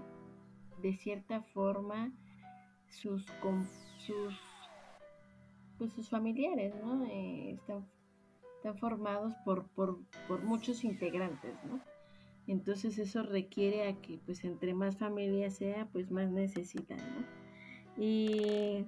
de 0.80 0.94
cierta 0.94 1.42
forma 1.42 2.12
sus, 2.88 3.26
sus 3.98 4.34
pues 5.78 5.92
sus 5.92 6.10
familiares, 6.10 6.74
¿no? 6.82 7.04
Eh, 7.06 7.52
están, 7.52 7.88
están, 8.56 8.76
formados 8.78 9.34
por, 9.44 9.68
por, 9.68 9.98
por, 10.26 10.42
muchos 10.42 10.84
integrantes, 10.84 11.54
¿no? 11.64 11.80
Entonces 12.48 12.98
eso 12.98 13.22
requiere 13.22 13.86
a 13.86 13.94
que 14.00 14.18
pues 14.24 14.42
entre 14.42 14.74
más 14.74 14.96
familias 14.96 15.56
sea, 15.56 15.86
pues 15.92 16.10
más 16.10 16.30
necesitan, 16.30 16.96
¿no? 16.98 18.02
Y 18.02 18.86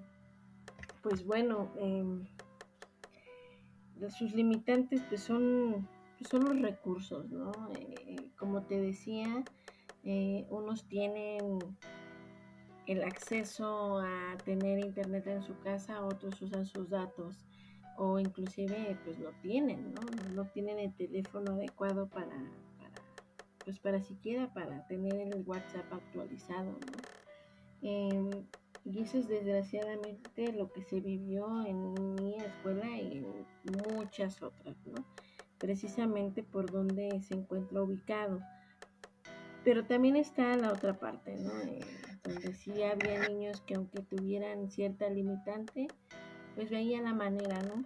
pues 1.02 1.24
bueno, 1.24 1.70
em, 1.78 2.24
sus 4.08 4.34
limitantes 4.34 5.02
pues 5.08 5.20
son, 5.20 5.86
pues, 6.18 6.30
son 6.30 6.44
los 6.44 6.60
recursos, 6.60 7.30
¿no? 7.30 7.52
Eh, 7.78 8.30
como 8.38 8.62
te 8.62 8.80
decía, 8.80 9.44
eh, 10.04 10.46
unos 10.48 10.88
tienen 10.88 11.58
el 12.86 13.02
acceso 13.04 13.98
a 13.98 14.38
tener 14.42 14.78
internet 14.78 15.26
en 15.26 15.42
su 15.42 15.58
casa, 15.60 16.02
otros 16.02 16.40
usan 16.40 16.64
sus 16.64 16.88
datos 16.88 17.44
o 17.98 18.18
inclusive 18.18 18.96
pues 19.04 19.18
no 19.18 19.28
tienen, 19.42 19.92
¿no? 19.92 20.00
No 20.34 20.46
tienen 20.46 20.78
el 20.78 20.94
teléfono 20.94 21.52
adecuado 21.52 22.08
para, 22.08 22.34
pues 23.64 23.78
para 23.78 24.02
siquiera 24.02 24.52
para 24.52 24.86
tener 24.86 25.14
el 25.20 25.42
WhatsApp 25.46 25.92
actualizado, 25.92 26.72
¿no? 26.72 28.46
Y 28.84 29.02
eso 29.02 29.18
es 29.18 29.28
desgraciadamente 29.28 30.52
lo 30.52 30.72
que 30.72 30.82
se 30.82 31.00
vivió 31.00 31.64
en 31.66 32.14
mi 32.14 32.36
escuela 32.36 32.88
y 32.96 33.18
en 33.18 33.94
muchas 33.94 34.42
otras, 34.42 34.76
¿no? 34.86 35.04
Precisamente 35.58 36.42
por 36.42 36.70
donde 36.70 37.20
se 37.20 37.34
encuentra 37.34 37.82
ubicado. 37.82 38.40
Pero 39.64 39.84
también 39.84 40.16
está 40.16 40.56
la 40.56 40.72
otra 40.72 40.98
parte, 40.98 41.36
¿no? 41.36 41.52
Eh, 41.60 41.80
donde 42.24 42.54
sí 42.54 42.82
había 42.82 43.28
niños 43.28 43.60
que 43.60 43.74
aunque 43.74 44.00
tuvieran 44.00 44.70
cierta 44.70 45.10
limitante, 45.10 45.88
pues 46.54 46.70
veían 46.70 47.04
la 47.04 47.14
manera, 47.14 47.60
¿no? 47.62 47.84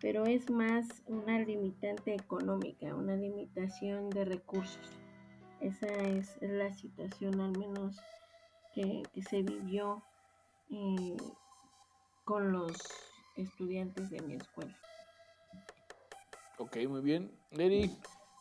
Pero 0.00 0.26
es 0.26 0.48
más 0.50 1.02
una 1.06 1.40
limitante 1.40 2.14
económica, 2.14 2.94
una 2.94 3.16
limitación 3.16 4.10
de 4.10 4.24
recursos. 4.24 4.92
Esa 5.60 5.88
es 6.08 6.36
la 6.40 6.72
situación 6.72 7.40
al 7.40 7.52
menos 7.52 7.96
que, 8.74 9.04
se 9.22 9.42
vivió 9.42 10.02
eh, 10.70 11.16
con 12.24 12.52
los 12.52 12.76
estudiantes 13.36 14.10
de 14.10 14.20
mi 14.20 14.34
escuela. 14.34 14.74
Ok, 16.58 16.76
muy 16.88 17.00
bien. 17.00 17.30
Eri, 17.52 17.90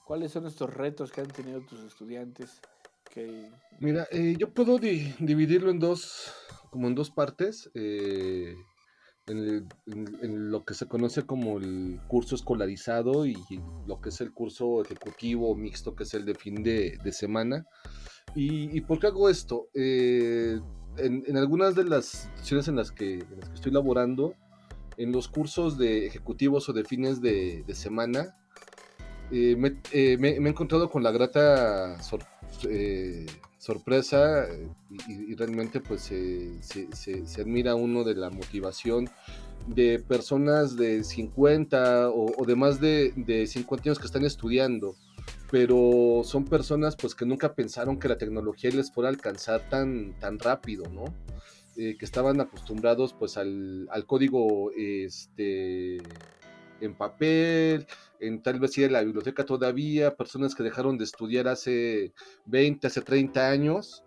¿cuáles 0.06 0.31
son 0.31 0.45
estos 0.45 0.73
retos 0.73 1.11
que 1.11 1.22
han 1.22 1.27
tenido 1.27 1.61
tus 1.61 1.84
estudiantes? 1.84 2.61
Mira, 3.80 4.07
eh, 4.11 4.35
yo 4.38 4.53
puedo 4.53 4.80
dividirlo 4.80 5.72
en 5.72 5.80
dos, 5.80 6.34
como 6.69 6.88
en 6.88 6.95
dos 6.95 7.10
partes. 7.11 7.69
Eh, 7.73 8.56
en, 9.28 10.52
lo 10.52 10.64
que 10.66 10.74
se 10.74 10.88
conoce 10.88 11.24
como 11.24 11.58
el 11.58 11.99
curso 12.08 12.36
escolarizado 12.36 13.26
y 13.26 13.38
lo 13.86 13.99
que 14.02 14.10
es 14.10 14.22
el 14.22 14.32
curso 14.34 14.82
ejecutivo 14.82 15.56
mixto, 15.56 15.95
que 15.95 16.04
es 16.04 16.14
el 16.14 16.26
de 16.26 16.36
fin 16.36 16.64
de, 16.64 16.99
semana. 17.12 17.66
¿Y, 18.36 18.82
por 18.82 18.99
qué 18.99 19.08
hago 19.08 19.30
esto? 19.30 19.70
Eh, 19.74 20.60
en, 20.98 21.38
algunas 21.38 21.76
de 21.76 21.84
las 21.84 22.30
situaciones 22.36 22.68
en 22.68 22.76
las, 22.76 22.91
que, 22.91 23.24
estoy 23.54 23.72
laborando, 23.72 24.34
en 24.98 25.12
los 25.12 25.28
cursos 25.28 25.78
de 25.78 26.08
ejecutivos 26.08 26.70
o 26.70 26.74
de 26.74 26.84
fines 26.84 27.22
de, 27.22 27.64
semana, 27.74 28.36
me, 29.32 29.78
he 29.91 30.48
encontrado 30.48 30.90
con 30.90 31.04
la 31.04 31.12
grata 31.12 32.02
sorpresa 32.02 32.38
eh, 32.70 33.26
sorpresa 33.68 34.48
y, 35.10 35.35
realmente 35.35 35.81
pues 35.81 36.02
se, 36.03 37.41
admira 37.41 37.76
uno 37.76 38.06
de 38.06 38.15
la 38.15 38.30
motivación 38.30 39.10
de 39.68 39.99
personas 39.99 40.77
de 40.77 41.03
50 41.03 42.10
o, 42.11 42.45
de 42.45 42.56
más 42.56 42.80
de, 42.80 43.11
de 43.18 43.45
50 43.45 43.89
años 43.89 43.99
que 43.99 44.06
están 44.06 44.23
estudiando 44.23 44.95
pero 45.52 46.22
son 46.23 46.45
personas 46.45 46.95
pues 46.95 47.14
que 47.14 47.26
nunca 47.26 47.53
pensaron 47.56 47.99
que 47.99 48.07
la 48.07 48.18
tecnología 48.18 48.72
les 48.72 48.91
fuera 48.91 49.10
a 49.10 49.11
alcanzar 49.11 49.69
tan, 49.69 50.14
tan 50.19 50.39
rápido, 50.39 50.84
¿no? 50.89 51.06
Eh, 51.77 51.95
que 51.98 52.06
estaban 52.06 52.41
acostumbrados 52.41 53.14
pues 53.14 53.38
al, 53.38 53.88
al 53.91 54.06
código 54.06 54.72
este, 54.76 55.98
en 56.82 56.95
papel, 56.95 57.88
en 58.20 58.41
tal 58.41 58.60
vez 58.60 58.78
ir 58.78 58.90
a 58.90 58.91
la 58.91 59.04
biblioteca 59.04 59.45
todavía, 59.45 60.16
personas 60.16 60.56
que 60.56 60.64
dejaron 60.64 60.98
de 60.98 61.04
estudiar 61.04 61.48
hace 61.48 62.14
20, 62.45 62.88
hace 62.88 63.02
30 63.02 63.49
años, 63.49 64.04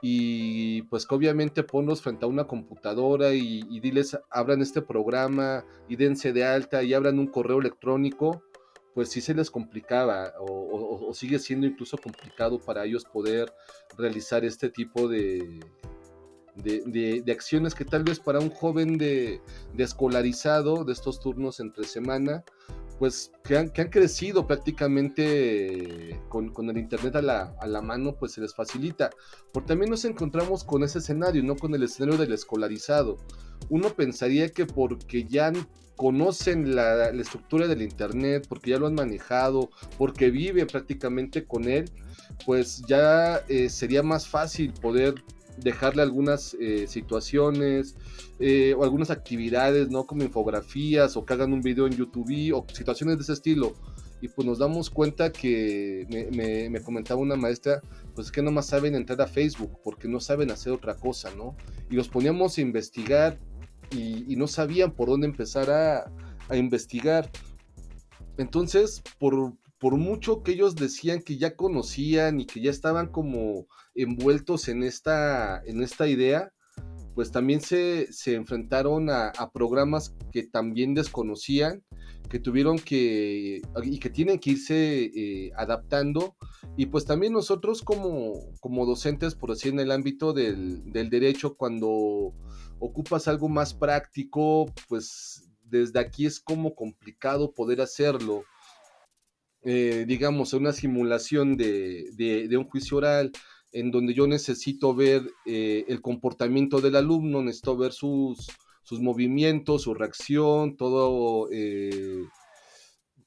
y 0.00 0.82
pues 0.82 1.06
que 1.06 1.14
obviamente 1.14 1.62
ponlos 1.64 2.02
frente 2.02 2.24
a 2.24 2.28
una 2.28 2.46
computadora 2.46 3.34
y, 3.34 3.80
diles, 3.80 4.16
abran 4.30 4.62
este 4.62 4.80
programa 4.80 5.64
y 5.88 5.96
dense 5.96 6.32
de 6.32 6.44
alta 6.44 6.82
y 6.82 6.94
abran 6.94 7.18
un 7.18 7.26
correo 7.26 7.58
electrónico, 7.58 8.42
pues 8.94 9.10
sí 9.10 9.20
se 9.20 9.34
les 9.34 9.50
complicaba 9.50 10.32
o 10.40 11.12
sigue 11.14 11.38
siendo 11.38 11.66
incluso 11.66 11.96
complicado 11.98 12.58
para 12.58 12.84
ellos 12.84 13.04
poder 13.04 13.52
realizar 13.96 14.44
este 14.44 14.70
tipo 14.70 15.08
de, 15.08 15.60
de, 16.62 17.24
acciones 17.32 17.74
que 17.74 17.84
tal 17.84 18.04
vez 18.04 18.18
para 18.20 18.40
un 18.40 18.50
joven 18.50 18.98
de, 18.98 19.40
escolarizado 19.76 20.84
de 20.84 20.92
estos 20.92 21.20
turnos 21.20 21.60
entre 21.60 21.84
semana, 21.84 22.44
pues 22.98 23.30
que 23.44 23.56
han, 23.56 23.68
crecido 23.68 24.46
prácticamente 24.46 26.20
con, 26.28 26.52
el 26.68 26.78
internet 26.78 27.16
a 27.16 27.22
la, 27.22 27.82
mano, 27.82 28.16
pues 28.16 28.32
se 28.32 28.40
les 28.40 28.54
facilita. 28.54 29.10
Porque 29.52 29.68
también 29.68 29.90
nos 29.90 30.04
encontramos 30.04 30.64
con 30.64 30.82
ese 30.82 30.98
escenario, 30.98 31.42
no 31.44 31.56
con 31.56 31.74
el 31.74 31.84
escenario 31.84 32.18
del 32.18 32.32
escolarizado. 32.32 33.18
Uno 33.68 33.90
pensaría 33.90 34.48
que 34.48 34.66
porque 34.66 35.24
ya 35.24 35.52
conocen 35.98 36.74
la, 36.74 37.10
estructura 37.10 37.66
del 37.66 37.82
internet, 37.82 38.46
porque 38.48 38.70
ya 38.70 38.78
lo 38.78 38.86
han 38.86 38.94
manejado, 38.94 39.70
porque 39.96 40.30
viven 40.30 40.66
prácticamente 40.66 41.44
con 41.44 41.68
él, 41.68 41.90
pues 42.46 42.82
ya 42.86 43.42
eh, 43.48 43.68
sería 43.68 44.02
más 44.02 44.26
fácil 44.26 44.72
poder 44.72 45.16
dejarle 45.60 46.02
algunas 46.02 46.54
eh, 46.54 46.86
situaciones 46.86 47.96
eh, 48.38 48.74
o 48.76 48.84
algunas 48.84 49.10
actividades, 49.10 49.90
¿no? 49.90 50.06
Como 50.06 50.22
infografías 50.22 51.16
o 51.16 51.24
que 51.24 51.34
hagan 51.34 51.52
un 51.52 51.60
video 51.60 51.86
en 51.86 51.94
YouTube 51.94 52.52
o 52.54 52.66
situaciones 52.72 53.16
de 53.16 53.22
ese 53.22 53.32
estilo. 53.32 53.74
Y 54.20 54.28
pues 54.28 54.46
nos 54.46 54.58
damos 54.58 54.90
cuenta 54.90 55.30
que 55.30 56.06
me, 56.70 56.80
comentaba 56.80 57.20
una 57.20 57.36
maestra, 57.36 57.80
pues 58.14 58.28
es 58.28 58.32
que 58.32 58.42
nomás 58.42 58.66
saben 58.66 58.96
entrar 58.96 59.20
a 59.20 59.28
Facebook 59.28 59.78
porque 59.84 60.08
no 60.08 60.18
saben 60.18 60.50
hacer 60.50 60.72
otra 60.72 60.96
cosa, 60.96 61.32
¿no? 61.36 61.56
Y 61.88 61.94
los 61.94 62.08
poníamos 62.08 62.58
a 62.58 62.60
investigar 62.60 63.38
y, 63.90 64.34
no 64.36 64.48
sabían 64.48 64.92
por 64.92 65.08
dónde 65.08 65.26
empezar 65.26 65.70
a, 65.70 66.10
a 66.48 66.56
investigar. 66.56 67.30
Entonces, 68.38 69.02
por, 69.18 69.52
por 69.78 69.96
mucho 69.96 70.42
que 70.42 70.52
ellos 70.52 70.74
decían 70.74 71.22
que 71.22 71.38
ya 71.38 71.54
conocían 71.54 72.40
y 72.40 72.46
que 72.46 72.60
ya 72.60 72.70
estaban 72.70 73.08
como 73.08 73.66
envueltos 73.94 74.68
en 74.68 74.82
esta, 74.82 75.62
en 75.64 75.82
esta 75.82 76.08
idea, 76.08 76.52
pues 77.14 77.30
también 77.32 77.60
se, 77.60 78.08
enfrentaron 78.26 79.10
a, 79.10 79.32
programas 79.52 80.14
que 80.32 80.44
también 80.44 80.94
desconocían, 80.94 81.82
que 82.28 82.38
tuvieron 82.38 82.78
que, 82.78 83.60
y 83.82 83.98
que 83.98 84.10
tienen 84.10 84.38
que 84.38 84.50
irse 84.50 85.04
eh, 85.04 85.50
adaptando, 85.56 86.36
y 86.76 86.86
pues 86.86 87.04
también 87.04 87.32
nosotros 87.32 87.82
como, 87.82 88.34
como 88.60 88.86
docentes, 88.86 89.34
por 89.34 89.50
así 89.50 89.68
en 89.68 89.80
el 89.80 89.90
ámbito 89.90 90.32
del, 90.32 90.92
del 90.92 91.10
derecho, 91.10 91.56
cuando 91.56 92.34
ocupas 92.78 93.26
algo 93.26 93.48
más 93.48 93.74
práctico, 93.74 94.72
pues 94.88 95.48
desde 95.64 95.98
aquí 95.98 96.26
es 96.26 96.40
como 96.40 96.74
complicado 96.74 97.52
poder 97.52 97.80
hacerlo 97.80 98.44
eh, 99.70 100.06
digamos, 100.08 100.54
una 100.54 100.72
simulación 100.72 101.58
de, 101.58 102.48
un 102.56 102.64
juicio 102.64 102.96
oral 102.96 103.32
en 103.70 103.90
donde 103.90 104.14
yo 104.14 104.26
necesito 104.26 104.94
ver 104.94 105.30
eh, 105.44 105.84
el 105.88 106.00
comportamiento 106.00 106.80
del 106.80 106.96
alumno, 106.96 107.42
necesito 107.42 107.76
ver 107.76 107.92
sus, 107.92 108.46
sus 108.82 109.00
movimientos, 109.02 109.82
su 109.82 109.92
reacción, 109.92 110.78
todo, 110.78 111.50
eh, 111.52 112.24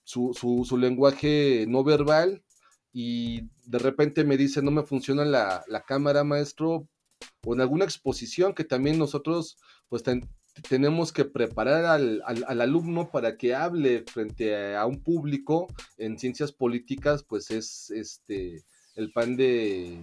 su, 0.04 0.34
su, 0.34 0.78
lenguaje 0.80 1.66
no 1.68 1.84
verbal 1.84 2.42
y 2.92 3.42
de 3.68 3.78
repente 3.78 4.24
me 4.24 4.36
dice 4.36 4.64
no 4.64 4.72
me 4.72 4.82
funciona 4.82 5.24
la, 5.24 5.64
la 5.68 5.84
cámara 5.84 6.24
maestro 6.24 6.88
o 7.46 7.54
en 7.54 7.62
alguna 7.62 7.86
exposición 7.86 8.56
que 8.56 8.64
también 8.64 8.98
nosotros 8.98 9.60
pues 9.90 10.02
tenemos 10.68 11.12
que 11.12 11.26
preparar 11.26 11.86
al, 11.86 12.22
al, 12.26 12.44
al, 12.48 12.62
alumno 12.62 13.10
para 13.10 13.38
que 13.38 13.56
hable 13.56 14.04
frente 14.04 14.76
a, 14.76 14.86
un 14.86 15.02
público 15.02 15.68
en 15.98 16.20
ciencias 16.20 16.52
políticas, 16.52 17.24
pues 17.24 17.52
es 17.52 17.90
este 17.92 18.64
el 18.96 19.12
pan 19.14 19.38
de, 19.38 19.98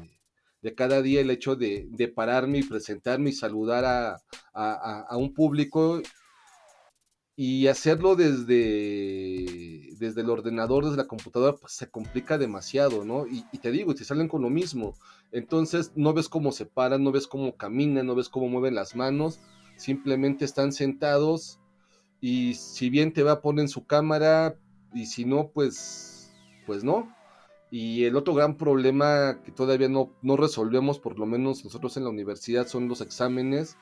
de 0.62 0.74
cada 0.74 1.02
día 1.02 1.20
el 1.20 1.30
hecho 1.30 1.54
de, 1.54 1.86
de, 1.90 2.08
pararme 2.08 2.58
y 2.58 2.62
presentarme 2.62 3.30
y 3.30 3.34
saludar 3.34 3.84
a, 3.84 4.22
a, 4.54 5.00
a, 5.02 5.16
un 5.18 5.34
público 5.34 6.00
y 7.36 7.66
hacerlo 7.66 8.16
desde, 8.16 9.90
desde 9.98 10.22
el 10.22 10.30
ordenador, 10.30 10.84
desde 10.84 10.96
la 10.96 11.06
computadora, 11.06 11.56
pues 11.56 11.74
se 11.74 11.90
complica 11.90 12.38
demasiado, 12.38 13.04
¿no? 13.04 13.26
Y, 13.26 13.44
y, 13.52 13.58
te 13.58 13.70
digo, 13.70 13.94
te 13.94 14.04
salen 14.04 14.26
con 14.26 14.42
lo 14.42 14.50
mismo. 14.50 14.96
Entonces 15.30 15.92
no 15.94 16.14
ves 16.14 16.28
cómo 16.28 16.50
se 16.50 16.64
paran, 16.64 17.04
no 17.04 17.12
ves 17.12 17.26
cómo 17.26 17.54
caminan, 17.56 18.06
no 18.06 18.14
ves 18.14 18.30
cómo 18.30 18.48
mueven 18.48 18.74
las 18.74 18.96
manos 18.96 19.38
simplemente 19.78 20.44
están 20.44 20.72
sentados 20.72 21.60
y 22.20 22.54
si 22.54 22.90
bien 22.90 23.12
te 23.12 23.22
va 23.22 23.32
a 23.32 23.40
poner 23.40 23.62
en 23.62 23.68
su 23.68 23.86
cámara 23.86 24.56
y 24.92 25.06
si 25.06 25.24
no, 25.24 25.48
pues, 25.48 26.32
pues 26.66 26.84
no. 26.84 27.14
Y 27.70 28.04
el 28.04 28.16
otro 28.16 28.34
gran 28.34 28.56
problema 28.56 29.40
que 29.44 29.52
todavía 29.52 29.88
no, 29.88 30.12
no 30.22 30.36
resolvemos, 30.36 30.98
por 30.98 31.18
lo 31.18 31.26
menos 31.26 31.64
nosotros 31.64 31.96
en 31.96 32.04
la 32.04 32.10
universidad, 32.10 32.66
son 32.66 32.88
los 32.88 33.00
exámenes, 33.00 33.76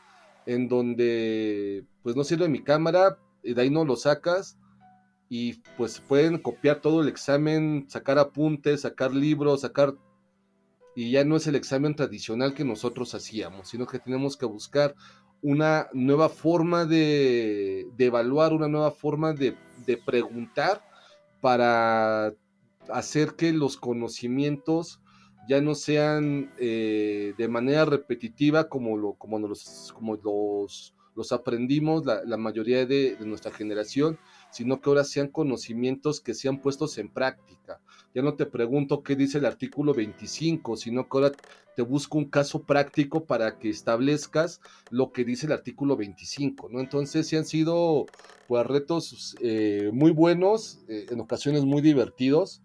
en 0.44 0.68
donde 0.68 1.84
pues 2.02 2.16
no 2.16 2.24
sirve 2.24 2.48
mi 2.48 2.62
cámara, 2.62 3.18
y 3.42 3.54
de 3.54 3.62
ahí 3.62 3.70
no 3.70 3.84
lo 3.84 3.96
sacas, 3.96 4.58
y 5.28 5.54
pues 5.76 6.00
pueden 6.00 6.38
copiar 6.38 6.80
todo 6.80 7.02
el 7.02 7.08
examen, 7.08 7.86
sacar 7.88 8.18
apuntes, 8.18 8.82
sacar 8.82 9.14
libros, 9.14 9.62
sacar... 9.62 9.94
Y 10.94 11.10
ya 11.10 11.24
no 11.24 11.36
es 11.36 11.46
el 11.46 11.56
examen 11.56 11.94
tradicional 11.94 12.54
que 12.54 12.64
nosotros 12.64 13.14
hacíamos, 13.14 13.68
sino 13.68 13.86
que 13.86 13.98
tenemos 13.98 14.36
que 14.36 14.46
buscar 14.46 14.94
una 15.42 15.88
nueva 15.92 16.28
forma 16.28 16.84
de, 16.84 17.86
de 17.96 18.06
evaluar, 18.06 18.52
una 18.52 18.68
nueva 18.68 18.90
forma 18.90 19.32
de, 19.32 19.56
de, 19.86 19.96
preguntar 19.96 20.82
para 21.40 22.32
hacer 22.88 23.34
que 23.36 23.52
los 23.52 23.76
conocimientos 23.76 25.00
ya 25.48 25.60
no 25.60 25.74
sean 25.74 26.52
eh, 26.58 27.34
de 27.38 27.48
manera 27.48 27.84
repetitiva 27.84 28.68
como, 28.68 28.96
lo, 28.96 29.14
como, 29.14 29.38
los, 29.38 29.92
como 29.94 30.16
los, 30.16 30.94
los 31.14 31.32
aprendimos 31.32 32.04
la, 32.04 32.24
la 32.24 32.36
mayoría 32.36 32.84
de, 32.84 33.16
de, 33.16 33.26
nuestra 33.26 33.52
generación, 33.52 34.18
sino 34.50 34.80
que 34.80 34.90
ahora 34.90 35.04
sean 35.04 35.28
conocimientos 35.28 36.20
que 36.20 36.34
sean 36.34 36.60
puestos 36.60 36.98
en 36.98 37.08
práctica. 37.08 37.80
Ya 38.14 38.22
no 38.22 38.34
te 38.34 38.46
pregunto 38.46 39.02
qué 39.02 39.16
dice 39.16 39.38
el 39.38 39.46
artículo 39.46 39.92
25, 39.92 40.76
sino 40.76 41.08
que 41.08 41.18
ahora 41.18 41.32
te 41.76 41.82
busco 41.82 42.16
un 42.16 42.24
caso 42.24 42.62
práctico 42.62 43.26
para 43.26 43.58
que 43.58 43.68
establezcas 43.68 44.60
lo 44.90 45.12
que 45.12 45.24
dice 45.24 45.46
el 45.46 45.52
artículo 45.52 45.96
25, 45.96 46.70
¿no? 46.70 46.80
Entonces 46.80 47.28
sí 47.28 47.36
han 47.36 47.44
sido 47.44 48.06
pues, 48.48 48.66
retos 48.66 49.36
eh, 49.40 49.90
muy 49.92 50.10
buenos, 50.10 50.80
eh, 50.88 51.06
en 51.10 51.20
ocasiones 51.20 51.64
muy 51.64 51.82
divertidos, 51.82 52.62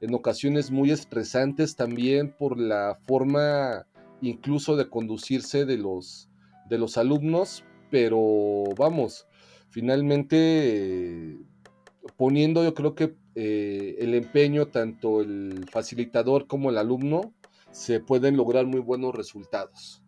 en 0.00 0.14
ocasiones 0.14 0.70
muy 0.70 0.92
estresantes 0.92 1.74
también 1.74 2.32
por 2.36 2.58
la 2.58 2.98
forma 3.06 3.86
incluso 4.20 4.76
de 4.76 4.88
conducirse 4.88 5.64
de 5.64 5.78
los, 5.78 6.28
de 6.68 6.78
los 6.78 6.96
alumnos, 6.96 7.64
pero 7.90 8.64
vamos, 8.76 9.26
finalmente 9.72 11.38
poniendo 12.16 12.62
yo 12.62 12.74
creo 12.74 12.94
que 12.94 13.16
eh, 13.34 13.96
el 13.98 14.14
empeño, 14.14 14.68
tanto 14.68 15.22
el 15.22 15.66
facilitador 15.70 16.46
como 16.46 16.70
el 16.70 16.78
alumno, 16.78 17.32
se 17.70 18.00
pueden 18.00 18.36
lograr 18.36 18.66
muy 18.66 18.80
buenos 18.80 19.14
resultados. 19.14 20.02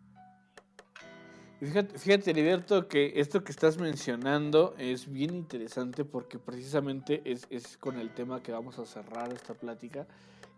Fíjate, 1.60 1.98
fíjate, 1.98 2.30
Heriberto, 2.30 2.88
que 2.88 3.14
esto 3.16 3.42
que 3.42 3.52
estás 3.52 3.78
mencionando 3.78 4.74
es 4.76 5.10
bien 5.10 5.34
interesante 5.34 6.04
porque 6.04 6.38
precisamente 6.38 7.22
es, 7.24 7.46
es, 7.48 7.78
con 7.78 7.98
el 7.98 8.12
tema 8.12 8.42
que 8.42 8.52
vamos 8.52 8.78
a 8.78 8.84
cerrar 8.84 9.32
esta 9.32 9.54
plática, 9.54 10.06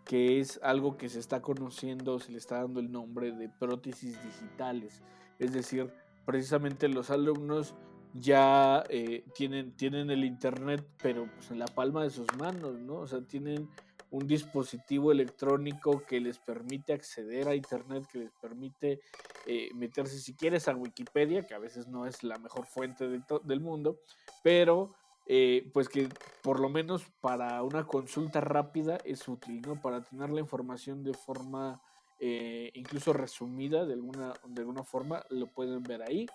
que 0.05 0.41
es 0.41 0.59
algo 0.65 0.97
que 0.97 1.09
se 1.09 1.21
está 1.21 1.43
conociendo, 1.43 2.19
se 2.19 2.33
le 2.33 2.39
está 2.39 2.57
dando 2.57 2.81
el 2.81 2.91
nombre 2.91 3.31
de 3.31 3.49
prótesis 3.49 4.21
digitales. 4.25 5.03
Es 5.39 5.53
decir, 5.53 5.93
precisamente 6.25 6.89
los 6.89 7.11
alumnos 7.11 7.77
ya 8.21 8.85
eh, 8.89 9.25
tienen, 9.35 9.77
tienen 9.77 10.11
el 10.11 10.25
Internet, 10.25 10.87
pero 11.03 11.29
pues 11.35 11.51
en 11.51 11.59
la 11.59 11.67
palma 11.67 12.03
de 12.03 12.11
sus 12.11 12.27
manos, 12.37 12.79
¿no? 12.79 12.97
O 12.97 13.07
sea, 13.07 13.21
tienen 13.21 13.69
un 14.11 14.27
dispositivo 14.27 15.13
electrónico 15.13 16.05
que 16.07 16.21
les 16.21 16.39
permite 16.39 16.93
acceder 16.93 17.49
a 17.49 17.55
Internet, 17.55 18.07
que 18.11 18.21
les 18.21 18.33
permite 18.33 19.01
eh, 19.47 19.71
meterse, 19.75 20.19
si 20.19 20.35
quieres, 20.35 20.69
a 20.69 20.75
Wikipedia, 20.75 21.47
que 21.47 21.55
a 21.55 21.59
veces 21.59 21.89
no 21.89 22.07
es 22.07 22.23
la 22.23 22.39
mejor 22.39 22.67
fuente 22.67 23.09
de 23.09 23.23
del 23.45 23.61
mundo, 23.61 24.01
pero 24.43 24.95
eh, 25.27 25.69
pues 25.75 25.89
que 25.89 26.09
por 26.43 26.61
lo 26.61 26.69
menos 26.69 27.05
para 27.21 27.63
una 27.65 27.85
consulta 27.85 28.41
rápida 28.41 28.99
es 29.05 29.27
útil, 29.27 29.61
¿no? 29.63 29.81
Para 29.81 30.03
tener 30.03 30.31
la 30.31 30.41
información 30.41 31.03
de 31.03 31.15
forma 31.15 31.83
eh, 32.19 32.71
incluso 32.75 33.13
resumida 33.13 33.85
de 33.85 33.95
alguna, 33.95 34.33
de 34.47 34.61
alguna 34.61 34.85
forma, 34.85 35.25
lo 35.31 35.49
pueden 35.49 35.83
ver 35.83 36.03
ahí. 36.03 36.27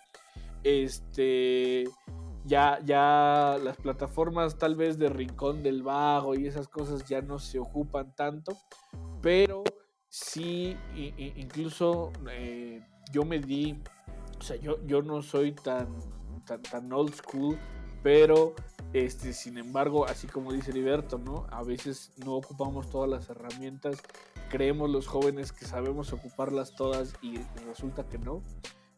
Este 0.63 1.85
ya, 2.43 2.79
ya 2.83 3.57
las 3.63 3.77
plataformas 3.77 4.57
tal 4.57 4.75
vez 4.75 4.97
de 4.97 5.09
Rincón 5.09 5.63
del 5.63 5.83
Vago 5.83 6.35
y 6.35 6.47
esas 6.47 6.67
cosas 6.67 7.05
ya 7.07 7.21
no 7.21 7.39
se 7.39 7.59
ocupan 7.59 8.15
tanto, 8.15 8.57
pero 9.21 9.63
sí, 10.09 10.75
incluso 10.95 12.11
eh, 12.31 12.83
yo 13.11 13.23
me 13.25 13.39
di, 13.39 13.77
o 14.39 14.41
sea, 14.41 14.55
yo, 14.57 14.83
yo 14.85 15.01
no 15.01 15.21
soy 15.21 15.51
tan, 15.51 15.87
tan, 16.45 16.61
tan 16.63 16.91
old 16.91 17.13
school, 17.13 17.57
pero 18.01 18.55
este, 18.93 19.33
sin 19.33 19.57
embargo, 19.57 20.05
así 20.05 20.27
como 20.27 20.51
dice 20.51 20.71
Heriberto, 20.71 21.19
¿no? 21.19 21.45
A 21.51 21.63
veces 21.63 22.11
no 22.25 22.35
ocupamos 22.35 22.89
todas 22.89 23.09
las 23.09 23.29
herramientas, 23.29 24.01
creemos 24.49 24.89
los 24.89 25.07
jóvenes 25.07 25.51
que 25.51 25.65
sabemos 25.65 26.11
ocuparlas 26.11 26.75
todas 26.75 27.13
y 27.21 27.37
resulta 27.67 28.09
que 28.09 28.17
no. 28.17 28.41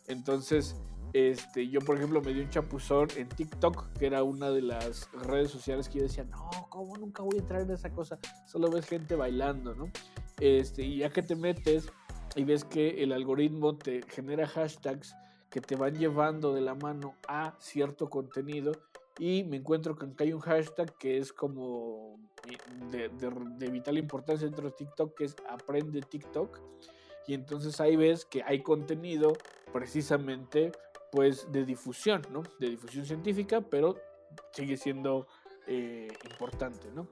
Entonces, 0.07 0.75
este, 1.13 1.69
yo, 1.69 1.79
por 1.79 1.95
ejemplo, 1.97 2.21
me 2.21 2.33
di 2.33 2.41
un 2.41 2.49
chapuzón 2.49 3.07
en 3.15 3.29
TikTok, 3.29 3.93
que 3.93 4.07
era 4.07 4.23
una 4.23 4.49
de 4.49 4.61
las 4.61 5.09
redes 5.13 5.51
sociales 5.51 5.87
que 5.87 5.99
yo 5.99 6.03
decía, 6.05 6.23
no, 6.25 6.49
¿cómo 6.69 6.97
nunca 6.97 7.23
voy 7.23 7.37
a 7.37 7.41
entrar 7.41 7.61
en 7.61 7.71
esa 7.71 7.91
cosa? 7.91 8.19
Solo 8.47 8.69
ves 8.69 8.87
gente 8.87 9.15
bailando, 9.15 9.75
¿no? 9.75 9.91
Este, 10.39 10.83
y 10.83 10.97
ya 10.97 11.09
que 11.11 11.21
te 11.21 11.35
metes 11.35 11.87
y 12.35 12.43
ves 12.43 12.65
que 12.65 13.03
el 13.03 13.13
algoritmo 13.13 13.77
te 13.77 14.01
genera 14.09 14.47
hashtags 14.47 15.15
que 15.49 15.61
te 15.61 15.75
van 15.75 15.95
llevando 15.95 16.53
de 16.53 16.61
la 16.61 16.73
mano 16.73 17.15
a 17.27 17.53
cierto 17.59 18.09
contenido, 18.09 18.71
y 19.19 19.43
me 19.43 19.57
encuentro 19.57 19.95
con 19.95 20.15
que 20.15 20.23
hay 20.23 20.33
un 20.33 20.39
hashtag 20.39 20.97
que 20.97 21.17
es 21.17 21.31
como 21.31 22.19
de, 22.89 23.09
de, 23.09 23.29
de 23.57 23.67
vital 23.69 23.97
importancia 23.97 24.47
dentro 24.47 24.65
de 24.65 24.71
TikTok, 24.71 25.15
que 25.15 25.25
es 25.25 25.35
aprende 25.49 26.01
TikTok. 26.01 26.59
Y 27.27 27.35
entonces 27.35 27.79
ahí 27.79 27.95
ves 27.95 28.25
que 28.25 28.41
hay 28.43 28.63
contenido 28.63 29.33
precisamente 29.71 30.71
pues 31.13 31.51
de 31.51 31.63
difusión, 31.63 32.23
¿no? 32.31 32.41
De 32.59 32.71
difusión 32.71 33.05
científica, 33.05 33.61
pero 33.61 33.95
sigue 34.51 34.77
siendo 34.77 35.27
eh, 35.67 36.07
importante, 36.27 36.91
¿no? 36.91 37.07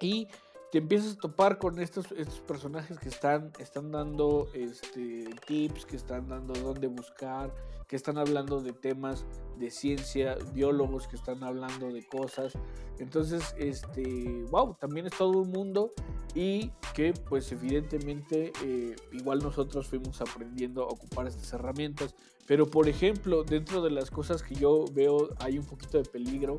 Y 0.00 0.28
te 0.72 0.78
empiezas 0.78 1.12
a 1.12 1.20
topar 1.20 1.58
con 1.58 1.78
estos, 1.78 2.10
estos 2.12 2.40
personajes 2.40 2.98
que 2.98 3.10
están, 3.10 3.52
están 3.58 3.92
dando 3.92 4.48
este, 4.54 5.26
tips, 5.46 5.84
que 5.84 5.96
están 5.96 6.26
dando 6.26 6.54
dónde 6.54 6.86
buscar, 6.86 7.54
que 7.86 7.96
están 7.96 8.16
hablando 8.16 8.62
de 8.62 8.72
temas 8.72 9.26
de 9.58 9.70
ciencia, 9.70 10.36
biólogos 10.54 11.06
que 11.06 11.16
están 11.16 11.44
hablando 11.44 11.92
de 11.92 12.02
cosas. 12.06 12.54
Entonces, 12.98 13.54
este, 13.58 14.46
wow, 14.50 14.74
también 14.80 15.06
es 15.06 15.12
todo 15.16 15.42
un 15.42 15.50
mundo 15.50 15.92
y 16.34 16.70
que 16.94 17.12
pues 17.28 17.52
evidentemente 17.52 18.52
eh, 18.64 18.96
igual 19.12 19.40
nosotros 19.40 19.86
fuimos 19.86 20.20
aprendiendo 20.22 20.84
a 20.84 20.86
ocupar 20.86 21.26
estas 21.26 21.52
herramientas. 21.52 22.14
Pero 22.46 22.66
por 22.66 22.88
ejemplo, 22.88 23.44
dentro 23.44 23.82
de 23.82 23.90
las 23.90 24.10
cosas 24.10 24.42
que 24.42 24.54
yo 24.54 24.84
veo 24.92 25.30
hay 25.38 25.58
un 25.58 25.64
poquito 25.64 25.98
de 25.98 26.04
peligro 26.04 26.56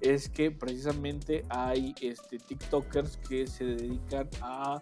es 0.00 0.28
que 0.28 0.50
precisamente 0.50 1.44
hay 1.48 1.94
este, 2.00 2.38
TikTokers 2.38 3.16
que 3.28 3.46
se 3.46 3.64
dedican 3.64 4.28
a 4.42 4.80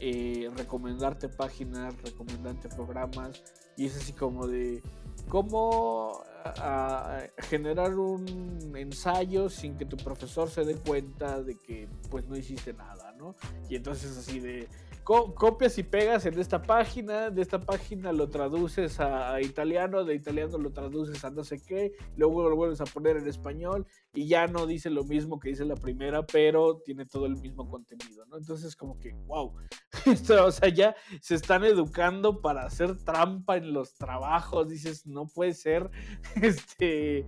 eh, 0.00 0.50
recomendarte 0.56 1.28
páginas, 1.28 1.94
recomendarte 2.02 2.68
programas, 2.68 3.42
y 3.76 3.86
es 3.86 3.96
así 3.96 4.12
como 4.12 4.46
de 4.46 4.82
cómo 5.28 6.22
a, 6.44 7.22
generar 7.38 7.94
un 7.98 8.72
ensayo 8.76 9.48
sin 9.48 9.76
que 9.76 9.84
tu 9.84 9.96
profesor 9.96 10.48
se 10.50 10.64
dé 10.64 10.76
cuenta 10.76 11.42
de 11.42 11.56
que 11.56 11.88
pues 12.10 12.26
no 12.26 12.36
hiciste 12.36 12.72
nada, 12.72 13.12
¿no? 13.18 13.34
Y 13.68 13.76
entonces 13.76 14.16
así 14.16 14.40
de 14.40 14.68
copias 15.08 15.78
y 15.78 15.82
pegas 15.84 16.26
en 16.26 16.38
esta 16.38 16.60
página, 16.60 17.30
de 17.30 17.40
esta 17.40 17.58
página 17.58 18.12
lo 18.12 18.28
traduces 18.28 19.00
a, 19.00 19.40
italiano, 19.40 20.04
de 20.04 20.14
italiano 20.14 20.58
lo 20.58 20.70
traduces 20.70 21.24
a 21.24 21.30
no 21.30 21.44
sé 21.44 21.62
qué, 21.62 21.92
luego 22.16 22.46
lo 22.46 22.54
vuelves 22.54 22.82
a 22.82 22.84
poner 22.84 23.16
en 23.16 23.26
español 23.26 23.86
y 24.12 24.28
ya 24.28 24.46
no 24.48 24.66
dice 24.66 24.90
lo 24.90 25.04
mismo 25.04 25.40
que 25.40 25.48
dice 25.48 25.64
la 25.64 25.76
primera, 25.76 26.26
pero 26.26 26.82
tiene 26.84 27.06
todo 27.06 27.24
el 27.24 27.36
mismo 27.36 27.70
contenido, 27.70 28.26
¿no? 28.26 28.36
Entonces 28.36 28.76
como 28.76 28.98
que, 28.98 29.14
wow, 29.26 29.54
o 30.44 30.52
sea, 30.52 30.68
ya 30.68 30.94
se 31.22 31.36
están 31.36 31.64
educando 31.64 32.42
para 32.42 32.66
hacer 32.66 33.02
trampa 33.02 33.56
en 33.56 33.72
los 33.72 33.94
trabajos, 33.94 34.68
dices, 34.68 35.06
no 35.06 35.26
puede 35.26 35.54
ser, 35.54 35.90
este... 36.42 37.26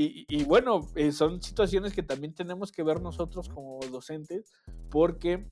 Y, 0.00 0.44
bueno, 0.44 0.86
eh, 0.94 1.10
son 1.10 1.42
situaciones 1.42 1.92
que 1.92 2.04
también 2.04 2.32
tenemos 2.32 2.70
que 2.70 2.84
ver 2.84 3.00
nosotros 3.00 3.48
como 3.48 3.80
docentes, 3.90 4.44
porque 4.90 5.48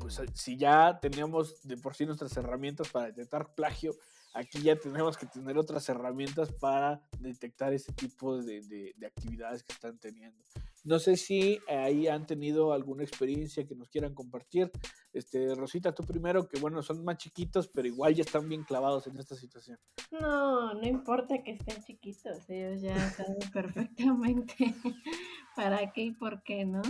pues 0.00 0.20
si 0.34 0.56
ya 0.56 0.98
teníamos 1.00 1.62
de 1.62 1.76
por 1.76 1.94
sí 1.94 2.04
nuestras 2.04 2.36
herramientas 2.36 2.88
para 2.88 3.06
detectar 3.06 3.54
plagio, 3.54 3.94
aquí 4.34 4.60
ya 4.60 4.74
tenemos 4.74 5.16
que 5.16 5.26
tener 5.26 5.56
otras 5.56 5.88
herramientas 5.88 6.50
para 6.50 7.00
detectar 7.20 7.72
ese 7.72 7.92
tipo 7.92 8.42
de, 8.42 8.92
actividades 9.06 9.62
que 9.62 9.72
están 9.72 9.96
teniendo. 9.98 10.42
No 10.86 11.00
sé 11.00 11.16
si 11.16 11.58
ahí 11.66 12.06
han 12.06 12.26
tenido 12.26 12.72
alguna 12.72 13.02
experiencia 13.02 13.66
que 13.66 13.74
nos 13.74 13.88
quieran 13.88 14.14
compartir. 14.14 14.70
Este, 15.12 15.52
Rosita, 15.56 15.92
tú 15.92 16.04
primero, 16.04 16.48
que 16.48 16.60
bueno, 16.60 16.80
son 16.80 17.02
más 17.04 17.16
chiquitos, 17.16 17.66
pero 17.66 17.88
igual 17.88 18.14
ya 18.14 18.22
están 18.22 18.48
bien 18.48 18.62
clavados 18.62 19.04
en 19.08 19.18
esta 19.18 19.34
situación. 19.34 19.80
No, 20.12 20.74
no 20.74 20.86
importa 20.86 21.42
que 21.42 21.50
estén 21.50 21.82
chiquitos, 21.82 22.48
ellos 22.48 22.82
ya 22.82 22.96
saben 23.10 23.36
perfectamente 23.52 24.54
para 25.56 25.90
qué 25.92 26.02
y 26.02 26.10
por 26.12 26.44
qué, 26.44 26.64
¿no? 26.64 26.82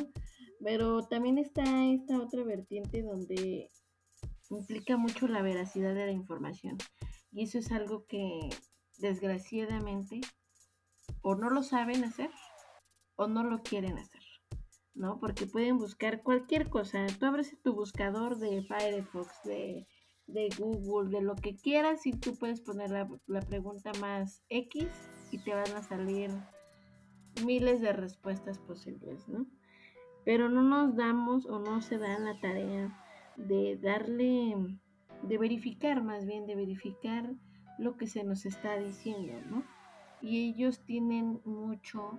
Pero 0.62 1.06
también 1.08 1.38
está 1.38 1.86
esta 1.86 2.20
otra 2.20 2.44
vertiente 2.44 3.02
donde 3.02 3.70
implica 4.50 4.98
mucho 4.98 5.26
la 5.26 5.40
veracidad 5.40 5.94
de 5.94 6.04
la 6.04 6.12
información. 6.12 6.76
Y 7.32 7.44
eso 7.44 7.58
es 7.58 7.72
algo 7.72 8.04
que 8.04 8.50
desgraciadamente 8.98 10.20
o 11.22 11.34
no 11.34 11.48
lo 11.48 11.62
saben 11.62 12.04
hacer 12.04 12.30
o 13.16 13.26
no 13.26 13.42
lo 13.44 13.62
quieren 13.62 13.98
hacer, 13.98 14.22
¿no? 14.94 15.18
Porque 15.20 15.46
pueden 15.46 15.78
buscar 15.78 16.22
cualquier 16.22 16.68
cosa. 16.68 17.06
Tú 17.18 17.26
abres 17.26 17.56
tu 17.62 17.74
buscador 17.74 18.38
de 18.38 18.62
Firefox, 18.62 19.42
de, 19.44 19.86
Google, 20.58 21.10
de 21.10 21.22
lo 21.22 21.34
que 21.36 21.56
quieras 21.56 22.06
y 22.06 22.12
tú 22.12 22.36
puedes 22.36 22.60
poner 22.60 22.90
la, 22.90 23.08
la 23.26 23.40
pregunta 23.40 23.92
más 24.00 24.42
X 24.48 24.86
y 25.30 25.38
te 25.38 25.54
van 25.54 25.72
a 25.76 25.82
salir 25.82 26.30
miles 27.44 27.80
de 27.80 27.92
respuestas 27.92 28.58
posibles, 28.58 29.28
¿no? 29.28 29.46
Pero 30.24 30.48
no 30.48 30.62
nos 30.62 30.96
damos 30.96 31.46
o 31.46 31.58
no 31.58 31.80
se 31.82 31.98
dan 31.98 32.24
la 32.24 32.40
tarea 32.40 33.02
de 33.36 33.76
darle 33.76 34.78
de 35.22 35.38
verificar 35.38 36.02
más 36.02 36.26
bien, 36.26 36.46
de 36.46 36.54
verificar 36.54 37.34
lo 37.78 37.96
que 37.96 38.06
se 38.06 38.24
nos 38.24 38.46
está 38.46 38.78
diciendo, 38.78 39.32
¿no? 39.50 39.64
Y 40.20 40.48
ellos 40.48 40.80
tienen 40.84 41.40
mucho 41.44 42.18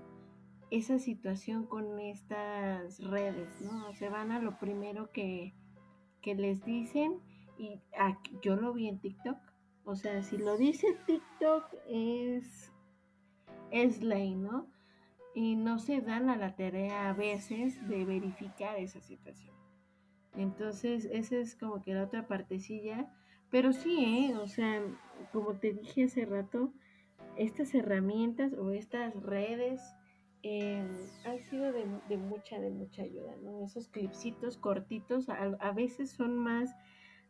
esa 0.69 0.99
situación 0.99 1.65
con 1.65 1.99
estas 1.99 2.99
redes, 3.03 3.61
¿no? 3.61 3.93
Se 3.93 4.09
van 4.09 4.31
a 4.31 4.39
lo 4.39 4.57
primero 4.57 5.11
que, 5.11 5.53
que 6.21 6.35
les 6.35 6.63
dicen 6.65 7.19
y 7.57 7.81
yo 8.41 8.55
lo 8.55 8.73
vi 8.73 8.87
en 8.87 8.99
TikTok. 8.99 9.37
O 9.85 9.95
sea, 9.95 10.21
si 10.23 10.37
lo 10.37 10.57
dice 10.57 10.97
TikTok 11.05 11.73
es, 11.87 12.71
es 13.71 14.01
ley, 14.01 14.35
¿no? 14.35 14.67
Y 15.33 15.55
no 15.55 15.79
se 15.79 16.01
dan 16.01 16.29
a 16.29 16.35
la 16.35 16.55
tarea 16.55 17.09
a 17.09 17.13
veces 17.13 17.87
de 17.87 18.03
verificar 18.05 18.77
esa 18.77 18.99
situación. 19.01 19.55
Entonces, 20.35 21.05
esa 21.05 21.37
es 21.37 21.55
como 21.55 21.81
que 21.81 21.93
la 21.93 22.03
otra 22.03 22.27
partecilla. 22.27 23.11
Pero 23.49 23.71
sí, 23.71 24.29
¿eh? 24.29 24.35
o 24.35 24.47
sea, 24.47 24.81
como 25.31 25.53
te 25.53 25.73
dije 25.73 26.05
hace 26.05 26.25
rato, 26.25 26.73
estas 27.37 27.73
herramientas 27.73 28.53
o 28.53 28.71
estas 28.71 29.15
redes 29.23 29.81
eh, 30.49 30.81
han 31.25 31.39
sido 31.49 31.73
de, 31.73 31.85
mucha, 32.17 32.57
de 32.59 32.69
mucha 32.69 33.01
ayuda, 33.01 33.35
¿no? 33.43 33.63
Esos 33.65 33.89
clipsitos 33.89 34.57
cortitos 34.57 35.27
a, 35.29 35.71
veces 35.71 36.11
son 36.11 36.37
más 36.37 36.73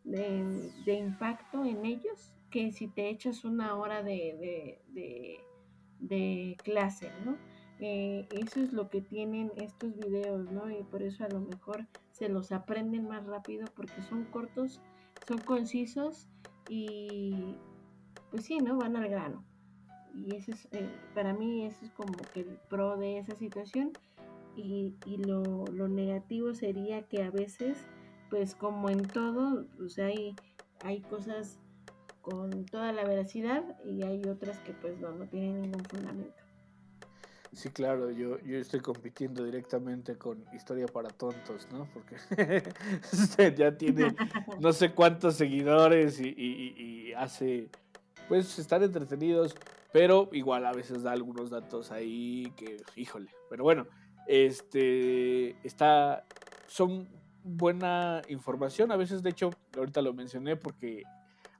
de, 0.03 0.93
impacto 0.93 1.65
en 1.65 1.83
ellos 1.83 2.35
que 2.51 2.71
si 2.71 2.87
te 2.87 3.09
echas 3.09 3.43
una 3.43 3.75
hora 3.75 4.03
de, 4.03 4.79
clase, 6.63 7.11
¿no? 7.25 7.37
Eh, 7.79 8.27
eso 8.31 8.61
es 8.61 8.71
lo 8.71 8.89
que 8.89 9.01
tienen 9.01 9.51
estos 9.55 9.95
videos, 9.95 10.51
¿no? 10.51 10.69
Y 10.69 10.83
por 10.83 11.01
eso 11.01 11.23
a 11.25 11.29
lo 11.29 11.39
mejor 11.39 11.87
se 12.11 12.29
los 12.29 12.51
aprenden 12.51 13.07
más 13.07 13.25
rápido 13.25 13.65
porque 13.75 14.01
son 14.03 14.25
cortos, 14.25 14.79
son 15.27 15.39
concisos 15.39 16.27
y 16.69 17.55
pues 18.29 18.45
sí, 18.45 18.59
¿no? 18.59 18.77
Van 18.77 18.95
al 18.95 19.09
grano. 19.09 19.43
Y 20.17 20.35
eso 20.35 20.51
es, 20.51 20.67
eh, 20.71 20.89
para 21.13 21.33
mí 21.33 21.65
eso 21.65 21.85
es 21.85 21.91
como 21.91 22.13
que 22.33 22.41
el 22.41 22.57
pro 22.69 22.97
de 22.97 23.19
esa 23.19 23.35
situación 23.35 23.91
y, 24.55 24.95
lo, 25.17 25.65
negativo 25.87 26.53
sería 26.53 27.03
que 27.03 27.23
a 27.23 27.29
veces, 27.29 27.77
pues 28.29 28.55
como 28.55 28.89
en 28.89 29.07
todo, 29.07 29.65
pues 29.77 29.99
hay, 29.99 30.35
hay 30.83 31.01
cosas 31.01 31.59
con 32.21 32.65
toda 32.65 32.91
la 32.91 33.05
veracidad 33.05 33.63
y 33.85 34.03
hay 34.03 34.23
otras 34.25 34.57
que 34.59 34.73
pues 34.73 34.99
no, 34.99 35.11
no 35.11 35.27
tienen 35.27 35.61
ningún 35.61 35.85
fundamento. 35.85 36.47
Sí, 37.53 37.69
claro, 37.69 38.11
yo, 38.11 38.39
yo 38.41 38.59
estoy 38.59 38.81
compitiendo 38.81 39.43
directamente 39.43 40.15
con 40.15 40.43
Historia 40.53 40.85
para 40.85 41.09
Tontos, 41.09 41.67
¿no? 41.71 41.87
Porque 41.91 42.15
ya 43.57 43.75
tiene 43.75 44.13
no 44.59 44.73
sé 44.73 44.91
cuántos 44.91 45.35
seguidores 45.35 46.19
y, 46.19 47.13
hace, 47.17 47.69
pues, 48.27 48.59
estar 48.59 48.83
entretenidos, 48.83 49.55
pero 49.97 50.29
igual 50.31 50.63
a 50.67 50.73
veces 50.73 51.01
da 51.01 51.11
algunos 51.11 51.49
datos 51.49 51.89
ahí 51.89 52.53
que, 52.55 52.77
híjole, 52.95 53.31
pero 53.49 53.63
bueno, 53.63 53.87
este, 54.27 55.55
está, 55.65 56.23
son 56.67 57.07
buena 57.43 58.21
información, 58.29 58.91
a 58.91 58.95
veces, 58.95 59.23
de 59.23 59.31
hecho, 59.31 59.49
ahorita 59.75 60.03
lo 60.03 60.13
mencioné 60.13 60.55
porque 60.55 61.01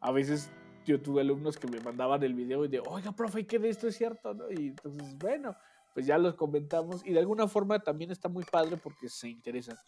a 0.01 0.11
veces 0.11 0.51
yo 0.85 1.01
tuve 1.01 1.21
alumnos 1.21 1.57
que 1.57 1.65
me 1.65 1.79
mandaban 1.79 2.21
el 2.21 2.35
video 2.35 2.63
y 2.63 2.67
de, 2.67 2.79
oiga, 2.79 3.11
profe, 3.11 3.47
¿qué 3.47 3.57
de 3.57 3.69
esto 3.69 3.87
es 3.87 3.97
cierto? 3.97 4.35
¿no? 4.35 4.51
Y 4.51 4.67
entonces, 4.67 5.17
bueno, 5.17 5.55
pues 5.95 6.05
ya 6.05 6.19
los 6.19 6.35
comentamos 6.35 7.03
y 7.07 7.13
de 7.13 7.19
alguna 7.19 7.47
forma 7.47 7.79
también 7.79 8.11
está 8.11 8.29
muy 8.29 8.43
padre 8.43 8.77
porque 8.77 9.09
se 9.09 9.29
interesan. 9.29 9.79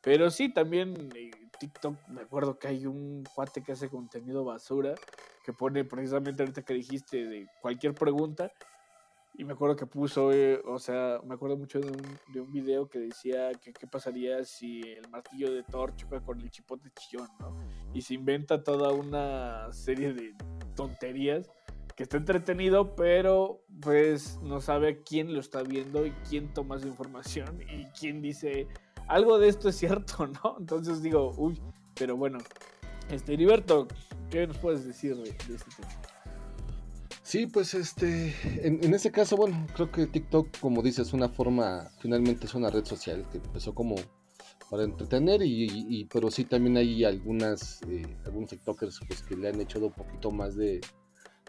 Pero 0.00 0.30
sí, 0.30 0.48
también 0.48 1.10
eh, 1.16 1.32
TikTok, 1.58 2.06
me 2.06 2.20
acuerdo 2.20 2.56
que 2.56 2.68
hay 2.68 2.86
un 2.86 3.24
cuate 3.34 3.64
que 3.64 3.72
hace 3.72 3.88
contenido 3.88 4.44
basura, 4.44 4.94
que 5.46 5.52
pone 5.52 5.84
precisamente 5.84 6.42
ahorita 6.42 6.62
que 6.62 6.74
dijiste 6.74 7.24
de 7.24 7.46
cualquier 7.62 7.94
pregunta, 7.94 8.50
y 9.38 9.44
me 9.44 9.52
acuerdo 9.52 9.76
que 9.76 9.86
puso, 9.86 10.32
eh, 10.32 10.60
o 10.66 10.80
sea, 10.80 11.20
me 11.24 11.34
acuerdo 11.34 11.56
mucho 11.56 11.78
de 11.78 11.88
un, 11.88 12.18
de 12.32 12.40
un 12.40 12.50
video 12.50 12.88
que 12.88 12.98
decía 12.98 13.52
que 13.52 13.72
qué 13.72 13.86
pasaría 13.86 14.44
si 14.44 14.80
el 14.80 15.08
martillo 15.08 15.52
de 15.52 15.62
Thor 15.62 15.94
choca 15.94 16.20
con 16.20 16.40
el 16.40 16.50
chipote 16.50 16.90
chillón, 16.98 17.28
¿no? 17.38 17.56
Y 17.94 18.02
se 18.02 18.14
inventa 18.14 18.64
toda 18.64 18.92
una 18.92 19.72
serie 19.72 20.12
de 20.14 20.34
tonterías 20.74 21.48
que 21.94 22.02
está 22.02 22.16
entretenido, 22.16 22.96
pero 22.96 23.62
pues 23.80 24.40
no 24.42 24.60
sabe 24.60 25.04
quién 25.04 25.32
lo 25.32 25.38
está 25.38 25.62
viendo 25.62 26.06
y 26.06 26.10
quién 26.28 26.52
toma 26.52 26.80
su 26.80 26.88
información 26.88 27.62
y 27.62 27.84
quién 27.98 28.20
dice 28.20 28.66
algo 29.06 29.38
de 29.38 29.48
esto 29.48 29.68
es 29.68 29.76
cierto, 29.76 30.26
¿no? 30.42 30.56
Entonces 30.58 31.02
digo, 31.02 31.32
uy, 31.36 31.62
pero 31.94 32.16
bueno, 32.16 32.38
este 33.10 33.34
Heriberto, 33.34 33.88
¿qué 34.30 34.46
nos 34.46 34.58
puedes 34.58 34.84
decir 34.84 35.16
de, 35.16 35.30
este 35.30 35.70
tema? 35.76 35.88
Sí, 37.22 37.46
pues 37.46 37.74
este, 37.74 38.34
en, 38.66 38.84
en 38.84 38.94
ese 38.94 39.10
caso, 39.10 39.36
bueno, 39.36 39.66
creo 39.74 39.90
que 39.90 40.06
TikTok, 40.06 40.58
como 40.60 40.82
dices, 40.82 41.08
es 41.08 41.12
una 41.12 41.28
forma, 41.28 41.90
finalmente 41.98 42.46
es 42.46 42.54
una 42.54 42.70
red 42.70 42.84
social 42.84 43.26
que 43.30 43.38
empezó 43.38 43.74
como 43.74 43.96
para 44.70 44.84
entretener 44.84 45.42
y, 45.44 46.06
pero 46.12 46.30
sí 46.30 46.44
también 46.44 46.76
hay 46.76 47.04
algunas, 47.04 47.80
eh, 47.88 48.16
algunos 48.24 48.50
TikTokers 48.50 49.00
pues 49.06 49.22
que 49.22 49.36
le 49.36 49.48
han 49.48 49.60
echado 49.60 49.86
un 49.86 49.92
poquito 49.92 50.30
más 50.30 50.56
de, 50.56 50.80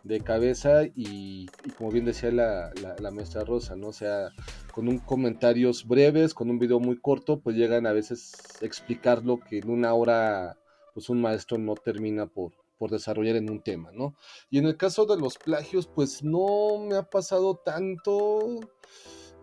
de 0.03 0.21
cabeza 0.21 0.83
y, 0.95 1.47
como 1.77 1.91
bien 1.91 2.05
decía 2.05 2.31
la, 2.31 2.71
la, 2.99 3.11
maestra 3.11 3.43
Rosa, 3.43 3.75
¿no? 3.75 3.87
O 3.87 3.93
sea, 3.93 4.29
con 4.71 4.87
un 4.87 4.99
comentarios 4.99 5.87
breves, 5.87 6.33
con 6.33 6.49
un 6.49 6.59
video 6.59 6.79
muy 6.79 6.99
corto, 6.99 7.39
pues 7.39 7.55
llegan 7.55 7.87
a 7.87 7.93
veces 7.93 8.33
a 8.61 8.65
explicar 8.65 9.23
lo 9.23 9.39
que 9.39 9.59
en 9.59 9.69
una 9.69 9.93
hora 9.93 10.57
pues 10.97 11.09
un 11.09 11.21
maestro 11.21 11.59
no 11.59 11.75
termina 11.75 12.25
por, 12.25 12.53
por 12.79 12.89
desarrollar 12.89 13.35
en 13.35 13.51
un 13.51 13.61
tema, 13.61 13.91
¿no? 13.91 14.15
Y 14.49 14.57
en 14.57 14.65
el 14.65 14.77
caso 14.77 15.05
de 15.05 15.15
los 15.15 15.37
plagios, 15.37 15.85
pues 15.85 16.23
no 16.23 16.79
me 16.89 16.95
ha 16.95 17.03
pasado 17.03 17.61
tanto. 17.63 18.61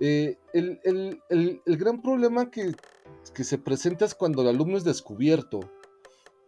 Eh, 0.00 0.36
el, 0.52 0.80
el, 0.82 1.22
el, 1.28 1.62
el, 1.64 1.76
gran 1.76 2.02
problema 2.02 2.50
que, 2.50 2.74
que 3.32 3.44
se 3.44 3.58
presenta 3.58 4.04
es 4.04 4.16
cuando 4.16 4.42
el 4.42 4.48
alumno 4.48 4.76
es 4.76 4.82
descubierto 4.82 5.60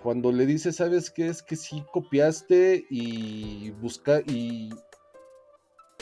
cuando 0.02 0.32
le 0.32 0.44
dices, 0.44 0.74
¿sabes 0.74 1.12
qué? 1.12 1.28
Es 1.28 1.44
que 1.44 1.54
sí 1.54 1.84
copiaste 1.92 2.84
y 2.90 3.70
busca 3.80 4.22
y, 4.26 4.70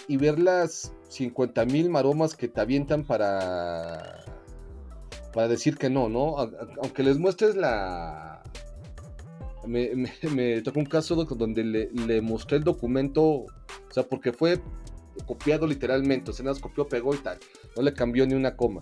y 0.09 0.17
ver 0.17 0.39
las 0.39 0.95
50 1.11 1.67
mil 1.67 1.91
maromas 1.91 2.35
que 2.35 2.49
te 2.49 2.63
avientan 2.63 3.07
para, 3.07 4.25
para 5.35 5.49
decir 5.49 5.77
que 5.77 5.91
no, 5.91 6.09
¿no? 6.09 6.39
Aunque 6.83 7.03
les 7.03 7.19
muestres 7.19 7.55
la, 7.55 8.43
me, 10.35 10.62
tocó 10.62 10.81
un 10.81 10.86
caso 10.86 11.15
donde 11.15 11.65
le, 11.65 11.91
le, 11.91 12.20
mostré 12.20 12.59
el 12.59 12.65
documento, 12.65 13.23
o 13.23 13.47
sea, 13.91 14.03
porque 14.05 14.32
fue 14.32 14.61
copiado 15.27 15.66
literalmente, 15.66 16.31
o 16.31 16.35
sea, 16.35 16.45
nada, 16.45 16.61
copió, 16.61 16.89
pegó 16.89 17.15
y 17.15 17.19
tal, 17.19 17.39
no 17.77 17.82
le 17.82 17.93
cambió 17.95 18.27
ni 18.27 18.35
una 18.35 18.57
coma. 18.57 18.81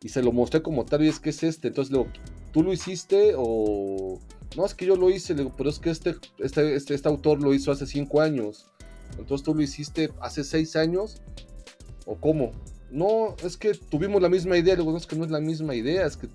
Y 0.00 0.10
se 0.10 0.22
lo 0.22 0.30
mostré 0.32 0.62
como 0.62 0.84
tal, 0.84 1.04
y 1.04 1.08
es 1.08 1.18
que 1.18 1.30
es 1.30 1.42
este, 1.42 1.68
entonces 1.68 1.92
le 1.92 1.98
digo, 1.98 2.12
¿tú 2.52 2.62
lo 2.62 2.72
hiciste 2.72 3.34
o...? 3.36 4.20
No, 4.56 4.64
es 4.64 4.74
que 4.74 4.86
yo 4.86 4.96
lo 4.96 5.10
hice, 5.10 5.34
le 5.34 5.42
digo, 5.42 5.54
pero 5.56 5.68
es 5.68 5.78
que 5.78 5.90
este, 5.90 6.16
este, 6.38 6.74
este, 6.74 6.94
este 6.94 7.08
autor 7.08 7.42
lo 7.42 7.52
hizo 7.52 7.70
hace 7.70 7.86
cinco 7.86 8.20
años. 8.20 8.66
Entonces 9.18 9.44
tú 9.44 9.54
lo 9.54 9.62
hiciste 9.62 10.10
hace 10.20 10.44
seis 10.44 10.76
años. 10.76 11.20
¿O 12.06 12.16
cómo? 12.16 12.52
No, 12.90 13.36
es 13.44 13.56
que 13.56 13.74
tuvimos 13.74 14.22
la 14.22 14.28
misma 14.28 14.56
idea. 14.56 14.74
Luego, 14.74 14.92
no 14.92 14.98
es 14.98 15.06
que 15.06 15.16
no 15.16 15.24
es 15.24 15.30
la 15.30 15.40
misma 15.40 15.74
idea. 15.74 16.06
Es 16.06 16.16
que. 16.16 16.28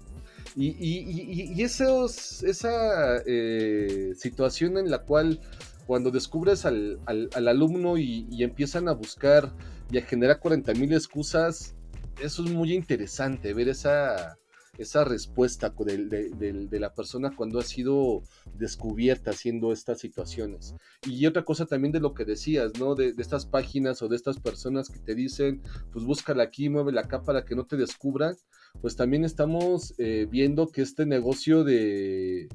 Y, 0.55 0.67
y, 0.67 1.53
y, 1.55 1.63
esos, 1.63 2.43
esa 2.43 3.17
eh, 3.25 4.13
situación 4.15 4.77
en 4.77 4.91
la 4.91 4.99
cual 4.99 5.39
cuando 5.87 6.11
descubres 6.11 6.65
al, 6.65 6.99
al, 7.05 7.47
alumno 7.47 7.97
y, 7.97 8.43
empiezan 8.43 8.87
a 8.87 8.93
buscar 8.93 9.51
y 9.91 9.97
a 9.97 10.01
generar 10.03 10.39
40 10.39 10.73
mil 10.73 10.93
excusas, 10.93 11.75
eso 12.21 12.43
es 12.45 12.51
muy 12.51 12.73
interesante, 12.73 13.53
ver 13.53 13.69
esa, 13.69 14.37
esa 14.77 15.03
respuesta 15.03 15.73
de, 15.85 16.79
la 16.79 16.93
persona 16.93 17.35
cuando 17.35 17.59
ha 17.59 17.63
sido 17.63 18.23
descubierta 18.55 19.31
haciendo 19.31 19.71
estas 19.71 19.99
situaciones. 19.99 20.75
Y 21.07 21.25
otra 21.25 21.45
cosa 21.45 21.65
también 21.65 21.91
de 21.91 21.99
lo 21.99 22.13
que 22.13 22.25
decías, 22.25 22.71
¿no? 22.79 22.95
De, 22.95 23.13
estas 23.17 23.45
páginas 23.45 24.01
o 24.01 24.07
de 24.07 24.15
estas 24.15 24.39
personas 24.39 24.89
que 24.89 24.99
te 24.99 25.15
dicen, 25.15 25.61
pues 25.91 26.05
búscala 26.05 26.43
aquí, 26.43 26.69
muévela 26.69 27.01
acá 27.01 27.23
para 27.23 27.45
que 27.45 27.55
no 27.55 27.65
te 27.65 27.77
descubran, 27.77 28.35
pues 28.81 28.95
también 28.95 29.23
estamos 29.23 29.93
eh, 29.99 30.27
viendo 30.29 30.67
que 30.67 30.81
este 30.81 31.05
negocio 31.05 31.63
de 31.63 32.49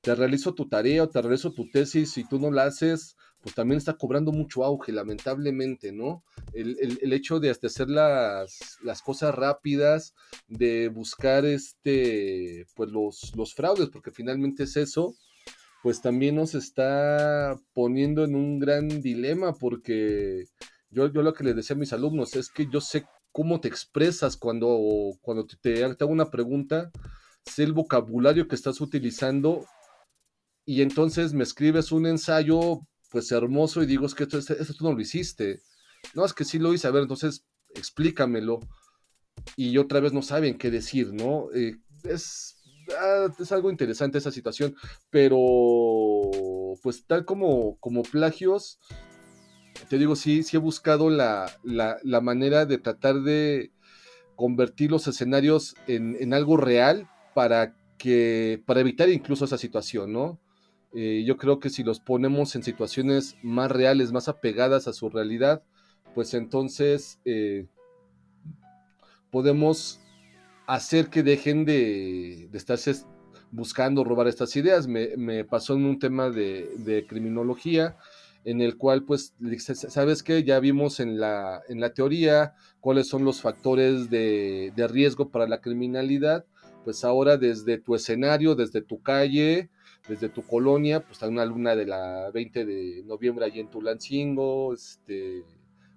te 0.00 0.14
realizo 0.14 0.54
tu 0.54 0.68
tarea 0.68 1.02
o 1.02 1.08
te 1.08 1.22
realizo 1.22 1.52
tu 1.52 1.70
tesis 1.70 2.18
y 2.18 2.28
tú 2.28 2.38
no 2.38 2.50
la 2.50 2.64
haces, 2.64 3.16
pues 3.44 3.54
también 3.54 3.76
está 3.76 3.92
cobrando 3.92 4.32
mucho 4.32 4.64
auge, 4.64 4.90
lamentablemente, 4.90 5.92
¿no? 5.92 6.24
El, 6.54 7.12
hecho 7.12 7.40
de 7.40 7.50
hacer 7.50 7.90
las, 7.90 8.78
las, 8.82 9.02
cosas 9.02 9.34
rápidas, 9.34 10.14
de 10.48 10.88
buscar 10.88 11.44
este, 11.44 12.64
pues 12.74 12.90
los, 12.90 13.36
los 13.36 13.52
fraudes, 13.52 13.90
porque 13.90 14.12
finalmente 14.12 14.62
es 14.62 14.78
eso, 14.78 15.14
pues 15.82 16.00
también 16.00 16.36
nos 16.36 16.54
está 16.54 17.54
poniendo 17.74 18.24
en 18.24 18.34
un 18.34 18.60
gran 18.60 19.02
dilema, 19.02 19.52
porque 19.52 20.46
yo, 20.88 21.12
yo 21.12 21.20
lo 21.20 21.34
que 21.34 21.44
les 21.44 21.54
decía 21.54 21.76
a 21.76 21.78
mis 21.78 21.92
alumnos 21.92 22.36
es 22.36 22.48
que 22.48 22.66
yo 22.72 22.80
sé 22.80 23.04
cómo 23.30 23.60
te 23.60 23.68
expresas 23.68 24.38
cuando, 24.38 25.12
cuando 25.20 25.46
te, 25.46 25.56
te 25.74 25.84
hago 25.84 26.12
una 26.12 26.30
pregunta, 26.30 26.90
sé 27.44 27.64
el 27.64 27.74
vocabulario 27.74 28.48
que 28.48 28.54
estás 28.54 28.80
utilizando 28.80 29.66
y 30.64 30.80
entonces 30.80 31.34
me 31.34 31.44
escribes 31.44 31.92
un 31.92 32.06
ensayo 32.06 32.80
pues 33.14 33.30
hermoso 33.30 33.80
y 33.80 33.86
digo, 33.86 34.06
es 34.06 34.14
que 34.16 34.24
esto, 34.24 34.38
esto, 34.38 34.74
tú 34.76 34.82
no 34.82 34.92
lo 34.92 35.00
hiciste. 35.00 35.60
No, 36.14 36.24
es 36.24 36.32
que 36.32 36.44
sí 36.44 36.58
lo 36.58 36.74
hice, 36.74 36.88
a 36.88 36.90
ver, 36.90 37.02
entonces 37.02 37.46
explícamelo. 37.72 38.58
Y 39.54 39.78
otra 39.78 40.00
vez 40.00 40.12
no 40.12 40.20
saben 40.20 40.58
qué 40.58 40.68
decir, 40.68 41.12
¿no? 41.14 41.46
Eh, 41.54 41.76
es, 42.02 42.56
ah, 43.00 43.28
es 43.38 43.52
algo 43.52 43.70
interesante 43.70 44.18
esa 44.18 44.32
situación, 44.32 44.74
pero 45.10 46.72
pues 46.82 47.06
tal 47.06 47.24
como, 47.24 47.78
como 47.78 48.02
plagios, 48.02 48.80
te 49.88 49.96
digo, 49.96 50.16
sí, 50.16 50.42
sí 50.42 50.56
he 50.56 50.60
buscado 50.60 51.08
la, 51.08 51.46
la, 51.62 51.98
la 52.02 52.20
manera 52.20 52.66
de 52.66 52.78
tratar 52.78 53.22
de 53.22 53.70
convertir 54.34 54.90
los 54.90 55.06
escenarios 55.06 55.76
en, 55.86 56.16
en, 56.18 56.34
algo 56.34 56.56
real 56.56 57.08
para 57.32 57.76
que, 57.96 58.60
para 58.66 58.80
evitar 58.80 59.08
incluso 59.08 59.44
esa 59.44 59.56
situación, 59.56 60.12
¿no? 60.12 60.40
Eh, 60.94 61.24
yo 61.26 61.36
creo 61.36 61.58
que 61.58 61.70
si 61.70 61.82
los 61.82 61.98
ponemos 61.98 62.54
en 62.54 62.62
situaciones 62.62 63.36
más 63.42 63.70
reales, 63.70 64.12
más 64.12 64.28
apegadas 64.28 64.86
a 64.86 64.92
su 64.92 65.10
realidad, 65.10 65.62
pues 66.14 66.34
entonces 66.34 67.18
eh, 67.24 67.66
podemos 69.30 70.00
hacer 70.68 71.08
que 71.08 71.24
dejen 71.24 71.64
de, 71.64 72.48
estarse 72.52 72.94
buscando 73.50 74.04
robar 74.04 74.28
estas 74.28 74.54
ideas. 74.54 74.86
Me, 74.86 75.44
pasó 75.44 75.74
en 75.74 75.84
un 75.84 75.98
tema 75.98 76.30
de, 76.30 77.04
criminología 77.08 77.96
en 78.44 78.60
el 78.60 78.76
cual, 78.76 79.02
pues, 79.02 79.34
¿sabes 79.74 80.22
qué? 80.22 80.44
Ya 80.44 80.60
vimos 80.60 81.00
en 81.00 81.18
la, 81.18 81.62
en 81.68 81.80
la 81.80 81.92
teoría 81.92 82.54
cuáles 82.78 83.08
son 83.08 83.24
los 83.24 83.40
factores 83.40 84.10
de, 84.10 84.72
de 84.76 84.86
riesgo 84.86 85.30
para 85.30 85.48
la 85.48 85.60
criminalidad. 85.60 86.44
Pues 86.84 87.02
ahora 87.04 87.36
desde 87.36 87.78
tu 87.78 87.96
escenario, 87.96 88.54
desde 88.54 88.82
tu 88.82 89.02
calle, 89.02 89.70
desde 90.08 90.28
tu 90.28 90.42
colonia, 90.42 91.04
pues 91.04 91.22
hay 91.22 91.30
una 91.30 91.44
luna 91.44 91.74
de 91.74 91.86
la 91.86 92.30
20 92.30 92.64
de 92.64 93.02
noviembre 93.04 93.46
allí 93.46 93.60
en 93.60 93.70
Tulancingo, 93.70 94.74
este, 94.74 95.44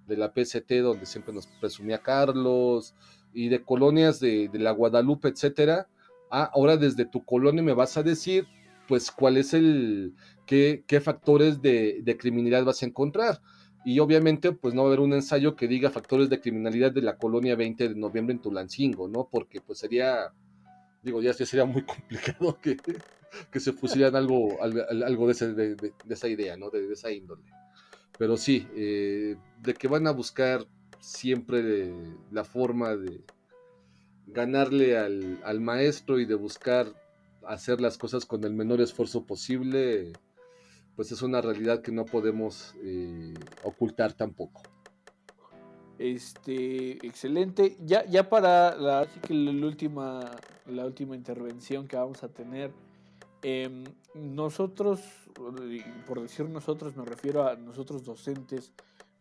de 0.08 0.18
la 0.18 0.34
PCT 0.34 0.82
donde 0.82 1.06
siempre 1.06 1.34
nos 1.34 1.48
presumía 1.48 2.00
Carlos, 2.00 2.96
y 3.34 3.50
de 3.50 3.64
colonias 3.64 4.20
de, 4.20 4.50
la 4.54 4.72
Guadalupe, 4.72 5.28
etcétera. 5.28 5.88
Ah, 6.32 6.50
ahora 6.54 6.78
desde 6.78 7.06
tu 7.06 7.24
colonia 7.24 7.62
me 7.62 7.74
vas 7.74 7.98
a 7.98 8.04
decir, 8.04 8.48
pues, 8.88 9.12
cuál 9.12 9.38
es 9.38 9.54
el, 9.54 10.16
qué, 10.46 10.84
qué 10.88 11.02
factores 11.02 11.62
de, 11.62 12.00
de, 12.04 12.18
criminalidad 12.18 12.66
vas 12.66 12.82
a 12.82 12.86
encontrar. 12.86 13.42
Y 13.86 14.00
obviamente, 14.00 14.52
pues 14.52 14.74
no 14.74 14.82
va 14.82 14.88
a 14.88 14.90
haber 14.90 15.00
un 15.02 15.14
ensayo 15.14 15.56
que 15.56 15.68
diga 15.68 15.90
factores 15.90 16.30
de 16.30 16.42
criminalidad 16.42 16.92
de 16.92 17.02
la 17.02 17.18
colonia 17.18 17.56
20 17.56 17.90
de 17.90 17.96
noviembre 17.96 18.34
en 18.34 18.42
Tulancingo, 18.42 19.08
¿no? 19.08 19.30
Porque 19.32 19.62
pues 19.62 19.80
sería, 19.80 20.34
digo, 21.08 21.22
ya 21.22 21.34
sería 21.34 21.66
muy 21.66 21.82
complicado 21.86 22.60
que, 22.62 22.78
que 23.52 23.60
se 23.60 23.74
pusieran 23.74 24.16
algo, 24.16 24.62
algo 24.62 25.28
de, 25.28 25.92
esa 26.10 26.28
idea, 26.28 26.56
¿no? 26.58 26.70
De, 26.70 26.92
esa 26.92 27.12
índole. 27.12 27.44
Pero 28.18 28.38
sí, 28.38 28.68
eh, 28.76 29.36
de 29.62 29.74
que 29.74 29.88
van 29.88 30.08
a 30.08 30.12
buscar 30.12 30.66
siempre 31.00 31.94
la 32.32 32.44
forma 32.44 32.96
de 32.96 33.22
ganarle 34.28 34.98
al, 34.98 35.62
maestro 35.62 36.20
y 36.20 36.26
de 36.26 36.36
buscar 36.36 36.88
hacer 37.46 37.80
las 37.80 37.98
cosas 37.98 38.26
con 38.26 38.44
el 38.44 38.54
menor 38.54 38.82
esfuerzo 38.82 39.26
posible, 39.26 40.12
pues 40.96 41.12
es 41.12 41.22
una 41.22 41.40
realidad 41.40 41.82
que 41.82 41.92
no 41.92 42.06
podemos 42.06 42.76
eh, 42.84 43.34
ocultar 43.64 44.14
tampoco. 44.14 44.64
Este, 46.00 47.06
excelente. 47.06 47.78
Ya, 47.80 48.06
ya 48.06 48.30
para 48.30 49.02
así 49.02 49.20
que 49.22 49.34
la 49.34 49.66
última, 49.66 50.32
la 50.68 50.86
última 50.86 51.16
intervención 51.16 51.88
que 51.88 51.96
vamos 51.96 52.24
a 52.24 52.30
tener. 52.30 52.72
Em, 53.42 53.84
nosotros, 54.14 55.02
por 56.06 56.22
decir 56.22 56.50
nosotros, 56.50 56.96
me 56.96 57.06
refiero 57.06 57.48
a 57.48 57.56
nosotros 57.56 58.04
docentes, 58.04 58.72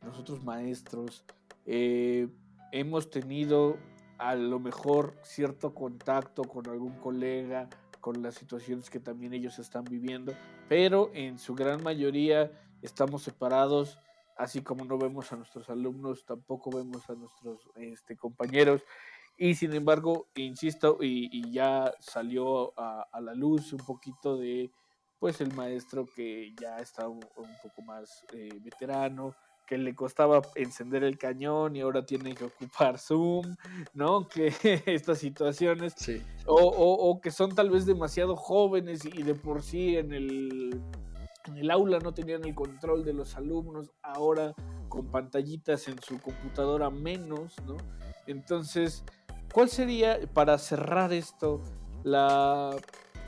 nosotros 0.02 0.42
maestros, 0.42 1.24
eh, 1.66 2.28
hemos 2.72 3.10
tenido 3.10 3.76
a 4.18 4.34
lo 4.34 4.58
mejor 4.58 5.14
cierto 5.22 5.74
contacto 5.74 6.44
con 6.44 6.68
algún 6.68 6.92
colega, 6.98 7.68
con 8.00 8.22
las 8.22 8.36
situaciones 8.36 8.88
que 8.88 9.00
también 9.00 9.34
ellos 9.34 9.58
están 9.58 9.84
viviendo, 9.84 10.32
pero 10.68 11.10
en 11.12 11.38
su 11.38 11.54
gran 11.54 11.82
mayoría 11.82 12.52
estamos 12.80 13.22
separados, 13.22 13.98
así 14.36 14.62
como 14.62 14.84
no 14.84 14.96
vemos 14.96 15.32
a 15.32 15.36
nuestros 15.36 15.68
alumnos, 15.68 16.24
tampoco 16.24 16.70
vemos 16.70 17.08
a 17.10 17.14
nuestros 17.14 17.68
este, 17.74 18.16
compañeros 18.16 18.82
y 19.36 19.54
sin 19.54 19.74
embargo, 19.74 20.28
insisto, 20.34 20.98
y, 21.00 21.50
ya 21.50 21.92
salió 22.00 22.72
a, 22.78 23.20
la 23.20 23.34
luz 23.34 23.72
un 23.72 23.80
poquito 23.80 24.36
de, 24.36 24.70
pues, 25.18 25.40
el 25.40 25.52
maestro 25.54 26.06
que 26.14 26.54
ya 26.60 26.78
está 26.78 27.08
un, 27.08 27.20
poco 27.20 27.82
más 27.82 28.24
eh, 28.32 28.48
veterano, 28.62 29.34
que 29.66 29.76
le 29.76 29.94
costaba 29.94 30.40
encender 30.54 31.02
el 31.04 31.18
cañón 31.18 31.74
y 31.76 31.80
ahora 31.80 32.06
tiene 32.06 32.34
que 32.34 32.44
ocupar 32.44 32.98
Zoom, 32.98 33.56
¿no? 33.94 34.28
Que 34.28 34.54
estas 34.86 35.18
situaciones, 35.18 35.94
sí. 35.96 36.22
o, 36.46 36.54
o, 36.54 37.20
que 37.20 37.30
son 37.30 37.54
tal 37.54 37.70
vez 37.70 37.84
demasiado 37.84 38.36
jóvenes 38.36 39.04
y 39.04 39.22
de 39.22 39.34
por 39.34 39.62
sí 39.62 39.96
en 39.96 40.12
el, 40.12 40.80
en 41.46 41.56
el 41.58 41.70
aula 41.70 41.98
no 41.98 42.14
tenían 42.14 42.44
el 42.44 42.54
control 42.54 43.04
de 43.04 43.12
los 43.12 43.36
alumnos, 43.36 43.90
ahora 44.02 44.54
con 44.88 45.10
pantallitas 45.10 45.88
en 45.88 46.00
su 46.00 46.20
computadora 46.20 46.90
menos, 46.90 47.54
¿no? 47.66 47.76
Entonces, 48.26 49.04
¿Cuál 49.56 49.70
sería, 49.70 50.20
para 50.34 50.58
cerrar 50.58 51.14
esto, 51.14 51.62
la 52.04 52.76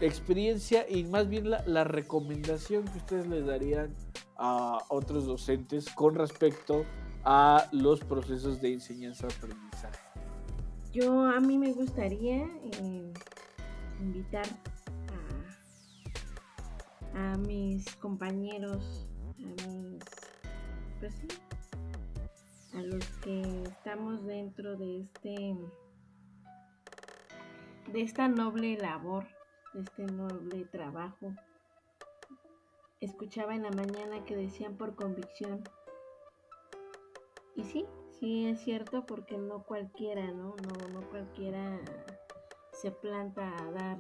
experiencia 0.02 0.84
y 0.86 1.04
más 1.04 1.26
bien 1.26 1.48
la, 1.48 1.84
recomendación 1.84 2.84
que 2.84 2.98
ustedes 2.98 3.26
le 3.28 3.40
darían 3.40 3.96
a 4.36 4.76
otros 4.90 5.24
docentes 5.24 5.88
con 5.88 6.16
respecto 6.16 6.84
a 7.24 7.66
los 7.72 8.00
procesos 8.00 8.60
de 8.60 8.74
enseñanza-aprendizaje? 8.74 10.00
Yo 10.92 11.24
a 11.24 11.40
mí 11.40 11.56
me 11.56 11.72
gustaría 11.72 12.44
eh, 12.44 13.10
invitar 13.98 14.44
a, 17.14 17.38
mis 17.38 17.96
compañeros, 17.96 19.08
a 19.38 19.66
mis, 19.66 20.04
pues 21.00 21.14
a 22.74 22.82
los 22.82 23.02
que 23.22 23.62
estamos 23.62 24.26
dentro 24.26 24.76
de 24.76 25.00
este 25.00 25.56
de 27.92 28.02
esta 28.02 28.28
noble 28.28 28.76
labor, 28.76 29.26
de 29.74 29.80
este 29.80 30.04
noble 30.04 30.64
trabajo 30.66 31.32
escuchaba 33.00 33.54
en 33.54 33.62
la 33.62 33.70
mañana 33.70 34.24
que 34.24 34.36
decían 34.36 34.76
por 34.76 34.94
convicción. 34.94 35.62
Y 37.54 37.64
sí, 37.64 37.86
sí 38.18 38.46
es 38.46 38.60
cierto 38.60 39.06
porque 39.06 39.38
no 39.38 39.62
cualquiera, 39.62 40.26
¿no? 40.32 40.56
No, 40.56 40.88
no 40.92 41.08
cualquiera 41.08 41.80
se 42.72 42.90
planta 42.90 43.56
a 43.56 43.70
dar 43.72 43.98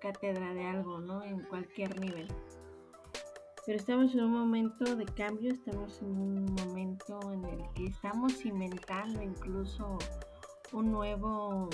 cátedra 0.00 0.54
de 0.54 0.66
algo, 0.66 1.00
¿no? 1.00 1.22
En 1.22 1.40
cualquier 1.40 1.98
nivel. 2.00 2.28
Pero 3.66 3.78
estamos 3.78 4.14
en 4.14 4.24
un 4.24 4.32
momento 4.32 4.96
de 4.96 5.04
cambio, 5.04 5.52
estamos 5.52 6.00
en 6.02 6.08
un 6.08 6.44
momento 6.54 7.20
en 7.32 7.44
el 7.44 7.62
que 7.74 7.86
estamos 7.86 8.38
cimentando 8.38 9.22
incluso 9.22 9.98
un 10.72 10.90
nuevo, 10.90 11.68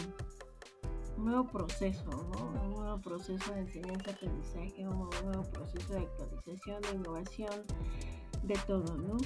un 1.16 1.24
nuevo 1.26 1.47
proceso, 1.47 2.05
¿no? 2.10 2.62
Un 2.62 2.70
nuevo 2.74 3.01
proceso 3.01 3.52
de 3.52 3.60
enseñanza-aprendizaje, 3.60 4.86
un 4.86 5.09
nuevo 5.24 5.43
proceso 5.51 5.93
de 5.94 6.01
actualización, 6.01 6.82
de 6.82 6.90
innovación, 6.90 7.62
de 8.43 8.55
todo, 8.66 8.97
¿no? 8.97 9.16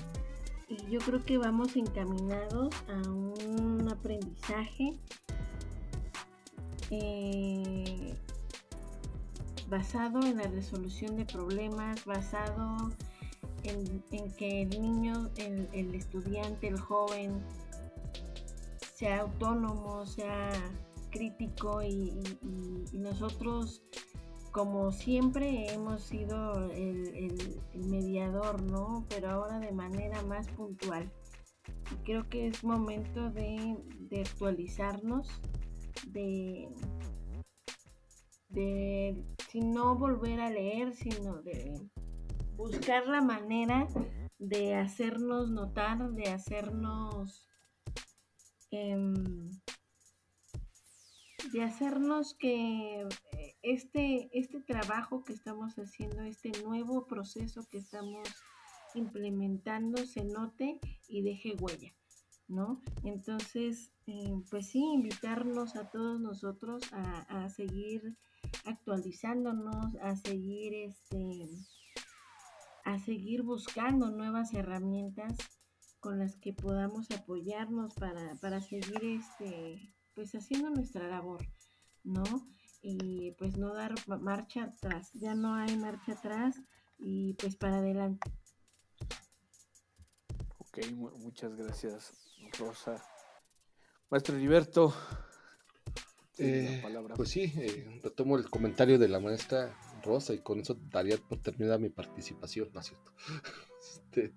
Y 0.68 0.76
yo 0.88 1.00
creo 1.00 1.24
que 1.24 1.36
vamos 1.36 1.74
encaminados 1.74 2.72
a 2.88 3.08
un 3.08 3.88
aprendizaje 3.90 4.96
eh, 6.90 8.14
basado 9.68 10.20
en 10.22 10.36
la 10.36 10.44
resolución 10.44 11.16
de 11.16 11.24
problemas, 11.24 12.04
basado 12.04 12.90
en, 13.62 14.02
que 14.36 14.62
el 14.62 14.70
niño, 14.80 15.30
el, 15.36 15.94
estudiante, 15.94 16.68
el 16.68 16.78
joven 16.78 17.40
sea 18.94 19.20
autónomo, 19.20 20.04
sea 20.06 20.50
crítico 21.10 21.82
y, 21.82 22.12
nosotros 22.92 23.82
como 24.52 24.90
siempre 24.92 25.72
hemos 25.72 26.02
sido 26.02 26.70
el, 26.70 27.60
mediador, 27.74 28.62
¿no? 28.62 29.06
Pero 29.08 29.30
ahora 29.30 29.58
de 29.60 29.72
manera 29.72 30.22
más 30.22 30.48
puntual. 30.48 31.10
Creo 32.04 32.28
que 32.28 32.48
es 32.48 32.64
momento 32.64 33.30
de, 33.30 33.76
de 33.98 34.20
actualizarnos, 34.20 35.28
de, 36.08 36.68
de 38.48 39.24
si 39.50 39.60
no 39.60 39.96
volver 39.96 40.40
a 40.40 40.50
leer, 40.50 40.94
sino 40.94 41.42
de 41.42 41.80
buscar 42.56 43.06
la 43.06 43.20
manera 43.20 43.88
de 44.38 44.74
hacernos 44.74 45.50
notar, 45.50 46.12
de 46.12 46.30
hacernos 46.30 47.46
em, 48.70 49.50
de 51.52 51.62
hacernos 51.62 52.34
que 52.34 53.06
este, 53.62 54.30
este 54.32 54.60
trabajo 54.60 55.24
que 55.24 55.32
estamos 55.32 55.74
haciendo, 55.76 56.22
este 56.22 56.52
nuevo 56.62 57.06
proceso 57.06 57.66
que 57.70 57.78
estamos 57.78 58.28
implementando 58.94 60.04
se 60.04 60.24
note 60.24 60.78
y 61.08 61.22
deje 61.22 61.54
huella, 61.60 61.94
¿no? 62.48 62.82
Entonces, 63.04 63.92
eh, 64.06 64.34
pues 64.50 64.68
sí, 64.68 64.80
invitarnos 64.80 65.76
a 65.76 65.90
todos 65.90 66.20
nosotros 66.20 66.82
a, 66.92 67.44
a 67.44 67.48
seguir 67.48 68.16
actualizándonos, 68.64 69.96
a 70.02 70.16
seguir 70.16 70.74
este 70.74 71.48
a 72.84 72.98
seguir 72.98 73.42
buscando 73.42 74.10
nuevas 74.10 74.54
herramientas 74.54 75.36
con 76.00 76.18
las 76.18 76.36
que 76.36 76.54
podamos 76.54 77.10
apoyarnos 77.10 77.94
para, 77.94 78.34
para 78.36 78.60
seguir 78.62 79.04
este 79.04 79.94
pues 80.20 80.34
haciendo 80.34 80.68
nuestra 80.68 81.08
labor, 81.08 81.40
¿no? 82.04 82.24
Y 82.82 83.30
pues 83.38 83.56
no 83.56 83.72
dar 83.72 83.94
marcha 84.20 84.64
atrás, 84.64 85.10
ya 85.14 85.34
no 85.34 85.54
hay 85.54 85.74
marcha 85.78 86.12
atrás 86.12 86.60
y 86.98 87.32
pues 87.34 87.56
para 87.56 87.78
adelante. 87.78 88.30
Ok, 90.58 90.78
muchas 90.92 91.56
gracias, 91.56 92.12
Rosa. 92.58 93.02
Maestro 94.10 94.36
Heriberto, 94.36 94.92
eh, 96.36 96.82
pues 97.16 97.30
sí, 97.30 97.50
eh, 97.56 98.00
retomo 98.02 98.36
el 98.36 98.50
comentario 98.50 98.98
de 98.98 99.08
la 99.08 99.20
maestra 99.20 99.74
Rosa 100.04 100.34
y 100.34 100.40
con 100.40 100.60
eso 100.60 100.76
daría 100.90 101.16
por 101.16 101.40
terminada 101.40 101.78
mi 101.78 101.88
participación, 101.88 102.68
¿no 102.74 102.80
es 102.80 102.86
cierto? 102.88 103.12
Este, 103.80 104.34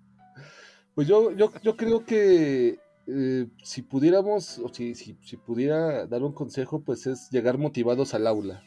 pues 0.94 1.06
yo, 1.06 1.30
yo, 1.32 1.52
yo, 1.62 1.76
creo 1.76 2.06
que 2.06 2.78
eh, 3.06 3.46
si 3.62 3.82
pudiéramos, 3.82 4.58
o 4.58 4.68
si, 4.72 4.94
si, 4.94 5.14
pudiera 5.36 6.06
dar 6.06 6.22
un 6.22 6.32
consejo, 6.32 6.80
pues 6.82 7.06
es 7.06 7.28
llegar 7.30 7.58
motivados 7.58 8.14
al 8.14 8.26
aula. 8.26 8.62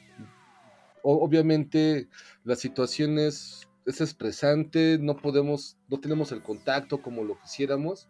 obviamente 1.04 2.10
la 2.44 2.56
situación 2.56 3.18
es, 3.20 3.68
es 3.86 4.16
no 5.00 5.18
podemos, 5.18 5.78
no 5.90 6.00
tenemos 6.00 6.32
el 6.32 6.44
contacto 6.44 7.02
como 7.02 7.24
lo 7.24 7.40
quisiéramos, 7.40 8.08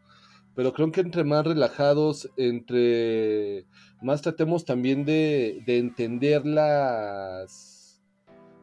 pero 0.58 0.74
creo 0.74 0.92
que 0.92 1.02
entre 1.02 1.24
más 1.24 1.46
relajados, 1.46 2.32
entre 2.36 3.68
más 4.02 4.24
tratemos 4.24 4.66
también 4.66 5.06
de, 5.06 5.64
entender 5.68 6.48
las, 6.48 8.02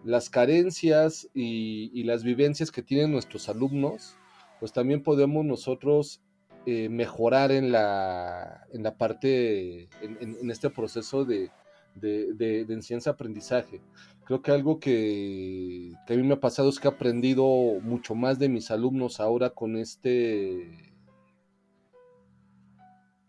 las 0.04 0.28
carencias 0.28 1.28
y, 1.34 2.02
las 2.02 2.24
vivencias 2.24 2.72
que 2.72 2.82
tienen 2.82 3.12
nuestros 3.12 3.48
alumnos, 3.48 4.16
pues 4.58 4.72
también 4.72 5.04
podemos 5.04 5.44
nosotros 5.44 6.20
eh, 6.66 6.88
mejorar 6.88 7.52
en 7.52 7.72
la, 7.72 8.66
en 8.72 8.82
la 8.82 8.96
parte, 8.96 9.88
en, 10.00 10.50
este 10.50 10.70
proceso 10.70 11.24
de, 11.24 11.50
de, 11.94 12.66
enseñanza-aprendizaje. 12.68 13.80
Creo 14.24 14.42
que 14.42 14.50
algo 14.50 14.80
que, 14.80 15.92
que, 16.06 16.14
a 16.14 16.16
mí 16.16 16.22
me 16.22 16.34
ha 16.34 16.40
pasado 16.40 16.70
es 16.70 16.80
que 16.80 16.88
he 16.88 16.90
aprendido 16.90 17.44
mucho 17.82 18.14
más 18.14 18.38
de 18.38 18.48
mis 18.48 18.70
alumnos 18.70 19.20
ahora 19.20 19.50
con 19.50 19.76
este 19.76 20.94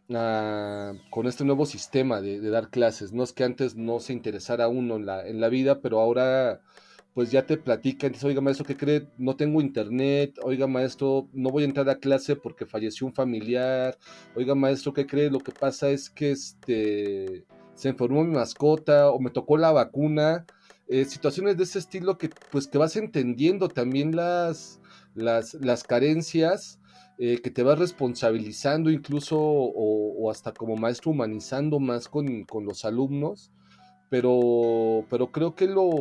con 0.08 1.26
este 1.28 1.46
nuevo 1.46 1.66
sistema 1.66 2.22
de, 2.22 2.40
dar 2.50 2.70
clases. 2.70 3.12
No 3.12 3.24
es 3.24 3.34
que 3.34 3.44
antes 3.44 3.76
no 3.76 4.00
se 4.00 4.14
interesara 4.14 4.68
uno 4.68 4.98
en 4.98 5.06
la, 5.06 5.28
en 5.28 5.42
la 5.42 5.50
vida, 5.50 5.82
pero 5.82 6.00
ahora 6.00 6.62
pues 7.16 7.32
ya 7.32 7.46
te 7.46 7.58
platican, 7.58 8.12
dice, 8.12 8.28
oiga 8.28 8.42
maestro, 8.42 8.66
¿qué 8.66 8.76
cree? 8.76 9.08
No 9.18 9.38
tengo 9.38 9.62
internet, 9.62 10.38
oiga 10.44 10.68
maestro, 10.68 11.30
no 11.32 11.50
voy 11.50 11.64
a 11.64 11.66
entrar 11.66 11.90
a 11.90 11.96
clase 11.96 12.36
porque 12.36 12.66
falleció 12.66 13.08
un 13.08 13.14
familiar, 13.14 13.98
oiga 14.36 14.54
maestro, 14.54 14.92
¿qué 14.94 15.08
cree? 15.08 15.32
Lo 15.32 15.40
que 15.40 15.54
pasa 15.54 15.90
es 15.90 16.10
que 16.10 16.32
este, 16.32 17.46
se 17.74 17.88
enfermó 17.90 18.26
mi 18.26 18.34
mascota 18.34 19.10
o 19.12 19.20
me 19.22 19.30
tocó 19.30 19.56
la 19.56 19.72
vacuna, 19.72 20.46
eh, 20.90 21.06
situaciones 21.06 21.56
de 21.56 21.64
ese 21.64 21.80
estilo 21.80 22.18
que 22.18 22.30
pues 22.52 22.68
que 22.68 22.78
vas 22.78 22.98
entendiendo 22.98 23.70
también 23.70 24.14
las, 24.14 24.82
las, 25.14 25.54
las 25.54 25.86
carencias 25.86 26.80
eh, 27.18 27.40
que 27.42 27.50
te 27.50 27.64
va 27.64 27.76
responsabilizando 27.76 28.92
incluso 28.92 29.40
o, 29.40 30.30
hasta 30.30 30.52
como 30.52 30.76
maestro 30.76 31.12
humanizando 31.12 31.80
más 31.80 32.10
con, 32.10 32.46
los 32.66 32.84
alumnos, 32.84 33.54
pero, 34.10 35.06
pero 35.10 35.32
creo 35.32 35.56
que 35.56 35.68
lo, 35.68 35.92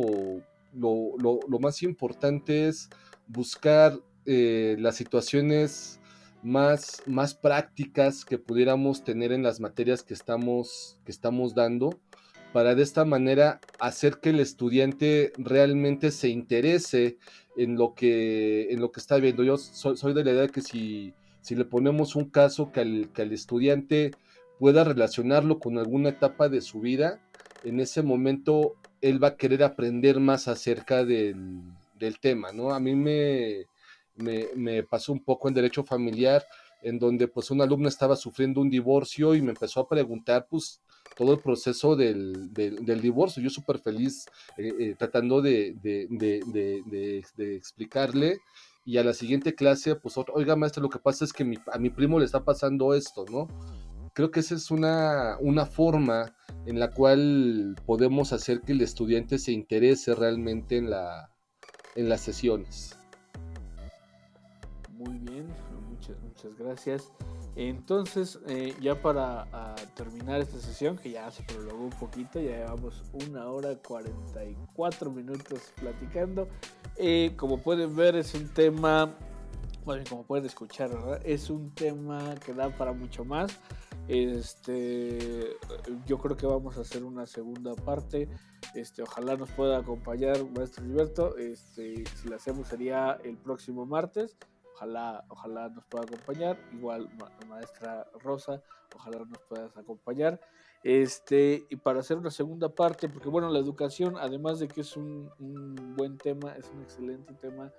lo, 0.75 1.59
más 1.59 1.83
importante 1.83 2.67
es 2.67 2.89
buscar 3.27 3.99
eh, 4.25 4.75
las 4.79 4.95
situaciones 4.95 5.99
más, 6.43 7.01
más 7.05 7.33
prácticas 7.33 8.25
que 8.25 8.37
pudiéramos 8.37 9.03
tener 9.03 9.31
en 9.31 9.43
las 9.43 9.59
materias 9.59 10.03
que 10.03 10.13
estamos, 10.13 10.99
que 11.05 11.11
estamos 11.11 11.55
dando 11.55 11.99
para 12.55 12.73
de 12.73 12.83
esta 12.83 13.03
manera 13.03 13.59
hacer 13.79 14.19
que 14.21 14.29
el 14.29 14.39
estudiante 14.39 15.33
realmente 15.37 16.09
se 16.11 16.29
interese 16.29 17.17
en 17.57 17.75
lo 17.75 17.95
que, 17.95 18.71
en 18.71 18.79
lo 18.79 18.93
que 18.93 19.01
está 19.01 19.17
viendo. 19.17 19.43
Yo 19.43 19.57
soy, 19.57 20.13
de 20.13 20.23
la 20.23 20.31
idea 20.31 20.41
de 20.43 20.49
que 20.49 20.61
si, 20.61 21.13
si 21.41 21.53
le 21.55 21.65
ponemos 21.65 22.15
un 22.15 22.29
caso 22.29 22.71
que 22.71 22.79
al, 22.79 23.09
que 23.13 23.23
estudiante 23.23 24.11
pueda 24.57 24.85
relacionarlo 24.85 25.59
con 25.59 25.77
alguna 25.77 26.07
etapa 26.07 26.47
de 26.47 26.61
su 26.61 26.79
vida, 26.79 27.19
en 27.65 27.81
ese 27.81 28.03
momento 28.03 28.75
él 29.09 29.23
va 29.23 29.29
a 29.29 29.37
querer 29.37 29.63
aprender 29.63 30.19
más 30.19 30.47
acerca 30.47 31.05
del, 31.05 31.61
tema, 32.21 32.51
¿no? 32.51 32.71
A 32.71 32.79
mí 32.79 32.95
me, 32.95 33.65
me, 34.15 34.47
me, 34.55 34.83
pasó 34.83 35.11
un 35.11 35.23
poco 35.23 35.47
en 35.47 35.53
derecho 35.53 35.83
familiar, 35.83 36.43
en 36.81 36.99
donde 36.99 37.27
pues 37.27 37.49
un 37.51 37.61
alumno 37.61 37.87
estaba 37.87 38.15
sufriendo 38.15 38.61
un 38.61 38.69
divorcio 38.69 39.35
y 39.35 39.41
me 39.41 39.51
empezó 39.51 39.79
a 39.79 39.89
preguntar, 39.89 40.47
pues, 40.49 40.81
todo 41.15 41.33
el 41.33 41.39
proceso 41.39 41.95
del, 41.95 42.51
divorcio. 42.53 43.41
Yo 43.41 43.49
súper 43.49 43.79
feliz 43.79 44.25
eh, 44.57 44.73
eh, 44.79 44.95
tratando 44.97 45.41
de, 45.41 45.75
explicarle. 47.37 48.39
Y 48.87 48.97
a 48.97 49.03
la 49.03 49.13
siguiente 49.13 49.55
clase, 49.55 49.95
pues, 49.95 50.15
oiga, 50.33 50.55
maestro, 50.55 50.83
lo 50.83 50.89
que 50.89 50.99
pasa 50.99 51.25
es 51.25 51.33
que 51.33 51.57
a 51.71 51.77
mi 51.79 51.89
primo 51.89 52.19
le 52.19 52.25
está 52.25 52.43
pasando 52.43 52.93
esto, 52.93 53.25
¿no? 53.31 53.47
Creo 54.15 54.31
que 54.31 54.39
esa 54.39 54.55
es 54.55 54.71
una, 54.71 55.35
una 55.41 55.65
forma 55.65 56.33
en 56.65 56.79
la 56.79 56.91
cual 56.91 57.75
podemos 57.85 58.31
hacer 58.31 58.61
que 58.61 58.71
el 58.71 58.79
estudiante 58.79 59.37
se 59.37 59.51
interese 59.51 60.15
realmente 60.15 60.77
en, 60.77 60.89
la, 60.89 61.33
en 61.95 62.07
las 62.07 62.21
sesiones. 62.21 62.97
Muy 64.93 65.17
bien, 65.17 65.45
muchas, 65.89 66.15
muchas 66.23 66.57
gracias. 66.57 67.11
Entonces, 67.57 68.39
eh, 68.47 68.73
ya 68.79 69.01
para 69.01 69.49
a 69.51 69.75
terminar 69.95 70.39
esta 70.39 70.59
sesión, 70.59 70.97
que 70.97 71.11
ya 71.11 71.29
se 71.29 71.43
prolongó 71.43 71.83
un 71.83 71.89
poquito, 71.89 72.39
ya 72.39 72.51
llevamos 72.51 73.03
una 73.27 73.49
hora 73.49 73.75
44 73.75 75.11
minutos 75.11 75.73
platicando. 75.75 76.47
Eh, 76.95 77.33
como 77.35 77.57
pueden 77.57 77.93
ver, 77.93 78.15
es 78.15 78.33
un 78.33 78.47
tema, 78.47 79.13
bueno, 79.83 80.05
como 80.09 80.23
pueden 80.23 80.45
escuchar. 80.45 80.89
Es 81.25 81.49
un 81.49 81.75
tema 81.75 82.35
que 82.45 82.53
da 82.53 82.69
para 82.69 82.93
mucho 82.93 83.25
más. 83.25 83.59
Este, 84.07 85.57
yo 86.05 86.19
creo 86.19 86.37
que 86.37 86.45
vamos 86.45 86.77
a 86.77 86.81
hacer 86.81 87.03
una 87.03 87.25
segunda 87.25 87.73
parte. 87.75 88.29
Este, 88.75 89.01
ojalá 89.01 89.35
nos 89.35 89.51
pueda 89.51 89.79
acompañar 89.79 90.37
maestro 90.55 90.83
Gilberto. 90.83 91.37
Este, 91.37 92.03
si 92.15 92.29
lo 92.29 92.35
hacemos 92.35 92.67
sería 92.67 93.19
el 93.23 93.37
próximo 93.37 93.85
martes. 93.85 94.37
Ojalá, 94.75 95.25
ojalá 95.29 95.69
nos 95.69 95.85
pueda 95.85 96.03
acompañar. 96.03 96.59
Igual 96.73 97.09
maestra 97.47 98.05
Rosa, 98.21 98.61
ojalá 98.95 99.19
nos 99.19 99.39
puedas 99.49 99.75
acompañar. 99.77 100.39
Este, 100.83 101.65
y 101.69 101.77
para 101.77 102.01
hacer 102.01 102.17
una 102.17 102.29
segunda 102.29 102.69
parte, 102.69 103.09
porque 103.09 103.29
bueno, 103.29 103.49
la 103.49 103.57
educación, 103.57 104.17
además 104.19 104.59
de 104.59 104.67
que 104.67 104.81
es 104.81 104.95
un, 104.95 105.31
un 105.39 105.95
buen 105.95 106.17
tema, 106.17 106.51
es 106.55 106.69
un 106.69 106.83
excelente 106.83 107.33
tema 107.33 107.71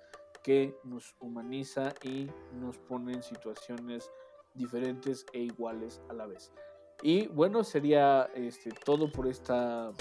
que 0.43 0.75
nos 0.83 1.15
humaniza 1.19 1.93
y 2.03 2.29
nos 2.53 2.77
pone 2.77 3.13
en 3.13 3.23
situaciones 3.23 4.09
diferentes 4.53 5.25
e 5.33 5.39
iguales 5.39 6.01
a 6.09 6.13
la 6.13 6.25
vez. 6.25 6.51
Y 7.01 7.27
bueno, 7.27 7.63
sería 7.63 8.29
este, 8.33 8.71
todo 8.71 9.11
por 9.11 9.27
esta, 9.27 9.91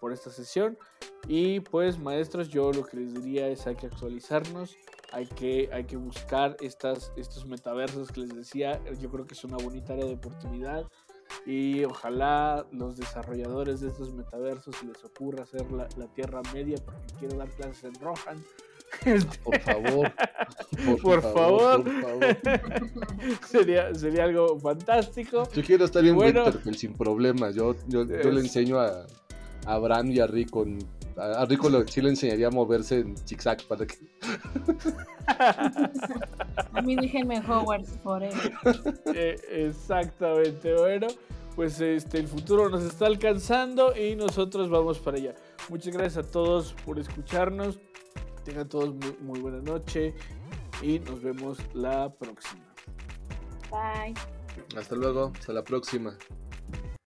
por 0.00 0.12
esta 0.12 0.30
sesión. 0.30 0.78
Y 1.26 1.60
pues 1.60 1.98
maestros, 1.98 2.48
yo 2.48 2.72
lo 2.72 2.84
que 2.84 2.98
les 2.98 3.14
diría 3.14 3.48
es 3.48 3.66
hay 3.66 3.76
que 3.76 3.86
actualizarnos, 3.86 4.76
hay 5.12 5.26
que, 5.26 5.68
hay 5.72 5.84
que 5.84 5.96
buscar 5.96 6.56
estas, 6.60 7.12
estos 7.16 7.46
metaversos 7.46 8.12
que 8.12 8.20
les 8.20 8.34
decía. 8.34 8.80
Yo 9.00 9.10
creo 9.10 9.26
que 9.26 9.34
es 9.34 9.44
una 9.44 9.56
bonita 9.56 9.94
área 9.94 10.06
de 10.06 10.14
oportunidad. 10.14 10.86
Y 11.46 11.84
ojalá 11.84 12.66
los 12.72 12.96
desarrolladores 12.96 13.80
de 13.80 13.88
estos 13.88 14.12
metaversos 14.14 14.76
se 14.76 14.86
les 14.86 15.02
ocurra 15.04 15.44
hacer 15.44 15.70
la, 15.70 15.88
la 15.96 16.06
Tierra 16.08 16.42
Media, 16.52 16.76
porque 16.84 17.14
quiero 17.18 17.36
dar 17.36 17.48
clases 17.50 17.84
en 17.84 17.94
Rohan. 18.00 18.44
Por 19.44 19.60
favor. 19.60 20.12
Por, 21.02 21.22
favor. 21.22 21.84
sería, 23.48 23.94
sería 23.94 24.24
algo 24.24 24.58
fantástico. 24.58 25.48
Yo 25.54 25.62
quiero 25.62 25.84
estar 25.84 26.04
en 26.04 26.16
bueno, 26.16 26.44
Winterfell 26.44 26.76
sin 26.76 26.94
problemas. 26.94 27.54
Yo, 27.54 27.74
yo, 27.86 28.04
yo 28.04 28.30
le 28.30 28.40
enseño 28.40 28.80
a, 28.80 29.06
a 29.66 29.78
Bran 29.78 30.10
y 30.10 30.18
a 30.20 30.26
Rico. 30.26 30.66
A, 31.16 31.42
a 31.42 31.44
Rico 31.46 31.68
lo, 31.68 31.86
sí 31.86 32.00
le 32.00 32.10
enseñaría 32.10 32.48
a 32.48 32.50
moverse 32.50 33.00
en 33.00 33.16
zigzag 33.16 33.62
para 33.64 33.86
que. 33.86 33.96
a 36.72 36.82
mí 36.82 36.96
déjenme 36.96 37.40
Hogwarts 37.40 37.98
forever. 38.02 38.52
Eh, 39.14 39.36
exactamente. 39.50 40.74
Bueno, 40.74 41.08
pues 41.54 41.80
este, 41.80 42.18
el 42.18 42.28
futuro 42.28 42.68
nos 42.68 42.82
está 42.82 43.06
alcanzando 43.06 43.94
y 43.96 44.14
nosotros 44.16 44.70
vamos 44.70 44.98
para 44.98 45.16
allá. 45.16 45.34
Muchas 45.68 45.92
gracias 45.92 46.24
a 46.24 46.30
todos 46.30 46.74
por 46.84 46.98
escucharnos. 46.98 47.80
Tengan 48.48 48.66
todos 48.66 48.94
muy, 48.94 49.14
muy 49.20 49.40
buena 49.40 49.60
noche 49.60 50.14
y 50.80 51.00
nos 51.00 51.20
vemos 51.20 51.58
la 51.74 52.10
próxima. 52.10 52.64
Bye. 53.70 54.14
Hasta 54.74 54.96
luego, 54.96 55.32
hasta 55.38 55.52
la 55.52 55.62
próxima. 55.62 56.16